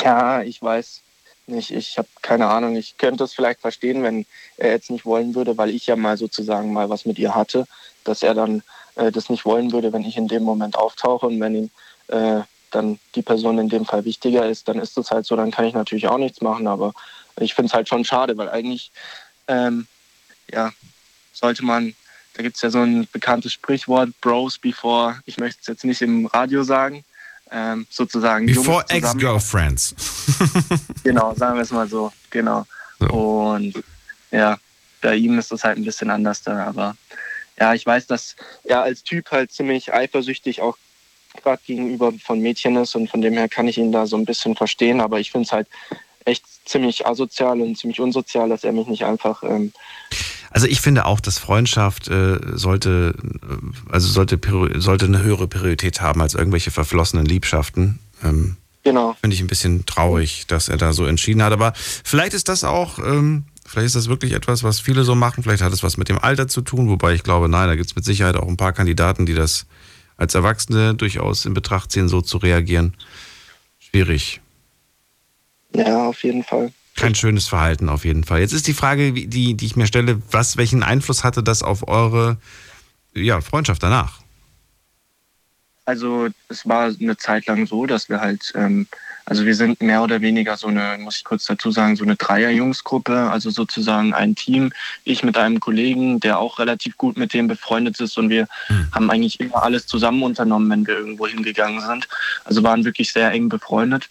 Ja, 0.04 0.42
ich 0.42 0.62
weiß 0.62 1.02
nicht. 1.48 1.72
Ich 1.72 1.98
habe 1.98 2.08
keine 2.22 2.48
Ahnung. 2.48 2.76
Ich 2.76 2.98
könnte 2.98 3.24
es 3.24 3.34
vielleicht 3.34 3.62
verstehen, 3.62 4.04
wenn 4.04 4.26
er 4.58 4.72
jetzt 4.72 4.90
nicht 4.90 5.06
wollen 5.06 5.36
würde, 5.36 5.58
weil 5.58 5.70
ich 5.70 5.88
ja 5.88 5.96
mal 5.96 6.18
sozusagen 6.18 6.74
mal 6.74 6.90
was 6.90 7.06
mit 7.06 7.20
ihr 7.20 7.36
hatte, 7.36 7.66
dass 8.04 8.24
er 8.24 8.34
dann 8.34 8.64
äh, 8.96 9.12
das 9.12 9.30
nicht 9.30 9.46
wollen 9.46 9.72
würde, 9.72 9.94
wenn 9.94 10.04
ich 10.04 10.18
in 10.18 10.28
dem 10.28 10.44
Moment 10.44 10.78
auftauche 10.78 11.28
und 11.28 11.40
wenn 11.40 11.56
ihm 11.56 11.70
äh, 12.08 12.42
dann 12.76 13.00
die 13.16 13.22
Person 13.22 13.58
in 13.60 13.70
dem 13.70 13.86
Fall 13.86 14.06
wichtiger 14.06 14.48
ist, 14.48 14.68
dann 14.68 14.80
ist 14.80 14.98
es 14.98 15.12
halt 15.12 15.26
so, 15.26 15.36
dann 15.36 15.52
kann 15.52 15.66
ich 15.66 15.74
natürlich 15.74 16.08
auch 16.08 16.18
nichts 16.18 16.42
machen, 16.42 16.68
aber 16.68 16.94
ich 17.40 17.54
finde 17.54 17.68
es 17.68 17.74
halt 17.74 17.88
schon 17.88 18.06
schade, 18.06 18.38
weil 18.38 18.50
eigentlich, 18.50 18.92
ähm, 19.48 19.88
ja, 20.52 20.72
sollte 21.34 21.64
man, 21.66 21.94
da 22.36 22.44
gibt 22.44 22.56
es 22.56 22.62
ja 22.62 22.70
so 22.70 22.80
ein 22.80 23.08
bekanntes 23.12 23.54
Sprichwort, 23.54 24.10
Bros 24.22 24.58
before, 24.58 25.20
ich 25.26 25.38
möchte 25.38 25.60
es 25.62 25.68
jetzt 25.68 25.86
nicht 25.86 26.02
im 26.02 26.26
Radio 26.28 26.64
sagen, 26.64 27.04
ähm, 27.52 27.86
sozusagen. 27.90 28.46
Before 28.48 28.84
Ex-Girlfriends. 28.90 29.96
Genau, 31.04 31.34
sagen 31.36 31.56
wir 31.56 31.64
es 31.64 31.72
mal 31.72 31.88
so, 31.88 32.14
genau. 32.30 32.66
Und 33.00 33.84
ja, 34.32 34.58
bei 35.02 35.16
ihm 35.16 35.38
ist 35.38 35.52
das 35.52 35.64
halt 35.64 35.78
ein 35.78 35.84
bisschen 35.84 36.10
anders 36.10 36.42
da, 36.42 36.66
aber 36.66 36.96
ja, 37.60 37.74
ich 37.74 37.86
weiß, 37.86 38.08
dass 38.08 38.36
er 38.64 38.82
als 38.82 39.04
Typ 39.04 39.32
halt 39.32 39.52
ziemlich 39.52 39.94
eifersüchtig 39.94 40.62
auch 40.62 40.78
gerade 41.42 41.62
gegenüber 41.66 42.14
von 42.24 42.40
Mädchen 42.40 42.76
ist 42.76 42.96
und 42.96 43.10
von 43.10 43.22
dem 43.22 43.34
her 43.34 43.50
kann 43.50 43.68
ich 43.68 43.78
ihn 43.78 43.92
da 43.92 44.06
so 44.06 44.16
ein 44.18 44.26
bisschen 44.26 44.56
verstehen, 44.56 45.02
aber 45.02 45.20
ich 45.20 45.32
finde 45.32 45.46
es 45.46 45.52
halt 45.52 45.68
echt 46.26 46.44
ziemlich 46.66 47.06
asozial 47.06 47.60
und 47.62 47.78
ziemlich 47.78 48.00
unsozial, 48.00 48.50
dass 48.50 48.64
er 48.64 48.72
mich 48.72 48.88
nicht 48.88 49.04
einfach 49.04 49.44
ähm, 49.44 49.74
Also 50.52 50.68
ich 50.68 50.80
finde 50.82 51.06
auch, 51.06 51.20
dass 51.20 51.38
Freundschaft 51.40 52.08
äh, 52.08 52.40
sollte, 52.54 53.16
äh, 53.22 53.92
also 53.92 54.08
sollte, 54.08 54.40
sollte 54.80 55.06
eine 55.06 55.24
höhere 55.24 55.48
Priorität 55.48 56.02
haben 56.02 56.22
als 56.22 56.34
irgendwelche 56.34 56.72
verflossenen 56.72 57.26
Liebschaften. 57.26 58.00
Ähm, 58.24 58.58
Genau. 58.84 59.16
Finde 59.22 59.34
ich 59.34 59.42
ein 59.42 59.48
bisschen 59.48 59.86
traurig, 59.86 60.46
dass 60.48 60.68
er 60.68 60.78
da 60.78 60.94
so 60.94 61.06
entschieden 61.06 61.42
hat. 61.42 61.54
Aber 61.54 61.74
vielleicht 61.76 62.34
ist 62.34 62.50
das 62.50 62.64
auch, 62.64 63.00
ähm, 63.00 63.46
vielleicht 63.66 63.88
ist 63.88 63.96
das 63.96 64.10
wirklich 64.10 64.34
etwas, 64.34 64.64
was 64.64 64.82
viele 64.82 65.06
so 65.06 65.16
machen. 65.16 65.42
Vielleicht 65.42 65.64
hat 65.64 65.72
es 65.72 65.84
was 65.84 65.98
mit 65.98 66.10
dem 66.10 66.20
Alter 66.20 66.48
zu 66.50 66.62
tun, 66.62 66.90
wobei 66.90 67.14
ich 67.14 67.24
glaube, 67.24 67.48
nein, 67.48 67.68
da 67.68 67.76
gibt 67.76 67.90
es 67.90 67.96
mit 67.96 68.04
Sicherheit 68.04 68.36
auch 68.36 68.48
ein 68.48 68.58
paar 68.58 68.74
Kandidaten, 68.74 69.26
die 69.26 69.34
das 69.34 69.66
als 70.24 70.36
Erwachsene 70.36 70.96
durchaus 70.96 71.46
in 71.46 71.54
Betracht 71.54 71.92
ziehen, 71.92 72.08
so 72.08 72.22
zu 72.22 72.38
reagieren. 72.38 72.96
Schwierig. 73.78 74.42
Ja, 75.76 76.08
auf 76.08 76.24
jeden 76.24 76.44
Fall. 76.44 76.72
Kein 76.96 77.14
schönes 77.14 77.48
Verhalten 77.48 77.90
auf 77.90 78.06
jeden 78.06 78.24
Fall. 78.24 78.40
Jetzt 78.40 78.54
ist 78.54 78.68
die 78.68 78.74
Frage, 78.74 79.12
die, 79.12 79.56
die 79.56 79.66
ich 79.66 79.76
mir 79.76 79.88
stelle, 79.88 80.22
was, 80.32 80.58
welchen 80.58 80.84
Einfluss 80.84 81.24
hatte 81.24 81.44
das 81.44 81.62
auf 81.62 81.88
eure 81.88 82.38
ja, 83.14 83.42
Freundschaft 83.42 83.84
danach? 83.84 84.22
Also 85.86 86.30
es 86.48 86.68
war 86.68 86.86
eine 86.98 87.18
Zeit 87.18 87.48
lang 87.48 87.68
so, 87.68 87.86
dass 87.86 88.08
wir 88.08 88.22
halt, 88.22 88.54
ähm, 88.56 88.88
also 89.26 89.46
wir 89.46 89.56
sind 89.56 89.82
mehr 89.82 90.04
oder 90.04 90.22
weniger 90.22 90.58
so 90.58 90.68
eine, 90.68 90.98
muss 91.00 91.18
ich 91.18 91.24
kurz 91.24 91.46
dazu 91.46 91.72
sagen, 91.72 91.96
so 91.96 92.04
eine 92.04 92.16
Dreier-Jungsgruppe, 92.16 93.30
also 93.30 93.50
sozusagen 93.50 94.14
ein 94.14 94.36
Team. 94.36 94.72
Ich 95.06 95.24
mit 95.24 95.38
einem 95.38 95.60
Kollegen, 95.60 96.20
der 96.20 96.40
auch 96.40 96.60
relativ 96.60 96.98
gut 96.98 97.18
mit 97.18 97.34
dem 97.34 97.48
befreundet 97.48 98.00
ist 98.00 98.18
und 98.18 98.30
wir 98.30 98.48
haben 98.92 99.10
eigentlich 99.10 99.40
immer 99.40 99.64
alles 99.64 99.88
zusammen 99.88 100.24
unternommen, 100.24 100.70
wenn 100.70 100.88
wir 100.88 100.98
irgendwo 100.98 101.28
hingegangen 101.28 101.82
sind. 101.82 102.08
Also 102.44 102.64
waren 102.64 102.86
wirklich 102.86 103.12
sehr 103.12 103.32
eng 103.32 103.50
befreundet. 103.50 104.10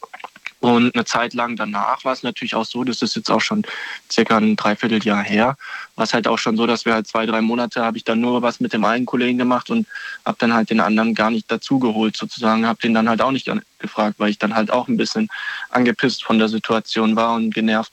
Und 0.62 0.94
eine 0.94 1.04
Zeit 1.04 1.34
lang 1.34 1.56
danach 1.56 2.04
war 2.04 2.12
es 2.12 2.22
natürlich 2.22 2.54
auch 2.54 2.64
so, 2.64 2.84
das 2.84 3.02
ist 3.02 3.16
jetzt 3.16 3.32
auch 3.32 3.40
schon 3.40 3.64
circa 4.08 4.36
ein 4.36 4.54
Dreivierteljahr 4.54 5.24
her, 5.24 5.56
war 5.96 6.04
es 6.04 6.14
halt 6.14 6.28
auch 6.28 6.38
schon 6.38 6.56
so, 6.56 6.68
dass 6.68 6.84
wir 6.84 6.94
halt 6.94 7.08
zwei, 7.08 7.26
drei 7.26 7.40
Monate 7.40 7.82
habe 7.82 7.96
ich 7.96 8.04
dann 8.04 8.20
nur 8.20 8.42
was 8.42 8.60
mit 8.60 8.72
dem 8.72 8.84
einen 8.84 9.04
Kollegen 9.04 9.38
gemacht 9.38 9.70
und 9.70 9.88
habe 10.24 10.36
dann 10.38 10.54
halt 10.54 10.70
den 10.70 10.78
anderen 10.78 11.16
gar 11.16 11.32
nicht 11.32 11.50
dazugeholt 11.50 12.16
sozusagen, 12.16 12.64
habe 12.64 12.78
den 12.80 12.94
dann 12.94 13.08
halt 13.08 13.22
auch 13.22 13.32
nicht 13.32 13.50
gefragt, 13.80 14.20
weil 14.20 14.30
ich 14.30 14.38
dann 14.38 14.54
halt 14.54 14.70
auch 14.70 14.86
ein 14.86 14.96
bisschen 14.96 15.28
angepisst 15.70 16.22
von 16.22 16.38
der 16.38 16.48
Situation 16.48 17.16
war 17.16 17.34
und 17.34 17.52
genervt 17.52 17.92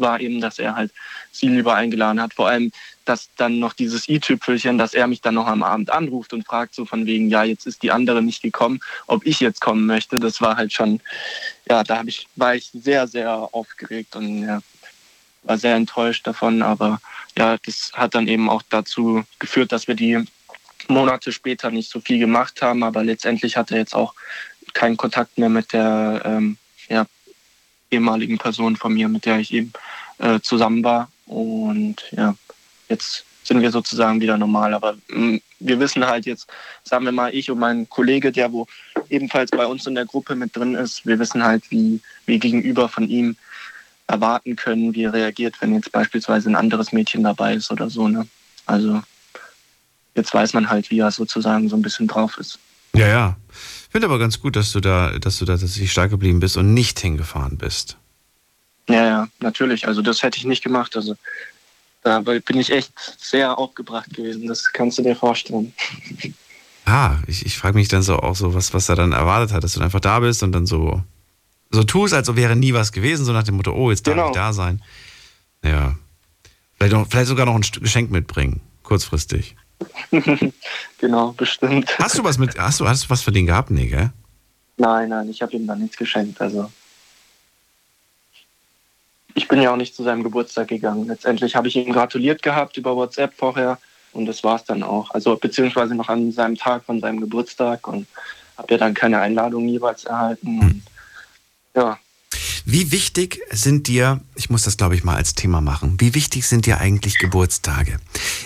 war 0.00 0.20
eben, 0.20 0.40
dass 0.40 0.58
er 0.58 0.74
halt 0.74 0.92
sie 1.32 1.48
lieber 1.48 1.74
eingeladen 1.74 2.20
hat. 2.20 2.34
Vor 2.34 2.48
allem, 2.48 2.72
dass 3.04 3.30
dann 3.36 3.58
noch 3.58 3.72
dieses 3.72 4.08
i-Tüpfelchen, 4.08 4.78
dass 4.78 4.94
er 4.94 5.06
mich 5.06 5.20
dann 5.20 5.34
noch 5.34 5.46
am 5.46 5.62
Abend 5.62 5.90
anruft 5.90 6.32
und 6.32 6.46
fragt 6.46 6.74
so 6.74 6.84
von 6.84 7.06
wegen, 7.06 7.28
ja, 7.28 7.44
jetzt 7.44 7.66
ist 7.66 7.82
die 7.82 7.90
andere 7.90 8.22
nicht 8.22 8.42
gekommen, 8.42 8.80
ob 9.06 9.26
ich 9.26 9.40
jetzt 9.40 9.60
kommen 9.60 9.86
möchte. 9.86 10.20
Das 10.20 10.40
war 10.40 10.56
halt 10.56 10.72
schon, 10.72 11.00
ja, 11.68 11.82
da 11.82 12.02
ich, 12.06 12.28
war 12.36 12.54
ich 12.54 12.70
sehr, 12.72 13.06
sehr 13.08 13.48
aufgeregt 13.52 14.16
und 14.16 14.46
ja, 14.46 14.60
war 15.42 15.58
sehr 15.58 15.74
enttäuscht 15.74 16.26
davon. 16.26 16.62
Aber 16.62 17.00
ja, 17.36 17.56
das 17.64 17.92
hat 17.94 18.14
dann 18.14 18.28
eben 18.28 18.48
auch 18.48 18.62
dazu 18.68 19.24
geführt, 19.38 19.72
dass 19.72 19.88
wir 19.88 19.94
die 19.94 20.24
Monate 20.88 21.32
später 21.32 21.70
nicht 21.70 21.90
so 21.90 22.00
viel 22.00 22.18
gemacht 22.18 22.62
haben. 22.62 22.82
Aber 22.82 23.02
letztendlich 23.02 23.56
hat 23.56 23.70
er 23.70 23.78
jetzt 23.78 23.94
auch 23.94 24.14
keinen 24.72 24.96
Kontakt 24.96 25.38
mehr 25.38 25.48
mit 25.48 25.72
der 25.72 26.22
ähm, 26.24 26.58
ja, 26.88 27.06
ehemaligen 27.90 28.38
Person 28.38 28.76
von 28.76 28.94
mir, 28.94 29.08
mit 29.08 29.26
der 29.26 29.38
ich 29.38 29.52
eben 29.52 29.72
äh, 30.18 30.40
zusammen 30.40 30.84
war. 30.84 31.10
Und 31.26 31.96
ja, 32.12 32.34
jetzt 32.88 33.24
sind 33.44 33.62
wir 33.62 33.70
sozusagen 33.70 34.20
wieder 34.20 34.36
normal. 34.36 34.74
Aber 34.74 34.96
mh, 35.08 35.40
wir 35.58 35.80
wissen 35.80 36.06
halt 36.06 36.26
jetzt, 36.26 36.48
sagen 36.84 37.04
wir 37.04 37.12
mal, 37.12 37.34
ich 37.34 37.50
und 37.50 37.58
mein 37.58 37.88
Kollege, 37.88 38.32
der 38.32 38.52
wo 38.52 38.66
ebenfalls 39.08 39.50
bei 39.50 39.66
uns 39.66 39.86
in 39.86 39.94
der 39.94 40.06
Gruppe 40.06 40.34
mit 40.34 40.56
drin 40.56 40.74
ist, 40.74 41.06
wir 41.06 41.18
wissen 41.18 41.42
halt, 41.42 41.70
wie 41.70 42.00
wir 42.26 42.38
gegenüber 42.38 42.88
von 42.88 43.08
ihm 43.08 43.36
erwarten 44.06 44.56
können, 44.56 44.94
wie 44.94 45.04
er 45.04 45.12
reagiert, 45.12 45.54
wenn 45.60 45.74
jetzt 45.74 45.92
beispielsweise 45.92 46.48
ein 46.50 46.56
anderes 46.56 46.92
Mädchen 46.92 47.22
dabei 47.22 47.54
ist 47.54 47.70
oder 47.70 47.90
so. 47.90 48.08
Ne? 48.08 48.26
Also 48.66 49.02
jetzt 50.14 50.34
weiß 50.34 50.52
man 50.52 50.68
halt, 50.68 50.90
wie 50.90 50.98
er 50.98 51.10
sozusagen 51.10 51.68
so 51.68 51.76
ein 51.76 51.82
bisschen 51.82 52.08
drauf 52.08 52.36
ist. 52.38 52.58
Ja, 52.94 53.06
ja. 53.06 53.36
Ich 53.90 53.92
finde 53.92 54.06
aber 54.06 54.20
ganz 54.20 54.38
gut, 54.38 54.54
dass 54.54 54.70
du 54.70 54.78
da, 54.78 55.18
dass 55.18 55.40
du 55.40 55.44
da 55.44 55.54
tatsächlich 55.54 55.90
stark 55.90 56.12
geblieben 56.12 56.38
bist 56.38 56.56
und 56.56 56.74
nicht 56.74 57.00
hingefahren 57.00 57.58
bist. 57.58 57.96
Ja, 58.88 59.04
ja, 59.04 59.28
natürlich. 59.40 59.88
Also 59.88 60.00
das 60.00 60.22
hätte 60.22 60.38
ich 60.38 60.44
nicht 60.44 60.62
gemacht. 60.62 60.94
Also 60.94 61.16
da 62.04 62.20
bin 62.20 62.60
ich 62.60 62.70
echt 62.70 62.92
sehr 63.18 63.58
aufgebracht 63.58 64.14
gewesen. 64.14 64.46
Das 64.46 64.72
kannst 64.72 64.98
du 64.98 65.02
dir 65.02 65.16
vorstellen. 65.16 65.74
Ah, 66.84 67.16
ich, 67.26 67.44
ich 67.44 67.58
frage 67.58 67.76
mich 67.76 67.88
dann 67.88 68.02
so 68.02 68.20
auch 68.20 68.36
so, 68.36 68.54
was, 68.54 68.72
was 68.72 68.88
er 68.88 68.94
dann 68.94 69.10
erwartet 69.10 69.52
hat, 69.52 69.64
dass 69.64 69.72
du 69.72 69.80
einfach 69.80 69.98
da 69.98 70.20
bist 70.20 70.44
und 70.44 70.52
dann 70.52 70.66
so, 70.66 71.02
so 71.70 71.82
tust, 71.82 72.14
als 72.14 72.36
wäre 72.36 72.54
nie 72.54 72.72
was 72.72 72.92
gewesen, 72.92 73.24
so 73.24 73.32
nach 73.32 73.42
dem 73.42 73.56
Motto, 73.56 73.72
oh, 73.72 73.90
jetzt 73.90 74.06
darf 74.06 74.28
ich 74.28 74.34
da 74.36 74.52
sein. 74.52 74.84
Ja. 75.64 75.96
Vielleicht, 76.76 76.92
noch, 76.92 77.08
vielleicht 77.10 77.26
sogar 77.26 77.44
noch 77.44 77.56
ein 77.56 77.62
Geschenk 77.80 78.12
mitbringen, 78.12 78.60
kurzfristig. 78.84 79.56
genau, 80.98 81.32
bestimmt. 81.32 81.98
Hast 81.98 82.18
du 82.18 82.24
was 82.24 82.38
mit, 82.38 82.58
hast 82.58 82.80
du, 82.80 82.88
hast 82.88 83.04
du 83.04 83.10
was 83.10 83.22
für 83.22 83.32
den 83.32 83.46
gehabt? 83.46 83.70
Nee, 83.70 83.86
gell? 83.86 84.10
Nein, 84.76 85.10
nein, 85.10 85.28
ich 85.28 85.42
habe 85.42 85.52
ihm 85.52 85.66
da 85.66 85.74
nichts 85.74 85.96
geschenkt. 85.96 86.40
Also 86.40 86.70
ich 89.34 89.48
bin 89.48 89.60
ja 89.60 89.72
auch 89.72 89.76
nicht 89.76 89.94
zu 89.94 90.02
seinem 90.02 90.22
Geburtstag 90.22 90.68
gegangen. 90.68 91.06
Letztendlich 91.06 91.54
habe 91.54 91.68
ich 91.68 91.76
ihm 91.76 91.92
gratuliert 91.92 92.42
gehabt 92.42 92.76
über 92.76 92.96
WhatsApp 92.96 93.34
vorher 93.34 93.78
und 94.12 94.26
das 94.26 94.42
war 94.42 94.56
es 94.56 94.64
dann 94.64 94.82
auch. 94.82 95.10
Also 95.10 95.36
beziehungsweise 95.36 95.94
noch 95.94 96.08
an 96.08 96.32
seinem 96.32 96.56
Tag 96.56 96.84
von 96.84 97.00
seinem 97.00 97.20
Geburtstag 97.20 97.86
und 97.86 98.06
habe 98.56 98.74
ja 98.74 98.78
dann 98.78 98.94
keine 98.94 99.20
Einladung 99.20 99.68
jeweils 99.68 100.04
erhalten. 100.04 100.60
Und, 100.60 100.82
ja, 101.74 101.98
Wie 102.64 102.92
wichtig 102.92 103.40
sind 103.50 103.86
dir, 103.88 104.20
ich 104.34 104.50
muss 104.50 104.62
das 104.62 104.76
glaube 104.76 104.94
ich 104.94 105.04
mal 105.04 105.16
als 105.16 105.34
Thema 105.34 105.60
machen, 105.60 105.96
wie 105.98 106.14
wichtig 106.14 106.46
sind 106.46 106.66
dir 106.66 106.78
eigentlich 106.78 107.18
Geburtstage? 107.18 107.98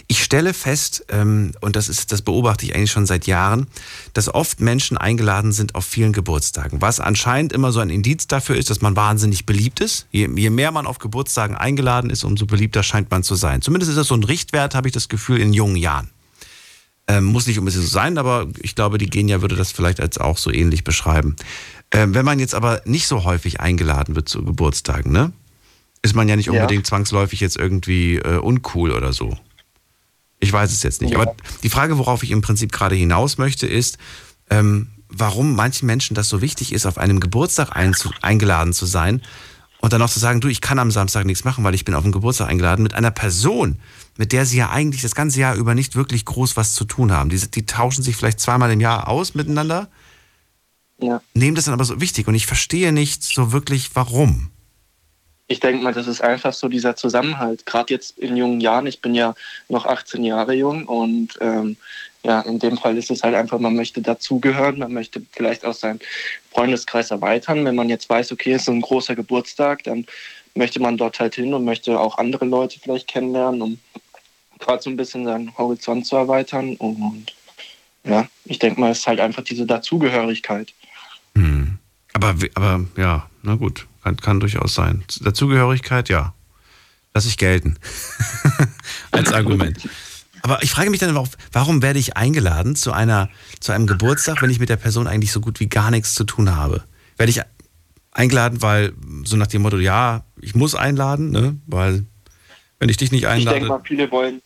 Ich 0.07 0.23
stelle 0.23 0.55
fest, 0.55 1.05
ähm, 1.09 1.53
und 1.61 1.77
das 1.77 1.89
ist, 1.89 2.13
das 2.13 2.23
beobachte 2.23 2.65
ich 2.65 2.75
eigentlich 2.75 2.93
schon 2.93 3.07
seit 3.07 3.27
Jahren, 3.27 3.67
dass 4.13 4.33
oft 4.33 4.61
Menschen 4.61 4.97
eingeladen 4.97 5.53
sind 5.53 5.75
auf 5.75 5.85
vielen 5.85 6.13
Geburtstagen, 6.13 6.81
was 6.81 7.01
anscheinend 7.01 7.53
immer 7.53 7.73
so 7.73 7.81
ein 7.81 7.91
Indiz 7.91 8.27
dafür 8.27 8.57
ist, 8.57 8.71
dass 8.71 8.81
man 8.81 8.97
wahnsinnig 8.97 9.47
beliebt 9.47 9.81
ist. 9.81 10.07
Je, 10.11 10.29
je 10.35 10.51
mehr 10.51 10.71
man 10.71 10.87
auf 10.87 10.99
Geburtstagen 10.99 11.57
eingeladen 11.57 12.11
ist, 12.11 12.25
umso 12.25 12.47
beliebter 12.47 12.83
scheint 12.83 13.11
man 13.11 13.23
zu 13.23 13.35
sein. 13.35 13.63
Zumindest 13.63 13.91
ist 13.91 13.97
das 13.97 14.09
so 14.09 14.15
ein 14.15 14.25
Richtwert, 14.25 14.75
habe 14.75 14.89
ich 14.89 14.95
das 14.95 15.09
Gefühl, 15.09 15.41
in 15.41 15.53
jungen 15.53 15.77
Jahren. 15.77 16.11
Ähm, 17.07 17.25
muss 17.25 17.47
nicht 17.47 17.59
unbedingt 17.59 17.85
so 17.85 17.91
sein, 17.91 18.17
aber 18.17 18.47
ich 18.63 18.75
glaube, 18.75 18.97
die 18.97 19.11
Genia 19.11 19.43
würde 19.43 19.57
das 19.57 19.73
vielleicht 19.73 20.01
als 20.01 20.17
auch 20.17 20.39
so 20.39 20.51
ähnlich 20.51 20.85
beschreiben. 20.85 21.37
Ähm, 21.95 22.15
wenn 22.15 22.25
man 22.25 22.39
jetzt 22.39 22.55
aber 22.55 22.83
nicht 22.85 23.07
so 23.07 23.25
häufig 23.25 23.61
eingeladen 23.61 24.17
wird 24.17 24.29
zu 24.29 24.45
Geburtstagen, 24.45 25.13
ne? 25.13 25.33
Ist 26.03 26.15
man 26.15 26.29
ja 26.29 26.37
nicht 26.37 26.47
Ja. 26.47 26.53
unbedingt 26.53 26.87
zwangsläufig 26.87 27.41
jetzt 27.41 27.57
irgendwie 27.57 28.17
äh, 28.17 28.37
uncool 28.37 28.91
oder 28.93 29.13
so. 29.13 29.39
Ich 30.41 30.53
weiß 30.53 30.71
es 30.73 30.83
jetzt 30.83 31.01
nicht. 31.01 31.13
Ja. 31.13 31.21
Aber 31.21 31.35
die 31.63 31.71
Frage, 31.71 31.97
worauf 31.97 32.23
ich 32.23 32.31
im 32.31 32.43
Prinzip 32.43 32.73
gerade 32.73 32.95
hinaus 32.95 33.39
möchte, 33.39 33.67
ist, 33.67 33.97
ähm, 34.51 34.89
warum 35.09 35.55
manchen 35.55 35.87
Menschen 35.87 36.15
das 36.15 36.29
so 36.29 36.43
wichtig 36.43 36.73
ist, 36.73 36.85
auf 36.85 36.99
einem 36.99 37.21
Geburtstag 37.21 37.71
eingeladen 37.75 38.73
zu 38.73 38.85
sein 38.85 39.23
und 39.81 39.93
dann 39.93 40.01
noch 40.01 40.11
zu 40.11 40.19
sagen, 40.19 40.41
du, 40.41 40.49
ich 40.49 40.61
kann 40.61 40.79
am 40.79 40.91
Samstag 40.91 41.25
nichts 41.25 41.45
machen, 41.45 41.63
weil 41.65 41.75
ich 41.75 41.85
bin 41.85 41.95
auf 41.95 42.03
den 42.03 42.13
Geburtstag 42.13 42.49
eingeladen 42.49 42.83
mit 42.83 42.95
einer 42.95 43.11
Person, 43.13 43.79
mit 44.19 44.33
der 44.33 44.45
sie 44.45 44.59
ja 44.59 44.71
eigentlich 44.71 45.03
das 45.03 45.15
ganze 45.15 45.41
Jahr 45.41 45.55
über 45.55 45.75
nicht 45.75 45.95
wirklich 45.95 46.25
groß 46.25 46.57
was 46.57 46.75
zu 46.75 46.85
tun 46.85 47.13
haben. 47.13 47.31
Die, 47.31 47.39
die 47.51 47.65
tauschen 47.65 48.03
sich 48.03 48.17
vielleicht 48.17 48.41
zweimal 48.41 48.71
im 48.73 48.81
Jahr 48.81 49.09
aus 49.09 49.35
miteinander, 49.35 49.89
ja. 50.99 51.21
nehmen 51.35 51.55
das 51.55 51.65
dann 51.65 51.75
aber 51.75 51.85
so 51.85 52.01
wichtig 52.01 52.29
und 52.29 52.35
ich 52.35 52.47
verstehe 52.47 52.93
nicht 52.93 53.23
so 53.23 53.53
wirklich, 53.53 53.91
warum. 53.95 54.51
ich 55.47 55.61
denke 55.61 55.83
mal, 55.83 55.93
das 55.93 56.07
ist 56.07 56.23
einfach 56.23 56.53
so 56.53 56.69
dieser 56.69 56.97
Zusammenhalt. 56.97 57.67
Gerade 57.67 57.93
jetzt 57.93 58.19
in 58.19 58.37
jungen 58.37 58.61
Jahren, 58.61 58.87
ich 58.87 59.01
bin 59.01 59.15
ja 59.15 59.35
noch 59.69 59.87
18 59.87 60.25
Jahre 60.25 60.55
jung 60.55 60.87
und 60.87 61.39
ähm, 61.41 61.77
ja, 62.25 62.41
in 62.41 62.59
dem 62.59 62.79
Fall 62.79 62.97
ist 62.97 63.11
es 63.11 63.23
halt 63.23 63.35
einfach, 63.35 63.59
man 63.59 63.77
möchte 63.77 64.01
dazugehören, 64.01 64.79
man 64.79 64.93
möchte 64.93 65.21
vielleicht 65.33 65.65
auch 65.67 65.75
seinen 65.75 66.01
Freundeskreis 66.51 67.11
erweitern. 67.11 67.65
Wenn 67.67 67.75
man 67.75 67.91
jetzt 67.91 68.09
weiß, 68.09 68.33
okay, 68.33 68.53
es 68.53 68.63
ist 68.63 68.67
so 68.67 68.73
ein 68.73 68.81
großer 68.81 69.15
Geburtstag, 69.15 69.83
dann 69.85 70.07
möchte 70.55 70.81
man 70.81 70.97
dort 70.97 71.21
halt 71.21 71.35
hin 71.35 71.53
und 71.53 71.67
möchte 71.67 72.01
auch 72.01 72.17
andere 72.17 72.47
Leute 72.47 72.81
vielleicht 72.81 73.09
kennenlernen, 73.09 73.61
um 73.61 73.79
gerade 74.59 74.83
so 74.83 74.89
ein 74.89 74.97
bisschen 74.97 75.27
seinen 75.27 75.57
Horizont 75.59 76.07
zu 76.07 76.17
erweitern. 76.17 76.77
Und 76.77 77.35
ja, 78.05 78.27
ich 78.47 78.59
denke 78.59 78.81
mal, 78.81 78.91
es 78.91 79.01
ist 79.01 79.07
halt 79.07 79.21
einfach 79.21 79.45
diese 79.45 79.67
Dazugehörigkeit. 79.67 80.73
Hm. 81.37 81.79
Aber, 82.13 82.35
aber 82.55 82.85
ja, 82.97 83.29
na 83.43 83.57
gut, 83.57 83.87
kann, 84.03 84.17
kann 84.17 84.41
durchaus 84.41 84.75
sein. 84.75 85.05
Dazugehörigkeit, 85.21 86.09
ja. 86.09 86.35
Lass 87.15 87.27
ich 87.27 87.39
gelten. 87.39 87.79
Als 89.11 89.33
Argument. 89.33 89.89
Aber 90.43 90.63
ich 90.63 90.71
frage 90.71 90.91
mich 90.91 91.01
dann, 91.01 91.19
warum 91.53 91.81
werde 91.81 91.99
ich 91.99 92.17
eingeladen 92.17 92.77
zu, 92.77 92.93
einer, 92.93 93.31
zu 93.61 93.73
einem 93.73 93.87
Geburtstag, 93.87 94.43
wenn 94.43 94.51
ich 94.51 94.61
mit 94.61 94.69
der 94.69 94.77
Person 94.77 95.07
eigentlich 95.07 95.33
so 95.33 95.41
gut 95.41 95.59
wie 95.59 95.69
gar 95.69 95.91
nichts 95.91 96.15
zu 96.15 96.25
tun 96.25 96.55
habe? 96.55 96.85
Werde 97.17 97.31
ich 97.31 97.41
eingeladen, 98.11 98.61
weil 98.61 98.93
so 99.25 99.37
nach 99.37 99.47
dem 99.47 99.63
Motto, 99.63 99.79
ja, 99.79 100.25
ich 100.41 100.55
muss 100.55 100.75
einladen, 100.75 101.31
ne? 101.31 101.57
weil 101.67 102.05
wenn 102.79 102.89
ich 102.89 102.97
dich 102.97 103.11
nicht 103.13 103.27
einlade. 103.27 103.57
Ich 103.57 103.63
denke 103.63 103.69
mal, 103.69 103.83
viele 103.85 104.11
wollen, 104.11 104.43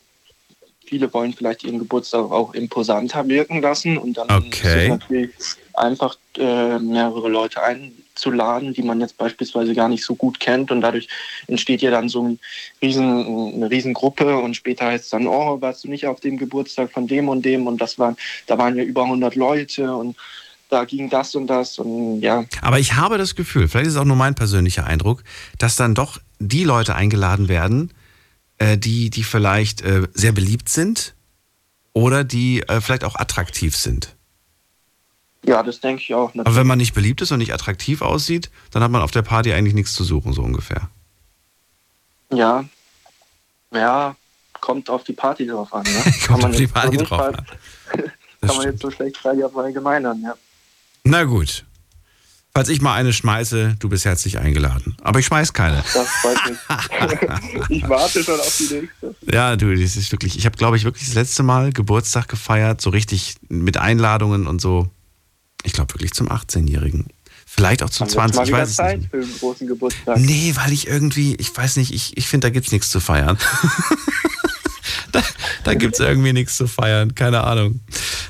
viele 0.85 1.13
wollen 1.13 1.33
vielleicht 1.33 1.63
ihren 1.63 1.79
Geburtstag 1.79 2.31
auch 2.31 2.53
imposanter 2.53 3.27
wirken 3.27 3.61
lassen 3.61 3.97
und 3.97 4.17
dann 4.17 4.29
okay. 4.29 4.83
ist 4.83 4.89
natürlich 4.89 5.31
einfach 5.79 6.17
äh, 6.37 6.79
mehrere 6.79 7.29
Leute 7.29 7.61
einzuladen, 7.63 8.73
die 8.73 8.83
man 8.83 8.99
jetzt 8.99 9.17
beispielsweise 9.17 9.73
gar 9.73 9.89
nicht 9.89 10.03
so 10.03 10.15
gut 10.15 10.39
kennt. 10.39 10.71
Und 10.71 10.81
dadurch 10.81 11.07
entsteht 11.47 11.81
ja 11.81 11.91
dann 11.91 12.09
so 12.09 12.23
ein 12.23 12.39
riesen, 12.81 13.53
eine 13.55 13.69
Riesengruppe. 13.69 14.37
Und 14.37 14.55
später 14.55 14.87
heißt 14.87 15.05
es 15.05 15.09
dann, 15.09 15.27
oh, 15.27 15.61
warst 15.61 15.83
du 15.83 15.89
nicht 15.89 16.07
auf 16.07 16.19
dem 16.19 16.37
Geburtstag 16.37 16.91
von 16.91 17.07
dem 17.07 17.29
und 17.29 17.43
dem? 17.43 17.67
Und 17.67 17.79
das 17.79 17.97
waren, 17.97 18.17
da 18.47 18.57
waren 18.57 18.75
ja 18.75 18.83
über 18.83 19.03
100 19.03 19.35
Leute. 19.35 19.95
Und 19.95 20.17
da 20.69 20.85
ging 20.85 21.09
das 21.09 21.35
und 21.35 21.47
das. 21.47 21.79
Und 21.79 22.21
ja. 22.21 22.45
Aber 22.61 22.79
ich 22.79 22.95
habe 22.95 23.17
das 23.17 23.35
Gefühl, 23.35 23.67
vielleicht 23.67 23.87
ist 23.87 23.93
es 23.93 23.99
auch 23.99 24.05
nur 24.05 24.15
mein 24.15 24.35
persönlicher 24.35 24.85
Eindruck, 24.85 25.23
dass 25.57 25.75
dann 25.75 25.95
doch 25.95 26.19
die 26.39 26.63
Leute 26.63 26.95
eingeladen 26.95 27.47
werden, 27.47 27.91
äh, 28.57 28.77
die, 28.77 29.09
die 29.09 29.23
vielleicht 29.23 29.81
äh, 29.81 30.07
sehr 30.13 30.31
beliebt 30.31 30.69
sind 30.69 31.15
oder 31.93 32.23
die 32.23 32.61
äh, 32.61 32.81
vielleicht 32.81 33.03
auch 33.03 33.15
attraktiv 33.15 33.75
sind. 33.75 34.15
Ja, 35.45 35.63
das 35.63 35.79
denke 35.79 36.03
ich 36.03 36.13
auch. 36.13 36.27
Natürlich. 36.33 36.47
Aber 36.47 36.55
wenn 36.55 36.67
man 36.67 36.77
nicht 36.77 36.93
beliebt 36.93 37.21
ist 37.21 37.31
und 37.31 37.39
nicht 37.39 37.53
attraktiv 37.53 38.01
aussieht, 38.01 38.49
dann 38.71 38.83
hat 38.83 38.91
man 38.91 39.01
auf 39.01 39.11
der 39.11 39.21
Party 39.21 39.53
eigentlich 39.53 39.73
nichts 39.73 39.93
zu 39.93 40.03
suchen, 40.03 40.33
so 40.33 40.41
ungefähr. 40.41 40.89
Ja, 42.31 42.65
ja, 43.73 44.15
kommt 44.59 44.89
auf 44.89 45.03
die 45.03 45.13
Party 45.13 45.47
drauf 45.47 45.73
an. 45.73 45.83
Ne? 45.83 45.91
kommt 46.03 46.21
kann 46.21 46.39
man 46.41 46.51
auf 46.51 46.57
die 46.57 46.67
Party 46.67 46.97
drauf 46.97 47.19
an. 47.19 47.35
kann 48.41 48.57
man 48.57 48.65
jetzt 48.65 48.81
so 48.81 48.91
schlecht 48.91 49.17
verallgemeinern, 49.17 50.21
ja. 50.21 50.35
Na 51.03 51.23
gut. 51.23 51.65
Falls 52.53 52.67
ich 52.69 52.81
mal 52.81 52.95
eine 52.95 53.13
schmeiße, 53.13 53.75
du 53.79 53.89
bist 53.89 54.05
herzlich 54.05 54.39
eingeladen. 54.39 54.97
Aber 55.01 55.19
ich 55.19 55.27
schmeiß 55.27 55.53
keine. 55.53 55.83
Das 55.93 56.09
freut 56.09 56.37
mich. 56.49 57.69
ich 57.69 57.87
warte 57.87 58.23
schon 58.23 58.39
auf 58.39 58.57
die 58.57 58.73
nächste. 58.73 59.15
Ja, 59.31 59.55
du, 59.55 59.73
das 59.73 59.95
ist 59.95 60.11
wirklich. 60.11 60.37
Ich 60.37 60.45
habe, 60.45 60.57
glaube 60.57 60.75
ich, 60.75 60.83
wirklich 60.83 61.05
das 61.05 61.13
letzte 61.13 61.43
Mal 61.43 61.71
Geburtstag 61.71 62.27
gefeiert, 62.27 62.81
so 62.81 62.89
richtig 62.89 63.35
mit 63.49 63.77
Einladungen 63.77 64.47
und 64.47 64.59
so. 64.59 64.89
Ich 65.63 65.73
glaube 65.73 65.93
wirklich 65.93 66.13
zum 66.13 66.29
18-Jährigen. 66.29 67.07
Vielleicht 67.45 67.83
auch 67.83 67.89
zum 67.89 68.05
Haben 68.05 68.11
20. 68.31 68.43
Ich 68.43 68.51
weiß 68.51 68.75
Zeit 68.75 68.95
es 68.95 69.01
nicht. 69.01 69.11
für 69.11 69.17
einen 69.17 69.39
großen 69.39 69.67
Geburtstag. 69.67 70.17
Nee, 70.19 70.53
weil 70.55 70.71
ich 70.71 70.87
irgendwie, 70.87 71.35
ich 71.35 71.55
weiß 71.55 71.77
nicht, 71.77 71.93
ich, 71.93 72.15
ich 72.15 72.27
finde, 72.27 72.47
da 72.47 72.51
gibt 72.51 72.67
es 72.67 72.71
nichts 72.71 72.89
zu 72.91 72.99
feiern. 72.99 73.37
da 75.11 75.23
da 75.63 75.73
gibt 75.73 75.95
es 75.95 75.99
irgendwie 75.99 76.33
nichts 76.33 76.57
zu 76.57 76.67
feiern, 76.67 77.15
keine 77.15 77.43
Ahnung. 77.43 77.79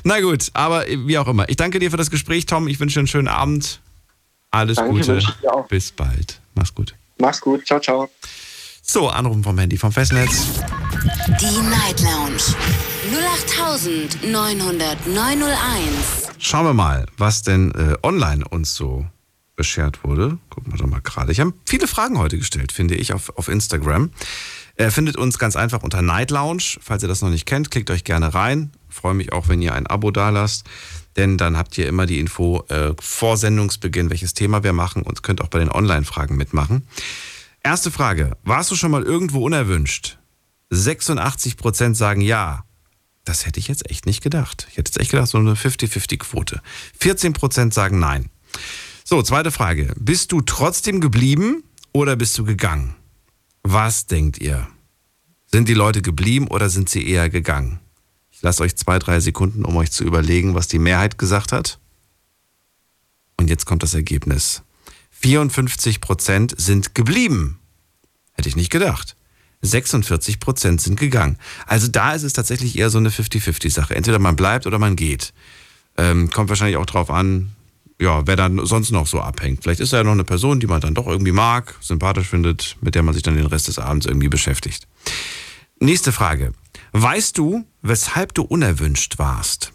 Na 0.04 0.20
gut, 0.20 0.50
aber 0.54 0.84
wie 0.86 1.18
auch 1.18 1.28
immer. 1.28 1.48
Ich 1.48 1.56
danke 1.56 1.78
dir 1.78 1.90
für 1.90 1.96
das 1.96 2.10
Gespräch, 2.10 2.46
Tom. 2.46 2.68
Ich 2.68 2.80
wünsche 2.80 2.94
dir 2.94 3.00
einen 3.00 3.06
schönen 3.08 3.28
Abend. 3.28 3.80
Alles 4.50 4.76
Danke, 4.76 4.92
Gute. 4.92 5.08
wünsche 5.08 5.30
ich 5.30 5.40
dir 5.40 5.54
auch. 5.54 5.68
Bis 5.68 5.92
bald. 5.92 6.40
Mach's 6.54 6.74
gut. 6.74 6.94
Mach's 7.18 7.40
gut. 7.40 7.66
Ciao, 7.66 7.80
ciao. 7.80 8.10
So, 8.82 9.08
Anrufen 9.08 9.44
vom 9.44 9.56
Handy, 9.58 9.76
vom 9.76 9.92
Festnetz. 9.92 10.46
Die 11.40 11.60
Night 11.60 12.00
Lounge 12.00 12.42
0890901. 13.52 16.29
Schauen 16.42 16.64
wir 16.64 16.72
mal, 16.72 17.04
was 17.18 17.42
denn 17.42 17.70
äh, 17.72 17.96
online 18.02 18.48
uns 18.48 18.74
so 18.74 19.06
beschert 19.56 20.02
wurde. 20.04 20.38
Gucken 20.48 20.72
wir 20.72 20.78
doch 20.78 20.86
mal 20.86 21.02
gerade. 21.02 21.30
Ich 21.32 21.38
habe 21.38 21.52
viele 21.66 21.86
Fragen 21.86 22.16
heute 22.18 22.38
gestellt, 22.38 22.72
finde 22.72 22.94
ich, 22.94 23.12
auf, 23.12 23.36
auf 23.36 23.48
Instagram. 23.48 24.10
Er 24.74 24.90
findet 24.90 25.18
uns 25.18 25.38
ganz 25.38 25.54
einfach 25.54 25.82
unter 25.82 26.00
Night 26.00 26.30
Lounge. 26.30 26.78
Falls 26.80 27.02
ihr 27.02 27.10
das 27.10 27.20
noch 27.20 27.28
nicht 27.28 27.44
kennt, 27.44 27.70
klickt 27.70 27.90
euch 27.90 28.04
gerne 28.04 28.32
rein. 28.32 28.72
Freue 28.88 29.12
mich 29.12 29.34
auch, 29.34 29.48
wenn 29.48 29.60
ihr 29.60 29.74
ein 29.74 29.86
Abo 29.86 30.10
dalasst. 30.10 30.64
Denn 31.14 31.36
dann 31.36 31.58
habt 31.58 31.76
ihr 31.76 31.86
immer 31.86 32.06
die 32.06 32.18
Info 32.18 32.64
äh, 32.68 32.94
vor 32.98 33.36
Sendungsbeginn, 33.36 34.08
welches 34.08 34.32
Thema 34.32 34.64
wir 34.64 34.72
machen 34.72 35.02
und 35.02 35.22
könnt 35.22 35.42
auch 35.42 35.48
bei 35.48 35.58
den 35.58 35.70
Online-Fragen 35.70 36.36
mitmachen. 36.36 36.86
Erste 37.62 37.90
Frage. 37.90 38.38
Warst 38.44 38.70
du 38.70 38.76
schon 38.76 38.92
mal 38.92 39.02
irgendwo 39.02 39.44
unerwünscht? 39.44 40.16
86% 40.72 41.94
sagen 41.94 42.22
ja. 42.22 42.64
Das 43.24 43.46
hätte 43.46 43.60
ich 43.60 43.68
jetzt 43.68 43.88
echt 43.90 44.06
nicht 44.06 44.22
gedacht. 44.22 44.66
Ich 44.70 44.76
hätte 44.76 44.90
jetzt 44.90 45.00
echt 45.00 45.10
gedacht, 45.10 45.28
so 45.28 45.38
eine 45.38 45.54
50-50-Quote. 45.54 46.62
14% 47.00 47.72
sagen 47.72 47.98
nein. 47.98 48.30
So, 49.04 49.22
zweite 49.22 49.50
Frage. 49.50 49.94
Bist 49.98 50.32
du 50.32 50.40
trotzdem 50.40 51.00
geblieben 51.00 51.64
oder 51.92 52.16
bist 52.16 52.36
du 52.38 52.44
gegangen? 52.44 52.94
Was 53.62 54.06
denkt 54.06 54.38
ihr? 54.38 54.68
Sind 55.46 55.68
die 55.68 55.74
Leute 55.74 56.00
geblieben 56.00 56.48
oder 56.48 56.70
sind 56.70 56.88
sie 56.88 57.06
eher 57.06 57.28
gegangen? 57.28 57.80
Ich 58.30 58.42
lasse 58.42 58.62
euch 58.62 58.76
zwei, 58.76 58.98
drei 58.98 59.20
Sekunden, 59.20 59.64
um 59.64 59.76
euch 59.76 59.90
zu 59.90 60.04
überlegen, 60.04 60.54
was 60.54 60.68
die 60.68 60.78
Mehrheit 60.78 61.18
gesagt 61.18 61.52
hat. 61.52 61.78
Und 63.36 63.50
jetzt 63.50 63.66
kommt 63.66 63.82
das 63.82 63.94
Ergebnis. 63.94 64.62
54% 65.22 66.58
sind 66.58 66.94
geblieben. 66.94 67.58
Hätte 68.32 68.48
ich 68.48 68.56
nicht 68.56 68.70
gedacht. 68.70 69.16
46% 69.64 70.80
sind 70.80 70.98
gegangen. 70.98 71.36
Also 71.66 71.88
da 71.88 72.12
ist 72.14 72.22
es 72.22 72.32
tatsächlich 72.32 72.78
eher 72.78 72.90
so 72.90 72.98
eine 72.98 73.10
50-50-Sache. 73.10 73.94
Entweder 73.94 74.18
man 74.18 74.36
bleibt 74.36 74.66
oder 74.66 74.78
man 74.78 74.96
geht. 74.96 75.32
Ähm, 75.96 76.30
kommt 76.30 76.48
wahrscheinlich 76.48 76.76
auch 76.76 76.86
drauf 76.86 77.10
an, 77.10 77.52
ja, 78.00 78.26
wer 78.26 78.36
dann 78.36 78.64
sonst 78.64 78.90
noch 78.90 79.06
so 79.06 79.20
abhängt. 79.20 79.62
Vielleicht 79.62 79.80
ist 79.80 79.92
er 79.92 79.98
ja 79.98 80.04
noch 80.04 80.12
eine 80.12 80.24
Person, 80.24 80.58
die 80.58 80.66
man 80.66 80.80
dann 80.80 80.94
doch 80.94 81.06
irgendwie 81.06 81.32
mag, 81.32 81.74
sympathisch 81.80 82.28
findet, 82.28 82.76
mit 82.80 82.94
der 82.94 83.02
man 83.02 83.12
sich 83.12 83.22
dann 83.22 83.36
den 83.36 83.46
Rest 83.46 83.68
des 83.68 83.78
Abends 83.78 84.06
irgendwie 84.06 84.28
beschäftigt. 84.28 84.88
Nächste 85.78 86.10
Frage. 86.10 86.52
Weißt 86.92 87.36
du, 87.36 87.66
weshalb 87.82 88.34
du 88.34 88.42
unerwünscht 88.42 89.18
warst? 89.18 89.72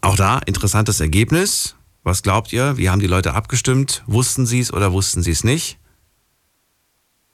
Auch 0.00 0.16
da 0.16 0.38
interessantes 0.38 1.00
Ergebnis. 1.00 1.76
Was 2.02 2.22
glaubt 2.22 2.52
ihr? 2.52 2.78
Wie 2.78 2.88
haben 2.88 3.00
die 3.00 3.06
Leute 3.06 3.34
abgestimmt? 3.34 4.02
Wussten 4.06 4.46
sie 4.46 4.60
es 4.60 4.72
oder 4.72 4.92
wussten 4.92 5.22
sie 5.22 5.30
es 5.30 5.44
nicht? 5.44 5.78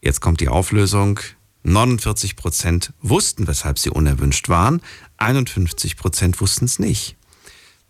Jetzt 0.01 0.21
kommt 0.21 0.41
die 0.41 0.49
Auflösung. 0.49 1.21
49 1.65 2.37
Prozent 2.37 2.93
wussten, 3.03 3.47
weshalb 3.47 3.79
sie 3.79 3.91
unerwünscht 3.91 4.49
waren. 4.49 4.81
51 5.17 5.97
Prozent 5.97 6.41
wussten 6.41 6.67
es 6.67 6.79
nicht. 6.79 7.17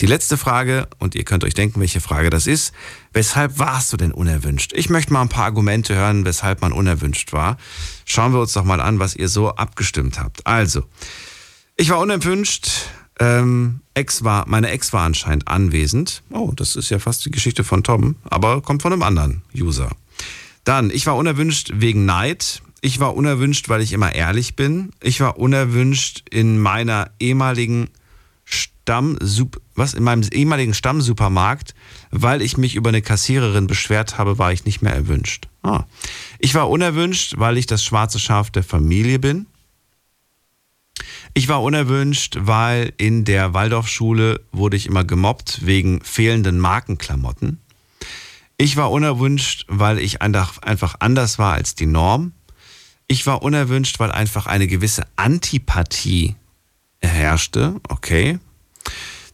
Die 0.01 0.07
letzte 0.07 0.37
Frage, 0.37 0.89
und 0.99 1.17
ihr 1.17 1.25
könnt 1.25 1.43
euch 1.43 1.55
denken, 1.55 1.81
welche 1.81 2.01
Frage 2.01 2.31
das 2.31 2.47
ist. 2.47 2.73
Weshalb 3.13 3.59
warst 3.59 3.93
du 3.93 3.97
denn 3.97 4.13
unerwünscht? 4.13 4.73
Ich 4.73 4.91
möchte 4.91 5.13
mal 5.13 5.23
ein 5.23 5.29
paar 5.29 5.45
Argumente 5.45 5.97
hören, 5.97 6.25
weshalb 6.25 6.61
man 6.63 6.73
unerwünscht 6.73 7.33
war. 7.33 7.57
Schauen 8.05 8.33
wir 8.33 8.41
uns 8.41 8.53
doch 8.53 8.65
mal 8.65 8.81
an, 8.81 9.01
was 9.01 9.17
ihr 9.17 9.29
so 9.29 9.51
abgestimmt 9.51 10.21
habt. 10.21 10.47
Also, 10.47 10.85
ich 11.77 11.91
war 11.91 11.99
unerwünscht. 11.99 12.69
Ähm, 13.19 13.81
Ex 13.95 14.23
war, 14.23 14.49
meine 14.49 14.71
Ex 14.71 14.93
war 14.93 15.05
anscheinend 15.05 15.49
anwesend. 15.49 16.23
Oh, 16.31 16.53
das 16.55 16.77
ist 16.77 16.91
ja 16.91 17.01
fast 17.01 17.25
die 17.25 17.33
Geschichte 17.33 17.65
von 17.65 17.83
Tom, 17.83 18.15
aber 18.23 18.63
kommt 18.63 18.83
von 18.83 18.93
einem 18.93 19.03
anderen 19.03 19.43
User. 19.53 19.91
Dann, 20.69 20.91
ich 20.91 21.07
war 21.07 21.17
unerwünscht 21.17 21.71
wegen 21.77 22.05
Neid. 22.05 22.61
Ich 22.83 23.01
war 23.01 23.17
unerwünscht, 23.17 23.71
weil 23.71 23.81
ich 23.81 23.95
immer 23.95 24.15
ehrlich 24.15 24.55
bin. 24.55 24.91
Ich 25.03 25.19
war 25.19 25.39
unerwünscht 25.39 26.25
in 26.29 26.59
meiner 26.59 27.11
ehemaligen 27.19 27.89
Stamm, 28.45 29.17
was 29.75 29.95
in 29.95 30.03
meinem 30.03 30.29
ehemaligen 30.31 30.75
Stammsupermarkt, 30.75 31.75
weil 32.11 32.43
ich 32.43 32.59
mich 32.59 32.75
über 32.75 32.91
eine 32.91 33.01
Kassiererin 33.01 33.67
beschwert 33.67 34.19
habe, 34.19 34.37
war 34.37 34.53
ich 34.53 34.67
nicht 34.67 34.83
mehr 34.83 34.93
erwünscht. 34.93 35.49
Ah. 35.63 35.85
Ich 36.39 36.55
war 36.55 36.69
unerwünscht, 36.69 37.39
weil 37.39 37.57
ich 37.57 37.65
das 37.65 37.83
schwarze 37.83 38.19
Schaf 38.19 38.51
der 38.51 38.63
Familie 38.63 39.19
bin. 39.19 39.47
Ich 41.33 41.49
war 41.49 41.63
unerwünscht, 41.63 42.37
weil 42.41 42.93
in 42.99 43.25
der 43.25 43.55
Waldorfschule 43.55 44.43
wurde 44.53 44.77
ich 44.77 44.85
immer 44.85 45.05
gemobbt 45.05 45.65
wegen 45.65 46.03
fehlenden 46.03 46.59
Markenklamotten. 46.59 47.59
Ich 48.61 48.77
war 48.77 48.91
unerwünscht, 48.91 49.67
weil 49.69 50.01
ich 50.01 50.21
einfach 50.21 50.97
anders 50.99 51.39
war 51.39 51.55
als 51.55 51.77
die 51.77 51.87
Norm. 51.87 52.33
Ich 53.07 53.25
war 53.25 53.43
unerwünscht, 53.43 54.01
weil 54.01 54.11
einfach 54.11 54.47
eine 54.47 54.67
gewisse 54.67 55.07
Antipathie 55.15 56.35
herrschte. 57.01 57.77
Okay. 57.89 58.41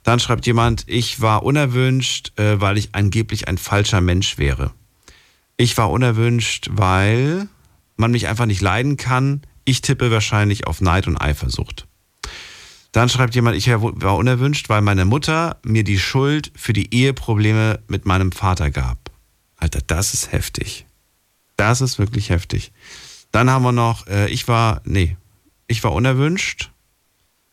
Dann 0.02 0.20
schreibt 0.20 0.44
jemand, 0.44 0.84
ich 0.86 1.22
war 1.22 1.42
unerwünscht, 1.42 2.38
äh, 2.38 2.60
weil 2.60 2.76
ich 2.76 2.94
angeblich 2.94 3.48
ein 3.48 3.56
falscher 3.56 4.02
Mensch 4.02 4.36
wäre. 4.36 4.72
Ich 5.56 5.78
war 5.78 5.90
unerwünscht, 5.90 6.68
weil 6.72 7.48
man 7.96 8.10
mich 8.10 8.28
einfach 8.28 8.44
nicht 8.44 8.60
leiden 8.60 8.98
kann. 8.98 9.40
Ich 9.64 9.80
tippe 9.80 10.10
wahrscheinlich 10.10 10.66
auf 10.66 10.82
Neid 10.82 11.06
und 11.06 11.16
Eifersucht. 11.16 11.86
Dann 12.92 13.08
schreibt 13.08 13.34
jemand, 13.34 13.56
ich 13.56 13.70
war 13.70 14.16
unerwünscht, 14.16 14.68
weil 14.68 14.82
meine 14.82 15.06
Mutter 15.06 15.56
mir 15.64 15.82
die 15.82 15.98
Schuld 15.98 16.52
für 16.54 16.74
die 16.74 16.94
Eheprobleme 16.94 17.80
mit 17.88 18.04
meinem 18.04 18.30
Vater 18.30 18.70
gab. 18.70 19.13
Alter, 19.64 19.80
das 19.86 20.12
ist 20.12 20.30
heftig. 20.30 20.84
Das 21.56 21.80
ist 21.80 21.98
wirklich 21.98 22.28
heftig. 22.28 22.70
Dann 23.32 23.48
haben 23.48 23.62
wir 23.62 23.72
noch, 23.72 24.06
äh, 24.06 24.28
ich 24.28 24.46
war, 24.46 24.82
nee, 24.84 25.16
ich 25.66 25.82
war 25.82 25.92
unerwünscht. 25.92 26.70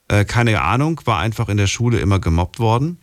Äh, 0.10 0.26
keine 0.26 0.62
Ahnung, 0.62 1.00
war 1.06 1.20
einfach 1.20 1.48
in 1.48 1.56
der 1.56 1.68
Schule 1.68 2.02
immer 2.02 2.20
gemobbt 2.20 2.60
worden. 2.60 2.98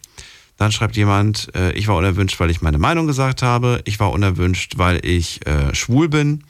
Dann 0.59 0.73
schreibt 0.73 0.95
jemand, 0.99 1.55
äh, 1.55 1.73
ich 1.73 1.89
war 1.89 1.97
unerwünscht, 1.97 2.39
weil 2.39 2.51
ich 2.51 2.61
meine 2.61 2.77
Meinung 2.77 3.07
gesagt 3.07 3.41
habe. 3.43 3.81
Ich 3.87 3.99
war 3.99 4.13
unerwünscht, 4.13 4.77
weil 4.77 5.03
ich 5.07 5.47
äh, 5.47 5.75
schwul 5.75 6.11
bin. 6.11 6.45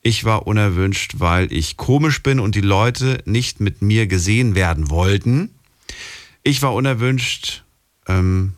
Ich 0.00 0.24
war 0.24 0.46
unerwünscht, 0.46 1.16
weil 1.18 1.52
ich 1.52 1.76
komisch 1.76 2.22
bin 2.22 2.40
und 2.40 2.54
die 2.54 2.62
Leute 2.62 3.22
nicht 3.26 3.60
mit 3.60 3.82
mir 3.82 4.06
gesehen 4.06 4.54
werden 4.54 4.88
wollten. 4.88 5.50
Ich 6.42 6.62
war 6.62 6.72
unerwünscht, 6.72 7.64
ähm, 8.06 8.54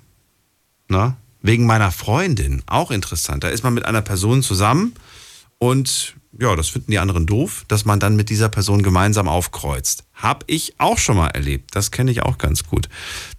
na, 0.86 1.16
wegen 1.42 1.66
meiner 1.66 1.90
Freundin. 1.90 2.62
Auch 2.66 2.90
interessant. 2.90 3.44
Da 3.44 3.48
ist 3.48 3.64
man 3.64 3.74
mit 3.74 3.86
einer 3.86 4.02
Person 4.02 4.42
zusammen 4.42 4.94
und 5.58 6.14
ja, 6.38 6.54
das 6.56 6.68
finden 6.68 6.92
die 6.92 6.98
anderen 6.98 7.26
doof, 7.26 7.64
dass 7.68 7.84
man 7.84 8.00
dann 8.00 8.16
mit 8.16 8.30
dieser 8.30 8.48
Person 8.48 8.82
gemeinsam 8.82 9.28
aufkreuzt. 9.28 10.04
Hab 10.14 10.44
ich 10.46 10.74
auch 10.78 10.96
schon 10.98 11.16
mal 11.16 11.28
erlebt. 11.28 11.74
Das 11.74 11.90
kenne 11.90 12.10
ich 12.10 12.22
auch 12.22 12.38
ganz 12.38 12.64
gut. 12.64 12.88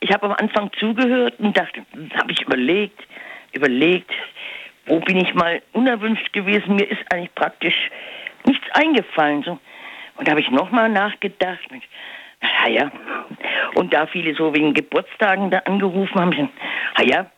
ich 0.00 0.10
hab 0.12 0.22
am 0.22 0.32
Anfang 0.32 0.70
zugehört 0.78 1.38
und 1.38 1.56
dachte, 1.56 1.84
habe 2.16 2.32
ich 2.32 2.42
überlegt, 2.42 3.00
überlegt, 3.52 4.10
wo 4.86 5.00
bin 5.00 5.16
ich 5.16 5.32
mal 5.34 5.62
unerwünscht 5.72 6.32
gewesen? 6.32 6.76
Mir 6.76 6.90
ist 6.90 7.00
eigentlich 7.12 7.34
praktisch 7.34 7.90
nichts 8.44 8.64
eingefallen. 8.74 9.42
So. 9.42 9.58
Und 10.16 10.26
da 10.26 10.32
habe 10.32 10.40
ich 10.40 10.50
nochmal 10.50 10.88
nachgedacht. 10.88 11.60
Na 12.40 12.68
ja, 12.68 12.90
und 13.74 13.92
da 13.94 14.06
viele 14.06 14.34
so 14.34 14.52
wegen 14.54 14.74
Geburtstagen 14.74 15.50
da 15.50 15.58
angerufen 15.58 16.20
haben, 16.20 16.32
ich, 16.32 16.48
na 16.98 17.04
ja, 17.04 17.30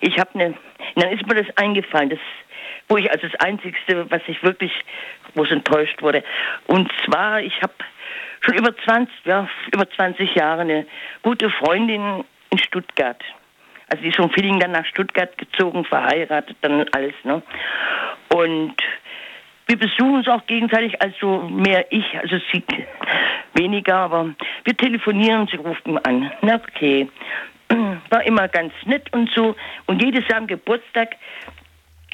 ich 0.00 0.18
habe 0.18 0.30
eine, 0.34 0.54
dann 0.94 1.10
ist 1.10 1.26
mir 1.26 1.42
das 1.42 1.56
eingefallen, 1.56 2.10
das, 2.10 2.18
wo 2.88 2.96
ich 2.96 3.10
als 3.10 3.22
das 3.22 3.34
Einzigste, 3.36 4.10
was 4.10 4.22
ich 4.26 4.42
wirklich, 4.42 4.72
es 5.34 5.50
enttäuscht 5.50 6.00
wurde. 6.02 6.24
Und 6.66 6.90
zwar, 7.04 7.40
ich 7.40 7.60
habe 7.62 7.74
schon 8.40 8.54
über 8.54 8.76
20, 8.76 9.14
ja, 9.24 9.48
über 9.72 9.88
20 9.88 10.34
Jahre 10.34 10.62
eine 10.62 10.86
gute 11.22 11.50
Freundin 11.50 12.24
in 12.50 12.58
Stuttgart. 12.58 13.22
Also 13.88 14.02
die 14.02 14.08
ist 14.08 14.16
von 14.16 14.30
Villingen 14.30 14.60
dann 14.60 14.72
nach 14.72 14.86
Stuttgart 14.86 15.36
gezogen, 15.38 15.84
verheiratet, 15.84 16.56
dann 16.62 16.86
alles, 16.92 17.14
ne? 17.22 17.42
Und 18.34 18.74
wir 19.66 19.78
besuchen 19.78 20.16
uns 20.16 20.28
auch 20.28 20.46
gegenseitig, 20.46 21.00
also 21.00 21.42
mehr 21.42 21.86
ich, 21.90 22.04
also 22.18 22.36
sie 22.52 22.64
weniger, 23.54 23.96
aber 23.96 24.34
wir 24.64 24.76
telefonieren, 24.76 25.48
sie 25.48 25.56
ruft 25.56 25.86
mich 25.86 26.04
an. 26.06 26.30
Na 26.42 26.56
okay. 26.56 27.08
War 28.10 28.24
immer 28.24 28.48
ganz 28.48 28.72
nett 28.84 29.12
und 29.12 29.30
so. 29.34 29.56
Und 29.86 30.02
jedes 30.02 30.26
Jahr 30.28 30.38
am 30.38 30.46
Geburtstag 30.46 31.16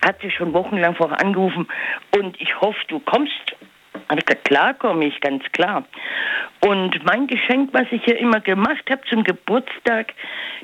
hat 0.05 0.21
sie 0.21 0.31
schon 0.31 0.53
wochenlang 0.53 0.95
vorher 0.95 1.21
angerufen 1.21 1.69
und 2.17 2.41
ich 2.41 2.61
hoffe, 2.61 2.79
du 2.89 2.99
kommst. 3.01 3.33
Habe 4.09 4.21
ich 4.21 4.27
gesagt, 4.27 4.47
klar 4.47 4.75
komme 4.75 5.07
ich, 5.07 5.21
ganz 5.21 5.45
klar. 5.53 5.85
Und 6.65 7.05
mein 7.05 7.27
Geschenk, 7.27 7.71
was 7.73 7.87
ich 7.91 8.05
ja 8.07 8.17
immer 8.17 8.41
gemacht 8.41 8.85
habe 8.91 9.03
zum 9.09 9.23
Geburtstag, 9.23 10.13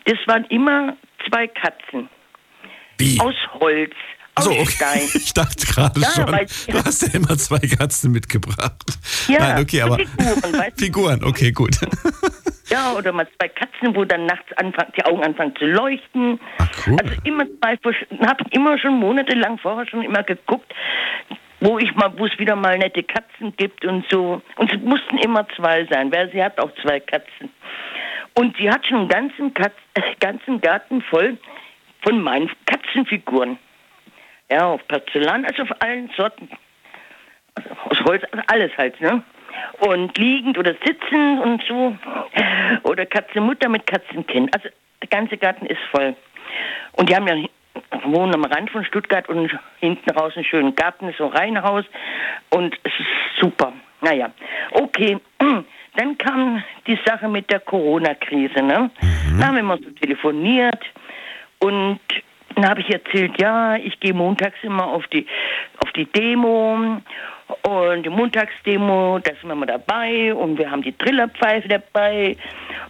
das 0.05 0.19
waren 0.27 0.45
immer 0.47 0.97
zwei 1.29 1.47
Katzen. 1.47 2.09
Wie? 2.99 3.19
Aus 3.21 3.37
Holz. 3.61 3.95
Achso, 4.39 4.51
aus 4.53 4.81
okay. 4.81 5.09
Ich 5.15 5.35
dachte 5.35 5.67
gerade 5.67 6.01
Ja, 6.01 6.09
schon, 6.11 6.27
du 6.27 6.85
hast 6.85 7.03
ja 7.03 7.15
immer 7.15 7.37
zwei 7.37 7.59
Katzen 7.59 8.13
mitgebracht. 8.13 8.83
Ja, 9.29 9.39
Nein, 9.41 9.63
okay, 9.63 9.83
aber 9.83 9.99
Figuren? 9.99 10.73
Figuren, 10.77 11.25
okay, 11.25 11.53
gut. 11.53 11.77
Ja, 12.71 12.93
oder 12.93 13.13
mal 13.13 13.27
zwei 13.39 13.49
Katzen, 13.49 13.97
wo 13.97 14.05
dann 14.05 14.27
nachts 14.27 14.53
anfangen, 14.59 14.93
die 14.95 15.05
Augen 15.07 15.25
anfangen 15.25 15.57
zu 15.57 15.65
leuchten. 15.65 16.39
cool. 16.87 16.97
Also 17.03 17.15
immer 17.25 17.45
zwei, 17.47 17.79
habe 18.27 18.45
immer 18.51 18.79
schon 18.79 18.99
monatelang 18.99 19.59
vorher 19.59 19.87
schon 19.89 20.03
immer 20.03 20.23
geguckt, 20.23 20.71
wo 21.61 21.79
ich 21.79 21.95
mal, 21.95 22.13
wo 22.19 22.27
es 22.27 22.39
wieder 22.39 22.57
mal 22.57 22.77
nette 22.77 23.03
Katzen 23.03 23.57
gibt 23.57 23.87
und 23.87 24.05
so. 24.11 24.43
Und 24.57 24.71
es 24.71 24.79
mussten 24.83 25.17
immer 25.19 25.47
zwei 25.57 25.87
sein, 25.91 26.13
weil 26.13 26.31
sie 26.31 26.43
hat 26.43 26.61
auch 26.61 26.71
zwei 26.83 27.01
Katzen. 27.01 27.49
Und 28.35 28.57
sie 28.59 28.71
hat 28.71 28.87
schon 28.87 28.99
einen 28.99 29.09
ganzen, 29.09 29.55
Katz, 29.55 29.75
äh, 29.95 30.03
ganzen 30.21 30.61
Garten 30.61 31.03
voll 31.03 31.39
von 32.03 32.23
meinen 32.23 32.51
Katzenfiguren. 32.67 33.59
Ja, 34.51 34.67
auf 34.67 34.87
Porzellan, 34.89 35.45
also 35.45 35.63
auf 35.63 35.83
allen 35.83 36.11
Sorten. 36.17 36.49
Also 37.55 37.71
aus 37.85 38.01
Holz, 38.05 38.25
also 38.31 38.45
alles 38.47 38.77
halt, 38.79 39.01
ne? 39.01 39.23
Und 39.81 40.17
liegend 40.17 40.57
oder 40.57 40.75
sitzend 40.85 41.41
und 41.41 41.63
so. 41.65 41.97
Oder 42.85 43.07
Katzenmutter 43.07 43.69
mit 43.69 43.87
Katzenkind. 43.87 44.55
Also 44.55 44.69
der 45.03 45.09
ganze 45.09 45.37
Garten 45.37 45.67
ist 45.67 45.81
voll. 45.91 46.15
Und 46.93 47.09
die 47.09 47.17
haben 47.17 47.27
ja 47.27 47.37
wohnen 48.05 48.35
am 48.35 48.45
Rand 48.45 48.71
von 48.71 48.85
Stuttgart 48.85 49.29
und 49.29 49.51
hinten 49.81 50.11
raus 50.11 50.33
einen 50.37 50.45
schönen 50.45 50.75
Garten, 50.75 51.13
so 51.17 51.27
ein 51.27 51.33
Reihenhaus. 51.33 51.85
Und 52.51 52.75
es 52.85 52.93
ist 52.99 53.41
super. 53.41 53.73
Naja, 54.01 54.31
okay. 54.73 55.19
Dann 55.97 56.17
kam 56.17 56.63
die 56.87 56.99
Sache 57.05 57.29
mit 57.29 57.51
der 57.51 57.61
Corona-Krise. 57.61 58.63
Ne? 58.63 58.91
Da 59.39 59.47
haben 59.47 59.57
wir 59.57 59.63
mal 59.63 59.79
so 59.83 59.91
telefoniert 59.91 60.85
und 61.59 61.99
dann 62.59 62.71
habe 62.71 62.81
ich 62.81 62.91
erzählt, 62.91 63.41
ja, 63.41 63.77
ich 63.77 64.01
gehe 64.01 64.13
montags 64.13 64.57
immer 64.63 64.85
auf 64.89 65.07
die, 65.09 65.27
auf 65.85 65.93
die 65.93 66.07
Demo 66.07 67.01
und 67.63 68.03
die 68.03 68.09
Montagsdemo, 68.09 69.21
da 69.23 69.33
sind 69.35 69.49
wir 69.49 69.55
mal 69.55 69.67
dabei 69.67 70.35
und 70.35 70.59
wir 70.59 70.69
haben 70.69 70.83
die 70.83 70.93
Trillerpfeife 70.93 71.69
dabei 71.69 72.37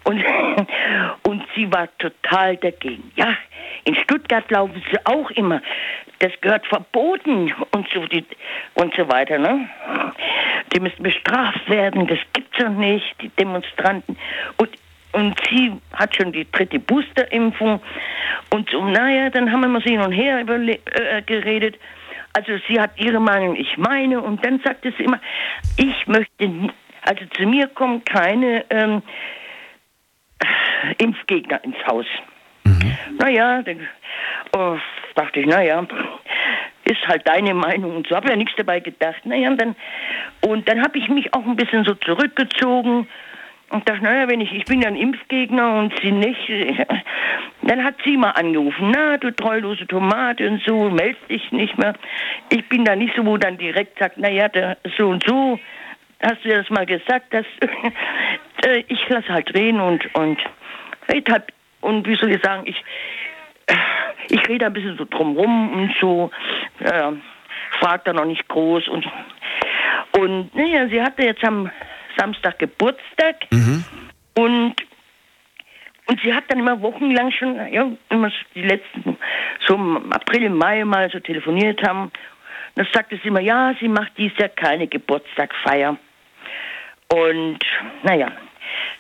und, 0.05 0.25
und 1.29 1.45
sie 1.55 1.71
war 1.71 1.87
total 1.99 2.57
dagegen. 2.57 3.13
Ja, 3.17 3.37
in 3.85 3.95
Stuttgart 3.97 4.51
laufen 4.51 4.83
sie 4.91 4.99
auch 5.05 5.31
immer. 5.33 5.61
Das 6.21 6.33
gehört 6.41 6.67
verboten 6.67 7.53
und 7.73 7.89
so, 7.93 8.07
die, 8.07 8.25
und 8.75 8.95
so 8.95 9.07
weiter. 9.11 9.39
Ne? 9.39 9.69
Die 10.73 10.81
müssen 10.81 11.03
bestraft 11.03 11.69
werden, 11.69 12.07
das 12.07 12.19
gibt's 12.33 12.57
doch 12.59 12.71
nicht, 12.71 13.15
die 13.21 13.29
Demonstranten. 13.29 14.17
Und 14.57 14.71
und 15.13 15.35
sie 15.49 15.73
hat 15.93 16.17
schon 16.17 16.33
die 16.33 16.51
dritte 16.51 16.79
Boosterimpfung. 16.79 17.81
Und 18.53 18.71
so, 18.71 18.85
naja, 18.85 19.31
dann 19.31 19.51
haben 19.51 19.61
wir 19.63 19.69
mal 19.69 19.83
so 19.83 19.91
hin 19.91 20.01
und 20.01 20.13
her 20.13 20.41
überle- 20.41 20.81
äh, 20.93 21.23
geredet. 21.23 21.77
Also 22.35 22.53
sie 22.69 22.81
hat 22.81 22.93
ihre 22.97 23.21
Meinung, 23.21 23.57
ich 23.57 23.77
meine. 23.79 24.21
Und 24.21 24.45
dann 24.45 24.61
sagte 24.61 24.93
sie 24.97 25.05
immer, 25.05 25.21
ich 25.77 26.07
möchte, 26.07 26.71
also 27.03 27.25
zu 27.33 27.47
mir 27.47 27.69
kommen 27.69 28.05
keine 28.05 28.65
ähm, 28.71 29.03
Impfgegner 30.99 31.63
ins 31.65 31.77
Haus. 31.87 32.07
Naja, 33.19 33.63
dann 33.63 33.89
oh, 34.57 34.77
dachte 35.15 35.41
ich, 35.41 35.47
naja, 35.47 35.87
ist 36.85 37.07
halt 37.09 37.27
deine 37.27 37.55
Meinung 37.55 37.97
und 37.97 38.07
so. 38.07 38.15
Habe 38.15 38.29
ja 38.29 38.37
nichts 38.37 38.55
dabei 38.57 38.81
gedacht. 38.81 39.25
Naja, 39.25 39.51
und 39.51 39.61
dann, 39.61 39.77
und 40.43 40.69
dann 40.69 40.83
habe 40.83 40.99
ich 40.99 41.09
mich 41.09 41.33
auch 41.35 41.45
ein 41.45 41.57
bisschen 41.57 41.85
so 41.85 41.95
zurückgezogen 41.95 43.09
und 43.71 43.89
dachte, 43.89 44.03
naja, 44.03 44.29
wenn 44.29 44.41
ich, 44.41 44.53
ich 44.53 44.65
bin 44.65 44.83
ja 44.83 44.89
ein 44.89 44.97
Impfgegner 44.97 45.79
und 45.79 45.93
sie 46.01 46.13
nicht, 46.13 46.41
dann 47.63 47.85
hat 47.85 47.97
sie 48.05 48.17
mal 48.17 48.31
angerufen, 48.31 48.93
na, 48.95 49.19
du 49.19 49.31
treulose 49.31 49.87
Tomate 49.87 50.49
und 50.49 50.63
so, 50.65 50.91
meldest 50.91 51.29
dich 51.29 51.53
nicht 51.53 51.77
mehr. 51.77 51.95
Ich 52.51 52.67
bin 52.69 52.85
da 52.85 52.97
nicht 52.97 53.15
so, 53.15 53.27
wo 53.27 53.37
dann 53.37 53.59
direkt 53.59 53.99
sagt, 53.99 54.17
naja, 54.19 54.49
so 54.97 55.09
und 55.09 55.25
so, 55.27 55.59
hast 56.23 56.45
du 56.45 56.49
ja 56.49 56.59
das 56.59 56.71
mal 56.71 56.87
gesagt, 56.87 57.33
dass, 57.33 57.47
äh, 58.65 58.85
ich 58.89 59.07
lasse 59.09 59.29
halt 59.29 59.55
reden 59.55 59.81
und, 59.81 60.15
und, 60.15 60.39
red 61.13 61.31
halt, 61.31 61.45
und 61.81 62.07
wie 62.07 62.17
soll 62.17 62.31
ich 62.31 62.43
sagen, 62.43 62.63
ich, 62.67 62.83
ich 64.31 64.49
rede 64.49 64.67
ein 64.67 64.73
bisschen 64.73 64.97
so 64.97 65.05
drumrum 65.05 65.73
und 65.73 65.95
so, 66.01 66.31
äh, 66.81 67.13
frag 67.81 68.05
da 68.05 68.15
noch 68.15 68.25
nicht 68.25 68.49
groß 68.49 68.89
und, 68.89 69.07
und, 70.19 70.55
naja, 70.55 70.89
sie 70.89 71.03
hatte 71.03 71.23
jetzt 71.23 71.45
am 71.45 71.71
Samstag 72.19 72.59
Geburtstag 72.59 73.47
und 74.35 74.75
Und 76.11 76.19
sie 76.23 76.33
hat 76.33 76.45
dann 76.49 76.61
immer 76.61 76.81
wochenlang 76.81 77.31
schon, 77.33 77.55
ja, 77.71 77.87
immer 78.09 78.33
die 78.55 78.63
letzten, 78.63 79.19
so 79.67 79.75
im 79.75 80.11
April, 80.11 80.49
Mai 80.49 80.83
mal 80.85 81.11
so 81.11 81.21
telefoniert 81.21 81.83
haben. 81.87 82.11
dann 82.77 82.87
sagte 82.95 83.19
sie 83.23 83.29
immer, 83.29 83.41
ja, 83.41 83.75
sie 83.79 83.89
macht 83.89 84.13
dies 84.17 84.33
Jahr 84.39 84.49
keine 84.49 84.87
Geburtstagfeier. 84.87 85.99
Und 87.13 87.59
naja, 88.05 88.33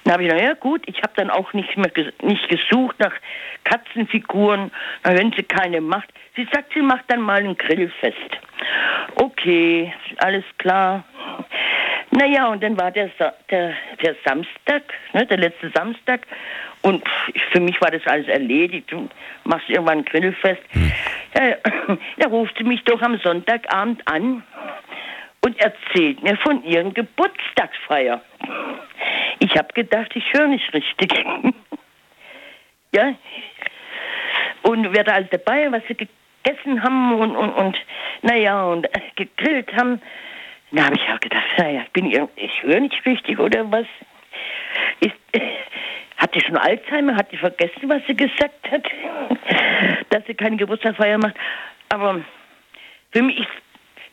dann 0.04 0.12
habe 0.12 0.22
ich 0.24 0.28
gesagt, 0.28 0.46
ja 0.46 0.54
gut, 0.54 0.82
ich 0.86 0.98
habe 0.98 1.12
dann 1.16 1.30
auch 1.30 1.54
nicht 1.54 1.76
mehr 1.78 1.90
ges 1.90 2.12
nicht 2.22 2.46
gesucht 2.48 2.96
nach 2.98 3.14
Katzenfiguren, 3.64 4.70
Na, 5.02 5.16
wenn 5.16 5.32
sie 5.32 5.44
keine 5.44 5.80
macht. 5.80 6.08
Sie 6.36 6.46
sagt, 6.52 6.74
sie 6.74 6.82
macht 6.82 7.04
dann 7.08 7.22
mal 7.22 7.40
ein 7.42 7.56
Grillfest. 7.56 8.38
Okay, 9.14 9.94
alles 10.18 10.44
klar. 10.58 11.04
Naja, 12.10 12.48
und 12.48 12.62
dann 12.62 12.78
war 12.78 12.90
der, 12.90 13.10
Sa 13.18 13.34
der, 13.50 13.74
der 14.02 14.16
Samstag, 14.24 14.82
ne, 15.12 15.26
der 15.26 15.38
letzte 15.38 15.70
Samstag, 15.70 16.26
und 16.82 17.02
für 17.52 17.60
mich 17.60 17.80
war 17.80 17.90
das 17.90 18.06
alles 18.06 18.28
erledigt. 18.28 18.90
Du 18.90 19.08
machst 19.44 19.68
irgendwann 19.68 19.98
ein 19.98 20.04
Grillfest. 20.04 20.62
Ja, 21.34 21.56
da 22.18 22.28
ruft 22.28 22.56
sie 22.56 22.64
mich 22.64 22.82
doch 22.84 23.02
am 23.02 23.18
Sonntagabend 23.18 24.06
an 24.06 24.42
und 25.44 25.58
erzählt 25.60 26.22
mir 26.22 26.36
von 26.36 26.62
ihren 26.64 26.94
Geburtstagsfeier. 26.94 28.22
Ich 29.40 29.56
habe 29.56 29.72
gedacht, 29.74 30.10
ich 30.14 30.32
höre 30.32 30.46
nicht 30.46 30.72
richtig. 30.72 31.12
ja. 32.94 33.14
Und 34.62 34.92
wer 34.92 35.04
da 35.04 35.12
alles 35.14 35.30
dabei, 35.30 35.70
was 35.70 35.82
sie 35.88 35.94
gegessen 35.94 36.82
haben 36.82 37.14
und, 37.14 37.36
und, 37.36 37.50
und 37.50 37.76
naja, 38.22 38.64
und 38.64 38.84
äh, 38.84 39.00
gegrillt 39.16 39.74
haben. 39.74 40.00
Da 40.70 40.84
habe 40.84 40.96
ich 40.96 41.02
auch 41.12 41.20
gedacht, 41.20 41.44
naja, 41.56 41.82
ich, 41.86 41.92
bin 41.92 42.06
irg- 42.10 42.28
ich 42.36 42.62
höre 42.62 42.80
nicht 42.80 43.04
richtig 43.06 43.38
oder 43.38 43.70
was? 43.70 43.86
Ist, 45.00 45.14
hat 46.18 46.30
sie 46.34 46.40
schon 46.40 46.56
Alzheimer? 46.56 47.16
Hat 47.16 47.30
sie 47.30 47.36
vergessen, 47.38 47.88
was 47.88 48.02
sie 48.06 48.14
gesagt 48.16 48.70
hat? 48.70 48.84
Dass 50.10 50.24
sie 50.26 50.34
keine 50.34 50.56
Geburtstagsfeier 50.56 51.18
macht. 51.18 51.34
Aber 51.88 52.20
für 53.12 53.22
mich, 53.22 53.38
ist, 53.38 53.48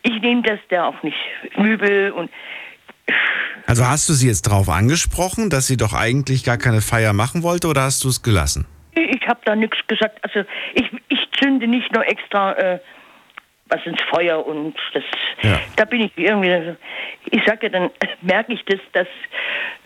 ich 0.03 0.21
nehme 0.21 0.41
das 0.43 0.59
da 0.69 0.85
auch 0.87 1.03
nicht 1.03 1.17
übel 1.57 2.11
und 2.11 2.29
Also 3.67 3.85
hast 3.85 4.07
du 4.07 4.13
sie 4.13 4.27
jetzt 4.27 4.43
drauf 4.43 4.69
angesprochen, 4.69 5.49
dass 5.49 5.67
sie 5.67 5.77
doch 5.77 5.93
eigentlich 5.93 6.43
gar 6.45 6.57
keine 6.57 6.81
Feier 6.81 7.11
machen 7.13 7.43
wollte 7.43 7.67
oder 7.67 7.81
hast 7.81 8.03
du 8.03 8.09
es 8.09 8.21
gelassen? 8.23 8.65
Ich 8.93 9.27
habe 9.27 9.39
da 9.43 9.55
nichts 9.55 9.77
gesagt. 9.87 10.19
Also 10.23 10.45
ich, 10.73 10.89
ich 11.09 11.19
zünde 11.41 11.67
nicht 11.67 11.91
nur 11.93 12.07
extra 12.07 12.53
äh, 12.53 12.79
was 13.67 13.85
ins 13.85 14.01
Feuer 14.03 14.45
und 14.45 14.75
das. 14.93 15.03
Da 15.75 15.85
bin 15.85 16.01
ich 16.01 16.11
irgendwie. 16.15 16.75
Ich 17.31 17.43
sage 17.45 17.69
dann 17.69 17.89
merke 18.21 18.53
ich 18.53 18.63
das, 18.65 18.79
dass 18.93 19.07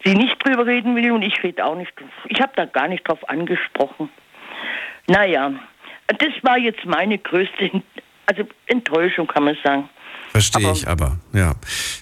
sie 0.03 0.15
nicht 0.15 0.43
drüber 0.45 0.65
reden 0.65 0.95
will 0.95 1.11
und 1.11 1.21
ich 1.21 1.41
rede 1.43 1.63
auch 1.65 1.75
nicht. 1.75 1.93
Ich 2.27 2.41
habe 2.41 2.51
da 2.55 2.65
gar 2.65 2.87
nicht 2.87 3.07
drauf 3.07 3.27
angesprochen. 3.29 4.09
Naja, 5.07 5.53
das 6.07 6.33
war 6.41 6.57
jetzt 6.57 6.85
meine 6.85 7.17
größte, 7.17 7.71
also 8.25 8.43
Enttäuschung 8.67 9.27
kann 9.27 9.45
man 9.45 9.57
sagen. 9.63 9.89
Verstehe 10.41 10.71
ich 10.71 10.87
aber, 10.87 11.17
ja. 11.33 11.53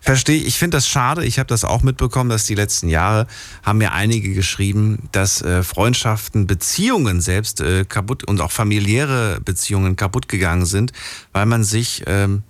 Verstehe 0.01 0.37
ich. 0.37 0.47
Ich 0.47 0.57
finde 0.57 0.77
das 0.77 0.87
schade. 0.87 1.25
Ich 1.25 1.39
habe 1.39 1.47
das 1.47 1.63
auch 1.63 1.83
mitbekommen, 1.83 2.29
dass 2.29 2.45
die 2.45 2.55
letzten 2.55 2.89
Jahre 2.89 3.27
haben 3.63 3.79
mir 3.79 3.93
einige 3.93 4.33
geschrieben, 4.33 5.09
dass 5.11 5.41
äh, 5.41 5.63
Freundschaften, 5.63 6.47
Beziehungen 6.47 7.21
selbst 7.21 7.61
äh, 7.61 7.85
kaputt 7.85 8.23
und 8.23 8.41
auch 8.41 8.51
familiäre 8.51 9.39
Beziehungen 9.43 9.95
kaputt 9.95 10.27
gegangen 10.27 10.65
sind, 10.65 10.93
weil 11.33 11.45
man 11.45 11.63
sich 11.63 12.03
ähm, 12.07 12.43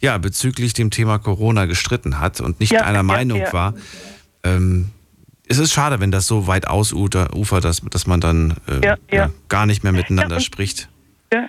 ja 0.00 0.16
bezüglich 0.18 0.72
dem 0.72 0.90
Thema 0.90 1.18
Corona 1.18 1.66
gestritten 1.66 2.20
hat 2.20 2.40
und 2.40 2.60
nicht 2.60 2.72
Ja, 2.72 2.82
einer 2.82 2.98
ja, 2.98 3.02
Meinung 3.02 3.40
ja. 3.40 3.52
war. 3.52 3.74
Ähm, 4.42 4.90
es 5.48 5.58
ist 5.58 5.72
schade, 5.72 5.98
wenn 5.98 6.12
das 6.12 6.26
so 6.26 6.46
weit 6.46 6.68
ausufert, 6.68 7.34
ufert, 7.34 7.64
dass, 7.64 7.80
dass 7.90 8.06
man 8.06 8.20
dann 8.20 8.56
äh, 8.66 9.28
gar 9.48 9.66
nicht 9.66 9.82
mehr 9.82 9.92
miteinander 9.92 10.40
spricht. 10.40 10.88
Ja. 11.32 11.48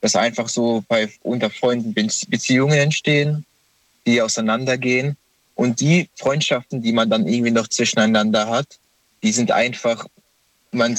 Dass 0.00 0.16
einfach 0.16 0.48
so 0.48 0.82
bei 0.88 1.10
unter 1.22 1.50
Freunden 1.50 1.92
Be 1.92 2.08
Beziehungen 2.28 2.78
entstehen, 2.78 3.44
die 4.06 4.22
auseinandergehen. 4.22 5.16
Und 5.54 5.80
die 5.80 6.08
Freundschaften, 6.16 6.80
die 6.80 6.92
man 6.92 7.10
dann 7.10 7.26
irgendwie 7.26 7.50
noch 7.50 7.68
zwischeneinander 7.68 8.48
hat, 8.48 8.78
die 9.22 9.32
sind 9.32 9.50
einfach 9.50 10.06
man, 10.72 10.96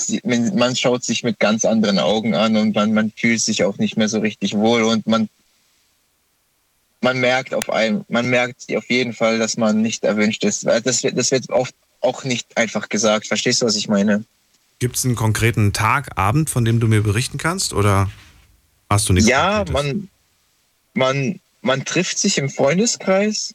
man, 0.53 0.75
schaut 0.75 1.03
sich 1.03 1.23
mit 1.23 1.39
ganz 1.39 1.65
anderen 1.65 1.99
Augen 1.99 2.35
an 2.35 2.57
und 2.57 2.75
man, 2.75 2.93
man 2.93 3.11
fühlt 3.11 3.41
sich 3.41 3.63
auch 3.63 3.77
nicht 3.77 3.97
mehr 3.97 4.09
so 4.09 4.19
richtig 4.19 4.55
wohl 4.55 4.83
und 4.83 5.07
man, 5.07 5.29
man 7.01 7.19
merkt 7.19 7.53
auf 7.53 7.69
einem, 7.69 8.05
man 8.09 8.29
merkt 8.29 8.75
auf 8.75 8.89
jeden 8.89 9.13
Fall, 9.13 9.39
dass 9.39 9.57
man 9.57 9.81
nicht 9.81 10.03
erwünscht 10.03 10.43
ist. 10.43 10.65
Das 10.65 10.83
das 11.01 11.31
wird 11.31 11.49
oft 11.49 11.73
auch 12.01 12.23
nicht 12.23 12.57
einfach 12.57 12.89
gesagt. 12.89 13.27
Verstehst 13.27 13.61
du, 13.61 13.65
was 13.65 13.75
ich 13.75 13.87
meine? 13.87 14.23
Gibt 14.79 14.97
es 14.97 15.05
einen 15.05 15.15
konkreten 15.15 15.73
Tag, 15.73 16.17
Abend, 16.17 16.49
von 16.49 16.65
dem 16.65 16.79
du 16.79 16.87
mir 16.87 17.01
berichten 17.01 17.37
kannst? 17.37 17.73
Oder 17.73 18.09
hast 18.89 19.07
du 19.07 19.13
nichts? 19.13 19.29
Ja, 19.29 19.63
man, 19.71 20.09
man, 20.93 21.39
man 21.61 21.85
trifft 21.85 22.17
sich 22.17 22.37
im 22.37 22.49
Freundeskreis. 22.49 23.53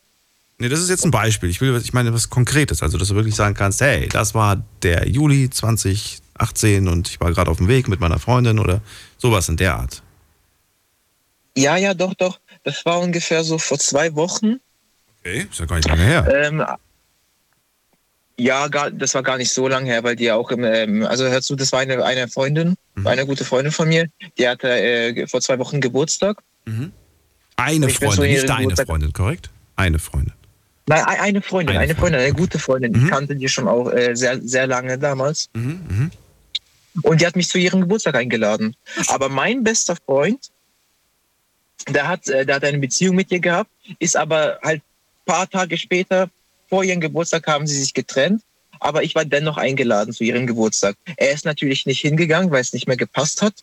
Nee, 0.59 0.69
das 0.69 0.81
ist 0.81 0.89
jetzt 0.89 1.05
ein 1.05 1.11
Beispiel. 1.11 1.51
Ich 1.51 1.61
will, 1.61 1.77
ich 1.83 1.93
meine 1.93 2.15
was 2.15 2.31
Konkretes. 2.31 2.83
Also, 2.83 2.97
dass 2.97 3.09
du 3.09 3.15
wirklich 3.15 3.35
sagen 3.35 3.55
kannst, 3.55 3.81
hey, 3.81 4.09
das 4.09 4.35
war 4.35 4.63
der 4.83 5.07
Juli 5.09 5.51
2018 5.51 6.89
und 6.89 7.09
ich 7.09 7.21
war 7.21 7.31
gerade 7.33 7.51
auf 7.51 7.59
dem 7.59 7.69
Weg 7.69 7.89
mit 7.89 8.01
meiner 8.01 8.19
Freundin 8.19 8.59
oder 8.59 8.81
sowas 9.19 9.49
in 9.49 9.57
der 9.57 9.77
Art. 9.77 10.03
Ja, 11.57 11.77
ja, 11.77 11.95
doch, 11.95 12.15
doch. 12.15 12.39
Das 12.65 12.85
war 12.85 13.01
ungefähr 13.01 13.45
so 13.45 13.59
vor 13.59 13.79
zwei 13.79 14.15
Wochen. 14.15 14.61
Okay, 15.21 15.47
ist 15.51 15.59
ja 15.59 15.67
gar 15.67 15.77
nicht 15.77 15.89
lange 15.89 16.05
her. 16.05 16.47
Ähm, 16.47 16.65
ja, 18.39 18.69
gar, 18.69 18.91
das 18.91 19.15
war 19.15 19.23
gar 19.23 19.39
nicht 19.39 19.53
so 19.53 19.67
lange 19.69 19.87
her, 19.91 20.03
weil 20.05 20.17
die 20.17 20.25
ja 20.25 20.35
auch 20.37 20.51
im, 20.51 20.63
ähm, 20.65 21.05
also 21.07 21.25
hörst 21.27 21.49
du, 21.51 21.57
das 21.57 21.73
war 21.73 21.81
eine, 21.81 22.05
eine 22.05 22.29
Freundin, 22.29 22.77
eine 23.05 23.25
gute 23.27 23.45
Freundin 23.45 23.73
von 23.73 23.89
mir, 23.89 24.09
die 24.39 24.47
hatte 24.49 24.69
äh, 24.69 25.27
vor 25.27 25.41
zwei 25.41 25.59
Wochen 25.59 25.81
Geburtstag. 25.81 26.43
Mhm. 26.67 26.93
Eine 27.57 27.87
Ich 27.87 27.99
zu 27.99 28.05
Freundin, 28.07 28.25
nicht 28.25 28.37
ihrem 28.39 28.47
deine 28.49 28.63
Geburtstag- 28.65 28.87
Freundin, 28.87 29.13
korrekt? 29.13 29.51
Eine 29.77 29.99
Freundin. 29.99 30.33
Nein, 30.89 31.05
ein- 31.05 31.21
eine 31.21 31.43
Freundin, 31.43 31.77
Eine 31.77 31.85
eine, 31.85 31.95
Freundin, 31.97 32.21
eine 32.21 32.33
gute 32.35 32.59
Freundin. 32.59 32.93
Mhm. 32.93 33.05
Ich 33.07 33.11
kannte 33.11 33.35
die 33.37 33.49
schon 33.49 33.67
auch 33.69 33.91
äh, 33.91 34.15
sehr, 34.15 34.41
sehr 34.43 34.67
lange 34.67 34.99
damals. 34.99 35.49
Mhm, 35.55 36.11
Und 37.03 37.21
die 37.21 37.27
hat 37.27 37.37
mich 37.37 37.49
zu 37.49 37.59
ihrem 37.59 37.81
Geburtstag 37.81 38.15
eingeladen. 38.15 38.77
Aber 39.09 39.29
mein 39.29 39.65
bester 39.65 39.97
Freund, 39.97 40.51
der 41.89 42.09
hat, 42.09 42.29
äh, 42.29 42.45
der 42.47 42.57
hat 42.57 42.65
eine 42.65 42.79
Beziehung 42.79 43.17
mit 43.17 43.31
ihr 43.31 43.41
gehabt, 43.41 43.71
ist 43.99 44.17
aber 44.17 44.59
halt 44.63 44.81
ein 44.83 45.25
paar 45.25 45.49
Tage 45.49 45.77
später, 45.79 46.29
vor 46.69 46.85
ihrem 46.85 47.01
Geburtstag, 47.01 47.47
haben 47.47 47.67
sie 47.67 47.79
sich 47.79 47.95
getrennt. 47.95 48.43
Aber 48.79 49.03
ich 49.03 49.15
war 49.15 49.25
dennoch 49.25 49.57
eingeladen 49.57 50.13
zu 50.13 50.23
ihrem 50.23 50.47
Geburtstag. 50.47 50.97
Er 51.17 51.31
ist 51.31 51.45
natürlich 51.47 51.87
nicht 51.87 52.01
hingegangen, 52.01 52.51
weil 52.51 52.61
es 52.61 52.75
nicht 52.75 52.87
mehr 52.87 52.97
gepasst 52.99 53.41
hat. 53.41 53.55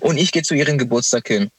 Und 0.00 0.18
ich 0.18 0.32
gehe 0.32 0.42
zu 0.42 0.54
ihrem 0.54 0.78
Geburtstag 0.78 1.28
hin. 1.28 1.50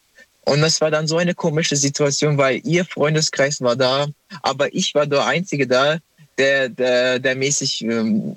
Und 0.45 0.61
das 0.61 0.81
war 0.81 0.91
dann 0.91 1.07
so 1.07 1.17
eine 1.17 1.33
komische 1.33 1.75
Situation, 1.75 2.37
weil 2.37 2.61
ihr 2.65 2.83
Freundeskreis 2.83 3.61
war 3.61 3.75
da, 3.75 4.07
aber 4.41 4.73
ich 4.73 4.95
war 4.95 5.05
der 5.05 5.25
Einzige 5.25 5.67
da, 5.67 5.99
der, 6.37 6.69
der, 6.69 7.19
der 7.19 7.35
mäßig 7.35 7.83
ähm, 7.83 8.35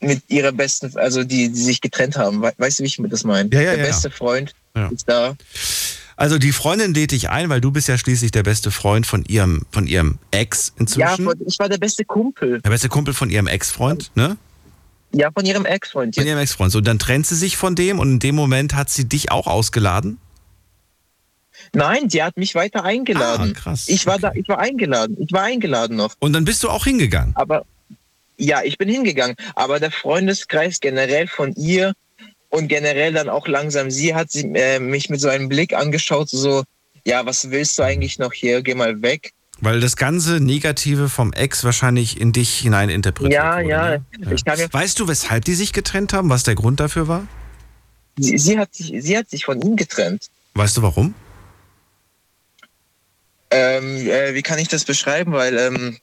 mit 0.00 0.22
ihrer 0.28 0.52
besten, 0.52 0.96
also 0.96 1.24
die, 1.24 1.48
die 1.48 1.60
sich 1.60 1.80
getrennt 1.80 2.16
haben. 2.16 2.42
We- 2.42 2.52
Weißt 2.56 2.78
du, 2.78 2.84
wie 2.84 2.86
ich 2.86 2.98
das 3.10 3.24
meine? 3.24 3.50
Ja, 3.52 3.60
ja, 3.60 3.74
der 3.74 3.84
ja. 3.84 3.90
beste 3.90 4.10
Freund 4.10 4.54
ist 4.90 5.08
da. 5.08 5.36
Also 6.20 6.36
die 6.38 6.50
Freundin 6.50 6.94
lädt 6.94 7.12
dich 7.12 7.30
ein, 7.30 7.48
weil 7.48 7.60
du 7.60 7.70
bist 7.70 7.86
ja 7.86 7.96
schließlich 7.96 8.32
der 8.32 8.42
beste 8.42 8.72
Freund 8.72 9.06
von 9.06 9.24
ihrem, 9.26 9.62
von 9.70 9.86
ihrem 9.86 10.18
Ex 10.32 10.72
Ja, 10.74 10.80
inzwischen. 10.80 11.24
von- 11.26 11.36
ich 11.46 11.56
war 11.60 11.68
der 11.68 11.78
beste 11.78 12.04
Kumpel. 12.04 12.60
der 12.60 12.70
beste 12.70 12.88
Kumpel 12.88 13.14
von 13.14 13.30
ihrem 13.30 13.46
Ex-Freund, 13.46 14.10
ne? 14.16 14.36
Ja, 15.12 15.30
von 15.30 15.46
ihrem 15.46 15.64
Ex-Freund. 15.64 16.16
Von 16.16 16.26
ihrem 16.26 16.38
Ex-Freund. 16.40 16.72
So, 16.72 16.80
dann 16.80 16.98
trennt 16.98 17.26
sie 17.28 17.36
sich 17.36 17.56
von 17.56 17.76
dem 17.76 18.00
und 18.00 18.10
in 18.14 18.18
dem 18.18 18.34
Moment 18.34 18.74
hat 18.74 18.90
sie 18.90 19.04
dich 19.08 19.30
auch 19.30 19.46
ausgeladen? 19.46 20.18
Nein, 21.72 22.08
die 22.08 22.20
hat 22.22 22.36
mich 22.36 22.54
weiter 22.56 22.84
eingeladen. 22.84 23.52
Ah, 23.56 23.60
krass. 23.60 23.84
Ich 23.88 24.04
war 24.06 24.18
da, 24.18 24.32
ich 24.34 24.48
war 24.48 24.58
eingeladen. 24.58 25.16
Ich 25.20 25.32
war 25.32 25.42
eingeladen 25.44 25.96
noch. 25.96 26.14
Und 26.18 26.32
dann 26.32 26.44
bist 26.44 26.64
du 26.64 26.68
auch 26.68 26.84
hingegangen? 26.84 27.32
Aber 27.36 27.64
ja, 28.36 28.62
ich 28.64 28.76
bin 28.76 28.88
hingegangen. 28.88 29.36
Aber 29.54 29.78
der 29.78 29.92
Freundeskreis 29.92 30.80
generell 30.80 31.28
von 31.28 31.52
ihr 31.54 31.92
und 32.50 32.68
generell 32.68 33.12
dann 33.12 33.28
auch 33.28 33.46
langsam 33.46 33.90
sie 33.90 34.14
hat 34.14 34.30
sie, 34.30 34.50
äh, 34.54 34.78
mich 34.80 35.10
mit 35.10 35.20
so 35.20 35.28
einem 35.28 35.48
Blick 35.48 35.74
angeschaut, 35.74 36.28
so, 36.30 36.64
ja, 37.04 37.24
was 37.26 37.50
willst 37.50 37.78
du 37.78 37.82
eigentlich 37.82 38.18
noch 38.18 38.32
hier? 38.32 38.62
Geh 38.62 38.74
mal 38.74 39.00
weg. 39.02 39.32
Weil 39.60 39.80
das 39.80 39.96
ganze 39.96 40.38
Negative 40.40 41.08
vom 41.08 41.32
Ex 41.32 41.64
wahrscheinlich 41.64 42.20
in 42.20 42.32
dich 42.32 42.58
hinein 42.58 42.90
interpretiert 42.90 43.32
Ja, 43.34 43.56
wurde. 43.56 43.68
ja. 43.68 43.90
ne? 43.90 44.04
Mir, 44.18 44.72
Weißt 44.72 45.00
du, 45.00 45.08
weshalb 45.08 45.44
die 45.44 45.54
sich 45.54 45.72
getrennt 45.72 46.12
haben? 46.12 46.30
Was 46.30 46.44
der 46.44 46.54
Grund 46.54 46.78
dafür 46.80 47.08
war? 47.08 47.26
sie, 48.18 48.38
sie, 48.38 48.58
hat 48.58 48.74
sich, 48.74 48.92
sie 49.02 49.16
hat 49.18 49.28
sich 49.30 49.44
von 49.44 49.60
ihm 49.60 49.74
getrennt. 49.76 50.26
Weißt 50.54 50.76
du 50.76 50.82
warum? 50.82 51.14
Ähm, 53.50 53.96
äh, 54.08 54.34
wie 54.34 54.42
kann 54.42 54.58
ich 54.58 54.68
das 54.68 54.84
beschreiben? 54.84 55.32
Weil 55.32 55.56
ähm, 55.58 55.96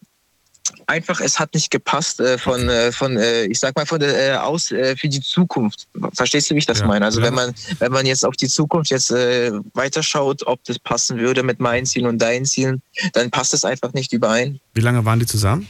einfach 0.87 1.19
es 1.19 1.39
hat 1.39 1.53
nicht 1.53 1.71
gepasst 1.71 2.19
äh, 2.19 2.37
von, 2.37 2.67
äh, 2.69 2.91
von 2.91 3.17
äh, 3.17 3.45
ich 3.45 3.59
sag 3.59 3.75
mal, 3.75 3.85
von 3.85 3.99
der 3.99 4.33
äh, 4.33 4.37
aus 4.37 4.71
äh, 4.71 4.95
für 4.95 5.07
die 5.07 5.21
Zukunft. 5.21 5.87
Verstehst 6.13 6.49
du, 6.49 6.55
wie 6.55 6.59
ich 6.59 6.65
das 6.65 6.79
Ja, 6.79 6.87
meine? 6.87 7.05
Also 7.05 7.19
ja. 7.19 7.27
wenn 7.27 7.33
man, 7.33 7.53
wenn 7.79 7.91
man 7.91 8.05
jetzt 8.05 8.25
auf 8.25 8.35
die 8.35 8.47
Zukunft 8.47 8.91
jetzt 8.91 9.11
äh, 9.11 9.51
weiterschaut, 9.73 10.45
ob 10.47 10.63
das 10.63 10.79
passen 10.79 11.17
würde 11.17 11.43
mit 11.43 11.59
meinen 11.59 11.85
Zielen 11.85 12.07
und 12.07 12.19
deinen 12.19 12.45
Zielen, 12.45 12.81
dann 13.13 13.31
passt 13.31 13.53
es 13.53 13.65
einfach 13.65 13.93
nicht 13.93 14.13
überein. 14.13 14.59
Wie 14.73 14.81
lange 14.81 15.05
waren 15.05 15.19
die 15.19 15.25
zusammen? 15.25 15.67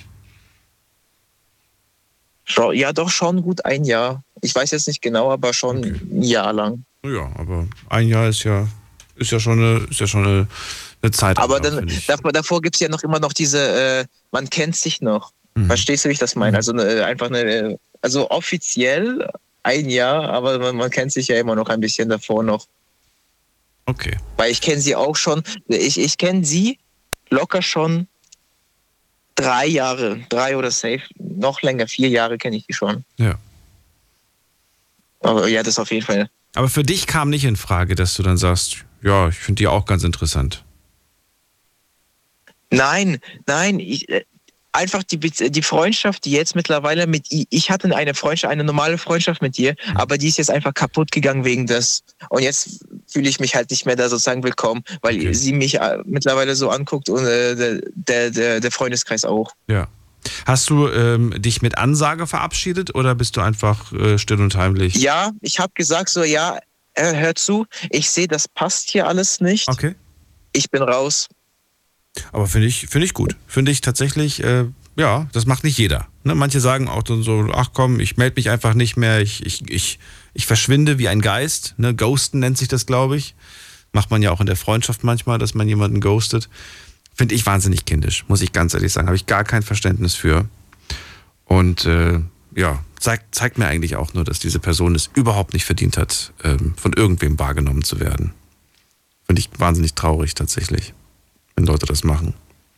Ja, 2.74 2.94
doch 2.94 3.10
schon 3.10 3.42
gut 3.42 3.66
ein 3.66 3.86
Jahr. 3.86 4.24
Ich 4.42 4.54
weiß 4.54 4.72
jetzt 4.72 4.88
nicht 4.88 5.02
genau, 5.02 5.32
aber 5.32 5.54
schon 5.54 5.84
ein 5.84 6.22
Jahr 6.22 6.54
lang. 6.54 6.86
Ja, 7.04 7.32
aber 7.36 7.68
ein 7.90 8.08
Jahr 8.08 8.30
ist 8.30 8.44
ja, 8.44 8.68
ist 9.16 9.32
ja 9.32 9.40
schon 9.40 9.60
eine, 9.60 9.88
ist 9.90 10.00
ja 10.00 10.08
schon 10.08 10.26
eine, 10.26 10.48
eine 11.06 11.12
Zeit. 11.12 11.38
Aber 11.38 11.60
dann, 11.60 11.92
davor, 12.08 12.32
davor 12.32 12.62
gibt 12.62 12.76
es 12.76 12.80
ja 12.80 12.90
noch 12.90 13.04
immer 13.04 13.20
noch 13.20 13.34
diese, 13.34 13.60
äh, 13.60 14.06
man 14.32 14.50
kennt 14.50 14.76
sich 14.76 15.02
noch. 15.02 15.32
Mhm. 15.56 15.68
Verstehst 15.68 16.06
du, 16.06 16.10
wie 16.10 16.14
ich 16.14 16.20
das 16.20 16.36
meine? 16.36 16.58
Also 16.58 16.72
eine, 16.72 17.06
einfach 17.06 17.28
eine, 17.28 17.42
äh, 17.42 17.78
also 18.02 18.30
offiziell 18.30 19.30
ein 19.64 19.90
Jahr, 19.90 20.30
aber 20.30 20.60
man, 20.60 20.76
man 20.76 20.90
kennt 20.90 21.12
sich 21.12 21.28
ja 21.28 21.38
immer 21.38 21.56
noch 21.56 21.70
ein 21.70 21.80
bisschen 21.80 22.10
davor 22.10 22.44
noch. 22.44 22.68
Okay. 23.86 24.18
Weil 24.38 24.52
ich 24.52 24.62
kenne 24.62 24.82
sie 24.82 24.96
auch 24.96 25.16
schon, 25.16 25.44
ich, 25.68 26.00
ich 26.00 26.18
kenne 26.18 26.44
sie 26.44 26.80
locker 27.30 27.62
schon 27.62 28.08
drei 29.36 29.68
Jahre, 29.68 30.20
drei 30.30 30.58
oder 30.58 30.72
safe, 30.72 31.04
noch 31.20 31.62
länger, 31.62 31.88
vier 31.88 32.10
Jahre 32.10 32.38
kenne 32.38 32.58
ich 32.58 32.66
die 32.66 32.74
schon. 32.74 33.04
Ja. 33.18 33.38
Aber 35.22 35.48
ja, 35.48 35.64
das 35.64 35.80
auf 35.80 35.92
jeden 35.92 36.06
Fall. 36.06 36.30
Aber 36.56 36.70
für 36.70 36.84
dich 36.84 37.06
kam 37.08 37.30
nicht 37.30 37.46
in 37.46 37.56
Frage, 37.56 37.96
dass 37.96 38.16
du 38.16 38.24
dann 38.24 38.38
sagst, 38.38 38.86
ja, 39.02 39.28
ich 39.28 39.36
finde 39.36 39.60
die 39.60 39.68
auch 39.68 39.86
ganz 39.86 40.04
interessant. 40.04 40.64
Nein, 42.72 43.20
nein, 43.46 43.80
ich, 43.80 44.10
äh, 44.10 44.24
einfach 44.72 45.04
die, 45.04 45.18
die 45.20 45.62
Freundschaft, 45.62 46.26
die 46.26 46.32
jetzt 46.32 46.56
mittlerweile 46.56 47.08
mit 47.08 47.32
i- 47.32 47.48
ich 47.50 47.72
hatte 47.72 47.96
eine 47.96 48.14
Freundschaft, 48.14 48.52
eine 48.52 48.64
normale 48.64 48.98
Freundschaft 48.98 49.42
mit 49.42 49.58
ihr, 49.58 49.76
aber 49.94 50.18
die 50.18 50.28
ist 50.28 50.38
jetzt 50.38 50.52
einfach 50.52 50.74
kaputt 50.74 51.12
gegangen 51.12 51.46
wegen 51.46 51.66
des. 51.66 52.04
Und 52.30 52.44
jetzt 52.44 52.86
fühle 53.08 53.30
ich 53.30 53.40
mich 53.40 53.56
halt 53.56 53.70
nicht 53.72 53.86
mehr 53.86 53.96
da 53.96 54.10
sozusagen 54.10 54.44
willkommen, 54.44 54.84
weil 55.02 55.34
sie 55.34 55.54
mich 55.54 55.80
äh, 55.80 56.00
mittlerweile 56.06 56.56
so 56.56 56.70
anguckt 56.70 57.10
und 57.10 57.26
äh, 57.26 57.56
der, 57.56 58.32
der, 58.32 58.60
der, 58.60 58.72
Freundeskreis 58.72 59.24
auch. 59.24 59.52
Ja. 59.70 59.88
Hast 60.46 60.70
du 60.70 60.90
ähm, 60.90 61.34
dich 61.42 61.62
mit 61.62 61.78
Ansage 61.78 62.28
verabschiedet 62.28 62.96
oder 62.96 63.16
bist 63.16 63.38
du 63.38 63.42
einfach 63.42 63.94
äh, 63.94 64.18
still 64.18 64.42
und 64.42 64.56
heimlich? 64.58 64.96
Ja, 64.96 65.32
ich 65.42 65.60
habe 65.60 65.72
gesagt 65.76 66.10
so, 66.10 66.24
ja, 66.24 66.60
hör 66.96 67.36
zu, 67.36 67.66
ich 67.92 68.10
sehe, 68.10 68.28
das 68.28 68.48
passt 68.48 68.90
hier 68.90 69.08
alles 69.08 69.40
nicht. 69.40 69.70
Okay. 69.70 69.96
Ich 70.52 70.70
bin 70.72 70.82
raus. 70.82 71.28
Aber 72.32 72.48
finde 72.48 72.68
ich, 72.68 72.88
finde 72.88 73.06
ich 73.06 73.14
gut. 73.14 73.36
Finde 73.48 73.72
ich 73.72 73.82
tatsächlich, 73.82 74.44
äh, 74.44 74.66
ja, 74.98 75.28
das 75.34 75.46
macht 75.46 75.64
nicht 75.64 75.78
jeder. 75.78 76.08
Ne? 76.24 76.36
Manche 76.36 76.60
sagen 76.60 76.88
auch 76.88 77.04
dann 77.04 77.24
so, 77.24 77.50
ach 77.54 77.72
komm, 77.74 78.00
ich 78.00 78.18
melde 78.18 78.36
mich 78.38 78.50
einfach 78.50 78.74
nicht 78.74 78.98
mehr, 78.98 79.22
ich, 79.22 79.46
ich, 79.46 79.70
ich, 79.70 80.00
ich 80.34 80.46
verschwinde 80.46 80.98
wie 80.98 81.08
ein 81.08 81.22
Geist. 81.22 81.76
Ne? 81.78 81.94
Ghosten 81.94 82.40
nennt 82.40 82.58
sich 82.58 82.68
das, 82.68 82.86
glaube 82.86 83.18
ich. 83.18 83.36
Macht 83.92 84.12
man 84.12 84.22
ja 84.22 84.32
auch 84.32 84.42
in 84.42 84.46
der 84.46 84.56
Freundschaft 84.56 85.04
manchmal, 85.04 85.38
dass 85.38 85.54
man 85.54 85.68
jemanden 85.68 86.02
ghostet. 86.02 86.50
Finde 87.14 87.36
ich 87.36 87.46
wahnsinnig 87.46 87.86
kindisch, 87.86 88.26
muss 88.28 88.42
ich 88.42 88.52
ganz 88.52 88.74
ehrlich 88.74 88.92
sagen. 88.92 89.08
Habe 89.08 89.16
ich 89.16 89.26
gar 89.26 89.46
kein 89.46 89.64
Verständnis 89.64 90.16
für. 90.16 90.50
Und 91.46 91.86
äh, 91.86 92.20
ja, 92.56 92.84
zeigt, 93.00 93.36
zeigt 93.36 93.58
mir 93.58 93.68
eigentlich 93.68 93.96
auch 93.96 94.14
nur, 94.14 94.24
dass 94.24 94.40
diese 94.40 94.60
Person 94.60 94.96
es 94.96 95.10
überhaupt 95.14 95.54
nicht 95.54 95.66
verdient 95.66 95.98
hat, 95.98 96.34
ähm, 96.44 96.74
von 96.76 96.94
irgendwem 96.94 97.38
wahrgenommen 97.40 97.84
zu 97.84 98.00
werden. 98.00 98.34
Finde 99.26 99.40
ich 99.40 99.50
wahnsinnig 99.60 99.94
traurig 99.94 100.34
tatsächlich, 100.36 100.94
wenn 101.56 101.66
Leute 101.66 101.86
das 101.86 102.04
machen. 102.04 102.34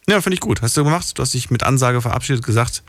Ja, 0.07 0.21
finde 0.21 0.35
ich 0.35 0.39
gut. 0.39 0.61
Hast 0.61 0.77
du 0.77 0.83
gemacht? 0.83 1.17
Du 1.17 1.21
hast 1.21 1.33
dich 1.33 1.49
mit 1.49 1.63
Ansage 1.63 2.01
verabschiedet, 2.01 2.45
gesagt, 2.45 2.83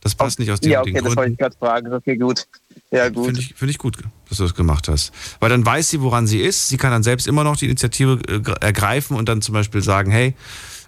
das 0.00 0.14
passt 0.14 0.38
nicht 0.38 0.50
aus 0.50 0.60
den 0.60 0.72
Ja, 0.72 0.80
und 0.80 0.86
den 0.86 0.94
okay, 0.94 1.04
das 1.04 1.16
wollte 1.16 1.16
Gründen. 1.16 1.32
ich 1.32 1.38
gerade 1.38 1.56
fragen. 1.56 1.92
Okay, 1.92 2.16
gut. 2.16 2.46
Ja, 2.90 3.08
gut. 3.08 3.26
Finde 3.26 3.40
ich, 3.40 3.54
finde 3.54 3.70
ich 3.72 3.78
gut, 3.78 3.98
dass 4.28 4.38
du 4.38 4.44
das 4.44 4.54
gemacht 4.54 4.88
hast. 4.88 5.12
Weil 5.40 5.50
dann 5.50 5.64
weiß 5.66 5.90
sie, 5.90 6.00
woran 6.00 6.26
sie 6.26 6.40
ist. 6.40 6.68
Sie 6.68 6.76
kann 6.76 6.90
dann 6.90 7.02
selbst 7.02 7.26
immer 7.26 7.44
noch 7.44 7.56
die 7.56 7.66
Initiative 7.66 8.20
äh, 8.28 8.64
ergreifen 8.64 9.16
und 9.16 9.28
dann 9.28 9.42
zum 9.42 9.52
Beispiel 9.52 9.82
sagen, 9.82 10.10
hey, 10.10 10.34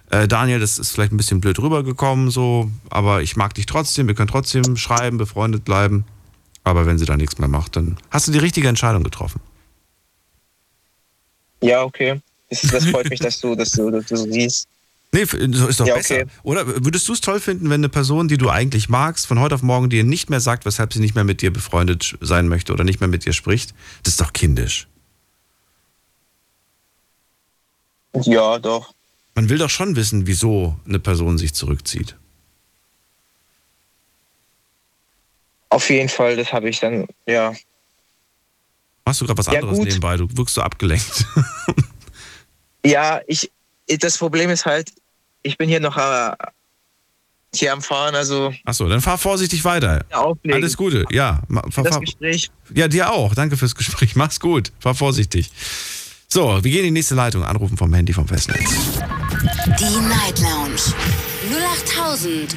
äh, 0.09 0.27
Daniel, 0.27 0.59
das 0.59 0.79
ist 0.79 0.91
vielleicht 0.91 1.11
ein 1.11 1.17
bisschen 1.17 1.41
blöd 1.41 1.59
rübergekommen, 1.59 2.29
so, 2.29 2.71
aber 2.89 3.21
ich 3.21 3.35
mag 3.35 3.53
dich 3.53 3.65
trotzdem, 3.65 4.07
wir 4.07 4.15
können 4.15 4.27
trotzdem 4.27 4.77
schreiben, 4.77 5.17
befreundet 5.17 5.65
bleiben. 5.65 6.05
Aber 6.63 6.85
wenn 6.85 6.97
sie 6.97 7.05
da 7.05 7.17
nichts 7.17 7.37
mehr 7.39 7.49
macht, 7.49 7.75
dann 7.75 7.97
hast 8.09 8.27
du 8.27 8.31
die 8.31 8.39
richtige 8.39 8.67
Entscheidung 8.67 9.03
getroffen. 9.03 9.41
Ja, 11.61 11.83
okay. 11.83 12.21
Das, 12.61 12.85
freut 12.85 13.09
mich, 13.09 13.19
dass 13.19 13.39
du, 13.39 13.55
dass 13.55 13.71
du, 13.71 13.89
dass 13.91 14.05
du 14.05 14.15
so 14.17 14.31
siehst. 14.31 14.67
Nee, 15.11 15.25
so 15.25 15.67
ist 15.67 15.79
doch 15.79 15.85
Ja, 15.85 15.95
besser. 15.95 16.15
okay. 16.21 16.25
Oder 16.41 16.65
würdest 16.83 17.07
du 17.07 17.13
es 17.13 17.21
toll 17.21 17.39
finden, 17.39 17.65
wenn 17.69 17.81
eine 17.81 17.89
Person, 17.89 18.27
die 18.27 18.37
du 18.37 18.49
eigentlich 18.49 18.89
magst, 18.89 19.27
von 19.27 19.39
heute 19.39 19.53
auf 19.55 19.61
morgen 19.61 19.89
dir 19.89 20.03
nicht 20.03 20.29
mehr 20.31 20.39
sagt, 20.39 20.65
weshalb 20.65 20.91
sie 20.91 20.99
nicht 20.99 21.13
mehr 21.13 21.23
mit 21.23 21.41
dir 21.43 21.53
befreundet 21.53 22.17
sein 22.19 22.47
möchte 22.47 22.73
oder 22.73 22.83
nicht 22.83 22.99
mehr 22.99 23.09
mit 23.09 23.25
dir 23.25 23.33
spricht? 23.33 23.75
Das 24.01 24.13
ist 24.13 24.21
doch 24.21 24.33
kindisch. 24.33 24.87
Ja, 28.23 28.57
doch. 28.59 28.93
Man 29.35 29.49
will 29.49 29.57
doch 29.57 29.69
schon 29.69 29.95
wissen, 29.95 30.27
wieso 30.27 30.77
eine 30.87 30.99
Person 30.99 31.37
sich 31.37 31.53
zurückzieht. 31.53 32.15
Auf 35.69 35.89
jeden 35.89 36.09
Fall, 36.09 36.35
das 36.35 36.53
habe 36.53 36.69
ich 36.69 36.79
dann, 36.79 37.07
ja. 37.25 37.53
Machst 39.05 39.21
du 39.21 39.25
gerade 39.25 39.37
was 39.39 39.47
Ja, 39.47 39.53
anderes 39.53 39.77
gut. 39.79 39.87
nebenbei? 39.87 40.17
Du 40.17 40.27
wirkst 40.37 40.55
so 40.55 40.61
abgelenkt. 40.61 41.25
Ja, 42.85 43.21
ich, 43.27 43.51
das 43.87 44.17
Problem 44.17 44.49
ist 44.49 44.65
halt, 44.65 44.91
ich 45.41 45.57
bin 45.57 45.69
hier 45.69 45.79
noch 45.79 45.97
äh, 45.97 46.31
hier 47.55 47.71
am 47.73 47.81
Fahren, 47.81 48.15
also 48.15 48.53
Achso, 48.65 48.87
dann 48.89 49.01
fahr 49.01 49.17
vorsichtig 49.17 49.63
weiter. 49.63 50.03
auflegen. 50.11 50.55
Alles 50.61 50.75
Gute, 50.75 51.05
ja. 51.11 51.41
Fahr, 51.69 51.83
das 51.83 51.99
Gespräch. 51.99 52.49
ja, 52.73 52.87
dir 52.87 53.11
auch. 53.11 53.35
Danke 53.35 53.57
fürs 53.57 53.75
Gespräch. 53.75 54.15
Mach's 54.17 54.39
gut. 54.39 54.71
Fahr 54.79 54.95
vorsichtig. 54.95 55.51
So, 56.27 56.63
wir 56.63 56.71
gehen 56.71 56.79
in 56.79 56.85
die 56.85 56.91
nächste 56.91 57.13
Leitung. 57.13 57.43
Anrufen 57.43 57.77
vom 57.77 57.93
Handy 57.93 58.11
vom 58.11 58.27
Festnetz. 58.27 58.59
Die 59.79 59.99
Night 59.99 60.39
Lounge 60.39 60.81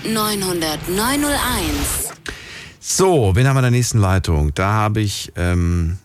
0890901. 0.07 1.37
So, 2.81 3.35
wen 3.35 3.47
haben 3.47 3.57
wir 3.57 3.61
in 3.61 3.65
der 3.65 3.71
nächsten 3.73 3.99
Leitung? 3.99 4.55
Da 4.55 4.73
habe 4.73 5.01
ich 5.03 5.31
ähm, 5.37 5.99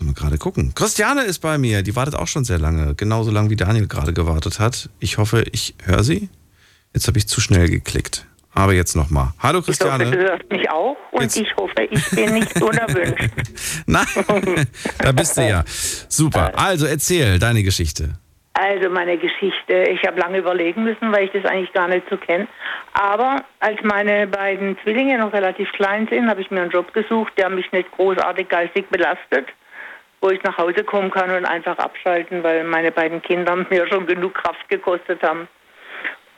Mal 0.00 0.14
gerade 0.14 0.38
gucken. 0.38 0.72
Christiane 0.74 1.22
ist 1.22 1.40
bei 1.40 1.58
mir. 1.58 1.82
Die 1.82 1.96
wartet 1.96 2.14
auch 2.14 2.28
schon 2.28 2.44
sehr 2.44 2.58
lange. 2.58 2.94
Genauso 2.94 3.30
lange 3.30 3.50
wie 3.50 3.56
Daniel 3.56 3.88
gerade 3.88 4.12
gewartet 4.12 4.60
hat. 4.60 4.88
Ich 5.00 5.18
hoffe, 5.18 5.44
ich 5.52 5.74
höre 5.84 6.04
sie. 6.04 6.28
Jetzt 6.94 7.08
habe 7.08 7.18
ich 7.18 7.26
zu 7.28 7.40
schnell 7.40 7.68
geklickt. 7.68 8.24
Aber 8.54 8.72
jetzt 8.72 8.96
nochmal. 8.96 9.32
Hallo 9.40 9.60
Christiane. 9.60 10.04
Ich 10.04 10.10
hoffe, 10.10 10.16
du 10.18 10.30
hörst 10.30 10.50
mich 10.50 10.70
auch 10.70 10.96
und 11.12 11.22
Jetzt- 11.22 11.36
ich 11.36 11.54
hoffe, 11.56 11.82
ich 11.90 12.10
bin 12.10 12.32
nicht 12.34 12.62
unerwünscht. 12.62 13.30
Nein, 13.86 14.06
da 14.98 15.12
bist 15.12 15.36
du 15.36 15.48
ja. 15.48 15.64
Super. 16.08 16.52
Also 16.58 16.86
erzähl 16.86 17.38
deine 17.38 17.62
Geschichte. 17.62 18.10
Also 18.54 18.90
meine 18.90 19.18
Geschichte, 19.18 19.84
ich 19.92 20.02
habe 20.04 20.18
lange 20.18 20.38
überlegen 20.38 20.82
müssen, 20.82 21.12
weil 21.12 21.24
ich 21.26 21.30
das 21.32 21.44
eigentlich 21.44 21.72
gar 21.72 21.86
nicht 21.86 22.04
so 22.10 22.16
kenne. 22.16 22.48
Aber 22.92 23.44
als 23.60 23.78
meine 23.84 24.26
beiden 24.26 24.76
Zwillinge 24.82 25.18
noch 25.18 25.32
relativ 25.32 25.70
klein 25.72 26.08
sind, 26.10 26.28
habe 26.28 26.40
ich 26.40 26.50
mir 26.50 26.62
einen 26.62 26.70
Job 26.72 26.92
gesucht, 26.92 27.32
der 27.36 27.50
mich 27.50 27.70
nicht 27.70 27.88
großartig 27.92 28.48
geistig 28.48 28.88
belastet, 28.90 29.46
wo 30.20 30.30
ich 30.30 30.42
nach 30.42 30.58
Hause 30.58 30.84
kommen 30.84 31.10
kann 31.10 31.30
und 31.30 31.44
einfach 31.44 31.78
abschalten, 31.78 32.42
weil 32.42 32.64
meine 32.64 32.92
beiden 32.92 33.22
Kinder 33.22 33.56
mir 33.70 33.86
schon 33.88 34.06
genug 34.06 34.34
Kraft 34.34 34.68
gekostet 34.68 35.22
haben. 35.22 35.48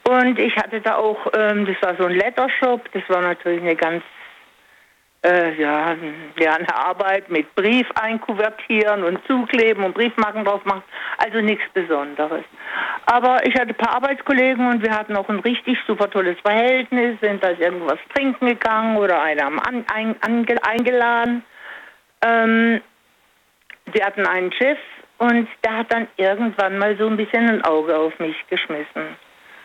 Und 0.09 0.39
ich 0.39 0.57
hatte 0.57 0.81
da 0.81 0.97
auch, 0.97 1.19
ähm, 1.35 1.67
das 1.67 1.77
war 1.83 1.95
so 1.97 2.05
ein 2.05 2.15
Lettershop, 2.15 2.91
das 2.93 3.03
war 3.09 3.21
natürlich 3.21 3.61
eine 3.61 3.77
ganz, 3.77 4.03
äh, 5.25 5.55
ja, 5.61 5.95
ja, 6.39 6.55
eine 6.55 6.75
Arbeit 6.75 7.31
mit 7.31 7.55
Brief 7.55 7.87
einkuvertieren 8.01 9.05
und 9.05 9.25
zukleben 9.27 9.85
und 9.85 9.95
Briefmarken 9.95 10.45
drauf 10.45 10.65
machen, 10.65 10.83
also 11.19 11.41
nichts 11.41 11.65
Besonderes. 11.75 12.45
Aber 13.07 13.47
ich 13.47 13.55
hatte 13.55 13.69
ein 13.69 13.75
paar 13.75 13.97
Arbeitskollegen 13.97 14.67
und 14.69 14.83
wir 14.83 14.93
hatten 14.93 15.17
auch 15.17 15.29
ein 15.29 15.41
richtig 15.41 15.79
super 15.87 16.11
tolles 16.11 16.39
Verhältnis, 16.41 17.21
sind 17.21 17.45
da 17.45 17.51
irgendwas 17.51 17.99
trinken 18.15 18.47
gegangen 18.47 18.97
oder 18.97 19.21
einer 19.21 19.45
haben 19.45 19.61
an, 19.61 19.85
ein, 19.95 20.17
ange, 20.23 20.57
eingeladen. 20.65 21.45
Ähm, 22.23 22.81
wir 23.95 24.05
hatten 24.05 24.27
einen 24.27 24.53
Chef 24.53 24.79
und 25.19 25.49
der 25.65 25.79
hat 25.79 25.93
dann 25.93 26.09
irgendwann 26.17 26.79
mal 26.79 26.97
so 26.97 27.07
ein 27.07 27.17
bisschen 27.17 27.49
ein 27.49 27.65
Auge 27.65 27.97
auf 27.97 28.19
mich 28.19 28.37
geschmissen. 28.49 29.17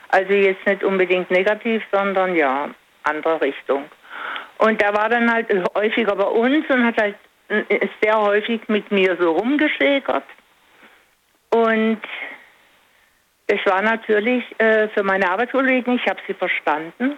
Also 0.10 0.34
jetzt 0.34 0.66
nicht 0.66 0.84
unbedingt 0.84 1.32
negativ, 1.32 1.84
sondern 1.92 2.36
ja, 2.36 2.70
andere 3.04 3.42
Richtung. 3.42 3.86
Und 4.58 4.82
der 4.82 4.94
war 4.94 5.10
dann 5.10 5.32
halt 5.32 5.48
häufiger 5.76 6.16
bei 6.16 6.26
uns 6.26 6.70
und 6.70 6.86
hat 6.86 7.02
halt 7.02 7.16
äh, 7.50 7.88
sehr 8.02 8.20
häufig 8.20 8.62
mit 8.68 8.92
mir 8.92 9.18
so 9.20 9.32
rumgeschäkert. 9.32 10.24
Und 11.52 12.02
es 13.48 13.66
war 13.66 13.82
natürlich 13.82 14.44
äh, 14.60 14.88
für 14.90 15.04
meine 15.04 15.30
Arbeitskollegen, 15.30 15.96
ich 15.96 16.08
habe 16.08 16.20
sie 16.28 16.34
verstanden, 16.34 17.18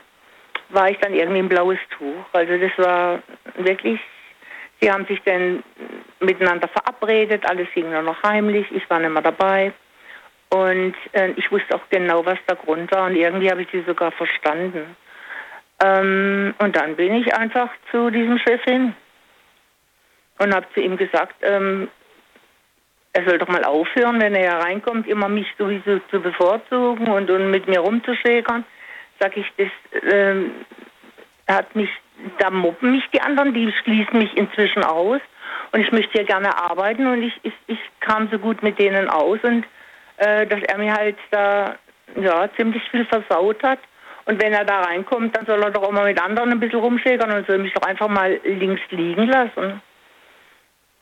war 0.70 0.90
ich 0.90 0.98
dann 1.00 1.14
irgendwie 1.14 1.40
ein 1.40 1.50
blaues 1.50 1.80
Tuch. 1.98 2.26
Also 2.34 2.58
das 2.58 2.72
war 2.78 3.24
wirklich, 3.56 4.00
sie 4.80 4.92
haben 4.92 5.06
sich 5.06 5.22
dann 5.24 5.64
miteinander 6.20 6.68
verabredet, 6.68 7.50
alles 7.50 7.68
ging 7.74 7.90
nur 7.90 8.02
noch 8.02 8.22
heimlich, 8.24 8.68
ich 8.72 8.90
war 8.90 9.00
nicht 9.00 9.12
mehr 9.12 9.22
dabei. 9.22 9.74
Und 10.50 10.96
äh, 11.12 11.32
ich 11.36 11.52
wusste 11.52 11.76
auch 11.76 11.90
genau, 11.90 12.26
was 12.26 12.38
der 12.48 12.56
Grund 12.56 12.90
war 12.92 13.08
und 13.08 13.16
irgendwie 13.16 13.52
habe 13.52 13.64
ich 13.64 13.68
sie 13.72 13.84
sogar 13.86 14.12
verstanden. 14.12 14.96
Ähm, 15.84 16.56
und 16.60 16.76
dann 16.76 16.96
bin 16.96 17.16
ich 17.16 17.36
einfach 17.36 17.70
zu 17.92 18.10
diesem 18.10 18.40
Chef 18.40 18.64
hin 18.64 18.96
und 20.40 20.56
habe 20.56 20.66
zu 20.74 20.80
ihm 20.80 20.98
gesagt, 20.98 21.36
ähm, 21.42 21.90
er 23.14 23.26
soll 23.28 23.40
doch 23.40 23.48
mal 23.48 23.64
aufhören, 23.64 24.22
wenn 24.22 24.36
er 24.36 24.60
hereinkommt, 24.60 25.08
immer 25.08 25.28
mich 25.28 25.48
sowieso 25.58 26.00
zu 26.12 26.22
bevorzugen 26.22 27.08
und, 27.08 27.30
und 27.30 27.52
mit 27.52 27.68
mir 27.68 27.80
rumzuschäkern. 27.80 28.64
Sag 29.20 29.36
ich, 29.36 29.52
das 29.58 29.70
ähm, 30.12 30.52
hat 31.48 31.76
mich, 31.76 31.90
da 32.40 32.50
mobben 32.50 32.92
mich 32.92 33.04
die 33.14 33.22
anderen, 33.22 33.54
die 33.54 33.72
schließen 33.84 34.18
mich 34.18 34.36
inzwischen 34.36 34.84
aus 34.84 35.22
und 35.72 35.82
ich 35.82 35.92
möchte 35.92 36.14
hier 36.14 36.24
gerne 36.24 36.58
arbeiten 36.58 37.08
und 37.08 37.24
ich, 37.24 37.34
ich, 37.44 37.54
ich 37.68 37.80
kam 38.00 38.30
so 38.32 38.40
gut 38.40 38.64
mit 38.64 38.80
denen 38.80 39.10
aus 39.10 39.40
und 39.44 39.66
äh, 40.18 40.46
dass 40.48 40.62
er 40.64 40.78
mir 40.78 40.94
halt 40.94 41.18
da 41.32 41.76
ja, 42.16 42.50
ziemlich 42.56 42.84
viel 42.90 43.06
versaut 43.06 43.62
hat. 43.64 43.80
Und 44.26 44.42
wenn 44.42 44.52
er 44.52 44.66
da 44.66 44.82
reinkommt, 44.82 45.38
dann 45.38 45.46
soll 45.46 45.62
er 45.64 45.72
doch 45.72 45.84
auch 45.84 45.92
mal 45.92 46.06
mit 46.06 46.22
anderen 46.22 46.52
ein 46.52 46.60
bisschen 46.60 46.80
rumschäkern 46.80 47.32
und 47.32 47.48
soll 47.48 47.60
mich 47.60 47.74
doch 47.74 47.88
einfach 47.88 48.10
mal 48.10 48.40
links 48.44 48.82
liegen 48.90 49.28
lassen. 49.28 49.82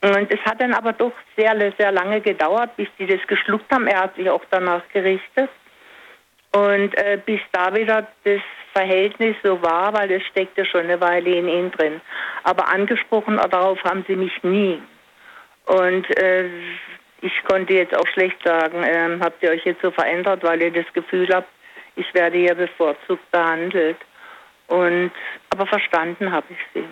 Und 0.02 0.32
es 0.32 0.40
hat 0.46 0.62
dann 0.62 0.74
aber 0.74 0.94
doch 0.94 1.14
sehr, 1.36 1.56
sehr 1.80 1.92
lange 1.92 2.22
gedauert, 2.22 2.76
bis 2.76 2.88
die 3.00 3.08
das 3.08 3.26
geschluckt 3.26 3.72
haben. 3.74 3.88
Er 3.88 4.02
hat 4.02 4.16
sich 4.16 4.30
auch 4.30 4.44
danach 4.52 4.84
gerichtet. 4.94 5.50
Und 6.54 6.96
äh, 6.98 7.20
bis 7.26 7.42
da 7.52 7.74
wieder 7.74 8.08
das 8.24 8.42
Verhältnis 8.76 9.36
so 9.44 9.62
war, 9.62 9.94
weil 9.94 10.12
es 10.12 10.24
steckte 10.24 10.66
schon 10.66 10.82
eine 10.82 11.00
Weile 11.00 11.30
in 11.30 11.48
ihnen 11.48 11.72
drin. 11.72 12.02
Aber 12.44 12.68
angesprochen 12.68 13.38
darauf 13.38 13.82
haben 13.84 14.04
sie 14.08 14.16
mich 14.16 14.44
nie. 14.44 14.82
Und 15.66 16.06
äh, 16.18 16.50
ich 17.22 17.34
konnte 17.48 17.74
jetzt 17.74 17.96
auch 17.96 18.08
schlecht 18.14 18.38
sagen, 18.44 18.84
ähm, 18.86 19.22
habt 19.22 19.42
ihr 19.42 19.52
euch 19.52 19.66
jetzt 19.66 19.82
so 19.82 19.92
verändert, 19.92 20.44
weil 20.44 20.62
ihr 20.62 20.72
das 20.72 20.92
Gefühl 20.94 21.28
habt, 21.34 21.48
ich 21.96 22.14
werde 22.14 22.38
hier 22.38 22.56
bevorzugt 22.56 23.32
behandelt. 23.32 23.98
Und 24.68 25.12
aber 25.50 25.68
verstanden 25.68 26.32
habe 26.32 26.48
ich 26.50 26.58
sie. 26.74 26.86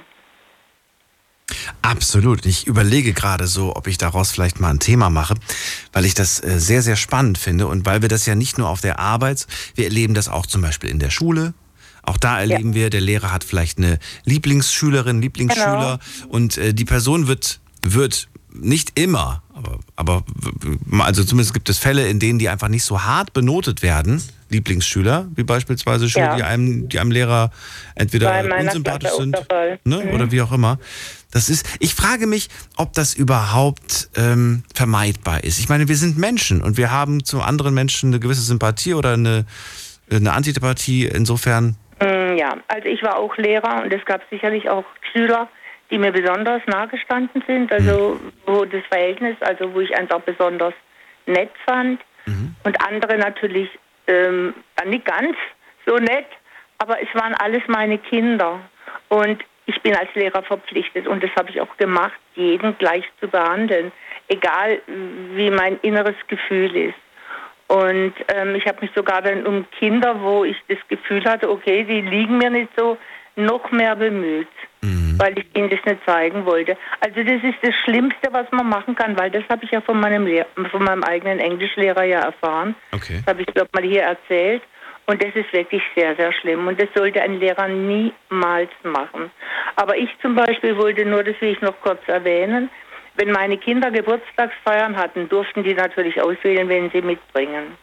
Absolut. 1.82 2.46
Ich 2.46 2.66
überlege 2.66 3.14
gerade 3.14 3.46
so, 3.48 3.76
ob 3.76 3.88
ich 3.88 3.98
daraus 3.98 4.32
vielleicht 4.32 4.60
mal 4.60 4.70
ein 4.70 4.80
Thema 4.80 5.10
mache, 5.10 5.36
weil 5.92 6.06
ich 6.06 6.14
das 6.14 6.42
äh, 6.44 6.60
sehr, 6.60 6.82
sehr 6.82 6.96
spannend 6.96 7.38
finde 7.38 7.68
und 7.68 7.86
weil 7.86 8.02
wir 8.02 8.10
das 8.10 8.26
ja 8.26 8.36
nicht 8.36 8.58
nur 8.58 8.70
auf 8.70 8.82
der 8.82 9.00
Arbeit, 9.00 9.48
wir 9.76 9.86
erleben 9.86 10.14
das 10.14 10.30
auch 10.30 10.46
zum 10.46 10.62
Beispiel 10.62 10.90
in 10.90 11.00
der 11.00 11.10
Schule. 11.10 11.54
Auch 12.04 12.18
da 12.18 12.40
erleben 12.40 12.74
wir, 12.74 12.90
der 12.90 13.02
Lehrer 13.02 13.32
hat 13.32 13.44
vielleicht 13.44 13.78
eine 13.78 13.98
Lieblingsschülerin, 14.26 15.22
Lieblingsschüler 15.22 16.00
und 16.30 16.58
äh, 16.58 16.74
die 16.74 16.86
Person 16.86 17.28
wird, 17.28 17.60
wird 17.82 18.28
nicht 18.54 19.00
immer, 19.00 19.42
aber, 19.54 19.80
aber 19.96 20.24
also 21.00 21.24
zumindest 21.24 21.54
gibt 21.54 21.70
es 21.70 21.80
Fälle, 21.80 22.08
in 22.08 22.20
denen 22.20 22.38
die 22.40 22.50
einfach 22.50 22.68
nicht 22.68 22.84
so 22.84 23.04
hart 23.04 23.34
benotet 23.34 23.82
werden, 23.82 24.22
Lieblingsschüler, 24.50 25.28
wie 25.36 25.44
beispielsweise 25.44 26.10
Schüler, 26.10 26.26
Ja. 26.26 26.36
die 26.36 26.44
einem, 26.44 26.88
die 26.90 27.00
einem 27.00 27.10
Lehrer 27.12 27.52
entweder 27.96 28.44
unsympathisch 28.60 29.12
sind 29.18 29.36
ne? 29.86 30.04
Mhm. 30.06 30.12
oder 30.12 30.32
wie 30.32 30.42
auch 30.42 30.52
immer. 30.52 30.78
Das 31.32 31.50
ist, 31.50 31.66
ich 31.80 31.96
frage 31.96 32.28
mich, 32.28 32.50
ob 32.76 32.94
das 32.94 33.16
überhaupt 33.16 34.10
ähm, 34.16 34.64
vermeidbar 34.76 35.44
ist. 35.44 35.58
Ich 35.58 35.68
meine, 35.70 35.88
wir 35.88 35.98
sind 35.98 36.18
Menschen 36.20 36.62
und 36.62 36.78
wir 36.78 36.92
haben 36.92 37.24
zu 37.24 37.42
anderen 37.42 37.74
Menschen 37.74 38.10
eine 38.10 38.20
gewisse 38.20 38.42
Sympathie 38.44 38.94
oder 38.94 39.14
eine, 39.14 39.46
eine 40.12 40.34
Antipathie. 40.34 41.06
Insofern, 41.08 41.76
Ja, 42.38 42.58
also 42.68 42.88
ich 42.88 43.04
war 43.04 43.18
auch 43.18 43.38
Lehrer 43.38 43.84
und 43.84 43.94
es 43.94 44.04
gab 44.06 44.22
sicherlich 44.30 44.70
auch 44.70 44.86
Schüler, 45.12 45.48
die 45.90 45.98
mir 45.98 46.12
besonders 46.12 46.62
nahegestanden 46.66 47.44
sind, 47.48 47.72
also 47.72 48.20
wo 48.46 48.66
das 48.66 48.84
Verhältnis, 48.90 49.36
also 49.42 49.74
wo 49.74 49.80
ich 49.80 49.96
einfach 49.96 50.22
besonders 50.22 50.74
nett 51.26 51.52
fand. 51.66 52.02
Und 52.64 52.82
andere 52.88 53.18
natürlich 53.18 53.70
ähm, 54.08 54.54
dann 54.76 54.90
nicht 54.90 55.06
ganz 55.06 55.36
so 55.86 55.98
nett, 55.98 56.28
aber 56.78 57.02
es 57.02 57.10
waren 57.14 57.34
alles 57.36 57.62
meine 57.68 57.98
Kinder. 57.98 58.60
Und 59.10 59.44
ich 59.66 59.82
bin 59.82 59.96
als 59.96 60.14
Lehrer 60.16 60.44
verpflichtet 60.44 61.08
und 61.08 61.24
das 61.24 61.32
habe 61.38 61.50
ich 61.50 61.62
auch 61.62 61.78
gemacht, 61.78 62.20
jeden 62.36 62.78
gleich 62.78 63.06
zu 63.20 63.28
behandeln, 63.28 63.92
egal 64.28 64.82
wie 65.36 65.50
mein 65.52 65.80
inneres 65.82 66.16
Gefühl 66.28 66.76
ist. 66.76 66.96
Und 67.74 68.14
ähm, 68.28 68.54
ich 68.54 68.68
habe 68.68 68.82
mich 68.82 68.92
sogar 68.96 69.24
dann 69.24 69.48
um 69.48 69.66
Kinder, 69.80 70.22
wo 70.22 70.44
ich 70.44 70.58
das 70.68 70.78
Gefühl 70.90 71.26
hatte, 71.26 71.50
okay, 71.50 71.84
die 71.84 72.02
liegen 72.02 72.38
mir 72.38 72.52
nicht 72.52 72.70
so, 72.78 73.00
noch 73.36 73.72
mehr 73.72 73.96
bemüht, 73.96 74.48
weil 75.18 75.40
ich 75.40 75.46
ihnen 75.56 75.72
das 75.72 75.80
nicht 75.84 76.06
zeigen 76.06 76.46
wollte. 76.46 76.78
Also 77.00 77.24
das 77.24 77.44
ist 77.44 77.58
das 77.64 77.74
Schlimmste, 77.84 78.32
was 78.32 78.46
man 78.52 78.70
machen 78.70 78.94
kann, 78.94 79.18
weil 79.18 79.32
das 79.32 79.44
habe 79.50 79.66
ich 79.66 79.72
ja 79.72 79.82
von 79.82 80.00
meinem, 80.00 80.28
Lehr 80.28 80.46
von 80.70 80.84
meinem 80.84 81.04
eigenen 81.04 81.40
Englischlehrer 81.40 82.04
ja 82.04 82.20
erfahren. 82.20 82.76
Okay. 82.92 83.24
Das 83.26 83.34
habe 83.34 83.42
ich 83.42 83.48
glaube 83.48 83.70
mal 83.74 83.84
hier 83.84 84.04
erzählt. 84.04 84.62
Und 85.06 85.22
das 85.22 85.36
ist 85.36 85.52
wirklich 85.52 85.82
sehr, 85.96 86.16
sehr 86.16 86.32
schlimm. 86.32 86.68
Und 86.68 86.80
das 86.80 86.88
sollte 86.96 87.22
ein 87.22 87.40
Lehrer 87.40 87.68
niemals 87.68 88.70
machen. 88.84 89.32
Aber 89.76 89.98
ich 89.98 90.10
zum 90.22 90.36
Beispiel 90.36 90.78
wollte 90.78 91.06
nur, 91.06 91.24
das 91.24 91.36
will 91.42 91.50
ich 91.50 91.62
noch 91.62 91.76
kurz 91.82 92.00
erwähnen, 92.08 92.70
wenn 93.16 93.32
meine 93.32 93.58
Kinder 93.58 93.92
Geburtstagsfeiern 93.92 94.96
hatten, 94.98 95.30
durften 95.30 95.64
die 95.64 95.74
natürlich 95.74 96.20
auswählen, 96.22 96.68
wen 96.70 96.90
sie 96.92 97.02
mitbringen. 97.02 97.78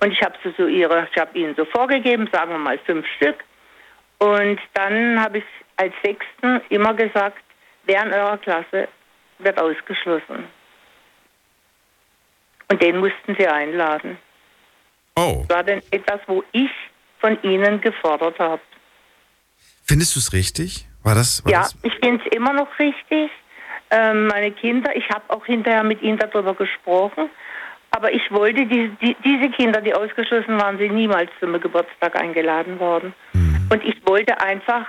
Und 0.00 0.12
ich 0.12 0.22
habe 0.22 0.34
so, 0.42 0.52
so 0.56 0.66
ihre, 0.66 1.08
ich 1.12 1.20
habe 1.20 1.38
ihnen 1.38 1.54
so 1.54 1.64
vorgegeben, 1.64 2.28
sagen 2.32 2.50
wir 2.50 2.58
mal 2.58 2.78
fünf 2.78 3.06
Stück. 3.16 3.36
Und 4.18 4.60
dann 4.74 5.20
habe 5.20 5.38
ich 5.38 5.44
als 5.76 5.94
Sechsten 6.02 6.60
immer 6.68 6.94
gesagt, 6.94 7.38
wer 7.84 8.04
in 8.04 8.12
eurer 8.12 8.38
Klasse 8.38 8.88
wird 9.38 9.58
ausgeschlossen. 9.60 10.44
Und 12.70 12.82
den 12.82 12.98
mussten 12.98 13.36
sie 13.38 13.46
einladen. 13.46 14.18
Oh. 15.16 15.44
Das 15.48 15.56
war 15.56 15.64
dann 15.64 15.82
etwas, 15.90 16.20
wo 16.26 16.42
ich 16.52 16.70
von 17.20 17.40
ihnen 17.42 17.80
gefordert 17.80 18.38
habe. 18.38 18.60
findest 19.84 20.16
du 20.16 20.20
es 20.20 20.32
richtig? 20.32 20.86
War 21.02 21.14
das? 21.14 21.44
War 21.44 21.52
Ja, 21.52 21.58
das? 21.60 21.76
ich 21.82 21.94
finde 22.02 22.24
es 22.24 22.32
immer 22.32 22.52
noch 22.52 22.68
richtig. 22.78 23.30
Ähm, 23.92 24.26
meine 24.26 24.50
Kinder, 24.50 24.96
ich 24.96 25.08
habe 25.10 25.24
auch 25.28 25.44
hinterher 25.44 25.84
mit 25.84 26.02
ihnen 26.02 26.18
darüber 26.18 26.54
gesprochen. 26.54 27.28
Aber 27.90 28.10
ich 28.10 28.30
wollte, 28.30 28.64
die, 28.64 28.88
die, 29.02 29.14
diese 29.22 29.50
Kinder, 29.50 29.82
die 29.82 29.94
ausgeschlossen 29.94 30.58
waren, 30.58 30.78
sind 30.78 30.94
niemals 30.94 31.30
zu 31.38 31.46
meinem 31.46 31.60
Geburtstag 31.60 32.18
eingeladen 32.18 32.80
worden. 32.80 33.14
Und 33.70 33.84
ich 33.84 33.96
wollte 34.06 34.40
einfach 34.40 34.86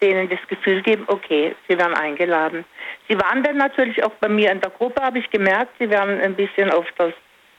denen 0.00 0.28
das 0.28 0.40
Gefühl 0.48 0.82
geben, 0.82 1.04
okay, 1.06 1.54
sie 1.68 1.78
werden 1.78 1.94
eingeladen. 1.94 2.64
Sie 3.08 3.16
waren 3.18 3.42
dann 3.42 3.56
natürlich 3.56 4.02
auch 4.04 4.12
bei 4.20 4.28
mir 4.28 4.50
in 4.50 4.60
der 4.60 4.70
Gruppe, 4.70 5.02
habe 5.02 5.18
ich 5.18 5.30
gemerkt, 5.30 5.72
sie 5.78 5.88
werden 5.88 6.20
ein 6.20 6.34
bisschen 6.34 6.70
auf, 6.70 6.86
das, 6.98 7.12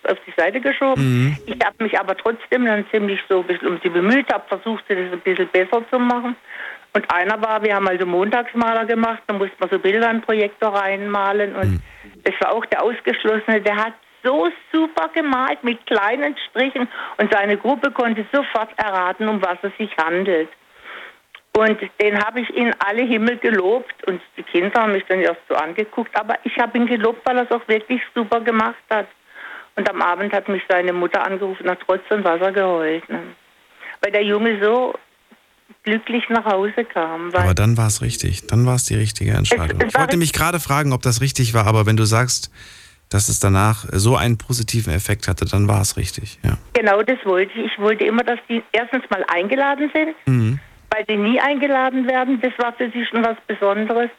auf 0.03 0.18
die 0.27 0.34
Seite 0.35 0.60
geschoben. 0.60 1.02
Mhm. 1.02 1.38
Ich 1.45 1.65
habe 1.65 1.84
mich 1.84 1.98
aber 1.98 2.15
trotzdem 2.18 2.65
dann 2.65 2.85
ziemlich 2.91 3.19
so 3.30 3.40
ein 3.40 3.48
bisschen 3.48 3.68
um 3.68 3.80
sie 3.81 3.90
bemüht, 3.90 4.31
habe 4.31 4.44
versucht, 4.48 4.84
sie 4.88 4.95
das 4.95 5.14
ein 5.14 5.22
bisschen 5.22 5.48
besser 5.49 5.84
zu 5.90 5.99
machen. 5.99 6.35
Und 6.95 7.11
einer 7.11 7.41
war, 7.41 7.63
wir 7.63 7.75
haben 7.75 7.87
also 7.87 8.05
Montagsmaler 8.05 8.85
gemacht, 8.85 9.23
da 9.27 9.33
musste 9.33 9.55
man 9.59 9.69
so 9.69 9.79
Bilder 9.79 10.11
in 10.11 10.21
Projektor 10.21 10.69
reinmalen 10.69 11.55
und 11.55 11.81
das 12.23 12.35
war 12.39 12.53
auch 12.53 12.65
der 12.67 12.83
Ausgeschlossene, 12.83 13.61
der 13.61 13.75
hat 13.75 13.93
so 14.23 14.47
super 14.71 15.09
gemalt 15.13 15.63
mit 15.63 15.85
kleinen 15.85 16.35
Strichen 16.49 16.87
und 17.17 17.33
seine 17.33 17.57
Gruppe 17.57 17.91
konnte 17.91 18.25
sofort 18.31 18.69
erraten, 18.77 19.27
um 19.27 19.41
was 19.41 19.57
es 19.63 19.75
sich 19.77 19.95
handelt. 19.97 20.49
Und 21.55 21.79
den 22.01 22.17
habe 22.23 22.41
ich 22.41 22.49
in 22.55 22.73
alle 22.79 23.03
Himmel 23.03 23.37
gelobt 23.37 24.03
und 24.07 24.21
die 24.37 24.43
Kinder 24.43 24.81
haben 24.81 24.93
mich 24.93 25.05
dann 25.07 25.19
erst 25.19 25.41
so 25.47 25.55
angeguckt, 25.55 26.17
aber 26.19 26.35
ich 26.43 26.57
habe 26.57 26.77
ihn 26.77 26.87
gelobt, 26.87 27.21
weil 27.25 27.37
er 27.37 27.43
es 27.43 27.51
auch 27.51 27.67
wirklich 27.67 28.01
super 28.15 28.39
gemacht 28.39 28.83
hat. 28.89 29.07
Und 29.75 29.89
am 29.89 30.01
Abend 30.01 30.33
hat 30.33 30.47
mich 30.47 30.63
seine 30.69 30.93
Mutter 30.93 31.23
angerufen, 31.23 31.69
hat 31.69 31.79
Trotz 31.85 32.03
und 32.09 32.23
Wasser 32.23 32.51
geheult. 32.51 33.07
Ne? 33.09 33.21
Weil 34.01 34.11
der 34.11 34.23
Junge 34.23 34.59
so 34.63 34.93
glücklich 35.84 36.23
nach 36.30 36.45
Hause 36.45 36.85
kam. 36.85 37.34
Aber 37.34 37.53
dann 37.53 37.77
war 37.77 37.88
es 37.88 38.01
richtig. 38.01 38.47
Dann 38.47 38.65
war 38.65 38.76
es 38.76 38.85
die 38.85 38.95
richtige 38.95 39.31
Entscheidung. 39.31 39.80
es 39.81 39.88
Ich 39.89 39.93
war 39.93 40.01
wollte 40.01 40.18
mich 40.18 40.34
gerade 40.34 40.60
fragen, 40.60 40.93
ob 40.93 41.01
das 41.01 41.22
richtig 41.22 41.53
war, 41.53 41.68
aber 41.68 41.85
wenn 41.85 41.97
du 41.97 42.05
sagst, 42.05 42.51
dass 43.10 43.30
es 43.30 43.39
danach 43.39 43.85
so 43.91 44.15
einen 44.15 44.38
positiven 44.38 44.91
Effekt 44.93 45.27
hatte, 45.27 45.45
dann 45.45 45.68
war 45.68 45.81
es 45.81 45.97
richtig. 45.97 46.39
Ja. 46.43 46.57
Genau 46.73 47.03
das 47.03 47.18
wollte 47.26 47.51
ich. 47.60 47.72
Ich 47.73 47.80
wollte 47.80 48.05
immer, 48.05 48.23
dass 48.23 48.39
die 48.49 48.64
erstens 48.72 49.03
mal 49.10 49.23
eingeladen 49.27 49.91
sind, 49.93 50.15
Mhm. 50.26 50.60
weil 50.89 51.05
sie 51.07 51.18
nie 51.18 51.39
eingeladen 51.39 52.07
werden. 52.07 52.39
Das 52.41 52.53
war 52.57 52.73
für 52.73 52.89
sie 52.91 53.05
schon 53.05 53.23
was 53.23 53.38
Besonderes. 53.45 54.10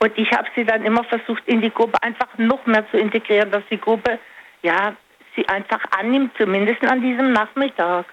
Und 0.00 0.12
ich 0.18 0.30
habe 0.32 0.48
sie 0.56 0.64
dann 0.64 0.84
immer 0.84 1.04
versucht, 1.04 1.42
in 1.46 1.62
die 1.62 1.70
Gruppe 1.70 2.02
einfach 2.02 2.28
noch 2.36 2.66
mehr 2.66 2.84
zu 2.90 2.98
integrieren, 2.98 3.50
dass 3.50 3.62
die 3.70 3.78
Gruppe, 3.78 4.18
ja, 4.62 4.94
sie 5.36 5.48
einfach 5.48 5.80
annimmt, 5.98 6.32
zumindest 6.36 6.84
an 6.84 7.00
diesem 7.00 7.32
Nachmittag. 7.32 8.04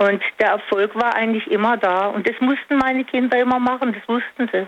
Und 0.00 0.22
der 0.38 0.52
Erfolg 0.52 0.94
war 0.94 1.14
eigentlich 1.14 1.46
immer 1.50 1.76
da. 1.76 2.06
Und 2.06 2.26
das 2.26 2.34
mussten 2.40 2.78
meine 2.78 3.04
Kinder 3.04 3.38
immer 3.38 3.58
machen, 3.58 3.92
das 3.92 4.08
wussten 4.08 4.48
sie. 4.50 4.66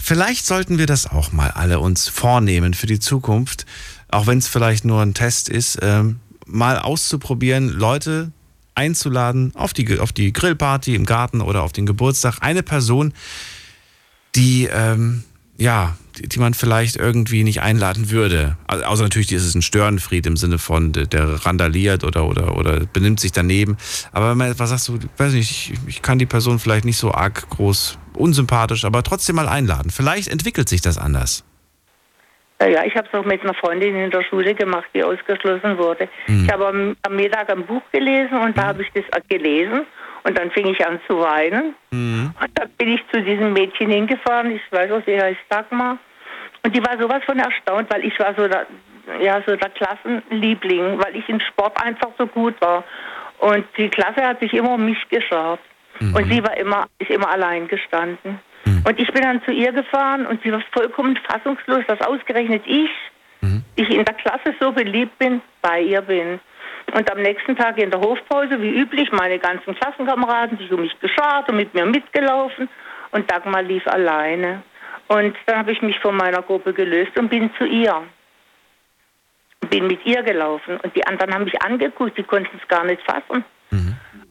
Vielleicht 0.00 0.46
sollten 0.46 0.78
wir 0.78 0.86
das 0.86 1.10
auch 1.10 1.32
mal 1.32 1.50
alle 1.50 1.80
uns 1.80 2.08
vornehmen 2.08 2.72
für 2.72 2.86
die 2.86 3.00
Zukunft, 3.00 3.66
auch 4.08 4.28
wenn 4.28 4.38
es 4.38 4.46
vielleicht 4.46 4.84
nur 4.84 5.02
ein 5.02 5.14
Test 5.14 5.48
ist, 5.48 5.80
ähm, 5.82 6.20
mal 6.46 6.78
auszuprobieren, 6.78 7.70
Leute 7.70 8.30
einzuladen 8.76 9.52
auf 9.56 9.72
die, 9.72 9.98
auf 9.98 10.12
die 10.12 10.32
Grillparty 10.32 10.94
im 10.94 11.06
Garten 11.06 11.40
oder 11.40 11.64
auf 11.64 11.72
den 11.72 11.84
Geburtstag. 11.84 12.38
Eine 12.40 12.62
Person, 12.62 13.14
die, 14.36 14.68
ähm, 14.72 15.24
ja, 15.56 15.96
die, 16.12 16.38
man 16.38 16.54
vielleicht 16.54 16.96
irgendwie 16.96 17.44
nicht 17.44 17.62
einladen 17.62 18.10
würde. 18.10 18.56
Also, 18.66 18.84
außer 18.84 19.02
natürlich 19.04 19.32
ist 19.32 19.44
es 19.44 19.54
ein 19.54 19.62
Störenfried 19.62 20.26
im 20.26 20.36
Sinne 20.36 20.58
von, 20.58 20.92
der- 20.92 21.44
randaliert 21.46 22.04
oder, 22.04 22.24
oder, 22.26 22.56
oder 22.56 22.80
benimmt 22.92 23.20
sich 23.20 23.32
daneben. 23.32 23.76
Aber 24.12 24.30
wenn 24.30 24.38
man 24.38 24.50
etwas 24.50 24.70
sagst, 24.70 24.88
du, 24.88 24.98
weiß 25.16 25.32
nicht, 25.32 25.50
ich, 25.72 25.78
ich 25.86 26.02
kann 26.02 26.18
die 26.18 26.26
Person 26.26 26.58
vielleicht 26.58 26.84
nicht 26.84 26.98
so 26.98 27.12
arg 27.12 27.48
groß 27.50 27.98
unsympathisch, 28.14 28.84
aber 28.84 29.02
trotzdem 29.02 29.36
mal 29.36 29.48
einladen. 29.48 29.90
Vielleicht 29.90 30.28
entwickelt 30.28 30.68
sich 30.68 30.80
das 30.82 30.98
anders. 30.98 31.44
Ja, 32.60 32.84
ich 32.84 32.94
habe 32.94 33.08
es 33.10 33.18
auch 33.18 33.24
mit 33.24 33.42
einer 33.42 33.54
Freundin 33.54 33.96
in 33.96 34.10
der 34.12 34.22
Schule 34.22 34.54
gemacht, 34.54 34.84
die 34.94 35.02
ausgeschlossen 35.02 35.78
wurde. 35.78 36.08
Mhm. 36.28 36.44
Ich 36.44 36.52
habe 36.52 36.68
am, 36.68 36.96
am 37.02 37.16
Mittag 37.16 37.50
ein 37.50 37.66
Buch 37.66 37.82
gelesen 37.90 38.36
und 38.38 38.56
da 38.56 38.66
habe 38.66 38.82
ich 38.82 38.88
das 38.94 39.04
gelesen 39.28 39.80
und 40.24 40.38
dann 40.38 40.50
fing 40.50 40.66
ich 40.66 40.86
an 40.86 41.00
zu 41.06 41.18
weinen. 41.18 41.74
Und 42.40 42.50
dann 42.58 42.68
bin 42.78 42.88
ich 42.88 43.00
zu 43.12 43.22
diesem 43.22 43.52
Mädchen 43.52 43.90
hingefahren, 43.90 44.52
ich 44.52 44.62
weiß 44.70 44.90
auch, 44.92 45.02
sie 45.06 45.20
heißt 45.20 45.40
Dagmar. 45.48 45.98
Und 46.64 46.76
die 46.76 46.82
war 46.84 47.00
sowas 47.00 47.22
von 47.24 47.38
erstaunt, 47.38 47.92
weil 47.92 48.04
ich 48.04 48.18
war 48.20 48.34
so 48.36 48.46
der, 48.46 48.66
ja, 49.20 49.42
so 49.46 49.56
der 49.56 49.70
Klassenliebling, 49.70 50.98
weil 51.02 51.16
ich 51.16 51.28
in 51.28 51.40
Sport 51.40 51.82
einfach 51.84 52.10
so 52.18 52.26
gut 52.26 52.54
war. 52.60 52.84
Und 53.38 53.64
die 53.76 53.88
Klasse 53.88 54.22
hat 54.24 54.40
sich 54.40 54.54
immer 54.54 54.74
um 54.74 54.84
mich 54.84 55.08
geschart. 55.08 55.60
Und 56.00 56.32
sie 56.32 56.42
war 56.42 56.56
immer, 56.56 56.86
ist 56.98 57.10
immer 57.10 57.30
allein 57.30 57.68
gestanden. 57.68 58.38
Und 58.84 58.98
ich 58.98 59.12
bin 59.12 59.22
dann 59.22 59.42
zu 59.44 59.50
ihr 59.50 59.72
gefahren 59.72 60.26
und 60.26 60.42
sie 60.42 60.52
war 60.52 60.62
vollkommen 60.72 61.18
fassungslos, 61.28 61.84
dass 61.86 62.00
ausgerechnet 62.00 62.62
ich, 62.66 62.90
ich 63.76 63.90
in 63.90 64.04
der 64.04 64.14
Klasse 64.14 64.54
so 64.60 64.72
beliebt 64.72 65.18
bin, 65.18 65.40
bei 65.60 65.80
ihr 65.80 66.00
bin. 66.00 66.40
Und 66.92 67.10
am 67.10 67.22
nächsten 67.22 67.56
Tag 67.56 67.78
in 67.78 67.90
der 67.90 68.00
Hofpause, 68.00 68.60
wie 68.60 68.70
üblich, 68.70 69.10
meine 69.12 69.38
ganzen 69.38 69.74
Klassenkameraden 69.74 70.58
sich 70.58 70.70
um 70.70 70.82
mich 70.82 70.98
geschart 71.00 71.48
und 71.48 71.56
mit 71.56 71.72
mir 71.72 71.86
mitgelaufen 71.86 72.68
und 73.12 73.30
Dagmar 73.30 73.62
lief 73.62 73.86
alleine. 73.86 74.62
Und 75.08 75.34
dann 75.46 75.58
habe 75.58 75.72
ich 75.72 75.80
mich 75.80 75.98
von 76.00 76.16
meiner 76.16 76.42
Gruppe 76.42 76.72
gelöst 76.74 77.18
und 77.18 77.28
bin 77.28 77.50
zu 77.56 77.64
ihr. 77.64 78.02
Bin 79.70 79.86
mit 79.86 80.04
ihr 80.04 80.22
gelaufen 80.22 80.78
und 80.82 80.94
die 80.94 81.06
anderen 81.06 81.32
haben 81.32 81.44
mich 81.44 81.62
angeguckt, 81.62 82.18
die 82.18 82.24
konnten 82.24 82.58
es 82.60 82.68
gar 82.68 82.84
nicht 82.84 83.02
fassen. 83.02 83.44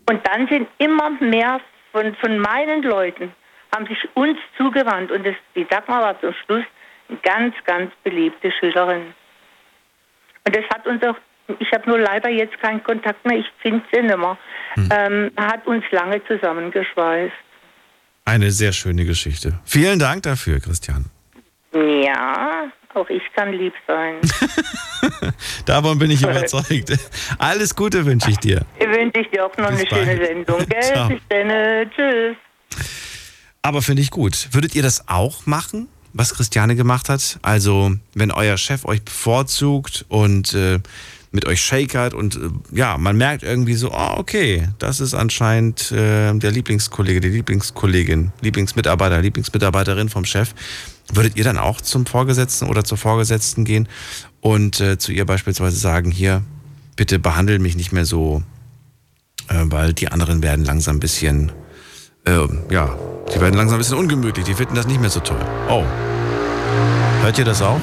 Und 0.08 0.28
dann 0.28 0.48
sind 0.48 0.68
immer 0.78 1.10
mehr 1.20 1.62
von, 1.92 2.14
von 2.16 2.38
meinen 2.38 2.84
Leuten, 2.84 3.34
haben 3.76 3.88
sich 3.88 3.98
uns 4.14 4.38
zugewandt 4.58 5.12
und 5.12 5.26
das, 5.26 5.36
die 5.56 5.66
Dagmar 5.66 6.02
war 6.02 6.20
zum 6.20 6.34
Schluss 6.46 6.66
eine 7.10 7.18
ganz, 7.24 7.56
ganz 7.66 7.92
beliebte 8.04 8.52
Schülerin. 8.52 9.14
Und 10.46 10.56
das 10.56 10.66
hat 10.74 10.86
uns 10.86 11.04
auch, 11.04 11.16
ich 11.60 11.72
habe 11.72 11.90
nur 11.90 12.00
leider 12.00 12.30
jetzt 12.30 12.60
keinen 12.60 12.84
Kontakt 12.84 13.26
mehr, 13.26 13.38
ich 13.38 13.46
finde 13.62 13.84
sie 13.92 14.02
nicht 14.02 14.18
mehr, 14.18 14.38
ähm, 14.92 15.32
hat 15.38 15.66
uns 15.68 15.84
lange 15.92 16.24
zusammengeschweißt. 16.26 17.34
Eine 18.26 18.52
sehr 18.52 18.72
schöne 18.72 19.06
Geschichte. 19.06 19.60
Vielen 19.66 20.00
Dank 20.00 20.24
dafür, 20.24 20.60
Christian. 20.60 21.06
Ja, 21.74 22.72
auch 22.94 23.10
ich 23.10 23.24
kann 23.36 23.54
lieb 23.54 23.74
sein. 23.88 24.16
Davon 25.66 25.98
bin 25.98 26.12
ich 26.12 26.22
überzeugt. 26.24 26.92
Alles 27.38 27.76
Gute 27.76 28.06
wünsche 28.06 28.30
ich 28.30 28.38
dir. 28.38 28.66
Ich 28.80 28.88
wünsche 28.88 29.22
ich 29.22 29.30
dir 29.30 29.46
auch 29.46 29.58
noch 29.58 29.70
Bis 29.70 29.80
eine 29.80 29.88
schöne 29.88 30.18
bald. 30.18 30.28
Sendung, 30.28 30.66
gell? 30.68 31.08
Bis 31.08 31.22
dann, 31.30 31.92
tschüss. 31.92 32.36
Aber 33.62 33.82
finde 33.82 34.02
ich 34.02 34.12
gut. 34.12 34.50
Würdet 34.52 34.76
ihr 34.76 34.84
das 34.84 35.08
auch 35.08 35.46
machen, 35.46 35.88
was 36.14 36.34
Christiane 36.34 36.76
gemacht 36.76 37.10
hat? 37.10 37.40
Also, 37.42 37.92
wenn 38.14 38.32
euer 38.32 38.58
Chef 38.58 38.86
euch 38.86 39.04
bevorzugt 39.04 40.06
und 40.10 40.54
äh, 40.54 40.80
mit 41.32 41.46
euch 41.46 41.62
shakert 41.62 42.14
und 42.14 42.36
äh, 42.36 42.50
ja, 42.72 42.98
man 42.98 43.16
merkt 43.16 43.44
irgendwie 43.44 43.76
so, 43.76 43.92
oh, 43.92 44.16
okay, 44.18 44.68
das 44.80 45.00
ist 45.00 45.14
anscheinend 45.14 45.92
äh, 45.92 46.34
der 46.34 46.52
Lieblingskollege, 46.52 47.22
die 47.22 47.30
Lieblingskollegin, 47.30 48.34
Lieblingsmitarbeiter, 48.42 49.22
Lieblingsmitarbeiterin 49.22 50.10
vom 50.10 50.26
Chef. 50.26 50.54
Würdet 51.14 51.38
ihr 51.38 51.44
dann 51.44 51.58
auch 51.58 51.82
zum 51.82 52.06
Vorgesetzten 52.06 52.68
oder 52.68 52.84
zur 52.84 52.98
Vorgesetzten 52.98 53.64
gehen 53.64 53.88
und 54.42 54.82
äh, 54.82 54.98
zu 54.98 55.12
ihr 55.14 55.26
beispielsweise 55.26 55.78
sagen, 55.78 56.12
hier, 56.12 56.44
bitte 56.98 57.18
behandle 57.18 57.60
mich 57.60 57.76
nicht 57.76 57.94
mehr 57.94 58.06
so, 58.06 58.44
äh, 59.48 59.56
weil 59.66 59.94
die 59.94 60.10
anderen 60.10 60.44
werden 60.44 60.66
langsam 60.66 60.98
ein 60.98 61.00
bisschen, 61.00 61.52
äh, 62.26 62.48
ja, 62.70 62.98
die 63.34 63.40
werden 63.40 63.56
langsam 63.56 63.78
ein 63.78 63.80
bisschen 63.80 63.98
ungemütlich, 63.98 64.46
die 64.46 64.54
finden 64.54 64.76
das 64.76 64.88
nicht 64.88 65.00
mehr 65.00 65.10
so 65.10 65.22
toll. 65.22 65.40
Oh. 65.70 65.86
Hört 67.22 67.38
ihr 67.40 67.46
das 67.46 67.62
auch? 67.62 67.80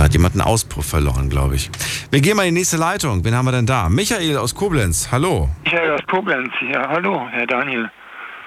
Da 0.00 0.04
hat 0.04 0.14
jemand 0.14 0.34
einen 0.34 0.40
Auspuff 0.40 0.86
verloren, 0.86 1.28
glaube 1.28 1.56
ich. 1.56 1.70
Wir 2.10 2.22
gehen 2.22 2.34
mal 2.34 2.44
in 2.44 2.54
die 2.54 2.60
nächste 2.60 2.78
Leitung. 2.78 3.22
Wen 3.22 3.34
haben 3.34 3.44
wir 3.44 3.52
denn 3.52 3.66
da? 3.66 3.90
Michael 3.90 4.38
aus 4.38 4.54
Koblenz. 4.54 5.12
Hallo. 5.12 5.50
Michael 5.64 5.90
aus 5.90 6.06
Koblenz. 6.06 6.50
Ja, 6.72 6.88
hallo, 6.88 7.28
Herr 7.30 7.46
Daniel. 7.46 7.90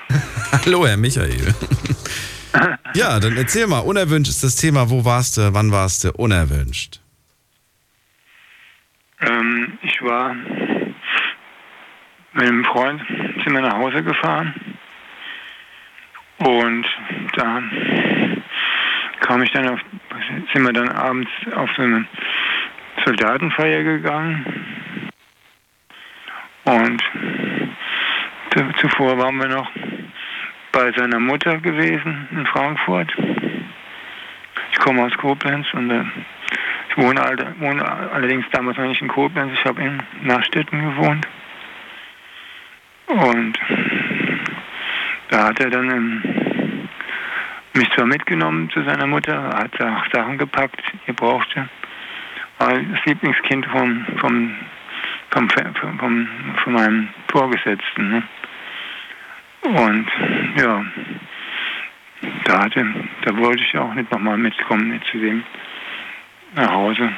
Hallo, 0.51 0.87
Herr 0.87 0.97
Michael. 0.97 1.53
ja, 2.95 3.19
dann 3.19 3.37
erzähl 3.37 3.67
mal. 3.67 3.81
Unerwünscht 3.81 4.31
ist 4.31 4.43
das 4.43 4.55
Thema. 4.55 4.89
Wo 4.89 5.05
warst 5.05 5.37
du? 5.37 5.53
Wann 5.53 5.71
warst 5.71 6.03
du 6.03 6.11
unerwünscht? 6.13 7.01
Ähm, 9.21 9.77
ich 9.83 10.01
war 10.01 10.33
mit 12.33 12.47
einem 12.47 12.65
Freund, 12.65 12.99
sind 13.43 13.53
wir 13.53 13.61
nach 13.61 13.77
Hause 13.77 14.01
gefahren. 14.01 14.55
Und 16.39 16.85
da 17.35 17.61
kam 19.23 19.41
ich 19.41 19.51
dann 19.51 19.67
auf, 19.69 19.79
sind 20.53 20.63
wir 20.63 20.73
dann 20.73 20.89
abends 20.89 21.31
auf 21.55 21.69
so 21.75 21.81
eine 21.81 22.05
Soldatenfeier 23.05 23.83
gegangen. 23.83 24.45
Und 26.65 27.01
zu- 28.51 28.71
zuvor 28.79 29.17
waren 29.17 29.37
wir 29.37 29.47
noch 29.47 29.69
bei 30.71 30.91
seiner 30.93 31.19
Mutter 31.19 31.57
gewesen 31.57 32.27
in 32.31 32.45
Frankfurt. 32.47 33.11
Ich 34.71 34.79
komme 34.79 35.03
aus 35.03 35.17
Koblenz 35.17 35.67
und 35.73 35.89
äh, 35.89 36.03
ich 36.89 36.97
wohne, 36.97 37.21
wohne 37.59 37.85
allerdings 38.11 38.45
damals 38.51 38.77
noch 38.77 38.85
nicht 38.87 39.01
in 39.01 39.07
Koblenz, 39.07 39.51
ich 39.53 39.65
habe 39.65 39.81
in 39.81 40.01
Nachstetten 40.21 40.79
gewohnt. 40.81 41.27
Und 43.07 43.53
da 45.29 45.47
hat 45.47 45.59
er 45.59 45.69
dann 45.69 45.89
ähm, 45.91 46.42
mich 47.73 47.89
zwar 47.91 48.05
mitgenommen 48.05 48.69
zu 48.69 48.83
seiner 48.83 49.07
Mutter, 49.07 49.49
hat 49.49 49.79
auch 49.81 50.05
Sachen 50.13 50.37
gepackt, 50.37 50.81
die 50.93 50.99
er 51.07 51.13
brauchte. 51.13 51.69
War 52.59 52.73
das 52.73 53.05
Lieblingskind 53.05 53.65
vom, 53.65 54.05
vom, 54.17 54.55
vom, 55.31 55.49
vom, 55.49 55.99
vom, 55.99 56.27
von 56.63 56.73
meinem 56.73 57.09
Vorgesetzten. 57.31 58.09
Ne? 58.09 58.23
Und 59.63 60.07
ja, 60.57 60.85
da 62.45 62.63
hatte, 62.63 62.85
da 63.25 63.37
wollte 63.37 63.63
ich 63.63 63.77
auch 63.77 63.93
nicht 63.93 64.11
nochmal 64.11 64.37
mitkommen 64.37 64.89
mit 64.89 65.03
zu 65.11 65.17
dem 65.17 65.43
nach 66.55 66.71
Hause. 66.71 67.09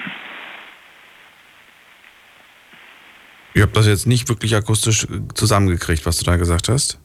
Ich 3.54 3.62
habe 3.62 3.72
das 3.72 3.88
jetzt 3.88 4.06
nicht 4.06 4.28
wirklich 4.30 4.56
akustisch 4.56 5.08
zusammengekriegt, 5.34 6.06
was 6.06 6.18
du 6.18 6.26
da 6.26 6.36
gesagt 6.36 6.70
hast. 6.70 7.00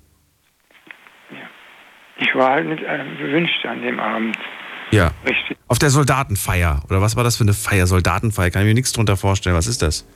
Ich 2.21 2.35
war 2.35 2.51
halt 2.53 2.67
nicht 2.69 2.83
gewünscht 3.19 3.65
an 3.67 3.83
dem 3.83 3.99
Abend. 3.99 4.37
Ja. 4.93 5.11
Richtig. 5.27 5.57
Auf 5.69 5.79
der 5.79 5.91
Soldatenfeier. 5.91 6.83
Oder 6.89 7.01
was 7.01 7.17
war 7.17 7.25
das 7.25 7.37
für 7.37 7.45
eine 7.45 7.53
Feier? 7.55 7.87
Soldatenfeier? 7.87 8.51
Kann 8.51 8.63
ich 8.63 8.69
mir 8.69 8.75
nichts 8.75 8.93
drunter 8.93 9.17
vorstellen. 9.17 9.57
Was 9.57 9.67
ist 9.67 9.83
das? 9.83 10.07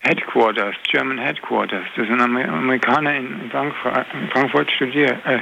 Headquarters, 0.00 0.74
German 0.90 1.18
Headquarters. 1.18 1.84
Das 1.96 2.06
sind 2.06 2.20
Amer 2.20 2.46
Amerikaner 2.48 3.14
in 3.16 3.50
Frankfurt, 3.50 4.06
in 4.12 4.28
Frankfurt 4.30 4.70
studiert, 4.72 5.16
äh, 5.24 5.38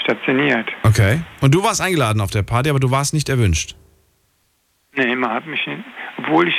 stationiert. 0.00 0.68
Okay. 0.84 1.20
Und 1.40 1.54
du 1.54 1.62
warst 1.62 1.80
eingeladen 1.80 2.20
auf 2.20 2.30
der 2.30 2.42
Party, 2.42 2.70
aber 2.70 2.78
du 2.80 2.90
warst 2.90 3.14
nicht 3.14 3.28
erwünscht. 3.28 3.74
Nee, 4.96 5.16
man 5.16 5.30
hat 5.32 5.46
mich, 5.46 5.66
nicht, 5.66 5.82
obwohl 6.18 6.48
ich 6.48 6.54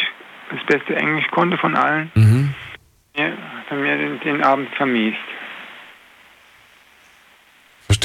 das 0.52 0.60
beste 0.66 0.96
Englisch 0.96 1.26
konnte 1.32 1.58
von 1.58 1.76
allen, 1.76 2.12
Mhm. 2.16 2.54
mir, 3.18 3.28
hat 3.32 3.66
er 3.70 3.78
mir 3.78 3.98
den, 3.98 4.20
den 4.20 4.44
Abend 4.44 4.68
vermiest. 4.76 5.18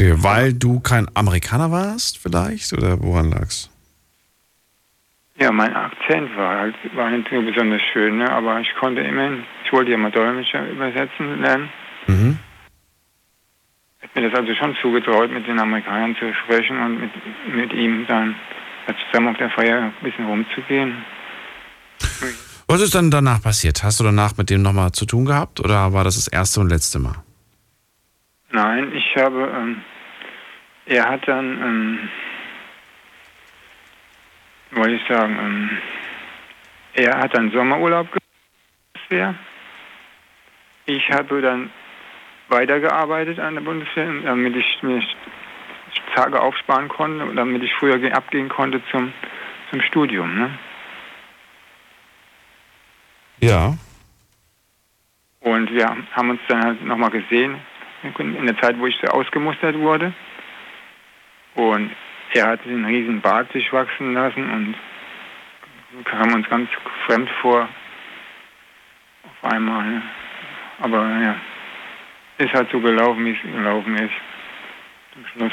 Verstehe. 0.00 0.24
Weil 0.24 0.54
du 0.54 0.80
kein 0.80 1.08
Amerikaner 1.14 1.70
warst, 1.70 2.18
vielleicht? 2.18 2.72
Oder 2.72 3.02
woran 3.02 3.30
lag's? 3.30 3.70
Ja, 5.38 5.52
mein 5.52 5.74
Akzent 5.74 6.36
war 6.36 6.58
halt 6.58 6.74
war 6.94 7.10
nicht 7.10 7.28
so 7.30 7.40
besonders 7.40 7.82
schön, 7.92 8.18
ne? 8.18 8.30
aber 8.30 8.60
ich 8.60 8.68
konnte 8.78 9.00
immerhin, 9.00 9.44
ich 9.64 9.72
wollte 9.72 9.90
ja 9.90 9.96
mal 9.96 10.10
Dolmetscher 10.10 10.68
übersetzen 10.68 11.40
lernen. 11.40 11.68
Mhm. 12.06 12.38
Ich 13.98 14.08
habe 14.08 14.20
mir 14.20 14.30
das 14.30 14.38
also 14.38 14.54
schon 14.54 14.76
zugetraut, 14.80 15.30
mit 15.30 15.46
den 15.46 15.58
Amerikanern 15.58 16.16
zu 16.16 16.32
sprechen 16.44 16.78
und 16.78 17.00
mit, 17.00 17.10
mit 17.54 17.72
ihm 17.72 18.06
dann 18.06 18.34
zusammen 19.06 19.28
auf 19.28 19.36
der 19.36 19.50
Feier 19.50 19.82
ein 19.82 19.92
bisschen 20.02 20.26
rumzugehen. 20.26 21.04
Was 22.66 22.80
ist 22.80 22.94
dann 22.94 23.10
danach 23.10 23.42
passiert? 23.42 23.82
Hast 23.82 24.00
du 24.00 24.04
danach 24.04 24.36
mit 24.36 24.50
dem 24.50 24.62
nochmal 24.62 24.92
zu 24.92 25.04
tun 25.04 25.24
gehabt? 25.24 25.60
Oder 25.60 25.92
war 25.92 26.04
das 26.04 26.16
das 26.16 26.28
erste 26.28 26.60
und 26.60 26.68
letzte 26.68 26.98
Mal? 26.98 27.16
Nein, 28.50 28.92
ich 28.94 29.16
habe, 29.16 29.52
ähm, 29.56 29.82
er 30.86 31.08
hat 31.08 31.28
dann, 31.28 31.62
ähm, 31.62 32.08
wollte 34.72 34.94
ich 34.94 35.06
sagen, 35.08 35.38
ähm, 35.40 35.78
er 36.94 37.18
hat 37.18 37.34
dann 37.34 37.50
Sommerurlaub 37.52 38.08
gemacht. 38.10 39.36
Ich 40.86 41.10
habe 41.10 41.40
dann 41.40 41.70
weitergearbeitet 42.48 43.38
an 43.38 43.54
der 43.54 43.62
Bundeswehr, 43.62 44.12
damit 44.24 44.56
ich 44.56 44.82
mir 44.82 45.02
Tage 46.14 46.40
aufsparen 46.40 46.88
konnte 46.88 47.24
und 47.24 47.36
damit 47.36 47.62
ich 47.62 47.72
früher 47.74 47.98
ge- 47.98 48.12
abgehen 48.12 48.48
konnte 48.48 48.82
zum, 48.90 49.12
zum 49.70 49.80
Studium. 49.82 50.34
Ne? 50.34 50.58
Ja. 53.40 53.76
Und 55.40 55.70
wir 55.72 55.86
haben 56.12 56.30
uns 56.30 56.40
dann 56.48 56.62
halt 56.64 56.84
nochmal 56.84 57.10
gesehen, 57.10 57.56
in 58.02 58.46
der 58.46 58.58
Zeit, 58.58 58.78
wo 58.78 58.86
ich 58.86 58.96
so 59.02 59.08
ausgemustert 59.08 59.76
wurde. 59.78 60.12
Und 61.54 61.90
er 62.32 62.46
hat 62.46 62.60
einen 62.64 62.84
riesen 62.84 63.20
Bart 63.20 63.52
sich 63.52 63.72
wachsen 63.72 64.14
lassen 64.14 64.50
und 64.50 66.04
kam 66.04 66.32
uns 66.32 66.48
ganz 66.48 66.68
fremd 67.06 67.28
vor 67.40 67.68
auf 69.24 69.52
einmal. 69.52 69.86
Ne? 69.86 70.02
Aber 70.78 71.06
ja, 71.20 71.36
ist 72.38 72.54
halt 72.54 72.70
so 72.70 72.80
gelaufen, 72.80 73.24
wie 73.24 73.32
es 73.32 73.42
gelaufen 73.42 73.96
ist. 73.96 74.12
Zum 75.12 75.26
Schluss. 75.26 75.52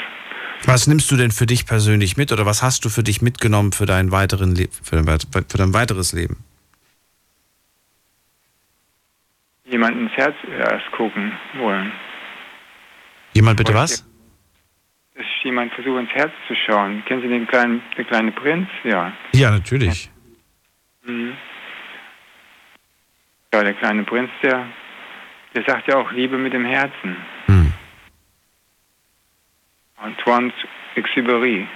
Was 0.64 0.86
nimmst 0.86 1.10
du 1.10 1.16
denn 1.16 1.30
für 1.30 1.46
dich 1.46 1.66
persönlich 1.66 2.16
mit 2.16 2.32
oder 2.32 2.46
was 2.46 2.62
hast 2.62 2.84
du 2.84 2.88
für 2.88 3.02
dich 3.02 3.22
mitgenommen 3.22 3.72
für 3.72 3.86
dein, 3.86 4.10
weiteren 4.10 4.54
Le 4.54 4.68
für 4.70 4.96
dein, 4.96 5.18
für 5.20 5.58
dein 5.58 5.74
weiteres 5.74 6.12
Leben? 6.12 6.44
Jemand 9.64 9.96
ins 9.96 10.12
Herz 10.12 10.34
erst 10.58 10.90
gucken 10.92 11.32
wollen. 11.58 11.92
Jemand 13.38 13.56
bitte 13.56 13.72
was? 13.72 14.04
Dass 15.14 15.24
jemand 15.44 15.72
versucht 15.72 16.00
ins 16.00 16.10
Herz 16.10 16.32
zu 16.48 16.54
schauen. 16.56 17.04
Kennen 17.04 17.22
Sie 17.22 17.28
den 17.28 17.46
kleinen, 17.46 17.80
der 17.96 18.04
kleine 18.04 18.32
Prinz? 18.32 18.66
Ja. 18.82 19.12
Ja, 19.32 19.52
natürlich. 19.52 20.10
Mhm. 21.04 21.34
Ja, 23.54 23.62
der 23.62 23.74
kleine 23.74 24.02
Prinz, 24.02 24.28
der, 24.42 24.66
der 25.54 25.62
sagt 25.68 25.86
ja 25.86 25.98
auch 25.98 26.10
Liebe 26.10 26.36
mit 26.36 26.52
dem 26.52 26.64
Herzen. 26.64 27.16
Hm. 27.46 27.72
Antoine 29.98 30.52
Exupery. 30.96 31.68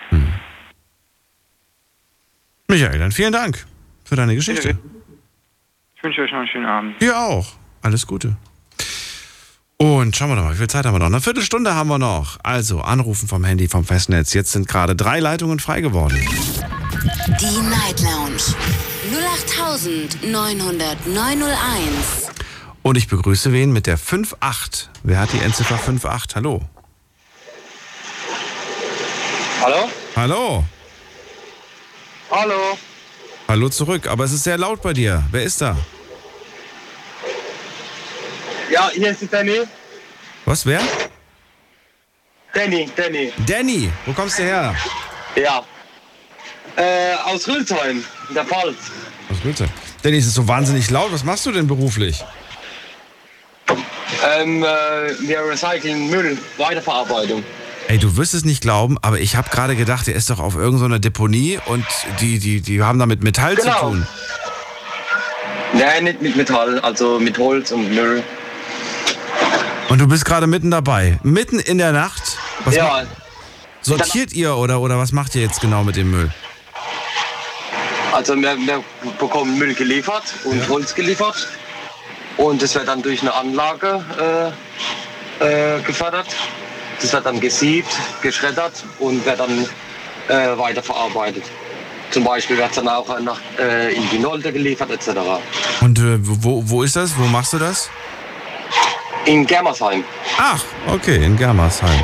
Michael, 2.67 2.99
dann 2.99 3.13
vielen 3.13 3.33
Dank 3.33 3.65
für 4.05 4.17
deine 4.17 4.35
Geschichte. 4.35 4.77
Ich 5.95 6.03
wünsche 6.03 6.23
euch 6.23 6.33
noch 6.33 6.41
einen 6.41 6.49
schönen 6.49 6.67
Abend. 6.67 7.01
Dir 7.01 7.17
auch. 7.17 7.53
Alles 7.83 8.05
Gute. 8.05 8.37
Und 9.83 10.15
schauen 10.15 10.29
wir 10.29 10.37
doch 10.37 10.45
mal, 10.45 10.53
wie 10.53 10.59
viel 10.59 10.69
Zeit 10.69 10.87
haben 10.87 10.95
wir 10.95 11.01
noch? 11.01 11.07
Eine 11.07 11.21
Viertelstunde 11.21 11.75
haben 11.75 11.89
wir 11.89 11.99
noch. 11.99 12.39
Also 12.45 12.83
anrufen 12.83 13.27
vom 13.27 13.43
Handy, 13.43 13.67
vom 13.67 13.85
Festnetz. 13.85 14.33
Jetzt 14.33 14.53
sind 14.53 14.69
gerade 14.69 14.95
drei 14.95 15.19
Leitungen 15.19 15.59
frei 15.59 15.81
geworden. 15.81 16.17
Die 17.41 17.61
Night 17.69 18.01
Lounge 18.01 18.55
0890901. 19.51 20.29
Und 22.83 22.97
ich 22.97 23.09
begrüße 23.09 23.53
wen 23.53 23.73
mit 23.73 23.89
der 23.89 23.99
5.8. 23.99 24.87
Wer 25.03 25.19
hat 25.19 25.33
die 25.33 25.41
Endziffer 25.41 25.81
5.8? 25.85 26.37
Hallo. 26.37 26.63
Hallo? 29.63 29.91
Hallo. 30.15 30.65
Hallo? 32.31 32.79
Hallo 33.49 33.69
zurück. 33.69 34.07
Aber 34.07 34.23
es 34.23 34.33
ist 34.33 34.45
sehr 34.45 34.59
laut 34.59 34.81
bei 34.81 34.93
dir. 34.93 35.25
Wer 35.33 35.43
ist 35.43 35.61
da? 35.61 35.77
Ja, 38.73 38.89
hier 38.95 39.11
ist 39.11 39.23
Danny. 39.31 39.61
Was, 40.47 40.65
wer? 40.65 40.81
Danny, 42.55 42.89
Danny. 42.97 43.31
Danny. 43.47 43.91
Wo 44.07 44.13
kommst 44.15 44.39
du 44.39 44.45
her? 44.45 44.75
Ja. 45.37 45.63
Äh, 46.77 47.15
aus 47.25 47.47
Rülsheim, 47.47 48.03
in 48.29 48.35
der 48.35 48.45
Pfalz. 48.47 48.77
Was 49.29 49.39
willst 49.45 49.61
du? 49.61 49.65
Danny, 50.03 50.17
es 50.17 50.27
ist 50.27 50.35
so 50.35 50.49
wahnsinnig 50.49 50.91
laut. 50.91 51.13
Was 51.13 51.23
machst 51.23 51.45
du 51.45 51.53
denn 51.53 51.67
beruflich? 51.67 52.25
Ähm, 54.39 54.63
äh, 54.63 54.67
wir 55.21 55.41
recyceln 55.51 56.09
Müll, 56.09 56.39
Weiterverarbeitung. 56.57 57.45
Ey, 57.89 57.99
du 57.99 58.17
wirst 58.17 58.33
es 58.33 58.45
nicht 58.47 58.63
glauben, 58.63 58.97
aber 59.03 59.19
ich 59.21 59.37
habe 59.37 59.51
gerade 59.51 59.77
gedacht, 59.77 60.09
er 60.09 60.15
ist 60.15 60.31
doch 60.31 60.39
auf 60.39 60.55
irgendeiner 60.55 60.99
Deponie 60.99 61.59
und 61.67 61.85
die, 62.21 62.39
die, 62.39 62.63
die 62.63 62.83
haben 62.83 62.99
da 62.99 63.05
mit 63.07 63.23
Metall 63.23 63.55
Genau. 63.57 63.73
zu 63.75 63.81
tun. 63.81 64.07
Nein, 65.75 66.05
nicht 66.05 66.23
mit 66.23 66.37
Metall, 66.37 66.79
also 66.81 67.19
mit 67.19 67.37
Holz 67.39 67.71
und 67.73 67.93
Müll. 67.95 68.23
Und 69.93 69.99
du 69.99 70.09
bist 70.09 70.25
gerade 70.25 70.47
mitten 70.47 70.71
dabei. 70.71 71.19
Mitten 71.23 71.59
in 71.59 71.77
der 71.77 71.93
Nacht. 71.93 72.39
Was 72.65 72.75
Ja. 72.75 73.03
Sortiert 73.83 74.33
ihr 74.33 74.57
oder, 74.57 74.81
oder 74.81 74.97
was 74.97 75.13
macht 75.13 75.35
ihr 75.35 75.43
jetzt 75.43 75.61
genau 75.61 75.85
mit 75.85 75.97
dem 75.97 76.11
Müll? 76.11 76.31
Also 78.11 78.35
wir, 78.35 78.57
wir 78.57 78.83
bekommen 79.21 79.59
Müll 79.59 79.75
geliefert 79.75 80.23
und 80.45 80.67
Holz 80.71 80.95
geliefert. 80.95 81.47
Und 82.39 82.63
das 82.63 82.75
wird 82.75 82.89
dann 82.89 83.03
durch 83.03 83.21
eine 83.21 83.35
Anlage 83.35 84.03
äh, 85.41 85.77
äh, 85.77 85.83
gefördert. 85.83 86.29
Das 87.03 87.13
wird 87.13 87.27
dann 87.27 87.39
gesiebt, 87.39 87.93
geschreddert 88.23 88.73
und 88.99 89.27
wird 89.27 89.41
dann 89.41 89.67
äh, 90.29 90.57
weiterverarbeitet. 90.57 91.45
Zum 92.13 92.25
Beispiel 92.25 92.57
wird 92.57 92.71
es 92.71 92.77
dann 92.77 92.89
auch 92.89 93.21
nach, 93.21 93.41
äh, 93.59 93.93
in 93.93 94.09
die 94.09 94.19
Nolde 94.19 94.55
geliefert 94.55 94.91
etc. 94.91 95.21
Und 95.83 95.99
äh, 95.99 96.17
wo, 96.23 96.63
wo 96.65 96.83
ist 96.83 96.97
das? 96.97 97.15
Wo 97.19 97.25
machst 97.25 97.53
du 97.53 97.59
das? 97.59 97.91
In 99.25 99.47
Germersheim. 99.47 100.05
Ach, 100.39 100.65
okay, 100.89 101.25
in 101.25 101.37
Germersheim. 101.37 102.03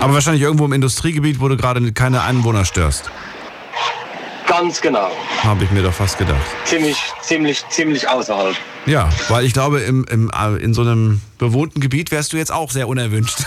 Aber 0.00 0.14
wahrscheinlich 0.14 0.42
irgendwo 0.42 0.64
im 0.64 0.72
Industriegebiet, 0.72 1.40
wo 1.40 1.48
du 1.48 1.56
gerade 1.56 1.92
keine 1.92 2.22
Einwohner 2.22 2.64
störst. 2.64 3.10
Ganz 4.46 4.80
genau. 4.80 5.10
Habe 5.42 5.64
ich 5.64 5.70
mir 5.70 5.82
doch 5.82 5.94
fast 5.94 6.18
gedacht. 6.18 6.42
Ziemlich, 6.64 6.98
ziemlich, 7.22 7.64
ziemlich 7.70 8.08
außerhalb. 8.08 8.54
Ja, 8.84 9.08
weil 9.28 9.46
ich 9.46 9.54
glaube, 9.54 9.80
im, 9.80 10.04
im, 10.10 10.30
äh, 10.30 10.56
in 10.56 10.74
so 10.74 10.82
einem 10.82 11.22
bewohnten 11.38 11.80
Gebiet 11.80 12.10
wärst 12.10 12.32
du 12.32 12.36
jetzt 12.36 12.52
auch 12.52 12.70
sehr 12.70 12.88
unerwünscht. 12.88 13.38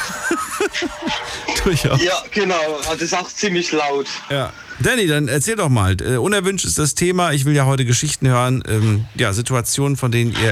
Durchaus. 1.64 2.02
Ja, 2.04 2.14
genau. 2.32 2.56
Also 2.78 2.94
das 2.94 3.02
ist 3.02 3.14
auch 3.14 3.28
ziemlich 3.28 3.72
laut. 3.72 4.08
Ja. 4.30 4.52
Danny, 4.80 5.08
dann 5.08 5.28
erzähl 5.28 5.56
doch 5.56 5.70
mal. 5.70 5.96
Äh, 6.02 6.18
unerwünscht 6.18 6.66
ist 6.66 6.80
das 6.80 6.96
Thema. 6.96 7.34
Ich 7.34 7.46
will 7.46 7.56
ja 7.56 7.66
heute 7.66 7.86
Geschichten 7.86 8.28
hören. 8.28 8.64
Ähm, 8.68 9.06
ja, 9.16 9.32
Situationen, 9.34 9.98
von 9.98 10.12
denen 10.12 10.36
ihr 10.42 10.52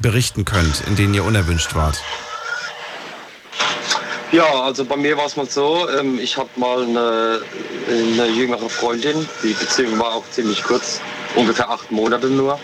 berichten 0.00 0.44
könnt, 0.44 0.82
in 0.86 0.96
denen 0.96 1.14
ihr 1.14 1.24
unerwünscht 1.24 1.74
wart. 1.74 2.02
Ja, 4.32 4.62
also 4.62 4.84
bei 4.84 4.96
mir 4.96 5.16
war 5.16 5.26
es 5.26 5.36
mal 5.36 5.48
so, 5.48 5.88
ähm, 5.90 6.18
ich 6.18 6.36
habe 6.36 6.48
mal 6.56 6.82
eine, 6.82 7.40
eine 7.88 8.26
jüngere 8.28 8.68
Freundin, 8.68 9.28
die 9.42 9.52
Beziehung 9.52 9.98
war 9.98 10.14
auch 10.14 10.28
ziemlich 10.30 10.62
kurz, 10.62 11.00
ungefähr 11.36 11.70
acht 11.70 11.90
Monate 11.92 12.26
nur. 12.26 12.58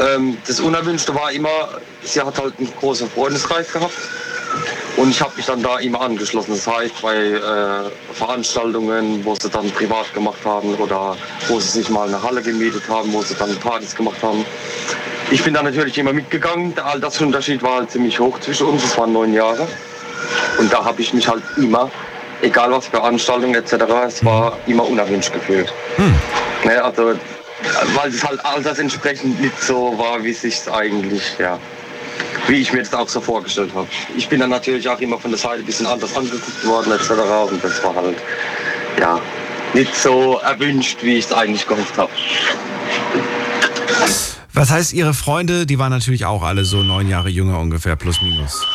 Ähm, 0.00 0.38
das 0.46 0.58
Unerwünschte 0.58 1.14
war 1.14 1.30
immer, 1.30 1.80
sie 2.02 2.20
hat 2.20 2.36
halt 2.40 2.54
einen 2.58 2.72
großen 2.80 3.08
Freundeskreis 3.10 3.72
gehabt 3.72 3.94
Und 4.96 5.10
ich 5.10 5.20
habe 5.22 5.34
mich 5.36 5.46
dann 5.46 5.62
da 5.62 5.78
immer 5.78 6.00
angeschlossen. 6.02 6.52
Das 6.52 6.66
heißt, 6.66 7.00
bei 7.00 7.16
äh, 7.16 7.90
Veranstaltungen, 8.12 9.24
wo 9.24 9.34
sie 9.40 9.48
dann 9.48 9.70
privat 9.70 10.12
gemacht 10.12 10.44
haben 10.44 10.74
oder 10.74 11.16
wo 11.48 11.60
sie 11.60 11.80
sich 11.80 11.88
mal 11.88 12.08
eine 12.08 12.22
Halle 12.22 12.42
gemietet 12.42 12.82
haben, 12.88 13.12
wo 13.12 13.22
sie 13.22 13.34
dann 13.34 13.54
Partys 13.56 13.94
gemacht 13.94 14.22
haben. 14.22 14.44
Ich 15.32 15.42
bin 15.42 15.54
da 15.54 15.62
natürlich 15.62 15.96
immer 15.96 16.12
mitgegangen. 16.12 16.74
Der 16.74 16.84
Altersunterschied 16.84 17.62
war 17.62 17.76
halt 17.76 17.90
ziemlich 17.90 18.20
hoch 18.20 18.38
zwischen 18.40 18.66
uns. 18.66 18.84
Es 18.84 18.98
waren 18.98 19.14
neun 19.14 19.32
Jahre. 19.32 19.66
Und 20.58 20.70
da 20.70 20.84
habe 20.84 21.00
ich 21.00 21.14
mich 21.14 21.26
halt 21.26 21.42
immer, 21.56 21.90
egal 22.42 22.70
was 22.70 22.84
für 22.84 22.98
Veranstaltungen 22.98 23.54
etc., 23.54 23.72
es 24.06 24.22
war 24.22 24.58
immer 24.66 24.86
unerwünscht 24.86 25.32
gefühlt. 25.32 25.72
Ne, 26.64 26.84
also, 26.84 27.14
weil 27.94 28.10
es 28.10 28.22
halt 28.22 28.44
altersentsprechend 28.44 29.40
nicht 29.40 29.58
so 29.58 29.96
war, 29.96 30.22
wie 30.22 30.32
es 30.32 30.42
sich 30.42 30.60
eigentlich, 30.70 31.22
ja, 31.38 31.58
wie 32.46 32.60
ich 32.60 32.74
mir 32.74 32.80
das 32.80 32.92
auch 32.92 33.08
so 33.08 33.22
vorgestellt 33.22 33.70
habe. 33.74 33.88
Ich 34.14 34.28
bin 34.28 34.38
dann 34.38 34.50
natürlich 34.50 34.86
auch 34.86 35.00
immer 35.00 35.18
von 35.18 35.30
der 35.30 35.40
Seite 35.40 35.60
ein 35.60 35.66
bisschen 35.66 35.86
anders 35.86 36.14
angeguckt 36.14 36.66
worden 36.66 36.92
etc. 36.92 37.10
Und 37.50 37.64
das 37.64 37.82
war 37.82 37.94
halt, 37.94 38.18
ja, 39.00 39.18
nicht 39.72 39.96
so 39.96 40.40
erwünscht, 40.44 40.98
wie 41.02 41.16
ich 41.16 41.24
es 41.24 41.32
eigentlich 41.32 41.66
gehofft 41.66 41.96
habe. 41.96 42.12
Was 44.54 44.70
heißt, 44.70 44.92
Ihre 44.92 45.14
Freunde, 45.14 45.64
die 45.64 45.78
waren 45.78 45.90
natürlich 45.90 46.26
auch 46.26 46.42
alle 46.42 46.64
so 46.64 46.82
neun 46.82 47.08
Jahre 47.08 47.30
jünger 47.30 47.58
ungefähr, 47.58 47.96
plus 47.96 48.20
minus. 48.20 48.66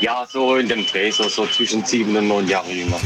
Ja, 0.00 0.26
so 0.30 0.56
in 0.56 0.68
dem 0.68 0.84
Dreh, 0.86 1.10
so, 1.10 1.28
so 1.28 1.46
zwischen 1.46 1.84
sieben 1.84 2.16
und 2.16 2.26
neun 2.26 2.48
Jahre 2.48 2.70
jünger. 2.70 2.96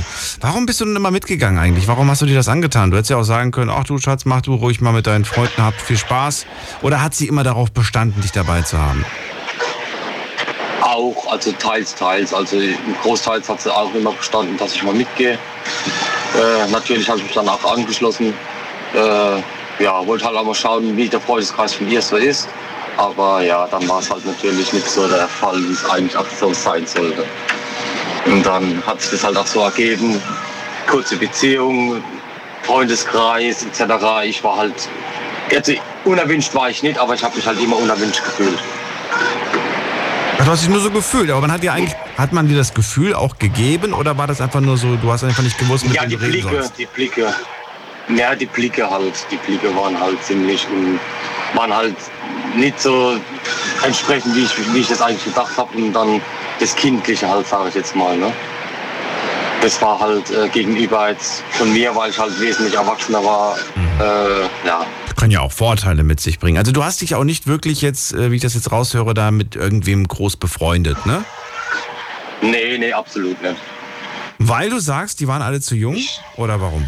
Warum 0.41 0.65
bist 0.65 0.81
du 0.81 0.85
denn 0.85 0.97
immer 0.97 1.11
mitgegangen 1.11 1.59
eigentlich? 1.59 1.89
Warum 1.89 2.09
hast 2.09 2.23
du 2.23 2.27
dir 2.27 2.37
das 2.37 2.49
angetan? 2.49 2.91
Du 2.91 2.97
hättest 2.97 3.11
ja 3.11 3.17
auch 3.17 3.25
sagen 3.25 3.51
können, 3.51 3.71
ach 3.71 3.85
du 3.85 3.99
Schatz, 3.99 4.25
mach 4.25 4.43
du 4.43 4.55
ruhig 4.55 4.81
mal 4.81 4.93
mit 4.93 5.07
deinen 5.07 5.25
Freunden, 5.25 5.63
hab 5.63 5.75
viel 5.75 5.99
Spaß. 5.99 6.47
Oder 6.83 7.03
hat 7.03 7.15
sie 7.15 7.27
immer 7.27 7.43
darauf 7.43 7.73
bestanden, 7.73 8.21
dich 8.23 8.33
dabei 8.33 8.63
zu 8.63 8.79
haben? 8.79 9.05
Auch, 10.81 11.31
also 11.31 11.53
teils, 11.53 11.95
teils. 11.95 12.33
Also 12.33 12.57
großteils 13.03 13.49
hat 13.49 13.61
sie 13.61 13.75
auch 13.75 13.93
immer 13.95 14.13
bestanden, 14.13 14.57
dass 14.57 14.75
ich 14.75 14.83
mal 14.83 14.95
mitgehe. 14.95 15.33
Äh, 15.33 16.71
natürlich 16.71 17.09
habe 17.09 17.19
ich 17.19 17.25
mich 17.25 17.35
dann 17.35 17.49
auch 17.49 17.65
angeschlossen. 17.65 18.33
Äh, 18.95 19.43
ja, 19.79 20.07
wollte 20.07 20.25
halt 20.25 20.37
auch 20.37 20.45
mal 20.45 20.55
schauen, 20.55 20.97
wie 20.97 21.09
der 21.09 21.21
Freundeskreis 21.21 21.75
von 21.75 21.91
ihr 21.91 22.03
so 22.03 22.17
ist. 22.17 22.49
Aber 22.97 23.43
ja, 23.43 23.67
dann 23.71 23.89
war 23.89 24.01
es 24.01 24.11
halt 24.11 24.27
natürlich 24.27 24.73
nicht 24.73 24.89
so 24.89 25.07
der 25.07 25.29
Fall, 25.29 25.57
wie 25.69 25.73
es 25.73 25.85
eigentlich 25.89 26.17
auch 26.17 26.27
so 26.41 26.53
sein 26.53 26.85
sollte. 26.87 27.25
Und 28.27 28.45
dann 28.45 28.83
hat 28.87 29.01
sich 29.01 29.13
das 29.13 29.25
halt 29.25 29.37
auch 29.37 29.47
so 29.47 29.61
ergeben. 29.61 30.21
Kurze 30.91 31.17
Beziehung, 31.17 32.03
Freundeskreis 32.63 33.65
etc. 33.65 33.95
Ich 34.25 34.43
war 34.43 34.57
halt, 34.57 34.75
also 35.55 35.73
unerwünscht 36.05 36.55
war 36.55 36.71
ich 36.71 36.83
nicht, 36.83 36.99
aber 36.99 37.15
ich 37.15 37.23
habe 37.23 37.37
mich 37.37 37.47
halt 37.47 37.61
immer 37.61 37.77
unerwünscht 37.77 38.23
gefühlt. 38.25 38.59
Ach, 40.39 40.45
Du 40.45 40.51
hast 40.51 40.63
dich 40.63 40.69
nur 40.71 40.81
so 40.81 40.91
gefühlt, 40.91 41.31
aber 41.31 41.41
man 41.43 41.53
hat 41.53 41.63
dir 41.63 41.73
eigentlich, 41.73 41.95
hat 42.17 42.33
man 42.33 42.49
dir 42.49 42.57
das 42.57 42.73
Gefühl 42.75 43.15
auch 43.15 43.39
gegeben 43.39 43.93
oder 43.93 44.17
war 44.19 44.27
das 44.27 44.41
einfach 44.41 44.61
nur 44.61 44.77
so, 44.77 44.97
du 44.97 45.11
hast 45.13 45.25
einfach 45.25 45.43
nicht 45.43 45.59
gewusst, 45.59 45.85
mit 45.85 45.95
Ja, 45.95 46.03
wem 46.03 46.11
die 46.11 46.17
du 46.17 46.23
reden 46.23 46.33
Blicke, 46.33 46.49
sollst? 46.63 46.79
die 46.79 46.87
Blicke. 46.87 47.35
Ja, 48.17 48.35
die 48.35 48.47
Blicke 48.47 48.89
halt. 48.89 49.15
Die 49.31 49.37
Blicke 49.37 49.75
waren 49.77 49.99
halt 49.99 50.23
ziemlich 50.25 50.67
und 50.69 50.99
waren 51.55 51.75
halt 51.75 51.97
nicht 52.57 52.81
so 52.81 53.17
entsprechend, 53.85 54.35
wie 54.35 54.45
ich, 54.45 54.75
wie 54.75 54.79
ich 54.79 54.89
das 54.89 55.01
eigentlich 55.01 55.25
gedacht 55.25 55.57
habe. 55.57 55.77
Und 55.77 55.93
dann 55.93 56.21
das 56.59 56.75
Kindliche 56.75 57.29
halt, 57.29 57.47
sage 57.47 57.69
ich 57.69 57.75
jetzt 57.75 57.95
mal. 57.95 58.17
Ne? 58.17 58.33
Das 59.61 59.81
war 59.83 59.99
halt 59.99 60.31
äh, 60.31 60.49
gegenüber 60.49 61.11
jetzt 61.11 61.43
von 61.51 61.73
mir, 61.73 61.95
weil 61.95 62.11
ich 62.11 62.19
halt 62.19 62.41
wesentlich 62.41 62.75
erwachsener 62.75 63.25
war. 63.25 63.57
Äh, 64.01 64.67
ja, 64.67 64.87
Kann 65.17 65.31
ja 65.31 65.41
auch 65.41 65.53
Vorteile 65.53 66.05
mit 66.05 66.21
sich 66.21 66.39
bringen. 66.39 66.59
Also 66.59 66.71
du 66.73 66.85
hast 66.85 67.01
dich 67.01 67.15
auch 67.15 67.25
nicht 67.25 67.47
wirklich 67.47 67.83
jetzt, 67.83 68.13
äh, 68.15 68.31
wie 68.31 68.37
ich 68.37 68.43
das 68.43 68.55
jetzt 68.55 68.71
raushöre, 68.71 69.15
da 69.15 69.31
mit 69.31 69.57
irgendwem 69.57 70.07
groß 70.07 70.37
befreundet, 70.37 71.05
ne? 71.07 71.25
nee, 72.41 72.79
nee, 72.79 72.93
absolut 72.93 73.41
nicht. 73.43 73.57
Weil 74.39 74.71
du 74.71 74.79
sagst, 74.79 75.19
die 75.19 75.27
waren 75.27 75.43
alle 75.43 75.61
zu 75.61 75.75
jung? 75.75 75.97
Oder 76.37 76.61
warum? 76.61 76.87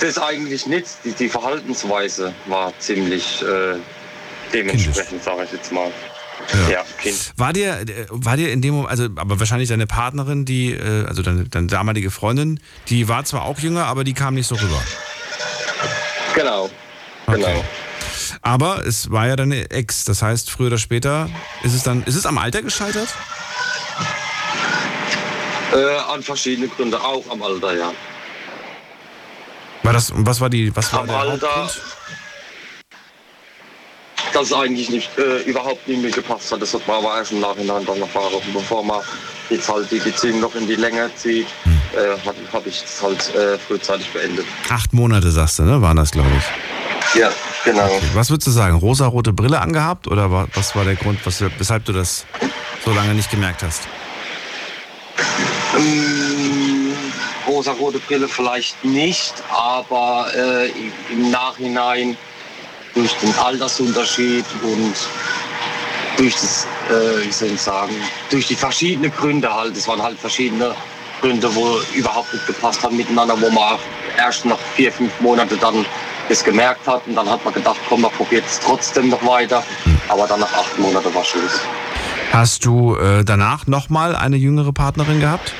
Das 0.00 0.18
eigentlich 0.18 0.66
nicht. 0.66 0.86
Die, 1.04 1.12
die 1.12 1.28
Verhaltensweise 1.28 2.34
war 2.46 2.72
ziemlich 2.78 3.42
äh, 3.42 3.76
dementsprechend, 4.52 5.22
sage 5.22 5.44
ich 5.44 5.52
jetzt 5.52 5.72
mal. 5.72 5.90
Ja, 6.70 6.84
Kind. 7.00 7.32
War 7.36 7.52
dir, 7.52 7.80
äh, 7.80 8.06
war 8.10 8.36
dir 8.36 8.52
in 8.52 8.60
dem 8.60 8.74
Moment, 8.74 8.90
also 8.90 9.04
aber 9.16 9.38
wahrscheinlich 9.38 9.68
deine 9.68 9.86
Partnerin, 9.86 10.44
die, 10.44 10.72
äh, 10.72 11.06
also 11.06 11.22
deine, 11.22 11.44
deine 11.44 11.68
damalige 11.68 12.10
Freundin, 12.10 12.60
die 12.88 13.08
war 13.08 13.24
zwar 13.24 13.44
auch 13.44 13.58
jünger, 13.60 13.86
aber 13.86 14.04
die 14.04 14.14
kam 14.14 14.34
nicht 14.34 14.46
so 14.46 14.56
rüber. 14.56 14.82
Genau. 16.34 16.68
Genau. 17.26 17.64
Aber 18.42 18.84
es 18.84 19.10
war 19.10 19.26
ja 19.26 19.36
deine 19.36 19.70
Ex, 19.70 20.04
das 20.04 20.20
heißt, 20.20 20.50
früher 20.50 20.66
oder 20.66 20.78
später 20.78 21.30
ist 21.62 21.74
es 21.74 21.82
dann, 21.82 22.02
ist 22.04 22.16
es 22.16 22.26
am 22.26 22.36
Alter 22.36 22.62
gescheitert? 22.62 23.08
Äh, 25.72 26.12
an 26.12 26.22
verschiedene 26.22 26.68
Gründe, 26.68 27.00
auch 27.00 27.24
am 27.30 27.42
Alter, 27.42 27.76
ja. 27.76 27.92
War 29.84 29.92
das, 29.92 30.12
was 30.14 30.40
war 30.40 30.48
die, 30.50 30.74
was 30.74 30.92
war 30.92 31.00
Am 31.00 31.06
der 31.06 31.38
dass 34.32 34.46
es 34.46 34.52
eigentlich 34.52 34.90
nicht, 34.90 35.16
äh, 35.16 35.42
überhaupt 35.42 35.86
nicht 35.86 36.02
mehr 36.02 36.10
gepasst 36.10 36.50
hat. 36.50 36.60
Das 36.60 36.74
hat 36.74 36.86
man 36.88 36.96
aber 36.96 37.18
erst 37.18 37.30
im 37.30 37.38
Nachhinein 37.40 37.86
dann 37.86 38.00
erfahren. 38.00 38.32
Bevor 38.52 38.82
man 38.82 39.00
jetzt 39.48 39.68
halt 39.68 39.88
die 39.92 40.00
Beziehung 40.00 40.40
noch 40.40 40.52
in 40.56 40.66
die 40.66 40.74
Länge 40.74 41.08
zieht, 41.14 41.46
äh, 41.92 42.18
habe 42.26 42.36
hab 42.52 42.66
ich 42.66 42.82
es 42.82 43.00
halt 43.00 43.32
äh, 43.36 43.56
frühzeitig 43.58 44.08
beendet. 44.12 44.44
Acht 44.68 44.92
Monate, 44.92 45.30
sagst 45.30 45.60
du, 45.60 45.62
ne? 45.62 45.80
Waren 45.80 45.98
das, 45.98 46.10
glaube 46.10 46.30
ich. 46.36 47.20
Ja, 47.20 47.30
genau. 47.64 47.88
Was 48.14 48.30
würdest 48.30 48.48
du 48.48 48.50
sagen? 48.50 48.74
Rosa-rote 48.76 49.32
Brille 49.32 49.60
angehabt 49.60 50.08
oder 50.08 50.32
wa- 50.32 50.48
was 50.54 50.74
war 50.74 50.84
der 50.84 50.96
Grund, 50.96 51.24
was, 51.24 51.40
weshalb 51.58 51.84
du 51.84 51.92
das 51.92 52.26
so 52.84 52.92
lange 52.92 53.14
nicht 53.14 53.30
gemerkt 53.30 53.62
hast? 53.62 53.82
Ähm, 55.76 56.13
rosa-rote 57.64 57.98
Brille 58.00 58.28
vielleicht 58.28 58.84
nicht, 58.84 59.34
aber 59.50 60.26
äh, 60.36 60.68
im- 61.12 61.30
Nachhinein 61.30 62.16
durch 62.94 63.12
den 63.14 63.34
Altersunterschied 63.38 64.44
und 64.62 64.94
durch 66.16 66.34
das, 66.34 66.66
äh, 66.90 67.26
wie 67.26 67.32
soll 67.32 67.56
sagen, 67.56 67.94
durch 68.30 68.46
die 68.46 68.54
verschiedenen 68.54 69.10
Gründe 69.12 69.52
halt, 69.52 69.76
es 69.76 69.88
waren 69.88 70.02
halt 70.02 70.18
verschiedene 70.18 70.74
Gründe, 71.20 71.52
wo 71.54 71.80
überhaupt 71.94 72.32
nicht 72.34 72.46
gepasst 72.46 72.82
haben 72.82 72.96
miteinander, 72.96 73.40
wo 73.40 73.50
man 73.50 73.78
erst 74.18 74.44
nach 74.44 74.58
vier, 74.76 74.92
fünf 74.92 75.12
Monaten 75.20 75.58
dann 75.60 75.84
das 76.28 76.44
gemerkt 76.44 76.86
hat 76.86 77.06
und 77.06 77.14
dann 77.16 77.28
hat 77.28 77.44
man 77.44 77.52
gedacht, 77.54 77.78
komm, 77.88 78.02
man 78.02 78.10
probiert 78.12 78.44
es 78.46 78.60
trotzdem 78.60 79.08
noch 79.08 79.24
weiter, 79.26 79.62
aber 80.08 80.26
dann 80.26 80.40
nach 80.40 80.52
acht 80.52 80.78
Monaten 80.78 81.12
war 81.14 81.24
Schluss. 81.24 81.60
Hast 82.32 82.64
du 82.64 82.96
äh, 82.96 83.24
danach 83.24 83.66
nochmal 83.66 84.14
eine 84.16 84.36
jüngere 84.36 84.72
Partnerin 84.72 85.20
gehabt? 85.20 85.52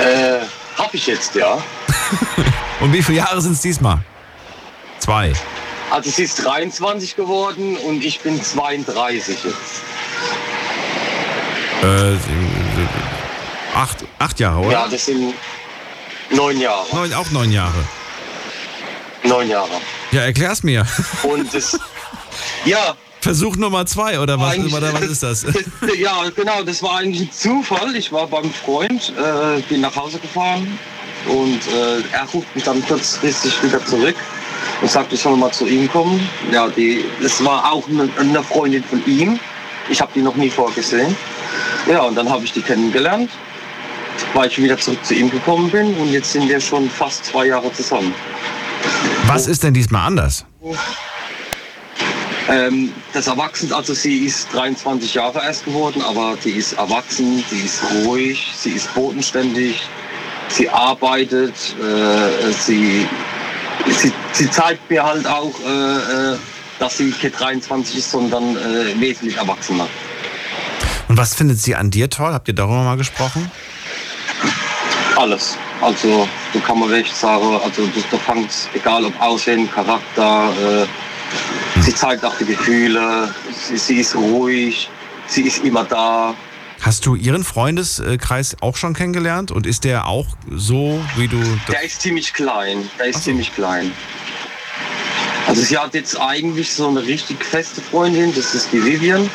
Äh, 0.00 0.40
hab 0.78 0.94
ich 0.94 1.06
jetzt, 1.06 1.34
ja. 1.34 1.58
Und 2.80 2.92
wie 2.92 3.02
viele 3.02 3.18
Jahre 3.18 3.40
sind 3.40 3.52
es 3.52 3.60
diesmal? 3.60 3.98
Zwei. 4.98 5.32
Also 5.90 6.10
sie 6.10 6.24
ist 6.24 6.44
23 6.44 7.16
geworden 7.16 7.76
und 7.76 8.04
ich 8.04 8.20
bin 8.20 8.42
32 8.42 9.44
jetzt. 9.44 9.82
Äh, 11.82 12.16
acht, 13.74 14.04
acht 14.18 14.38
Jahre, 14.38 14.60
oder? 14.60 14.72
Ja, 14.72 14.88
das 14.88 15.06
sind 15.06 15.34
neun 16.30 16.60
Jahre. 16.60 16.86
Neun, 16.94 17.12
auch 17.14 17.30
neun 17.30 17.50
Jahre. 17.50 17.84
Neun 19.24 19.48
Jahre. 19.48 19.80
Ja, 20.12 20.22
erklär's 20.22 20.62
mir. 20.62 20.86
Und 21.24 21.52
das, 21.52 21.78
ja, 22.64 22.94
Versuch 23.20 23.56
Nummer 23.56 23.84
zwei, 23.86 24.18
oder 24.18 24.38
was, 24.40 24.54
Eigentlich- 24.54 24.74
oder 24.74 24.92
was 24.94 25.02
ist 25.02 25.22
das? 25.22 25.46
ja, 25.98 26.28
genau, 26.34 26.62
das 26.62 26.82
war 26.82 26.98
eigentlich 26.98 27.28
ein 27.28 27.32
Zufall. 27.32 27.94
Ich 27.94 28.10
war 28.12 28.26
beim 28.26 28.50
Freund, 28.50 29.12
äh, 29.16 29.60
bin 29.68 29.82
nach 29.82 29.94
Hause 29.94 30.18
gefahren 30.18 30.78
und 31.28 31.60
äh, 31.68 32.00
er 32.12 32.24
ruft 32.32 32.54
mich 32.54 32.64
dann 32.64 32.84
kurzfristig 32.86 33.62
wieder 33.62 33.84
zurück 33.84 34.16
und 34.80 34.90
sagt, 34.90 35.12
ich 35.12 35.20
soll 35.20 35.36
mal 35.36 35.52
zu 35.52 35.66
ihm 35.66 35.90
kommen. 35.90 36.26
Ja, 36.50 36.68
die, 36.68 37.04
das 37.22 37.44
war 37.44 37.70
auch 37.70 37.86
eine, 37.88 38.08
eine 38.18 38.42
Freundin 38.42 38.82
von 38.84 39.02
ihm. 39.06 39.38
Ich 39.90 40.00
habe 40.00 40.10
die 40.14 40.22
noch 40.22 40.36
nie 40.36 40.48
vorgesehen. 40.48 41.14
Ja, 41.86 42.02
und 42.02 42.14
dann 42.14 42.28
habe 42.28 42.44
ich 42.44 42.52
die 42.52 42.62
kennengelernt, 42.62 43.30
weil 44.34 44.48
ich 44.48 44.62
wieder 44.62 44.78
zurück 44.78 45.04
zu 45.04 45.14
ihm 45.14 45.30
gekommen 45.30 45.70
bin 45.70 45.94
und 45.96 46.10
jetzt 46.10 46.32
sind 46.32 46.48
wir 46.48 46.60
schon 46.60 46.88
fast 46.88 47.26
zwei 47.26 47.46
Jahre 47.46 47.72
zusammen. 47.72 48.14
Was 49.26 49.46
ist 49.46 49.62
denn 49.62 49.74
diesmal 49.74 50.06
anders? 50.06 50.44
Ähm, 52.50 52.92
das 53.12 53.28
Erwachsen, 53.28 53.72
also 53.72 53.94
sie 53.94 54.24
ist 54.24 54.52
23 54.52 55.14
Jahre 55.14 55.40
erst 55.40 55.64
geworden, 55.64 56.02
aber 56.02 56.36
sie 56.42 56.50
ist 56.50 56.72
erwachsen, 56.72 57.44
sie 57.48 57.60
ist 57.60 57.80
ruhig, 58.04 58.50
sie 58.56 58.70
ist 58.70 58.92
bodenständig, 58.92 59.80
sie 60.48 60.68
arbeitet, 60.68 61.54
äh, 61.80 62.52
sie, 62.52 63.06
sie, 63.86 64.12
sie 64.32 64.50
zeigt 64.50 64.90
mir 64.90 65.04
halt 65.04 65.28
auch, 65.28 65.52
äh, 65.64 66.32
äh, 66.32 66.36
dass 66.80 66.96
sie 66.96 67.04
nicht 67.04 67.38
23 67.38 67.98
ist, 67.98 68.10
sondern 68.10 68.56
äh, 68.56 69.00
wesentlich 69.00 69.36
erwachsener. 69.36 69.86
Und 71.06 71.16
was 71.16 71.34
findet 71.34 71.58
sie 71.58 71.76
an 71.76 71.92
dir 71.92 72.10
toll? 72.10 72.32
Habt 72.32 72.48
ihr 72.48 72.54
darüber 72.54 72.82
mal 72.82 72.96
gesprochen? 72.96 73.48
Alles. 75.16 75.56
Also, 75.80 76.28
da 76.52 76.60
kann 76.60 76.80
man 76.80 76.90
wirklich 76.90 77.14
sagen, 77.14 77.60
also 77.62 77.88
da 78.10 78.18
fängt 78.18 78.50
egal 78.74 79.04
ob 79.04 79.20
Aussehen, 79.20 79.70
Charakter, 79.70 80.52
äh, 80.60 80.86
sie 81.82 81.94
zeigt 81.94 82.24
auch 82.24 82.36
die 82.38 82.46
Gefühle, 82.46 83.32
sie, 83.52 83.76
sie 83.76 84.00
ist 84.00 84.14
ruhig, 84.14 84.88
sie 85.26 85.42
ist 85.42 85.64
immer 85.64 85.84
da. 85.84 86.34
Hast 86.80 87.04
du 87.04 87.14
ihren 87.14 87.44
Freundeskreis 87.44 88.56
auch 88.60 88.76
schon 88.76 88.94
kennengelernt 88.94 89.50
und 89.50 89.66
ist 89.66 89.84
der 89.84 90.06
auch 90.06 90.26
so, 90.50 91.02
wie 91.16 91.28
du. 91.28 91.38
Der 91.68 91.82
ist 91.82 92.00
ziemlich 92.00 92.32
klein. 92.32 92.88
Der 92.98 93.06
ist 93.06 93.24
ziemlich 93.24 93.54
klein. 93.54 93.92
Also 95.46 95.62
sie 95.62 95.76
hat 95.76 95.94
jetzt 95.94 96.18
eigentlich 96.18 96.72
so 96.72 96.88
eine 96.88 97.02
richtig 97.02 97.44
feste 97.44 97.80
Freundin, 97.80 98.32
das 98.34 98.54
ist 98.54 98.72
die 98.72 98.82
Vivian. 98.82 99.28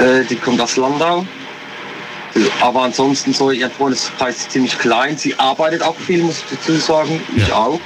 Äh, 0.00 0.24
die 0.28 0.36
kommt 0.36 0.60
aus 0.60 0.76
Landau. 0.76 1.26
Aber 2.60 2.82
ansonsten 2.82 3.32
so, 3.32 3.50
ihr 3.50 3.68
Freundeskreis 3.70 4.36
ist 4.36 4.52
ziemlich 4.52 4.78
klein. 4.78 5.16
Sie 5.16 5.36
arbeitet 5.38 5.82
auch 5.82 5.96
viel, 5.96 6.22
muss 6.22 6.38
ich 6.38 6.58
dazu 6.58 6.76
sagen. 6.76 7.20
Ich 7.34 7.52
auch. 7.52 7.80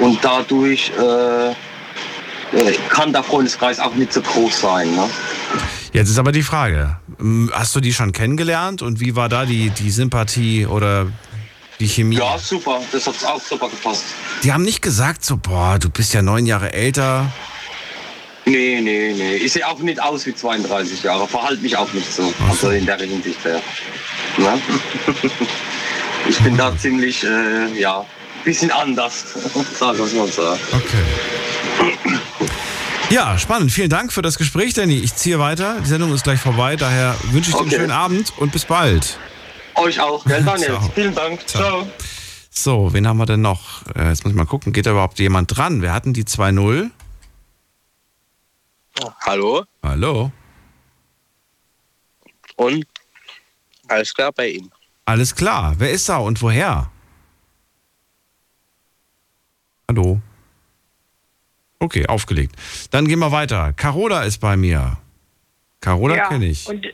Und 0.00 0.18
dadurch 0.22 0.90
äh, 0.96 1.54
kann 2.88 3.12
der 3.12 3.22
Freundeskreis 3.22 3.78
auch 3.78 3.94
nicht 3.94 4.12
so 4.12 4.20
groß 4.20 4.60
sein. 4.60 4.94
Ne? 4.94 5.08
Jetzt 5.92 6.10
ist 6.10 6.18
aber 6.18 6.32
die 6.32 6.42
Frage: 6.42 6.96
Hast 7.52 7.74
du 7.76 7.80
die 7.80 7.92
schon 7.92 8.12
kennengelernt 8.12 8.82
und 8.82 9.00
wie 9.00 9.16
war 9.16 9.28
da 9.28 9.44
die, 9.44 9.70
die 9.70 9.90
Sympathie 9.90 10.66
oder 10.66 11.06
die 11.80 11.88
Chemie? 11.88 12.16
Ja, 12.16 12.38
super. 12.38 12.80
Das 12.92 13.06
hat 13.06 13.14
auch 13.24 13.40
super 13.40 13.68
gepasst. 13.68 14.04
Die 14.42 14.52
haben 14.52 14.62
nicht 14.62 14.82
gesagt, 14.82 15.24
so, 15.24 15.36
boah, 15.36 15.78
du 15.78 15.90
bist 15.90 16.14
ja 16.14 16.22
neun 16.22 16.46
Jahre 16.46 16.72
älter. 16.72 17.30
Nee, 18.44 18.80
nee, 18.80 19.12
nee. 19.14 19.36
Ich 19.36 19.52
sehe 19.52 19.66
auch 19.66 19.78
nicht 19.80 20.00
aus 20.00 20.24
wie 20.24 20.34
32 20.34 21.02
Jahre. 21.02 21.28
Verhalte 21.28 21.62
mich 21.62 21.76
auch 21.76 21.92
nicht 21.92 22.10
so. 22.10 22.32
Also 22.48 22.70
in 22.70 22.86
der 22.86 22.96
Hinsicht 22.96 23.44
her. 23.44 23.60
Ne? 24.38 24.60
Ich 26.28 26.38
bin 26.40 26.58
da 26.58 26.76
ziemlich, 26.76 27.24
äh, 27.24 27.80
ja, 27.80 28.04
bisschen 28.44 28.70
anders. 28.70 29.24
Sagen 29.78 29.98
wir 29.98 30.04
es 30.04 30.12
mal 30.12 30.28
so. 30.28 30.42
Okay. 30.72 31.04
Ja, 33.10 33.38
spannend. 33.38 33.72
Vielen 33.72 33.88
Dank 33.88 34.12
für 34.12 34.20
das 34.22 34.36
Gespräch, 34.36 34.74
Danny. 34.74 34.98
Ich 34.98 35.14
ziehe 35.14 35.38
weiter. 35.38 35.80
Die 35.80 35.86
Sendung 35.86 36.12
ist 36.12 36.24
gleich 36.24 36.40
vorbei. 36.40 36.76
Daher 36.76 37.16
wünsche 37.30 37.50
ich 37.50 37.56
dir 37.56 37.60
einen 37.60 37.68
Okay. 37.68 37.76
schönen 37.76 37.90
Abend 37.90 38.32
und 38.38 38.52
bis 38.52 38.64
bald. 38.66 39.18
Euch 39.76 39.98
auch, 40.00 40.24
gell, 40.24 40.42
Daniel? 40.44 40.66
Ciao. 40.78 40.90
Vielen 40.94 41.14
Dank. 41.14 41.48
Ciao. 41.48 41.88
So, 42.50 42.92
wen 42.92 43.06
haben 43.06 43.16
wir 43.18 43.26
denn 43.26 43.40
noch? 43.40 43.86
Äh, 43.94 44.08
Jetzt 44.08 44.24
muss 44.24 44.32
ich 44.32 44.36
mal 44.36 44.44
gucken, 44.44 44.72
geht 44.72 44.84
da 44.86 44.90
überhaupt 44.90 45.18
jemand 45.20 45.56
dran? 45.56 45.80
Wir 45.80 45.92
hatten 45.92 46.12
die 46.12 46.24
2-0. 46.24 46.90
Hallo? 49.24 49.64
Hallo. 49.82 50.32
Und 52.56 52.84
alles 53.86 54.12
klar 54.12 54.32
bei 54.32 54.48
Ihnen? 54.48 54.70
Alles 55.04 55.34
klar. 55.34 55.74
Wer 55.78 55.92
ist 55.92 56.08
da 56.08 56.16
und 56.18 56.42
woher? 56.42 56.90
Hallo. 59.88 60.20
Okay, 61.80 62.06
aufgelegt. 62.06 62.54
Dann 62.90 63.06
gehen 63.06 63.18
wir 63.20 63.32
weiter. 63.32 63.72
Carola 63.72 64.22
ist 64.22 64.38
bei 64.38 64.56
mir. 64.56 64.98
Carola 65.80 66.16
ja, 66.16 66.28
kenne 66.28 66.46
ich. 66.46 66.68
Und, 66.68 66.86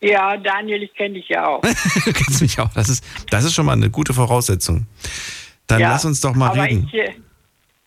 ja, 0.00 0.36
Daniel, 0.36 0.84
ich 0.84 0.94
kenne 0.94 1.14
dich 1.14 1.28
ja 1.28 1.46
auch. 1.46 1.62
du 1.62 1.68
kennst 2.12 2.40
mich 2.40 2.60
auch. 2.60 2.72
Das 2.74 2.88
ist, 2.88 3.04
das 3.30 3.44
ist 3.44 3.54
schon 3.54 3.66
mal 3.66 3.72
eine 3.72 3.90
gute 3.90 4.14
Voraussetzung. 4.14 4.86
Dann 5.66 5.80
ja, 5.80 5.90
lass 5.90 6.04
uns 6.04 6.20
doch 6.20 6.34
mal 6.34 6.50
reden. 6.58 6.88
Ich, 6.92 6.94
äh, 6.94 7.14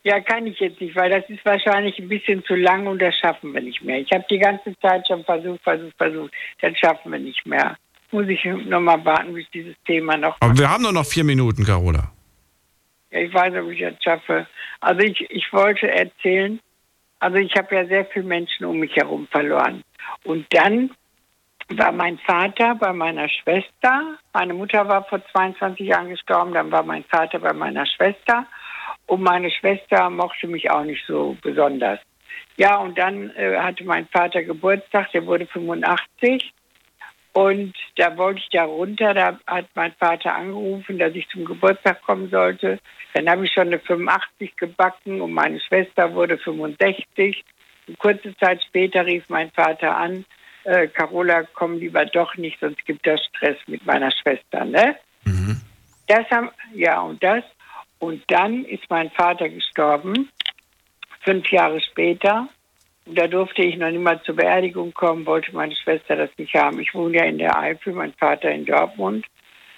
ja, 0.04 0.20
kann 0.20 0.48
ich 0.48 0.60
jetzt 0.60 0.82
nicht, 0.82 0.96
weil 0.96 1.10
das 1.12 1.24
ist 1.30 1.46
wahrscheinlich 1.46 1.98
ein 2.00 2.10
bisschen 2.10 2.44
zu 2.46 2.56
lang 2.56 2.88
und 2.88 3.00
das 3.00 3.16
schaffen 3.16 3.54
wir 3.54 3.62
nicht 3.62 3.84
mehr. 3.84 4.00
Ich 4.00 4.12
habe 4.12 4.26
die 4.30 4.40
ganze 4.40 4.78
Zeit 4.80 5.08
schon 5.08 5.24
versucht, 5.24 5.62
versucht, 5.64 5.96
versucht. 5.98 6.32
Das 6.60 6.78
schaffen 6.78 7.12
wir 7.12 7.20
nicht 7.20 7.46
mehr. 7.46 7.78
Muss 8.12 8.28
ich 8.28 8.44
nochmal 8.66 9.04
warten, 9.06 9.34
bis 9.34 9.46
dieses 9.54 9.76
Thema 9.86 10.18
noch. 10.18 10.36
Aber 10.42 10.58
wir 10.58 10.70
haben 10.70 10.84
nur 10.84 10.92
noch 10.92 11.06
vier 11.06 11.24
Minuten, 11.24 11.64
Carola. 11.64 12.12
Ich 13.12 13.34
weiß, 13.34 13.54
ob 13.56 13.70
ich 13.70 13.82
das 13.82 14.02
schaffe. 14.02 14.48
Also 14.80 15.02
ich, 15.02 15.30
ich 15.30 15.52
wollte 15.52 15.90
erzählen, 15.92 16.60
also 17.20 17.38
ich 17.38 17.54
habe 17.56 17.76
ja 17.76 17.86
sehr 17.86 18.06
viele 18.06 18.26
Menschen 18.26 18.66
um 18.66 18.80
mich 18.80 18.96
herum 18.96 19.28
verloren. 19.28 19.84
Und 20.24 20.46
dann 20.50 20.92
war 21.70 21.92
mein 21.92 22.18
Vater 22.20 22.76
bei 22.76 22.94
meiner 22.94 23.30
Schwester. 23.30 24.18
Meine 24.34 24.54
Mutter 24.54 24.88
war 24.88 25.04
vor 25.04 25.22
22 25.32 25.88
Jahren 25.88 26.10
gestorben, 26.10 26.54
dann 26.54 26.72
war 26.72 26.84
mein 26.84 27.04
Vater 27.04 27.40
bei 27.40 27.54
meiner 27.54 27.86
Schwester. 27.86 28.46
Und 29.08 29.22
meine 29.22 29.52
Schwester 29.52 30.10
mochte 30.10 30.48
mich 30.48 30.72
auch 30.72 30.84
nicht 30.84 31.06
so 31.06 31.38
besonders. 31.42 32.00
Ja, 32.58 32.78
und 32.78 32.98
dann 32.98 33.30
äh, 33.36 33.58
hatte 33.58 33.84
mein 33.84 34.08
Vater 34.08 34.44
Geburtstag, 34.44 35.12
der 35.12 35.26
wurde 35.26 35.48
85. 35.48 36.54
Und 37.34 37.74
da 37.96 38.18
wollte 38.18 38.42
ich 38.42 38.50
da 38.50 38.66
runter, 38.66 39.14
da 39.14 39.40
hat 39.48 39.68
mein 39.74 39.94
Vater 39.94 40.36
angerufen, 40.36 41.00
dass 41.00 41.16
ich 41.16 41.30
zum 41.30 41.46
Geburtstag 41.46 42.02
kommen 42.02 42.30
sollte. 42.30 42.80
Dann 43.14 43.30
habe 43.30 43.46
ich 43.46 43.54
schon 43.54 43.68
eine 43.68 43.80
85 43.80 44.56
gebacken 44.58 45.22
und 45.22 45.32
meine 45.32 45.60
Schwester 45.62 46.14
wurde 46.14 46.38
65. 46.38 47.44
Und 47.88 48.00
kurze 48.00 48.36
Zeit 48.38 48.64
später 48.64 49.06
rief 49.06 49.24
mein 49.30 49.50
Vater 49.52 49.96
an, 49.96 50.26
äh, 50.66 50.88
Carola, 50.88 51.44
komm 51.54 51.78
lieber 51.80 52.06
doch 52.06 52.36
nicht, 52.36 52.60
sonst 52.60 52.86
gibt 52.86 53.08
das 53.08 53.24
Stress 53.26 53.58
mit 53.68 53.86
meiner 53.86 54.12
Schwester, 54.12 54.66
ne? 54.66 54.98
Das 56.08 56.30
haben, 56.30 56.50
ja, 56.74 57.00
und 57.02 57.24
das. 57.24 57.44
Und 58.00 58.24
dann 58.28 58.66
ist 58.66 58.84
mein 58.90 59.10
Vater 59.12 59.48
gestorben, 59.48 60.30
fünf 61.22 61.50
Jahre 61.52 61.80
später. 61.80 62.50
Und 63.06 63.18
da 63.18 63.28
durfte 63.28 63.64
ich 63.64 63.78
noch 63.78 63.90
nicht 63.90 64.02
mal 64.02 64.22
zur 64.24 64.36
Beerdigung 64.36 64.94
kommen, 64.94 65.26
wollte 65.26 65.54
meine 65.56 65.76
Schwester 65.76 66.16
das 66.16 66.30
nicht 66.38 66.54
haben. 66.54 66.80
Ich 66.80 66.94
wohne 66.94 67.18
ja 67.18 67.26
in 67.26 67.40
der 67.40 67.58
Eifel, 67.58 67.94
mein 67.94 68.14
Vater 68.14 68.52
in 68.52 68.66
Dortmund. 68.66 69.26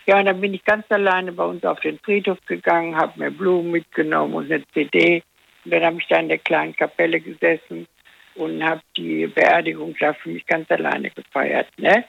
Ja, 0.06 0.20
und 0.20 0.26
dann 0.26 0.42
bin 0.42 0.54
ich 0.54 0.66
ganz 0.66 0.86
alleine 0.90 1.32
bei 1.32 1.46
uns 1.46 1.64
auf 1.64 1.80
den 1.80 1.98
Friedhof 2.00 2.38
gegangen, 2.46 2.98
habe 2.98 3.18
mir 3.18 3.32
Blumen 3.32 3.72
mitgenommen 3.72 4.34
und 4.34 4.52
eine 4.52 4.64
CD. 4.74 5.24
Und 5.64 5.74
dann 5.74 5.84
habe 5.84 5.98
ich 6.00 6.08
da 6.08 6.20
in 6.20 6.28
der 6.28 6.40
kleinen 6.40 6.76
Kapelle 6.76 7.22
gesessen 7.22 7.88
und 8.36 8.64
habe 8.64 8.82
die 8.98 9.28
Beerdigung 9.28 9.96
da 10.00 10.14
für 10.14 10.30
mich 10.30 10.46
ganz 10.46 10.70
alleine 10.70 11.10
gefeiert. 11.10 11.68
Ne? 11.78 12.04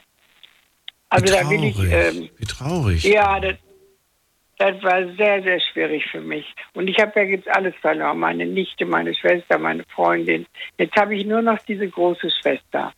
Also 1.09 1.33
da 1.33 1.49
will 1.49 1.63
ich. 1.63 1.77
Ähm, 1.79 2.29
Wie 2.37 2.45
traurig. 2.45 3.03
ja, 3.03 3.39
das, 3.39 3.55
das 4.57 4.81
war 4.83 5.03
sehr, 5.15 5.43
sehr 5.43 5.59
schwierig 5.59 6.05
für 6.09 6.21
mich. 6.21 6.45
Und 6.73 6.87
ich 6.87 6.97
habe 6.99 7.19
ja 7.19 7.25
jetzt 7.25 7.47
alles 7.49 7.75
verloren. 7.81 8.19
Meine 8.19 8.45
Nichte, 8.45 8.85
meine 8.85 9.13
Schwester, 9.13 9.57
meine 9.57 9.83
Freundin. 9.93 10.45
Jetzt 10.77 10.95
habe 10.95 11.15
ich 11.15 11.25
nur 11.25 11.41
noch 11.41 11.59
diese 11.59 11.87
große 11.87 12.29
Schwester. 12.41 12.93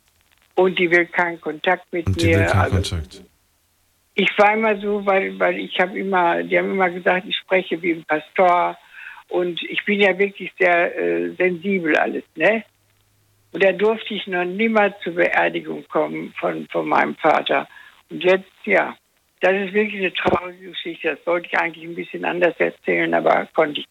Und 0.54 0.78
die 0.78 0.90
will 0.90 1.06
keinen 1.06 1.40
Kontakt 1.40 1.92
mit 1.92 2.06
Und 2.06 2.20
die 2.20 2.26
mir. 2.26 2.38
will 2.40 2.46
keinen 2.46 2.60
also, 2.60 2.76
Kontakt. 2.76 3.22
ich 4.14 4.38
war 4.38 4.54
immer 4.54 4.76
so, 4.76 5.04
weil, 5.04 5.38
weil 5.38 5.58
ich 5.58 5.78
habe 5.80 5.98
immer, 5.98 6.42
die 6.42 6.58
haben 6.58 6.70
immer 6.70 6.90
gesagt, 6.90 7.26
ich 7.28 7.36
spreche 7.36 7.80
wie 7.82 7.92
ein 7.92 8.04
Pastor. 8.04 8.76
Und 9.28 9.62
ich 9.62 9.84
bin 9.84 10.00
ja 10.00 10.16
wirklich 10.18 10.52
sehr 10.58 10.96
äh, 10.96 11.30
sensibel 11.36 11.96
alles, 11.96 12.24
ne? 12.34 12.64
Und 13.52 13.64
da 13.64 13.72
durfte 13.72 14.14
ich 14.14 14.26
noch 14.26 14.44
niemals 14.44 14.94
zur 15.02 15.14
Beerdigung 15.14 15.86
kommen 15.88 16.34
von, 16.38 16.66
von 16.70 16.88
meinem 16.88 17.14
Vater. 17.16 17.66
Und 18.10 18.22
jetzt, 18.22 18.50
ja, 18.64 18.94
das 19.40 19.52
ist 19.52 19.72
wirklich 19.72 20.00
eine 20.00 20.12
traurige 20.12 20.70
Geschichte. 20.70 21.08
Das 21.10 21.24
sollte 21.24 21.48
ich 21.50 21.58
eigentlich 21.58 21.84
ein 21.84 21.94
bisschen 21.94 22.24
anders 22.24 22.54
erzählen, 22.58 23.12
aber 23.14 23.46
konnte 23.54 23.80
ich 23.80 23.86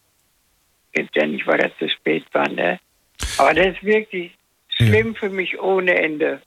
jetzt 0.95 1.15
ja 1.15 1.26
nicht, 1.26 1.45
weil 1.48 1.60
das 1.60 1.72
zu 1.80 1.90
spät 1.90 2.26
war. 2.34 2.48
Ne? 2.49 2.80
Aber 3.38 3.53
das 3.53 3.68
ist 3.76 3.84
wirklich 3.84 4.32
schlimm 4.69 5.15
für 5.15 5.30
mich 5.30 5.60
ohne 5.60 5.95
Ende. 5.95 6.41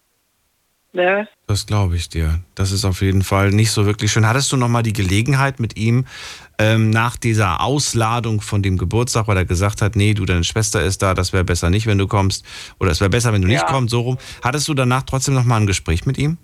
Ne? 0.93 1.28
Das 1.47 1.66
glaube 1.66 1.94
ich 1.94 2.09
dir. 2.09 2.40
Das 2.56 2.72
ist 2.72 2.85
auf 2.85 3.01
jeden 3.01 3.22
Fall 3.22 3.51
nicht 3.51 3.70
so 3.70 3.86
wirklich 3.86 4.10
schön. 4.10 4.27
Hattest 4.27 4.51
du 4.51 4.56
noch 4.56 4.68
mal 4.68 4.82
die 4.82 4.93
Gelegenheit 4.93 5.60
mit 5.60 5.77
ihm 5.77 6.05
ähm, 6.59 6.90
nach 6.90 7.16
dieser 7.16 7.60
Ausladung 7.60 8.40
von 8.40 8.60
dem 8.62 8.77
Geburtstag, 8.77 9.28
weil 9.28 9.36
er 9.36 9.44
gesagt 9.44 9.82
hat, 9.82 9.94
nee, 9.94 10.14
du, 10.14 10.24
deine 10.24 10.43
Schwester 10.43 10.82
ist 10.82 11.01
da, 11.02 11.14
das 11.14 11.32
wäre 11.32 11.44
besser 11.44 11.70
nicht, 11.70 11.86
wenn 11.86 11.98
du 11.98 12.09
kommst, 12.09 12.44
oder 12.81 12.90
es 12.90 13.01
wäre 13.01 13.10
besser, 13.10 13.32
wenn 13.32 13.43
du 13.43 13.47
nicht 13.48 13.62
Ja. 13.62 13.66
kommst, 13.66 13.93
so 13.93 14.01
rum. 14.01 14.18
Hattest 14.43 14.66
du 14.66 14.74
danach 14.74 15.05
trotzdem 15.05 15.35
noch 15.35 15.44
mal 15.44 15.59
ein 15.59 15.68
Gespräch 15.68 16.06
mit 16.06 16.18
ihm? 16.18 16.39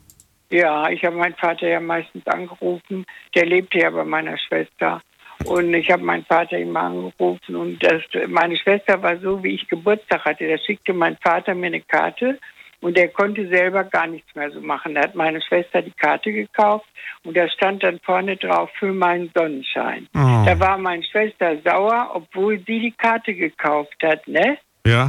Ja, 0.51 0.89
ich 0.89 1.05
habe 1.05 1.16
meinen 1.16 1.35
Vater 1.35 1.68
ja 1.68 1.81
meistens 1.81 2.27
angerufen. 2.27 3.05
Der 3.35 3.47
lebte 3.47 3.78
ja 3.78 3.90
bei 3.90 4.05
meiner 4.05 4.39
Schwester. 4.39 5.02
Und 5.44 5.74
ich 5.74 5.90
habe 5.90 6.02
meinen 6.02 6.24
Vater 6.24 6.59
immer 6.59 6.81
angerufen. 6.81 7.56
Und 7.56 7.82
das, 7.82 8.02
meine 8.28 8.56
Schwester 8.56 9.02
war 9.02 9.18
so, 9.18 9.43
wie 9.43 9.55
ich 9.55 9.68
Geburtstag 9.68 10.24
hatte. 10.24 10.48
Da 10.48 10.59
schickte 10.59 10.93
mein 10.93 11.16
Vater 11.18 11.55
mir 11.55 11.66
eine 11.66 11.81
Karte. 11.81 12.39
Und 12.81 12.97
er 12.98 13.09
konnte 13.09 13.48
selber 13.48 13.85
gar 13.85 14.06
nichts 14.06 14.35
mehr 14.35 14.51
so 14.51 14.60
machen. 14.60 14.94
Da 14.94 15.02
hat 15.02 15.14
meine 15.14 15.40
Schwester 15.43 15.82
die 15.82 15.93
Karte 15.93 16.32
gekauft. 16.32 16.86
Und 17.24 17.36
da 17.36 17.48
stand 17.48 17.82
dann 17.82 17.98
vorne 18.01 18.36
drauf 18.36 18.70
für 18.78 18.93
meinen 18.93 19.31
Sonnenschein. 19.35 20.09
Oh. 20.14 20.44
Da 20.47 20.59
war 20.60 20.78
meine 20.78 21.02
Schwester 21.02 21.56
sauer, 21.64 22.10
obwohl 22.14 22.59
sie 22.60 22.81
die 22.81 22.94
Karte 22.97 23.35
gekauft 23.35 23.97
hat, 24.02 24.27
ne? 24.28 24.59
Ja. 24.86 25.09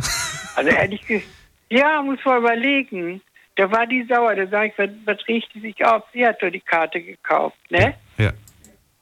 Also 0.56 0.70
ehrlich 0.72 1.06
gesagt, 1.06 1.28
ja, 1.70 2.02
muss 2.02 2.20
man 2.26 2.40
überlegen. 2.40 3.22
Da 3.58 3.72
war 3.72 3.86
die 3.88 4.06
sauer. 4.08 4.36
Da 4.36 4.48
sage 4.48 4.72
ich, 4.78 5.06
was, 5.06 5.18
riecht 5.28 5.54
die 5.54 5.60
sich 5.60 5.84
auf? 5.84 6.04
Sie 6.14 6.26
hat 6.26 6.42
doch 6.42 6.50
die 6.50 6.62
Karte 6.62 7.02
gekauft, 7.02 7.58
ne? 7.70 7.96
Ja. 8.18 8.32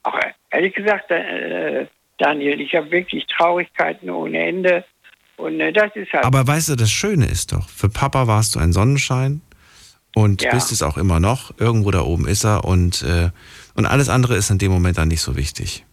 Auch 0.03 0.17
ehrlich 0.49 0.73
gesagt, 0.73 1.11
äh, 1.11 1.87
Daniel, 2.17 2.61
ich 2.61 2.73
habe 2.73 2.89
wirklich 2.89 3.27
Traurigkeiten 3.27 4.09
ohne 4.09 4.39
Ende. 4.47 4.85
Und 5.37 5.59
äh, 5.59 5.73
das 5.73 5.93
ist 5.95 6.11
halt. 6.13 6.23
Aber 6.23 6.47
weißt 6.47 6.69
du, 6.69 6.75
das 6.75 6.89
Schöne 6.89 7.25
ist 7.25 7.51
doch, 7.51 7.67
für 7.69 7.89
Papa 7.89 8.27
warst 8.27 8.55
du 8.55 8.59
ein 8.59 8.71
Sonnenschein 8.71 9.41
und 10.15 10.41
Ja. 10.41 10.51
bist 10.51 10.71
es 10.71 10.81
auch 10.81 10.97
immer 10.97 11.19
noch. 11.19 11.51
Irgendwo 11.59 11.91
da 11.91 12.01
oben 12.01 12.25
ist 12.25 12.45
er 12.45 12.63
und, 12.63 13.01
äh, 13.03 13.31
und 13.75 13.85
alles 13.85 14.07
andere 14.07 14.35
ist 14.37 14.49
in 14.49 14.57
dem 14.57 14.71
Moment 14.71 14.97
dann 14.97 15.09
nicht 15.09 15.21
so 15.21 15.35
wichtig. 15.35 15.83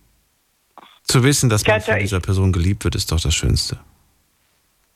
Zu 1.02 1.24
wissen, 1.24 1.51
dass 1.51 1.66
man 1.66 1.80
von 1.80 1.98
dieser 1.98 2.20
Person 2.20 2.52
geliebt 2.52 2.84
wird, 2.84 2.94
ist 2.94 3.10
doch 3.10 3.20
das 3.20 3.34
Schönste. 3.34 3.80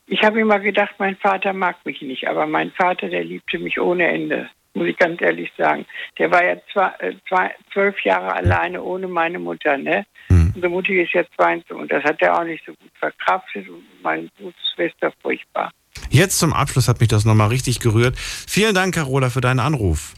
Ich 0.07 0.23
habe 0.23 0.39
immer 0.39 0.59
gedacht, 0.59 0.95
mein 0.99 1.17
Vater 1.17 1.51
mag 1.51 1.85
mich 1.85 2.01
nicht, 2.01 2.27
aber 2.27 2.47
mein 2.47 2.71
Vater, 2.71 3.09
der 3.09 3.25
liebte 3.25 3.59
mich 3.59 3.79
ohne 3.79 4.07
Ende, 4.07 4.49
muss 4.73 4.87
ich 4.87 4.97
ganz 4.97 5.21
ehrlich 5.21 5.51
sagen. 5.57 5.85
Der 6.17 6.31
war 6.31 6.45
ja 6.45 6.55
zwei, 6.71 6.91
äh, 6.99 7.13
zwei, 7.27 7.53
zwölf 7.73 7.99
Jahre 8.05 8.33
alleine 8.33 8.81
ohne 8.81 9.09
meine 9.09 9.37
Mutter, 9.37 9.77
ne? 9.77 10.05
Hm. 10.29 10.53
Unsere 10.55 10.71
Mutter 10.71 10.93
ist 10.93 11.11
jetzt 11.11 11.33
20 11.35 11.71
und 11.71 11.91
das 11.91 12.03
hat 12.05 12.21
er 12.21 12.39
auch 12.39 12.45
nicht 12.45 12.65
so 12.65 12.71
gut 12.71 12.91
verkraftet 12.97 13.67
und 13.67 13.83
meine 14.01 14.29
Schwester 14.73 15.11
furchtbar. 15.21 15.71
Jetzt 16.09 16.39
zum 16.39 16.53
Abschluss 16.53 16.87
hat 16.87 17.01
mich 17.01 17.09
das 17.09 17.25
nochmal 17.25 17.49
richtig 17.49 17.81
gerührt. 17.81 18.17
Vielen 18.17 18.73
Dank, 18.73 18.95
Carola, 18.95 19.29
für 19.29 19.41
deinen 19.41 19.59
Anruf. 19.59 20.13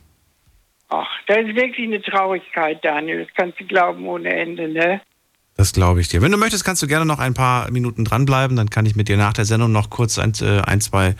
Ach, 0.89 1.09
das 1.27 1.39
ist 1.39 1.55
wirklich 1.55 1.87
eine 1.87 2.01
Traurigkeit, 2.01 2.83
Daniel. 2.85 3.25
Das 3.25 3.33
kannst 3.35 3.59
du 3.59 3.65
glauben 3.65 4.07
ohne 4.07 4.29
Ende, 4.29 4.67
ne? 4.67 5.01
Das 5.59 5.73
glaube 5.73 5.99
ich 5.99 6.07
dir. 6.07 6.21
Wenn 6.21 6.31
du 6.31 6.37
möchtest, 6.37 6.63
kannst 6.63 6.81
du 6.81 6.87
gerne 6.87 7.05
noch 7.05 7.19
ein 7.19 7.33
paar 7.33 7.69
Minuten 7.69 8.05
dranbleiben. 8.05 8.55
Dann 8.55 8.69
kann 8.69 8.85
ich 8.85 8.95
mit 8.95 9.09
dir 9.09 9.17
nach 9.17 9.33
der 9.33 9.43
Sendung 9.43 9.73
noch 9.73 9.89
kurz 9.89 10.17
ein, 10.17 10.31
äh, 10.39 10.61
ein 10.61 10.79
zwei 10.79 11.17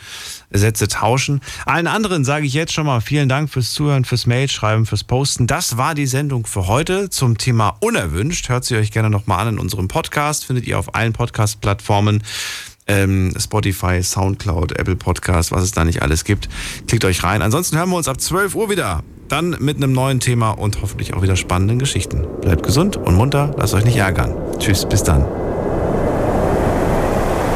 Sätze 0.50 0.88
tauschen. 0.88 1.42
Allen 1.66 1.86
anderen 1.86 2.24
sage 2.24 2.46
ich 2.46 2.54
jetzt 2.54 2.72
schon 2.72 2.86
mal 2.86 3.02
vielen 3.02 3.28
Dank 3.28 3.50
fürs 3.50 3.74
Zuhören, 3.74 4.06
fürs 4.06 4.24
Mailschreiben, 4.24 4.86
fürs 4.86 5.04
Posten. 5.04 5.46
Das 5.46 5.76
war 5.76 5.94
die 5.94 6.06
Sendung 6.06 6.46
für 6.46 6.66
heute 6.68 7.10
zum 7.10 7.36
Thema 7.36 7.76
Unerwünscht. 7.80 8.48
Hört 8.48 8.64
sie 8.64 8.76
euch 8.76 8.92
gerne 8.92 9.10
nochmal 9.10 9.46
an 9.46 9.56
in 9.56 9.58
unserem 9.58 9.88
Podcast. 9.88 10.46
Findet 10.46 10.66
ihr 10.66 10.78
auf 10.78 10.94
allen 10.94 11.12
Podcast-Plattformen. 11.12 12.22
Ähm, 12.90 13.32
Spotify, 13.38 14.02
Soundcloud, 14.02 14.78
Apple 14.78 14.96
Podcast, 14.96 15.52
was 15.52 15.62
es 15.62 15.72
da 15.72 15.84
nicht 15.84 16.02
alles 16.02 16.24
gibt. 16.24 16.48
Klickt 16.88 17.04
euch 17.04 17.22
rein. 17.22 17.42
Ansonsten 17.42 17.78
hören 17.78 17.90
wir 17.90 17.96
uns 17.96 18.08
ab 18.08 18.20
12 18.20 18.54
Uhr 18.54 18.68
wieder. 18.68 19.02
Dann 19.28 19.56
mit 19.60 19.76
einem 19.76 19.92
neuen 19.92 20.18
Thema 20.18 20.50
und 20.50 20.82
hoffentlich 20.82 21.14
auch 21.14 21.22
wieder 21.22 21.36
spannenden 21.36 21.78
Geschichten. 21.78 22.26
Bleibt 22.40 22.64
gesund 22.64 22.96
und 22.96 23.14
munter, 23.14 23.54
lasst 23.56 23.74
euch 23.74 23.84
nicht 23.84 23.96
ärgern. 23.96 24.34
Tschüss, 24.58 24.88
bis 24.88 25.04
dann. 25.04 25.24